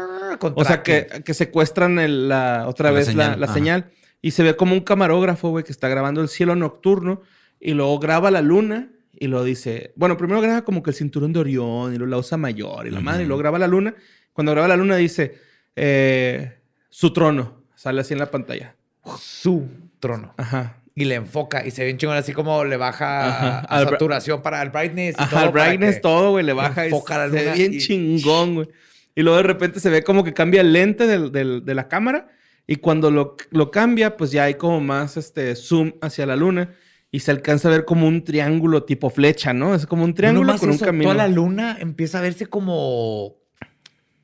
O 0.54 0.64
sea, 0.64 0.82
que, 0.82 1.06
que 1.24 1.34
secuestran 1.34 1.98
el- 1.98 2.28
la, 2.28 2.64
otra 2.66 2.90
La 2.90 2.98
vez 2.98 3.14
la, 3.14 3.24
señal, 3.24 3.40
la 3.40 3.46
señal. 3.52 3.90
Y 4.22 4.30
se 4.32 4.42
ve 4.42 4.56
como 4.56 4.72
un 4.72 4.80
camarógrafo, 4.80 5.50
güey, 5.50 5.64
que 5.64 5.72
está 5.72 5.88
grabando 5.88 6.20
el 6.22 6.28
cielo 6.28 6.56
nocturno. 6.56 7.22
Y 7.60 7.74
luego 7.74 7.98
graba 7.98 8.30
la 8.30 8.40
luna 8.42 8.90
y 9.12 9.26
lo 9.28 9.44
dice... 9.44 9.92
Bueno, 9.96 10.16
primero 10.16 10.40
graba 10.40 10.62
como 10.64 10.82
que 10.82 10.90
el 10.90 10.96
cinturón 10.96 11.32
de 11.32 11.40
Orión 11.40 11.92
y 11.94 11.98
luego 11.98 12.10
la 12.10 12.16
osa 12.16 12.36
mayor 12.36 12.86
y 12.86 12.90
la 12.90 13.00
madre. 13.00 13.24
Y 13.24 13.26
luego 13.26 13.38
graba 13.40 13.58
la 13.58 13.66
luna. 13.68 13.94
Cuando 14.32 14.52
graba 14.52 14.66
la 14.68 14.76
luna 14.76 14.96
dice... 14.96 15.36
eh, 15.76 16.54
su 16.88 17.12
trono. 17.12 17.64
Sale 17.74 18.00
así 18.00 18.12
en 18.14 18.18
la 18.20 18.30
pantalla. 18.30 18.74
Su 19.18 19.66
trono. 20.00 20.34
Ajá. 20.36 20.76
Y 20.94 21.04
le 21.04 21.14
enfoca 21.14 21.64
y 21.64 21.70
se 21.70 21.82
ve 21.82 21.86
bien 21.86 21.98
chingón 21.98 22.16
así 22.16 22.32
como 22.32 22.64
le 22.64 22.76
baja 22.76 23.28
Ajá. 23.28 23.58
a 23.60 23.78
Al 23.78 23.88
saturación 23.88 24.42
para 24.42 24.60
el 24.62 24.70
brightness. 24.70 25.14
y 25.18 25.22
Ajá, 25.22 25.30
todo 25.30 25.44
el 25.44 25.50
para 25.52 25.64
brightness, 25.64 26.00
todo, 26.00 26.30
güey, 26.32 26.44
le 26.44 26.52
baja 26.52 26.84
y 26.84 26.88
enfoca 26.88 27.18
la 27.18 27.26
se 27.26 27.30
ve 27.36 27.42
luna 27.44 27.54
bien 27.54 27.74
y- 27.74 27.78
chingón, 27.78 28.54
güey. 28.56 28.68
Y 29.14 29.22
luego 29.22 29.36
de 29.38 29.44
repente 29.44 29.80
se 29.80 29.90
ve 29.90 30.02
como 30.02 30.24
que 30.24 30.32
cambia 30.34 30.60
el 30.60 30.72
lente 30.72 31.06
del- 31.06 31.30
del- 31.32 31.64
de 31.64 31.74
la 31.74 31.88
cámara 31.88 32.28
y 32.66 32.76
cuando 32.76 33.10
lo, 33.10 33.36
lo 33.50 33.70
cambia, 33.70 34.16
pues 34.16 34.30
ya 34.32 34.44
hay 34.44 34.54
como 34.54 34.80
más 34.80 35.16
este 35.16 35.54
zoom 35.56 35.92
hacia 36.02 36.26
la 36.26 36.36
luna 36.36 36.74
y 37.10 37.20
se 37.20 37.30
alcanza 37.30 37.68
a 37.68 37.70
ver 37.70 37.84
como 37.84 38.06
un 38.06 38.22
triángulo 38.22 38.82
tipo 38.84 39.08
flecha, 39.08 39.52
¿no? 39.54 39.74
Es 39.74 39.86
como 39.86 40.04
un 40.04 40.14
triángulo 40.14 40.56
con 40.58 40.70
un 40.70 40.78
camino. 40.78 41.04
Toda 41.12 41.14
la 41.14 41.28
luna 41.28 41.76
empieza 41.80 42.18
a 42.18 42.22
verse 42.22 42.46
como 42.46 43.37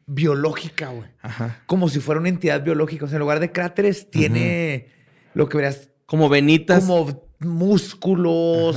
biológica, 0.06 0.88
güey. 0.88 1.08
Ajá. 1.22 1.62
Como 1.66 1.88
si 1.88 2.00
fuera 2.00 2.20
una 2.20 2.28
entidad 2.28 2.62
biológica. 2.62 3.04
O 3.04 3.08
sea, 3.08 3.16
en 3.16 3.20
lugar 3.20 3.40
de 3.40 3.52
cráteres, 3.52 4.10
tiene 4.10 4.88
lo 5.34 5.48
que 5.48 5.56
verás 5.56 5.90
Como 6.06 6.28
venitas. 6.28 6.80
como 6.84 7.24
músculos, 7.40 8.76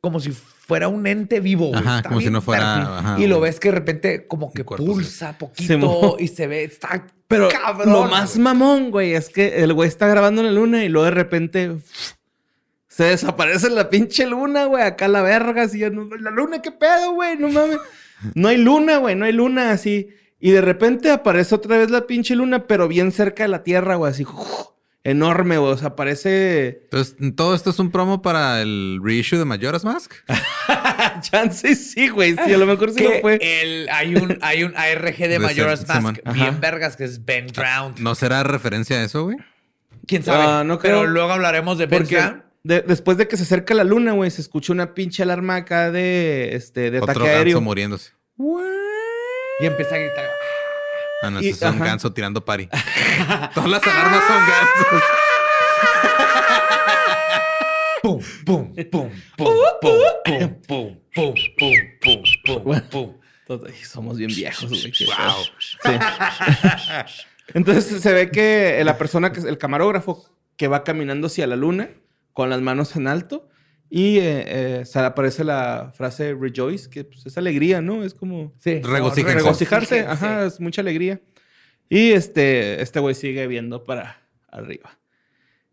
como 0.00 0.20
si 0.20 0.30
fuera 0.32 0.88
un 0.88 1.06
ente 1.06 1.40
vivo. 1.40 1.68
güey. 1.68 1.78
Ajá, 1.80 1.96
Está 1.98 2.08
como 2.08 2.20
si 2.20 2.30
no 2.30 2.40
fuera- 2.42 2.98
ajá, 2.98 3.20
y 3.20 3.26
lo 3.26 3.40
ves 3.40 3.58
que 3.60 3.68
de 3.68 3.74
repente 3.74 4.26
como 4.26 4.52
que 4.52 4.64
pulsa 4.64 5.32
Se 5.32 5.38
poquito 5.38 6.16
y 6.18 6.28
se 6.28 6.46
ve, 6.46 6.64
está 6.64 7.06
Pero 7.28 7.48
cabrón. 7.48 7.92
lo 7.92 8.04
más 8.06 8.32
güey. 8.34 8.42
mamón, 8.44 8.90
güey, 8.90 9.14
es 9.14 9.28
que 9.28 9.62
el 9.62 9.72
güey 9.72 9.88
está 9.88 10.06
grabando 10.06 10.40
en 10.42 10.48
la 10.48 10.52
luna 10.52 10.84
y 10.84 10.88
luego 10.88 11.04
de 11.06 11.10
repente 11.12 11.76
se 12.88 13.04
desaparece 13.04 13.70
la 13.70 13.90
pinche 13.90 14.26
luna, 14.26 14.64
güey. 14.66 14.82
Acá 14.82 15.08
la 15.08 15.22
verga, 15.22 15.62
así. 15.62 15.80
no- 15.90 16.08
La 16.16 16.30
luna, 16.30 16.62
¿qué 16.62 16.70
pedo, 16.72 17.12
güey? 17.12 17.36
No 17.38 17.48
mames. 17.48 17.78
No 18.34 18.48
hay 18.48 18.56
luna, 18.56 18.96
güey, 18.98 19.14
no 19.14 19.24
hay 19.26 19.32
luna 19.32 19.70
así. 19.70 20.08
Y 20.38 20.50
de 20.50 20.60
repente 20.60 21.10
aparece 21.10 21.54
otra 21.54 21.78
vez 21.78 21.90
la 21.90 22.06
pinche 22.06 22.34
luna, 22.36 22.66
pero 22.66 22.88
bien 22.88 23.10
cerca 23.12 23.44
de 23.44 23.48
la 23.48 23.62
Tierra, 23.62 23.96
güey, 23.96 24.10
así. 24.12 24.26
Enorme, 25.02 25.56
güey. 25.58 25.72
O 25.72 25.76
sea, 25.78 25.94
parece. 25.96 26.80
Entonces, 26.84 27.16
¿todo 27.36 27.54
esto 27.54 27.70
es 27.70 27.78
un 27.78 27.90
promo 27.90 28.22
para 28.22 28.60
el 28.60 28.98
reissue 29.02 29.38
de 29.38 29.44
Majora's 29.44 29.84
Mask? 29.84 30.12
Chance, 31.22 31.74
sí, 31.76 32.08
güey. 32.08 32.34
Sí, 32.44 32.52
a 32.52 32.58
lo 32.58 32.66
mejor 32.66 32.90
sí 32.90 32.96
Que 32.98 33.14
lo 33.16 33.20
fue. 33.20 33.38
el- 33.40 33.88
hay, 33.90 34.14
un, 34.16 34.38
hay 34.42 34.64
un 34.64 34.76
ARG 34.76 35.16
de 35.16 35.28
De 35.28 35.38
Majora's 35.38 35.80
ser- 35.80 36.02
Mask 36.02 36.18
bien 36.34 36.60
vergas 36.60 36.96
que 36.96 37.04
es 37.04 37.24
Ben 37.24 37.46
Drowned. 37.46 37.98
¿No 38.00 38.14
será 38.14 38.42
referencia 38.42 38.96
a 38.98 39.04
eso, 39.04 39.24
güey? 39.24 39.36
¿Quién 40.06 40.22
sabe? 40.22 40.44
Ah, 40.46 40.64
no 40.64 40.78
Pero 40.78 41.00
creo. 41.00 41.10
luego 41.10 41.32
hablaremos 41.32 41.78
de 41.78 41.86
Ben 41.86 42.00
Porque 42.02 42.16
Drowned. 42.16 42.42
de- 42.64 42.82
después 42.82 43.16
de 43.16 43.28
que 43.28 43.36
se 43.36 43.44
acerca 43.44 43.74
la 43.74 43.84
luna, 43.84 44.12
güey, 44.12 44.30
se 44.30 44.40
escucha 44.40 44.72
una 44.72 44.92
pinche 44.94 45.22
alarma 45.22 45.56
acá 45.56 45.90
de, 45.90 46.50
este, 46.54 46.90
de 46.90 46.98
Otro 47.00 47.12
ataque 47.12 47.28
aéreo. 47.30 47.60
muriéndose. 47.60 48.10
Y 49.60 49.66
empieza 49.66 49.94
a 49.94 49.98
gritar. 49.98 50.26
Ah, 51.22 51.30
no, 51.30 51.40
Y- 51.40 51.48
eso 51.48 51.66
es 51.68 51.72
un 51.72 51.80
ganso 51.80 52.12
tirando 52.12 52.44
pari. 52.44 52.68
Todas 53.54 53.70
las 53.70 53.82
alarmas 53.86 54.22
son 54.26 54.42
gansos. 54.46 55.02
Pum, 58.02 58.20
pum, 58.44 58.74
pum, 58.90 59.10
pum, 59.36 59.54
pum, 59.80 59.98
pum, 60.22 60.54
pum, 60.66 60.96
pum, 61.14 61.34
pum, 61.58 61.74
pum, 62.00 62.62
pum, 62.62 62.80
pum. 62.90 63.14
Entonces, 63.48 63.88
somos 63.88 64.16
bien 64.18 64.30
viejos, 64.34 64.68
güey. 64.68 64.92
Wow. 65.06 65.44
Sí. 65.82 65.90
Entonces 67.54 68.00
se 68.02 68.12
ve 68.12 68.30
que 68.30 68.80
la 68.84 68.98
persona 68.98 69.32
que 69.32 69.40
es 69.40 69.44
el 69.46 69.58
camarógrafo 69.58 70.28
que 70.56 70.68
va 70.68 70.84
caminando 70.84 71.28
hacia 71.28 71.46
la 71.46 71.56
luna 71.56 71.90
con 72.32 72.50
las 72.50 72.60
manos 72.60 72.94
en 72.96 73.06
alto 73.08 73.48
y 73.88 74.18
eh, 74.18 74.82
eh, 74.82 74.84
aparece 74.96 75.44
la 75.44 75.92
frase 75.94 76.34
rejoice, 76.34 76.88
que 76.90 77.04
pues, 77.04 77.24
es 77.26 77.38
alegría, 77.38 77.80
¿no? 77.80 78.02
Es 78.04 78.14
como 78.14 78.52
Sí. 78.58 78.80
Regocijarse, 78.82 79.38
Regocíjense. 79.38 80.00
ajá, 80.00 80.46
es 80.46 80.60
mucha 80.60 80.80
alegría. 80.80 81.20
Y 81.88 82.10
este 82.12 82.82
este 82.82 82.98
güey 83.00 83.14
sigue 83.14 83.46
viendo 83.46 83.84
para 83.84 84.22
arriba. 84.50 84.98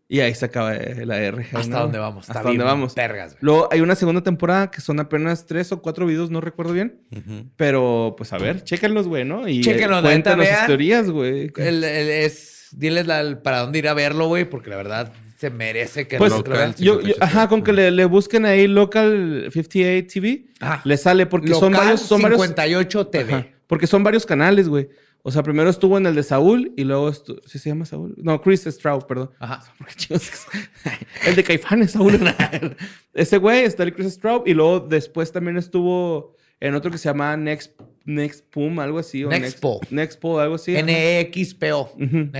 Y 0.06 0.20
ahí 0.20 0.34
se 0.34 0.44
acaba 0.44 0.74
la 0.74 1.18
RG. 1.30 1.56
¿Hasta 1.56 1.76
¿no? 1.76 1.80
dónde 1.84 1.98
vamos? 1.98 2.28
Hasta 2.28 2.42
dónde 2.42 2.62
vamos. 2.62 2.94
Vergas, 2.94 3.32
güey. 3.32 3.38
Luego 3.40 3.68
hay 3.72 3.80
una 3.80 3.94
segunda 3.96 4.22
temporada 4.22 4.70
que 4.70 4.80
son 4.82 5.00
apenas 5.00 5.46
tres 5.46 5.72
o 5.72 5.80
cuatro 5.80 6.06
videos, 6.06 6.30
no 6.30 6.40
recuerdo 6.42 6.72
bien. 6.74 7.00
Ujú. 7.10 7.50
Pero, 7.56 8.14
pues 8.16 8.32
a 8.34 8.38
ver, 8.38 8.62
chéquenlos, 8.62 9.08
güey, 9.08 9.24
¿no? 9.24 9.48
Y 9.48 9.62
Chéquenlos, 9.62 10.00
eh, 10.00 10.02
cuéntanos 10.02 10.46
teorías, 10.66 11.10
güey. 11.10 11.50
El- 11.56 11.82
el- 11.82 12.08
es, 12.10 12.68
diles 12.72 13.06
la- 13.06 13.42
para 13.42 13.60
dónde 13.60 13.78
ir 13.78 13.88
a 13.88 13.94
verlo, 13.94 14.28
güey, 14.28 14.44
porque 14.48 14.68
la 14.70 14.76
verdad 14.76 15.10
se 15.36 15.50
merece 15.50 16.06
que 16.08 16.16
Pues, 16.18 16.30
lo 16.32 16.38
local, 16.38 16.52
vean. 16.56 16.76
sí. 16.76 16.84
Yo, 16.84 16.94
yo- 17.00 17.14
58 17.14 17.24
ajá, 17.24 17.48
con 17.48 17.62
que 17.62 17.72
le, 17.72 17.90
le 17.90 18.04
busquen 18.04 18.44
ahí 18.46 18.66
Local 18.66 19.48
58 19.52 20.06
TV, 20.08 20.46
Ajá. 20.60 20.80
le 20.84 20.96
sale 20.96 21.26
porque 21.26 21.54
son 21.54 21.72
varios, 21.72 22.00
son 22.00 22.22
varios, 22.22 22.40
58 22.40 23.06
TV. 23.08 23.32
ajá, 23.34 23.46
porque 23.66 23.86
son 23.86 24.02
varios 24.04 24.24
canales, 24.26 24.68
güey. 24.68 24.88
O 25.26 25.30
sea, 25.32 25.42
primero 25.42 25.70
estuvo 25.70 25.96
en 25.96 26.04
el 26.04 26.14
de 26.14 26.22
Saúl 26.22 26.72
y 26.76 26.84
luego 26.84 27.10
estu- 27.10 27.40
¿sí 27.46 27.58
se 27.58 27.70
llama 27.70 27.86
Saúl? 27.86 28.14
No, 28.18 28.40
Chris 28.42 28.64
Stroud, 28.64 29.04
perdón. 29.04 29.30
Ajá. 29.38 29.62
El 31.26 31.34
de 31.36 31.42
Caifanes, 31.42 31.92
Saúl. 31.92 32.20
Ese 33.14 33.38
güey 33.38 33.64
está 33.64 33.84
el 33.84 33.94
Chris 33.94 34.12
Stroud 34.14 34.42
y 34.46 34.52
luego 34.54 34.80
después 34.80 35.32
también 35.32 35.56
estuvo 35.56 36.36
en 36.60 36.74
otro 36.74 36.90
que 36.90 36.98
se 36.98 37.08
llama 37.08 37.36
Next 37.36 37.72
Next 38.04 38.44
Pum, 38.50 38.78
algo 38.80 38.98
así. 38.98 39.24
o 39.24 39.30
Nextpo. 39.30 39.78
Next, 39.80 39.92
Nextpo, 39.92 40.40
algo 40.40 40.56
así. 40.56 40.76
ajá. 40.76 40.84
NXPO. 40.86 41.92
Ujú. 41.96 42.30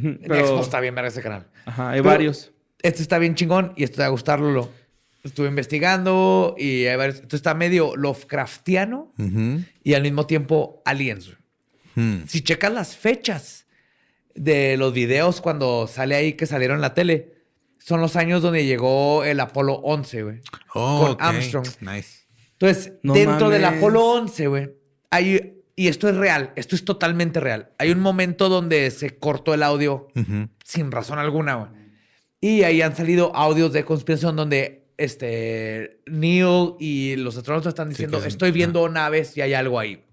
Pero- 0.00 0.34
Nexpo 0.34 0.60
está 0.62 0.80
bien 0.80 0.94
ver 0.94 1.04
ese 1.04 1.20
canal. 1.22 1.46
Ajá, 1.66 1.90
hay 1.90 2.00
Pero- 2.00 2.10
varios. 2.10 2.52
Este 2.80 3.02
está 3.02 3.18
bien 3.18 3.34
chingón 3.34 3.72
y 3.76 3.84
esto 3.84 3.96
te 3.96 4.02
va 4.02 4.06
a 4.06 4.10
gustar, 4.10 4.40
Lolo. 4.40 4.68
Estuve 5.22 5.46
investigando 5.48 6.56
y 6.58 6.86
hay 6.86 6.96
varios. 6.96 7.20
Esto 7.20 7.36
está 7.36 7.54
medio 7.54 7.94
Lovecraftiano 7.96 9.12
y 9.84 9.94
al 9.94 10.02
mismo 10.02 10.26
tiempo 10.26 10.82
aliens. 10.84 11.26
güey. 11.26 11.38
Hmm. 11.94 12.24
Si 12.26 12.40
checas 12.42 12.72
las 12.72 12.96
fechas 12.96 13.66
de 14.34 14.76
los 14.78 14.92
videos 14.94 15.40
cuando 15.40 15.86
sale 15.86 16.14
ahí 16.16 16.32
que 16.32 16.46
salieron 16.46 16.76
en 16.78 16.80
la 16.82 16.94
tele, 16.94 17.34
son 17.78 18.00
los 18.00 18.16
años 18.16 18.42
donde 18.42 18.64
llegó 18.64 19.22
el 19.24 19.38
Apolo 19.40 19.74
11, 19.74 20.22
güey. 20.22 20.40
Oh, 20.74 21.14
Con. 21.16 21.16
Armstrong. 21.24 21.66
Nice. 21.80 22.22
Entonces, 22.52 22.94
No 23.02 23.12
dentro 23.12 23.50
del. 23.50 23.64
Apolo 23.64 24.04
11, 24.04 24.46
güey, 24.48 24.70
hay, 25.10 25.61
y 25.74 25.88
esto 25.88 26.08
es 26.08 26.16
real, 26.16 26.52
esto 26.56 26.76
es 26.76 26.84
totalmente 26.84 27.40
real. 27.40 27.70
Hay 27.78 27.90
un 27.90 28.00
momento 28.00 28.48
donde 28.48 28.90
se 28.90 29.18
cortó 29.18 29.54
el 29.54 29.62
audio 29.62 30.08
sin 30.64 30.90
razón 30.90 31.18
alguna, 31.18 31.54
güey. 31.54 31.70
Y 32.40 32.64
ahí 32.64 32.82
han 32.82 32.96
salido 32.96 33.34
audios 33.36 33.72
de 33.72 33.84
conspiración 33.84 34.36
donde 34.36 34.82
este 34.98 36.00
Neil 36.06 36.74
y 36.78 37.16
los 37.16 37.36
astronautas 37.36 37.70
están 37.70 37.88
diciendo, 37.88 38.20
que 38.20 38.28
estoy 38.28 38.50
viendo 38.50 38.88
naves 38.88 39.36
y 39.36 39.40
hay 39.40 39.54
algo 39.54 39.78
ahí. 39.78 40.04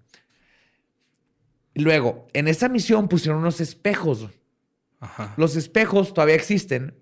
Luego, 1.74 2.26
en 2.32 2.48
esa 2.48 2.68
misión 2.68 3.08
pusieron 3.08 3.40
unos 3.40 3.60
espejos. 3.60 4.28
Ajá. 5.00 5.34
Los 5.36 5.56
espejos 5.56 6.14
todavía 6.14 6.34
existen 6.34 6.94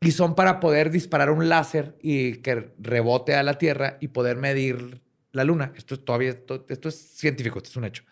y 0.00 0.12
son 0.12 0.34
para 0.34 0.60
poder 0.60 0.90
disparar 0.90 1.30
un 1.30 1.48
láser 1.48 1.96
y 2.00 2.36
que 2.36 2.72
rebote 2.78 3.34
a 3.34 3.42
la 3.42 3.58
Tierra 3.58 3.98
y 4.00 4.08
poder 4.08 4.36
medir 4.36 5.00
la 5.32 5.44
Luna. 5.44 5.72
Esto 5.76 5.94
es 5.94 6.04
todavía, 6.04 6.30
esto, 6.30 6.64
esto 6.68 6.88
es 6.88 6.96
científico, 6.96 7.58
esto 7.58 7.70
es 7.70 7.76
un 7.76 7.84
hecho. 7.84 8.02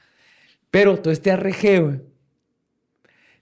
Pero 0.71 0.99
todo 0.99 1.13
este 1.13 1.31
ARG, 1.31 1.81
güey, 1.83 2.01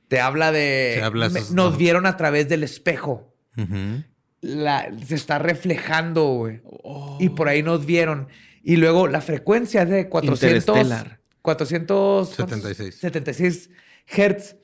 te 0.08 0.20
habla 0.20 0.52
de... 0.52 0.94
Te 0.98 1.02
habla 1.02 1.28
me- 1.28 1.40
nos 1.52 1.76
vieron 1.76 2.06
a 2.06 2.16
través 2.16 2.48
del 2.48 2.62
espejo. 2.62 3.34
Ujú. 3.56 4.02
La- 4.42 4.90
se 5.06 5.14
está 5.14 5.38
reflejando, 5.38 6.24
güey. 6.26 6.60
Oh. 6.64 7.16
Y 7.20 7.30
por 7.30 7.48
ahí 7.48 7.62
nos 7.62 7.86
vieron. 7.86 8.28
Y 8.62 8.76
luego 8.76 9.08
la 9.08 9.20
frecuencia 9.20 9.82
es 9.82 9.88
de 9.90 10.08
400... 10.08 10.68
Interestelar. 10.68 11.20
400... 11.42 12.28
76. 12.30 12.94
76 12.96 13.70
hertz. 14.06 14.56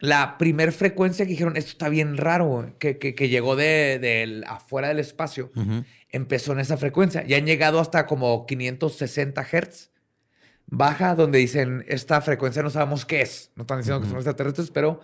La 0.00 0.38
primer 0.38 0.72
frecuencia 0.72 1.24
que 1.26 1.32
dijeron, 1.32 1.56
esto 1.56 1.70
está 1.72 1.88
bien 1.88 2.16
raro, 2.16 2.46
güey", 2.46 2.66
que, 2.78 2.98
que, 2.98 3.14
que 3.14 3.28
llegó 3.28 3.56
de, 3.56 3.98
del- 4.00 4.44
afuera 4.46 4.88
del 4.88 4.98
espacio, 5.00 5.50
empezó 6.10 6.52
en 6.52 6.60
esa 6.60 6.76
frecuencia. 6.76 7.24
Y 7.26 7.34
han 7.34 7.46
llegado 7.46 7.80
hasta 7.80 8.06
como 8.06 8.46
560 8.46 9.42
Hz. 9.44 9.90
Baja 10.70 11.14
donde 11.14 11.38
dicen, 11.38 11.84
esta 11.88 12.20
frecuencia 12.20 12.62
no 12.62 12.70
sabemos 12.70 13.04
qué 13.06 13.22
es. 13.22 13.50
No 13.56 13.62
están 13.62 13.78
diciendo 13.78 14.00
que 14.02 14.06
son 14.08 14.16
extraterrestres, 14.16 14.70
pero 14.70 15.00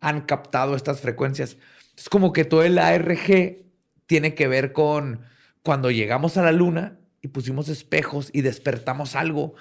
han 0.00 0.20
captado 0.22 0.76
estas 0.76 1.00
frecuencias. 1.00 1.56
Es 1.96 2.08
como 2.10 2.32
que 2.34 2.44
todo 2.44 2.62
el 2.62 2.78
ARG 2.78 3.64
tiene 4.06 4.34
que 4.34 4.46
ver 4.46 4.72
con 4.72 5.22
cuando 5.62 5.90
llegamos 5.90 6.36
a 6.36 6.42
la 6.42 6.52
luna 6.52 6.98
y 7.22 7.28
pusimos 7.28 7.68
espejos 7.70 8.28
y 8.32 8.42
despertamos 8.42 9.16
algo 9.16 9.54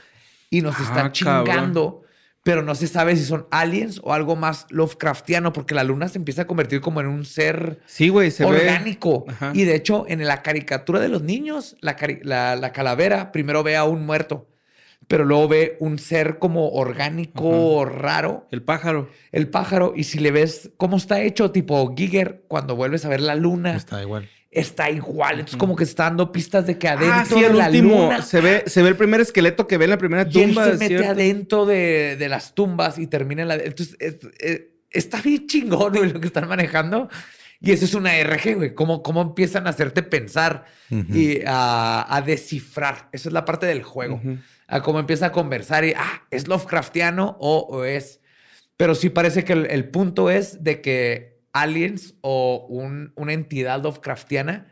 y 0.49 0.61
nos 0.61 0.75
Ah, 0.77 0.83
están 0.83 1.11
cabrón. 1.25 1.55
Pero 2.45 2.61
no 2.61 2.75
se 2.75 2.85
sabe 2.85 3.15
si 3.15 3.25
son 3.25 3.47
aliens 3.49 3.99
o 4.03 4.13
algo 4.13 4.35
más 4.35 4.67
Lovecraftiano, 4.69 5.51
porque 5.51 5.73
la 5.73 5.83
luna 5.83 6.07
se 6.09 6.19
empieza 6.19 6.43
a 6.43 6.47
convertir 6.47 6.79
como 6.79 7.01
en 7.01 7.07
un 7.07 7.25
ser 7.25 7.79
Sí, 7.87 8.11
se 8.29 8.45
ve. 8.45 8.49
orgánico. 8.51 9.25
Ajá. 9.27 9.51
Y 9.55 9.63
de 9.63 9.73
hecho, 9.75 10.05
en 10.07 10.23
la 10.27 10.43
caricatura 10.43 10.99
de 10.99 11.07
los 11.09 11.23
niños, 11.23 11.75
la, 11.81 11.97
la- 12.21 12.55
la 12.55 12.71
calavera 12.71 13.31
primero 13.31 13.63
ve 13.63 13.75
a 13.75 13.85
un 13.85 14.05
muerto, 14.05 14.47
pero 15.07 15.25
luego 15.25 15.47
ve 15.47 15.75
un 15.79 15.97
ser 15.97 16.37
como 16.37 16.69
orgánico 16.73 17.83
raro, 17.85 18.47
El 18.51 18.61
pájaro. 18.61 19.09
el 19.31 19.47
pájaro. 19.49 19.93
Y 19.95 20.03
si 20.03 20.19
le 20.19 20.29
ves 20.29 20.69
cómo 20.77 20.97
está 20.97 21.21
hecho, 21.21 21.49
tipo 21.49 21.95
Giger, 21.97 22.43
cuando 22.47 22.75
vuelves 22.75 23.05
a 23.05 23.09
ver 23.09 23.21
la 23.21 23.33
luna, 23.33 23.75
Está 23.75 24.01
igual. 24.03 24.29
Está 24.55 24.89
igual. 24.89 25.33
Entonces, 25.35 25.57
como 25.57 25.75
que 25.75 25.83
está 25.83 26.03
dando 26.05 26.31
pistas 26.31 26.65
de 26.65 26.77
que 26.77 26.87
adentro 26.87 27.13
Ah, 27.13 27.25
sí, 27.25 27.39
de 27.41 27.47
el 27.47 27.57
la 27.57 27.67
último. 27.67 28.03
luna. 28.03 28.21
Se 28.21 28.41
ve, 28.41 28.63
se 28.67 28.81
ve 28.81 28.89
el 28.89 28.95
primer 28.95 29.21
esqueleto 29.21 29.67
que 29.67 29.77
ve 29.77 29.85
en 29.85 29.91
la 29.91 29.97
primera 29.97 30.27
Y 30.29 30.41
él 30.41 30.49
tumba. 30.49 30.65
se 30.71 30.77
mete 30.77 31.05
adentro 31.05 31.65
de, 31.65 32.15
de 32.17 32.29
las 32.29 32.55
tumbas 32.55 32.97
y 32.97 33.07
termina 33.07 33.41
en 33.43 33.47
la. 33.49 33.55
Entonces, 33.55 33.95
es- 33.99 34.17
es- 34.39 34.61
está 34.91 35.21
bien 35.21 35.45
chingón 35.47 35.93
güey, 35.93 36.11
lo 36.13 36.19
que 36.19 36.27
están 36.27 36.47
manejando. 36.47 37.09
Y 37.61 37.71
eso 37.71 37.85
es 37.85 37.93
una 37.95 38.17
RG, 38.19 38.55
güey. 38.55 38.73
Cómo, 38.75 39.01
cómo 39.01 39.21
empiezan 39.21 39.65
a 39.67 39.71
hacerte 39.71 40.03
pensar 40.03 40.65
y 40.89 41.39
a, 41.45 42.05
a 42.15 42.21
descifrar. 42.21 43.09
Esa 43.11 43.29
es 43.29 43.33
la 43.33 43.43
parte 43.45 43.65
del 43.65 43.81
juego. 43.83 44.15
Ujú. 44.15 44.37
A 44.67 44.81
cómo 44.81 44.99
empieza 44.99 45.27
a 45.27 45.31
conversar 45.31 45.85
y, 45.85 45.93
ah, 45.95 46.23
¿es 46.31 46.47
Lovecraftiano 46.47 47.37
o, 47.39 47.59
o 47.59 47.83
es? 47.85 48.19
Pero 48.77 48.93
sí 48.95 49.09
parece 49.09 49.43
que 49.43 49.53
el, 49.53 49.65
el 49.67 49.87
punto 49.89 50.29
es 50.29 50.63
de 50.63 50.81
que 50.81 51.34
aliens 51.55 52.15
o 52.21 52.65
un- 52.69 53.11
una 53.15 53.33
entidad 53.33 53.81
Lovecraftiana 53.81 54.67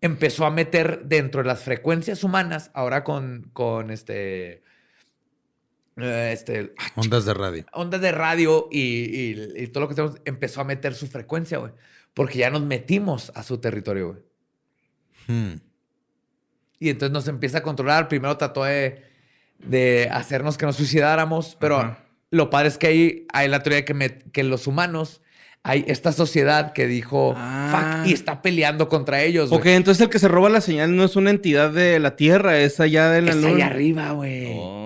empezó 0.00 0.46
a 0.46 0.50
meter 0.50 1.02
dentro 1.06 1.42
de 1.42 1.48
las 1.48 1.60
frecuencias 1.64 2.22
humanas, 2.22 2.70
ahora 2.74 3.02
con, 3.02 3.50
con 3.52 3.90
este, 3.90 4.62
eh, 5.96 6.30
este, 6.32 6.72
ah, 6.78 6.86
Ondas 6.96 7.24
de 7.24 7.34
radio. 7.34 7.66
ondas 7.72 8.00
de 8.00 8.12
radio 8.12 8.68
y, 8.70 8.80
y- 8.80 9.52
y 9.56 9.66
todo 9.68 9.82
lo 9.84 9.88
que 9.88 9.94
tenemos, 9.96 10.20
empezó 10.24 10.60
a 10.60 10.64
meter 10.64 10.94
su 10.94 11.06
frecuencia, 11.08 11.58
güey. 11.58 11.72
Porque 12.14 12.38
ya 12.38 12.50
nos 12.50 12.62
metimos 12.62 13.32
a 13.34 13.42
su 13.42 13.58
territorio, 13.58 14.08
güey. 14.08 14.22
Hmm. 15.26 15.60
Y 16.80 16.90
entonces 16.90 17.12
nos 17.12 17.26
empieza 17.28 17.58
a 17.58 17.62
controlar. 17.62 18.08
Primero 18.08 18.36
trató 18.36 18.64
de, 18.64 19.02
de 19.58 20.08
hacernos 20.12 20.56
que 20.58 20.66
nos 20.66 20.76
suicidáramos, 20.76 21.56
pero 21.60 21.78
Ajá. 21.78 22.04
lo 22.30 22.50
padre 22.50 22.68
es 22.68 22.78
que 22.78 22.86
ahí 22.86 23.26
hay 23.32 23.48
la 23.48 23.62
teoría 23.62 23.78
de 23.78 23.84
que, 23.84 23.94
me- 23.94 24.18
que 24.18 24.44
los 24.44 24.66
humanos, 24.68 25.22
hay 25.64 25.84
esta 25.88 26.12
sociedad 26.12 26.72
que 26.72 26.86
dijo, 26.86 27.34
Ah. 27.36 28.00
fuck, 28.02 28.08
y 28.08 28.12
está 28.14 28.40
peleando 28.42 28.88
contra 28.88 29.22
ellos. 29.22 29.50
Ok, 29.52 29.66
entonces 29.66 30.00
el 30.02 30.08
que 30.08 30.18
se 30.18 30.28
roba 30.28 30.48
la 30.48 30.60
señal 30.60 30.96
no 30.96 31.04
es 31.04 31.16
una 31.16 31.30
entidad 31.30 31.70
de 31.70 31.98
la 31.98 32.16
Tierra, 32.16 32.58
es 32.58 32.80
allá 32.80 33.10
de 33.10 33.22
la 33.22 33.30
Es 33.30 33.36
luna. 33.36 33.48
allá 33.54 33.66
arriba, 33.66 34.12
güey. 34.12 34.46
Oh. 34.56 34.77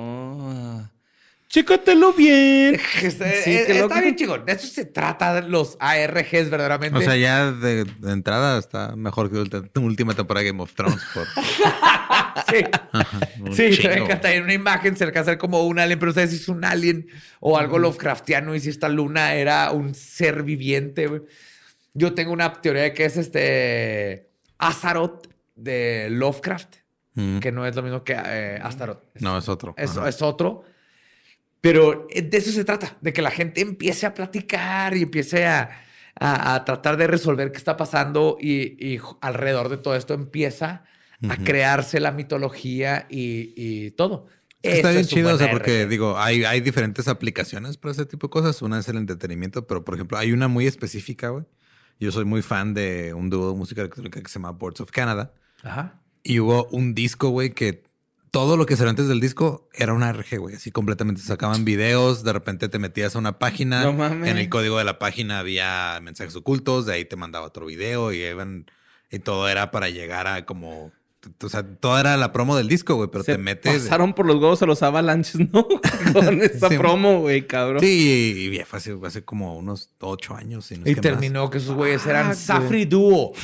Chécatelo 1.53 2.15
bien. 2.15 2.81
Está, 3.03 3.31
Sí, 3.31 3.51
eh, 3.51 3.65
qué 3.67 3.73
está 3.73 3.83
loco. 3.83 4.01
bien 4.01 4.17
chingón. 4.17 4.47
De 4.47 4.53
eso 4.53 4.67
se 4.67 4.87
trata 4.87 5.35
de 5.35 5.49
los 5.49 5.77
ARGs 5.81 6.49
verdaderamente. 6.49 6.99
O 6.99 7.03
sea, 7.03 7.15
ya 7.15 7.53
de, 7.53 7.85
de 7.85 8.11
entrada 8.13 8.59
está 8.59 8.97
mejor 8.97 9.31
que 9.31 9.37
la 9.51 9.63
última 9.83 10.15
temporada 10.15 10.45
de 10.45 10.51
Game 10.51 10.63
of 10.63 10.73
Thrones. 10.73 11.03
Por 11.13 11.27
sí. 12.49 12.65
un 13.41 13.55
Sí, 13.55 13.71
chingo. 13.77 14.07
hasta 14.11 14.33
en 14.33 14.45
una 14.45 14.55
imagen 14.55 14.97
se 14.97 15.05
alcanza 15.05 15.31
a 15.31 15.35
ver 15.35 15.39
como 15.39 15.63
un 15.67 15.79
alien, 15.79 15.99
pero 15.99 16.09
ustedes 16.11 16.31
si 16.31 16.37
es 16.37 16.49
un 16.49 16.65
alien 16.65 17.07
o 17.41 17.59
algo 17.59 17.79
Lovecraftiano 17.79 18.55
y 18.55 18.61
si 18.61 18.71
esta 18.71 18.89
luna 18.89 19.35
era 19.35 19.73
un 19.73 19.95
ser 19.95 20.45
viviente. 20.45 21.23
Yo 21.93 22.15
tengo 22.15 22.33
una 22.33 22.51
teoría 22.63 22.85
de 22.85 22.95
que 22.95 23.05
es 23.05 23.19
este 23.19 24.31
Azaroth 24.57 25.27
de 25.55 26.09
Lovecraft, 26.11 26.77
Mm. 27.15 27.41
que 27.41 27.53
no 27.53 27.67
es 27.67 27.77
lo 27.77 27.83
mismo 27.83 28.03
que 28.05 28.17
eh, 28.19 28.59
Astaroth. 28.63 29.03
No, 29.21 29.37
es 29.37 29.47
otro. 29.47 29.75
Es 29.77 30.23
otro. 30.23 30.65
Pero 31.63 32.07
eh, 32.11 32.23
de 32.23 32.39
eso 32.39 32.51
se 32.53 32.65
trata, 32.67 32.99
de 33.01 33.15
que 33.15 33.23
la 33.23 33.31
gente 33.31 33.63
empiece 33.63 34.05
a 34.07 34.15
platicar 34.15 34.97
y 34.97 35.03
empiece 35.05 35.47
a, 35.47 35.71
a- 36.21 36.55
a 36.57 36.65
tratar 36.67 36.99
de 36.99 37.07
resolver 37.07 37.53
qué 37.53 37.59
está 37.59 37.79
pasando 37.79 38.37
y, 38.41 38.99
alrededor 39.23 39.71
de 39.71 39.79
todo 39.79 39.97
esto 39.97 40.13
empieza 40.15 40.85
a 41.29 41.37
crearse 41.37 42.01
la 42.01 42.13
mitología 42.13 43.07
y, 43.09 43.55
y 43.57 43.93
todo. 43.93 44.27
Está 44.63 44.89
Eso 44.89 44.89
bien 44.91 45.01
es 45.03 45.09
chido, 45.09 45.35
o 45.35 45.39
sea, 45.39 45.51
porque 45.53 45.87
digo, 45.87 46.19
hay, 46.19 46.45
hay 46.45 46.61
diferentes 46.61 47.09
aplicaciones 47.09 47.77
para 47.79 47.93
ese 47.93 48.07
tipo 48.07 48.29
de 48.29 48.31
cosas. 48.33 48.61
Una 48.63 48.81
es 48.81 48.89
el 48.89 48.97
entretenimiento, 48.97 49.67
pero 49.67 49.85
por 49.85 49.95
ejemplo, 49.95 50.19
hay 50.19 50.33
una 50.33 50.49
muy 50.49 50.67
específica, 50.67 51.31
güey. 51.31 51.45
Yo 52.01 52.11
soy 52.13 52.25
muy 52.25 52.43
fan 52.43 52.75
de 52.75 53.15
un 53.15 53.31
dúo 53.31 53.53
de 53.53 53.57
música 53.57 53.81
electrónica 53.83 54.21
que 54.21 54.29
se 54.29 54.35
llama 54.41 54.51
Boards 54.53 54.81
of 54.81 54.91
Canada. 54.91 55.33
Ajá. 55.63 56.01
Y 56.25 56.41
hubo 56.41 56.67
un 56.73 56.95
disco, 56.95 57.31
güey, 57.31 57.51
que 57.51 57.85
todo 58.33 58.57
lo 58.57 58.67
que 58.67 58.75
salió 58.77 58.91
antes 58.91 59.07
del 59.09 59.21
disco 59.21 59.69
era 59.75 59.93
una 59.93 60.11
RG, 60.13 60.39
güey. 60.39 60.57
Así 60.57 60.73
completamente 60.73 61.21
sacaban 61.23 61.65
videos, 61.65 62.25
de 62.25 62.33
repente 62.33 62.69
te 62.69 62.79
metías 62.81 63.15
a 63.15 63.19
una 63.21 63.39
página. 63.39 63.85
No 63.85 63.93
mames. 63.93 64.29
En 64.31 64.39
el 64.39 64.49
código 64.49 64.79
de 64.79 64.85
la 64.85 64.99
página 64.99 65.39
había 65.39 66.01
mensajes 66.03 66.35
ocultos, 66.35 66.87
de 66.87 66.95
ahí 66.95 67.05
te 67.05 67.15
mandaba 67.15 67.47
otro 67.47 67.67
video 67.67 68.13
y 68.13 68.23
iban. 68.25 68.67
Y 69.11 69.19
todo 69.21 69.49
era 69.49 69.71
para 69.71 69.91
llegar 69.91 70.27
a 70.27 70.45
como. 70.47 70.91
O 71.45 71.49
sea, 71.49 71.63
todo 71.63 72.01
era 72.01 72.17
la 72.17 72.33
promo 72.33 72.57
del 72.57 72.67
disco, 72.67 72.97
güey, 72.97 73.09
pero 73.13 73.23
Se 73.23 73.33
te 73.33 73.39
metes. 73.39 73.83
pasaron 73.85 74.13
por 74.15 74.27
los 74.27 74.37
huevos 74.37 74.61
a 74.63 74.67
los 74.67 74.83
avalanches, 74.83 75.37
¿no? 75.53 75.69
Con 76.13 76.41
esta 76.43 76.69
Sí. 76.69 76.79
promo, 76.79 77.21
güey, 77.21 77.47
cabrón. 77.47 77.81
Sí, 77.81 78.51
y 78.53 78.65
fue 78.65 78.79
hace, 78.79 78.97
hace 79.05 79.23
como 79.25 79.57
unos 79.57 79.91
ocho 80.01 80.35
años. 80.35 80.65
si 80.67 80.79
no 80.79 80.85
es 80.87 80.91
Y 80.91 80.95
que 80.97 81.01
terminó 81.01 81.49
que 81.51 81.59
esos 81.59 81.77
güeyes 81.77 82.05
eran 82.07 82.31
Ah, 82.31 82.35
Safri 82.35 82.87
Duo. 82.87 83.35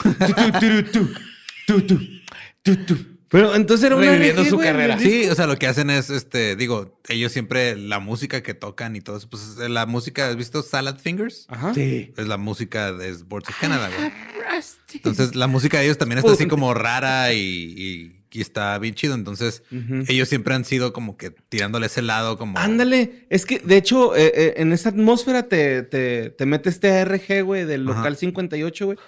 Pero 3.31 3.55
entonces 3.55 3.85
era 3.87 3.97
una 3.97 4.07
Reviviendo 4.11 4.43
RG, 4.43 4.49
su 4.49 4.57
güey, 4.57 4.69
carrera. 4.69 4.99
Sí, 4.99 5.29
o 5.29 5.35
sea, 5.35 5.47
lo 5.47 5.57
que 5.59 5.67
hacen 5.67 5.91
es, 5.91 6.09
este, 6.09 6.57
digo, 6.57 6.99
ellos 7.09 7.31
siempre, 7.31 7.77
la 7.77 7.99
música 7.99 8.43
que 8.43 8.55
tocan 8.55 8.97
y 8.97 9.01
todo 9.03 9.19
eso, 9.19 9.29
pues 9.29 9.57
la 9.59 9.85
música, 9.87 10.29
¿has 10.29 10.37
visto 10.37 10.63
Salad 10.63 10.99
Fingers? 10.99 11.45
Ajá. 11.49 11.75
Sí. 11.75 12.13
Es 12.17 12.27
la 12.27 12.39
música 12.39 12.93
de 12.93 13.11
Sports 13.11 13.51
of 13.51 13.57
Canada, 13.61 13.91
güey. 13.95 14.11
Entonces, 14.95 15.35
la 15.35 15.47
música 15.47 15.79
de 15.79 15.85
ellos 15.85 15.99
también 15.99 16.19
está 16.19 16.33
así 16.33 16.47
como 16.47 16.73
rara 16.75 17.33
y, 17.35 17.39
y- 17.41 18.15
y 18.31 18.43
está 18.43 18.79
bien 18.79 18.95
chido. 18.95 19.15
Entonces, 19.15 19.63
ellos 20.09 20.29
siempre 20.29 20.55
han 20.55 20.65
sido 20.65 20.93
como 20.93 21.17
que 21.17 21.31
tirándole 21.31 21.87
ese 21.87 22.03
lado 22.03 22.37
como... 22.37 22.59
Ándale, 22.59 23.27
es 23.31 23.47
que 23.47 23.59
de 23.59 23.77
hecho 23.79 24.15
eh, 24.17 24.33
eh, 24.35 24.55
en 24.59 24.73
esa 24.73 24.91
atmósfera 24.91 25.45
te, 25.49 25.83
te, 25.83 26.31
te 26.31 26.45
mete 26.47 26.69
este 26.69 26.91
ARG, 26.93 27.43
güey, 27.45 27.65
del 27.65 27.89
Ajá. 27.89 27.99
local 27.99 28.17
58, 28.17 28.85
güey, 28.87 28.99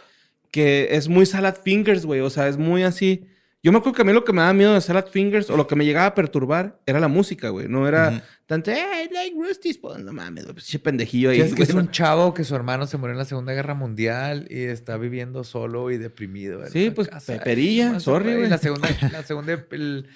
que 0.51 0.89
es 0.93 1.09
muy 1.09 1.27
Salad 1.27 1.57
Fingers, 1.63 2.07
güey, 2.07 2.21
o 2.21 2.31
sea, 2.31 2.49
es 2.49 2.57
muy 2.57 2.83
así. 2.83 3.27
Yo 3.63 3.73
me 3.73 3.79
acuerdo 3.79 3.97
que 3.97 4.03
a 4.03 4.05
mí 4.07 4.13
lo 4.15 4.25
que 4.25 4.33
me 4.33 4.41
daba 4.41 4.55
miedo 4.55 4.73
de 4.73 4.81
Salad 4.81 5.07
Fingers 5.09 5.51
o 5.51 5.57
lo 5.57 5.67
que 5.67 5.77
me 5.77 5.85
llegaba 5.85 6.07
a 6.07 6.15
perturbar 6.15 6.81
era 6.87 6.99
la 6.99 7.09
música, 7.09 7.51
güey, 7.51 7.69
no 7.69 7.87
era 7.87 8.23
tanto, 8.47 8.71
hey, 8.75 9.09
like 9.13 9.37
Rusty's, 9.39 9.77
pues 9.77 9.99
no 9.99 10.15
mames, 10.15 10.45
güey, 10.47 10.57
ese 10.57 10.79
pendejillo 10.79 11.29
ahí. 11.31 11.41
Es 11.43 11.55
que 11.55 11.65
es 11.65 11.73
güey. 11.73 11.85
un 11.85 11.91
chavo 11.91 12.33
que 12.33 12.43
su 12.45 12.55
hermano 12.57 12.87
se 12.87 12.97
murió 12.97 13.13
en 13.13 13.19
la 13.19 13.27
Segunda 13.27 13.53
Guerra 13.53 13.75
Mundial 13.75 14.47
y 14.49 14.63
está 14.63 14.97
viviendo 14.97 15.45
solo 15.45 15.91
y 15.91 15.99
deprimido. 15.99 16.67
Sí, 16.69 16.91
pues, 16.91 17.09
casa. 17.09 17.35
peperilla, 17.35 17.93
Ay, 17.95 18.01
sorry, 18.01 18.35
güey. 18.37 18.49
La 18.49 18.57
segunda, 18.59 18.89
la 19.13 19.23
segunda 19.25 19.53
el- 19.53 20.07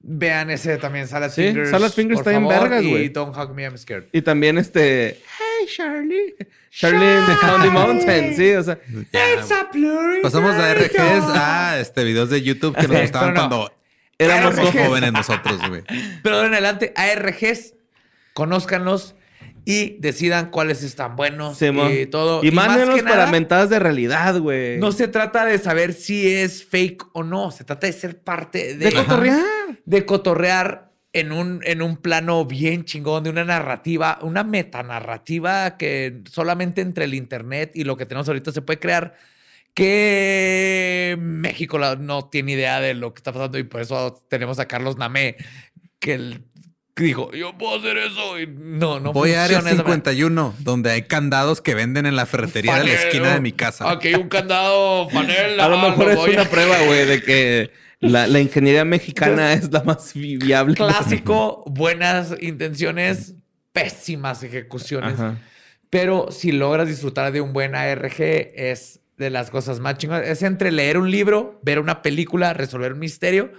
vean 0.00 0.50
ese 0.50 0.76
también, 0.78 1.06
Salad 1.06 1.30
Sí, 1.30 1.42
Fingers. 1.42 1.70
Salad 1.70 1.92
Fingers 1.92 2.20
está 2.20 2.32
favor, 2.32 2.48
vergas, 2.62 2.82
y 2.82 2.90
güey. 2.90 3.08
Don't 3.10 3.36
Hug 3.36 3.54
Me, 3.54 3.64
I'm 3.64 3.76
Scared. 3.78 4.04
Y 4.12 4.22
también 4.22 4.58
este, 4.58 5.20
hey, 5.38 5.66
Charlie, 5.68 6.34
Charlie 6.70 7.18
in 7.18 7.26
the 7.26 7.36
County 7.40 7.68
Mountain, 7.70 8.36
sí, 8.36 8.52
o 8.52 8.62
sea, 8.62 8.78
Ya, 9.12 9.20
a 9.60 9.64
blurry 9.72 10.22
Pasamos 10.22 10.56
de 10.56 10.62
night, 10.62 10.78
RGs 10.92 11.24
oh. 11.26 11.32
a 11.36 11.78
este, 11.78 12.04
videos 12.04 12.30
de 12.30 12.42
YouTube 12.42 12.74
que 12.76 12.88
nos 12.88 12.96
Sí, 12.96 13.02
gustaban 13.02 13.34
no. 13.34 13.40
cuando 13.40 13.72
éramos 14.18 14.54
jóvenes 14.70 15.12
nosotros, 15.12 15.68
güey. 15.68 15.82
Pero 16.22 16.44
en 16.46 16.52
adelante, 16.52 16.92
ARGs, 16.96 17.74
conózcanlos 18.34 19.14
y 19.70 19.96
decidan 20.00 20.50
cuáles 20.50 20.82
están 20.82 21.16
buenos 21.16 21.56
y 21.62 22.06
todo. 22.06 22.42
Y, 22.44 22.50
más 22.50 22.68
mándenos 22.68 23.02
para 23.02 23.16
nada, 23.16 23.30
mentadas 23.30 23.70
de 23.70 23.78
realidad, 23.78 24.38
güey. 24.40 24.78
No 24.78 24.92
se 24.92 25.08
trata 25.08 25.44
de 25.44 25.58
saber 25.58 25.92
si 25.92 26.30
es 26.30 26.64
fake 26.64 27.06
o 27.12 27.22
no, 27.22 27.50
se 27.50 27.64
trata 27.64 27.86
de 27.86 27.92
ser 27.92 28.20
parte 28.22 28.76
de, 28.76 28.86
de 28.86 28.92
cotorrear. 28.92 29.44
de 29.84 30.06
cotorrear 30.06 30.90
en 31.12 31.32
un, 31.32 31.60
en 31.64 31.82
un 31.82 31.96
plano 31.96 32.44
bien 32.44 32.84
chingón, 32.84 33.24
de 33.24 33.30
una 33.30 33.44
narrativa, 33.44 34.18
una 34.22 34.44
metanarrativa 34.44 35.76
que 35.76 36.22
solamente 36.30 36.80
entre 36.82 37.04
el 37.04 37.14
internet 37.14 37.72
y 37.74 37.84
lo 37.84 37.96
que 37.96 38.06
tenemos 38.06 38.28
ahorita 38.28 38.52
se 38.52 38.62
puede 38.62 38.78
crear, 38.78 39.14
que 39.74 41.16
México 41.18 41.78
no 41.96 42.28
tiene 42.28 42.52
idea 42.52 42.80
de 42.80 42.94
lo 42.94 43.12
que 43.12 43.18
está 43.18 43.32
pasando 43.32 43.58
y 43.58 43.64
por 43.64 43.80
eso 43.80 44.24
tenemos 44.28 44.58
a 44.58 44.66
Carlos 44.68 44.96
Namé, 44.98 45.36
que 45.98 46.14
el- 46.14 46.44
dijo, 47.04 47.32
yo 47.32 47.56
puedo 47.58 47.78
hacer 47.78 47.96
eso. 47.98 48.38
Y 48.38 48.46
no, 48.46 49.00
no 49.00 49.12
Voy 49.12 49.32
a 49.32 49.44
área 49.44 49.58
funciona 49.58 49.82
esa 49.82 49.82
manera. 49.88 50.10
51, 50.10 50.54
donde 50.60 50.90
hay 50.90 51.02
candados 51.02 51.60
que 51.60 51.74
venden 51.74 52.06
en 52.06 52.16
la 52.16 52.26
ferretería 52.26 52.76
de 52.78 52.84
la 52.84 52.92
esquina 52.94 53.34
de 53.34 53.40
mi 53.40 53.52
casa. 53.52 53.90
Aquí 53.90 54.08
hay 54.08 54.14
un 54.14 54.28
candado, 54.28 55.08
panel. 55.08 55.58
A 55.60 55.68
lo 55.68 55.78
mejor 55.78 56.10
es 56.10 56.16
voy 56.16 56.30
una 56.34 56.44
prueba, 56.44 56.76
güey, 56.86 57.06
de 57.06 57.22
que 57.22 57.70
la, 58.00 58.26
la 58.26 58.40
ingeniería 58.40 58.84
mexicana 58.84 59.52
es 59.52 59.70
la 59.72 59.82
más 59.82 60.12
vi- 60.14 60.36
viable. 60.38 60.74
Clásico, 60.74 61.64
buenas 61.66 62.34
intenciones, 62.40 63.34
pésimas 63.72 64.42
ejecuciones. 64.42 65.14
Ajá. 65.14 65.36
Pero 65.90 66.28
si 66.30 66.52
logras 66.52 66.86
disfrutar 66.86 67.32
de 67.32 67.40
un 67.40 67.52
buen 67.52 67.74
ARG, 67.74 68.14
es 68.20 69.00
de 69.16 69.28
las 69.28 69.50
cosas 69.50 69.80
más 69.80 69.98
chingonas. 69.98 70.26
Es 70.28 70.42
entre 70.42 70.70
leer 70.70 70.96
un 70.98 71.10
libro, 71.10 71.58
ver 71.64 71.78
una 71.80 72.00
película, 72.00 72.54
resolver 72.54 72.92
un 72.92 73.00
misterio, 73.00 73.52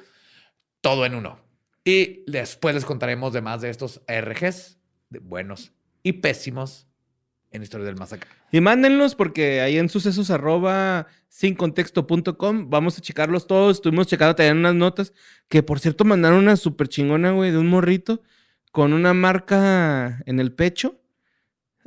todo 0.80 1.06
en 1.06 1.14
uno. 1.16 1.41
Y 1.84 2.24
después 2.28 2.76
les 2.76 2.86
contaremos 2.86 3.34
de 3.34 3.42
más 3.42 3.62
de 3.62 3.70
estos 3.70 4.02
ARGs, 4.08 4.78
buenos 5.22 5.72
y 6.04 6.14
pésimos 6.14 6.88
en 7.52 7.64
Historia 7.64 7.86
del 7.86 7.96
Más. 7.96 8.16
Y 8.52 8.62
mándenlos 8.62 9.16
porque 9.16 9.62
ahí 9.62 9.78
en 9.78 9.90
sucesos 9.90 10.30
arroba 10.30 11.08
sincontexto.com 11.28 12.70
vamos 12.70 12.98
a 12.98 13.02
checarlos 13.02 13.48
todos. 13.48 13.78
Estuvimos 13.78 14.08
checando 14.08 14.36
también 14.36 14.58
unas 14.58 14.76
notas 14.76 15.14
que, 15.48 15.64
por 15.64 15.80
cierto, 15.80 16.06
mandaron 16.06 16.40
una 16.40 16.56
súper 16.56 16.88
chingona, 16.88 17.32
güey, 17.32 17.52
de 17.52 17.58
un 17.58 17.68
morrito 17.68 18.22
con 18.72 18.94
una 18.94 19.14
marca 19.14 20.22
en 20.26 20.40
el 20.40 20.54
pecho 20.54 21.02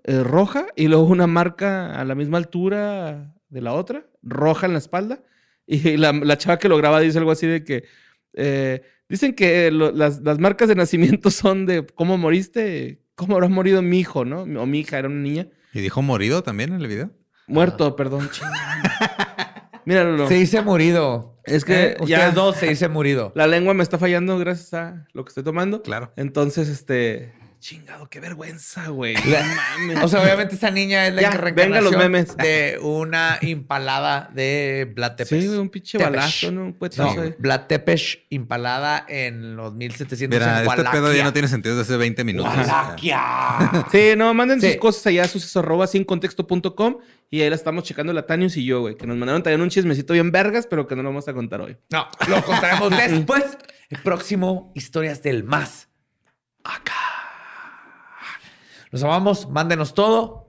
eh, 0.02 0.22
roja 0.22 0.66
y 0.76 0.88
luego 0.88 1.04
una 1.04 1.26
marca 1.26 1.98
a 1.98 2.04
la 2.04 2.14
misma 2.14 2.38
altura 2.38 3.34
de 3.48 3.60
la 3.62 3.72
otra, 3.72 4.06
roja 4.22 4.66
en 4.66 4.72
la 4.72 4.78
espalda. 4.78 5.22
Y 5.66 5.96
la, 5.96 6.12
la 6.12 6.36
chava 6.36 6.58
que 6.58 6.68
lo 6.68 6.76
graba 6.76 7.00
dice 7.00 7.16
algo 7.16 7.30
así 7.30 7.46
de 7.46 7.64
que 7.64 7.84
eh, 8.34 8.82
dicen 9.14 9.34
que 9.34 9.70
lo- 9.70 9.92
las, 9.92 10.20
las 10.20 10.38
marcas 10.38 10.68
de 10.68 10.74
nacimiento 10.74 11.30
son 11.30 11.66
de 11.66 11.86
cómo 11.94 12.18
moriste, 12.18 13.02
cómo 13.14 13.34
habrá 13.34 13.48
morido 13.48 13.82
mi 13.82 13.98
hijo, 14.00 14.24
¿no? 14.24 14.42
O 14.42 14.66
mi 14.66 14.80
hija 14.80 14.98
era 14.98 15.08
una 15.08 15.20
niña. 15.20 15.48
¿Y 15.72 15.80
dijo 15.80 16.02
morido 16.02 16.42
también 16.42 16.72
en 16.72 16.80
el 16.80 16.86
video? 16.86 17.10
Muerto, 17.46 17.94
perdón. 17.96 18.28
chingada. 18.30 19.70
Míralo. 19.84 20.28
Se 20.28 20.34
dice 20.34 20.62
murido. 20.62 21.40
Es 21.44 21.64
que 21.64 21.88
¿Eh? 21.88 21.96
ya- 22.06 22.16
Ustedes 22.18 22.34
dos 22.34 22.56
se 22.56 22.68
dice 22.68 22.88
murido. 22.88 23.32
La 23.34 23.46
lengua 23.46 23.74
me 23.74 23.82
está 23.82 23.98
fallando 23.98 24.38
gracias 24.38 24.72
a 24.74 25.06
lo 25.12 25.24
que 25.24 25.28
estoy 25.28 25.44
tomando. 25.44 25.82
Claro. 25.82 26.12
Entonces, 26.16 26.68
este. 26.68 27.34
Chingado, 27.64 28.10
qué 28.10 28.20
vergüenza, 28.20 28.88
güey. 28.88 29.16
O 30.02 30.06
sea, 30.08 30.22
obviamente 30.22 30.54
esa 30.54 30.70
niña 30.70 31.06
es 31.06 31.14
la 31.14 31.22
Ya, 31.22 31.30
reencarnación 31.30 31.72
venga 31.72 31.80
los 31.80 31.96
memes. 31.96 32.36
de 32.36 32.78
una 32.82 33.38
impalada 33.40 34.28
de 34.34 34.92
Vlad 34.94 35.12
Tepes. 35.16 35.28
sí, 35.44 35.48
un 35.48 35.70
pinche 35.70 35.96
Tepesh. 35.96 36.12
balazo, 36.14 36.52
¿no? 36.52 36.64
Un 36.66 36.76
No, 36.98 37.22
ahí. 37.22 37.34
Vlad 37.38 37.62
Tepes 37.62 38.18
impalada 38.28 39.06
en 39.08 39.56
los 39.56 39.72
1700 39.72 40.38
Mira, 40.38 40.60
en 40.62 40.68
este 40.68 40.84
pedo 40.90 41.14
ya 41.14 41.24
no 41.24 41.32
tiene 41.32 41.48
sentido 41.48 41.74
desde 41.74 41.94
hace 41.94 41.96
20 41.96 42.22
minutos. 42.24 42.52
Wallachia. 42.54 43.86
Sí, 43.90 44.12
no, 44.14 44.34
manden 44.34 44.60
Sí. 44.60 44.72
sus 44.72 44.76
cosas 44.76 45.06
allá 45.06 45.22
a 45.24 45.58
arroba 45.60 45.86
sin 45.86 46.04
contexto.com 46.04 46.98
y 47.30 47.40
ahí 47.40 47.48
la 47.48 47.56
estamos 47.56 47.84
checando 47.84 48.12
la 48.12 48.26
Tanius 48.26 48.58
y 48.58 48.66
yo, 48.66 48.80
güey. 48.82 48.98
Que 48.98 49.06
nos 49.06 49.16
mandaron 49.16 49.42
también 49.42 49.62
un 49.62 49.70
chismecito 49.70 50.12
bien 50.12 50.30
vergas, 50.30 50.66
pero 50.66 50.86
que 50.86 50.96
no 50.96 51.02
lo 51.02 51.08
vamos 51.08 51.28
a 51.28 51.32
contar 51.32 51.62
hoy. 51.62 51.78
No, 51.88 52.06
lo 52.28 52.44
contaremos 52.44 52.90
después. 52.94 53.56
El 53.88 54.02
próximo, 54.02 54.70
historias 54.74 55.22
del 55.22 55.44
más 55.44 55.88
acá. 56.62 56.92
Los 58.94 59.02
amamos, 59.02 59.48
mándenos 59.50 59.92
todo 59.92 60.46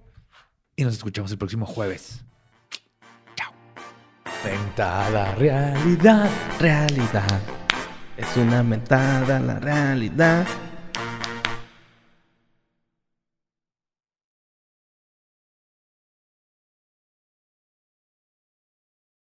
y 0.76 0.84
nos 0.84 0.94
escuchamos 0.94 1.32
el 1.32 1.38
próximo 1.40 1.66
jueves. 1.66 2.24
Chao. 3.36 3.52
Venta 4.44 5.08
a 5.08 5.10
la 5.10 5.34
realidad. 5.34 6.30
Realidad. 6.60 7.42
Es 8.16 8.38
una 8.38 8.62
mentada 8.62 9.40
la 9.40 9.58
realidad. 9.58 10.46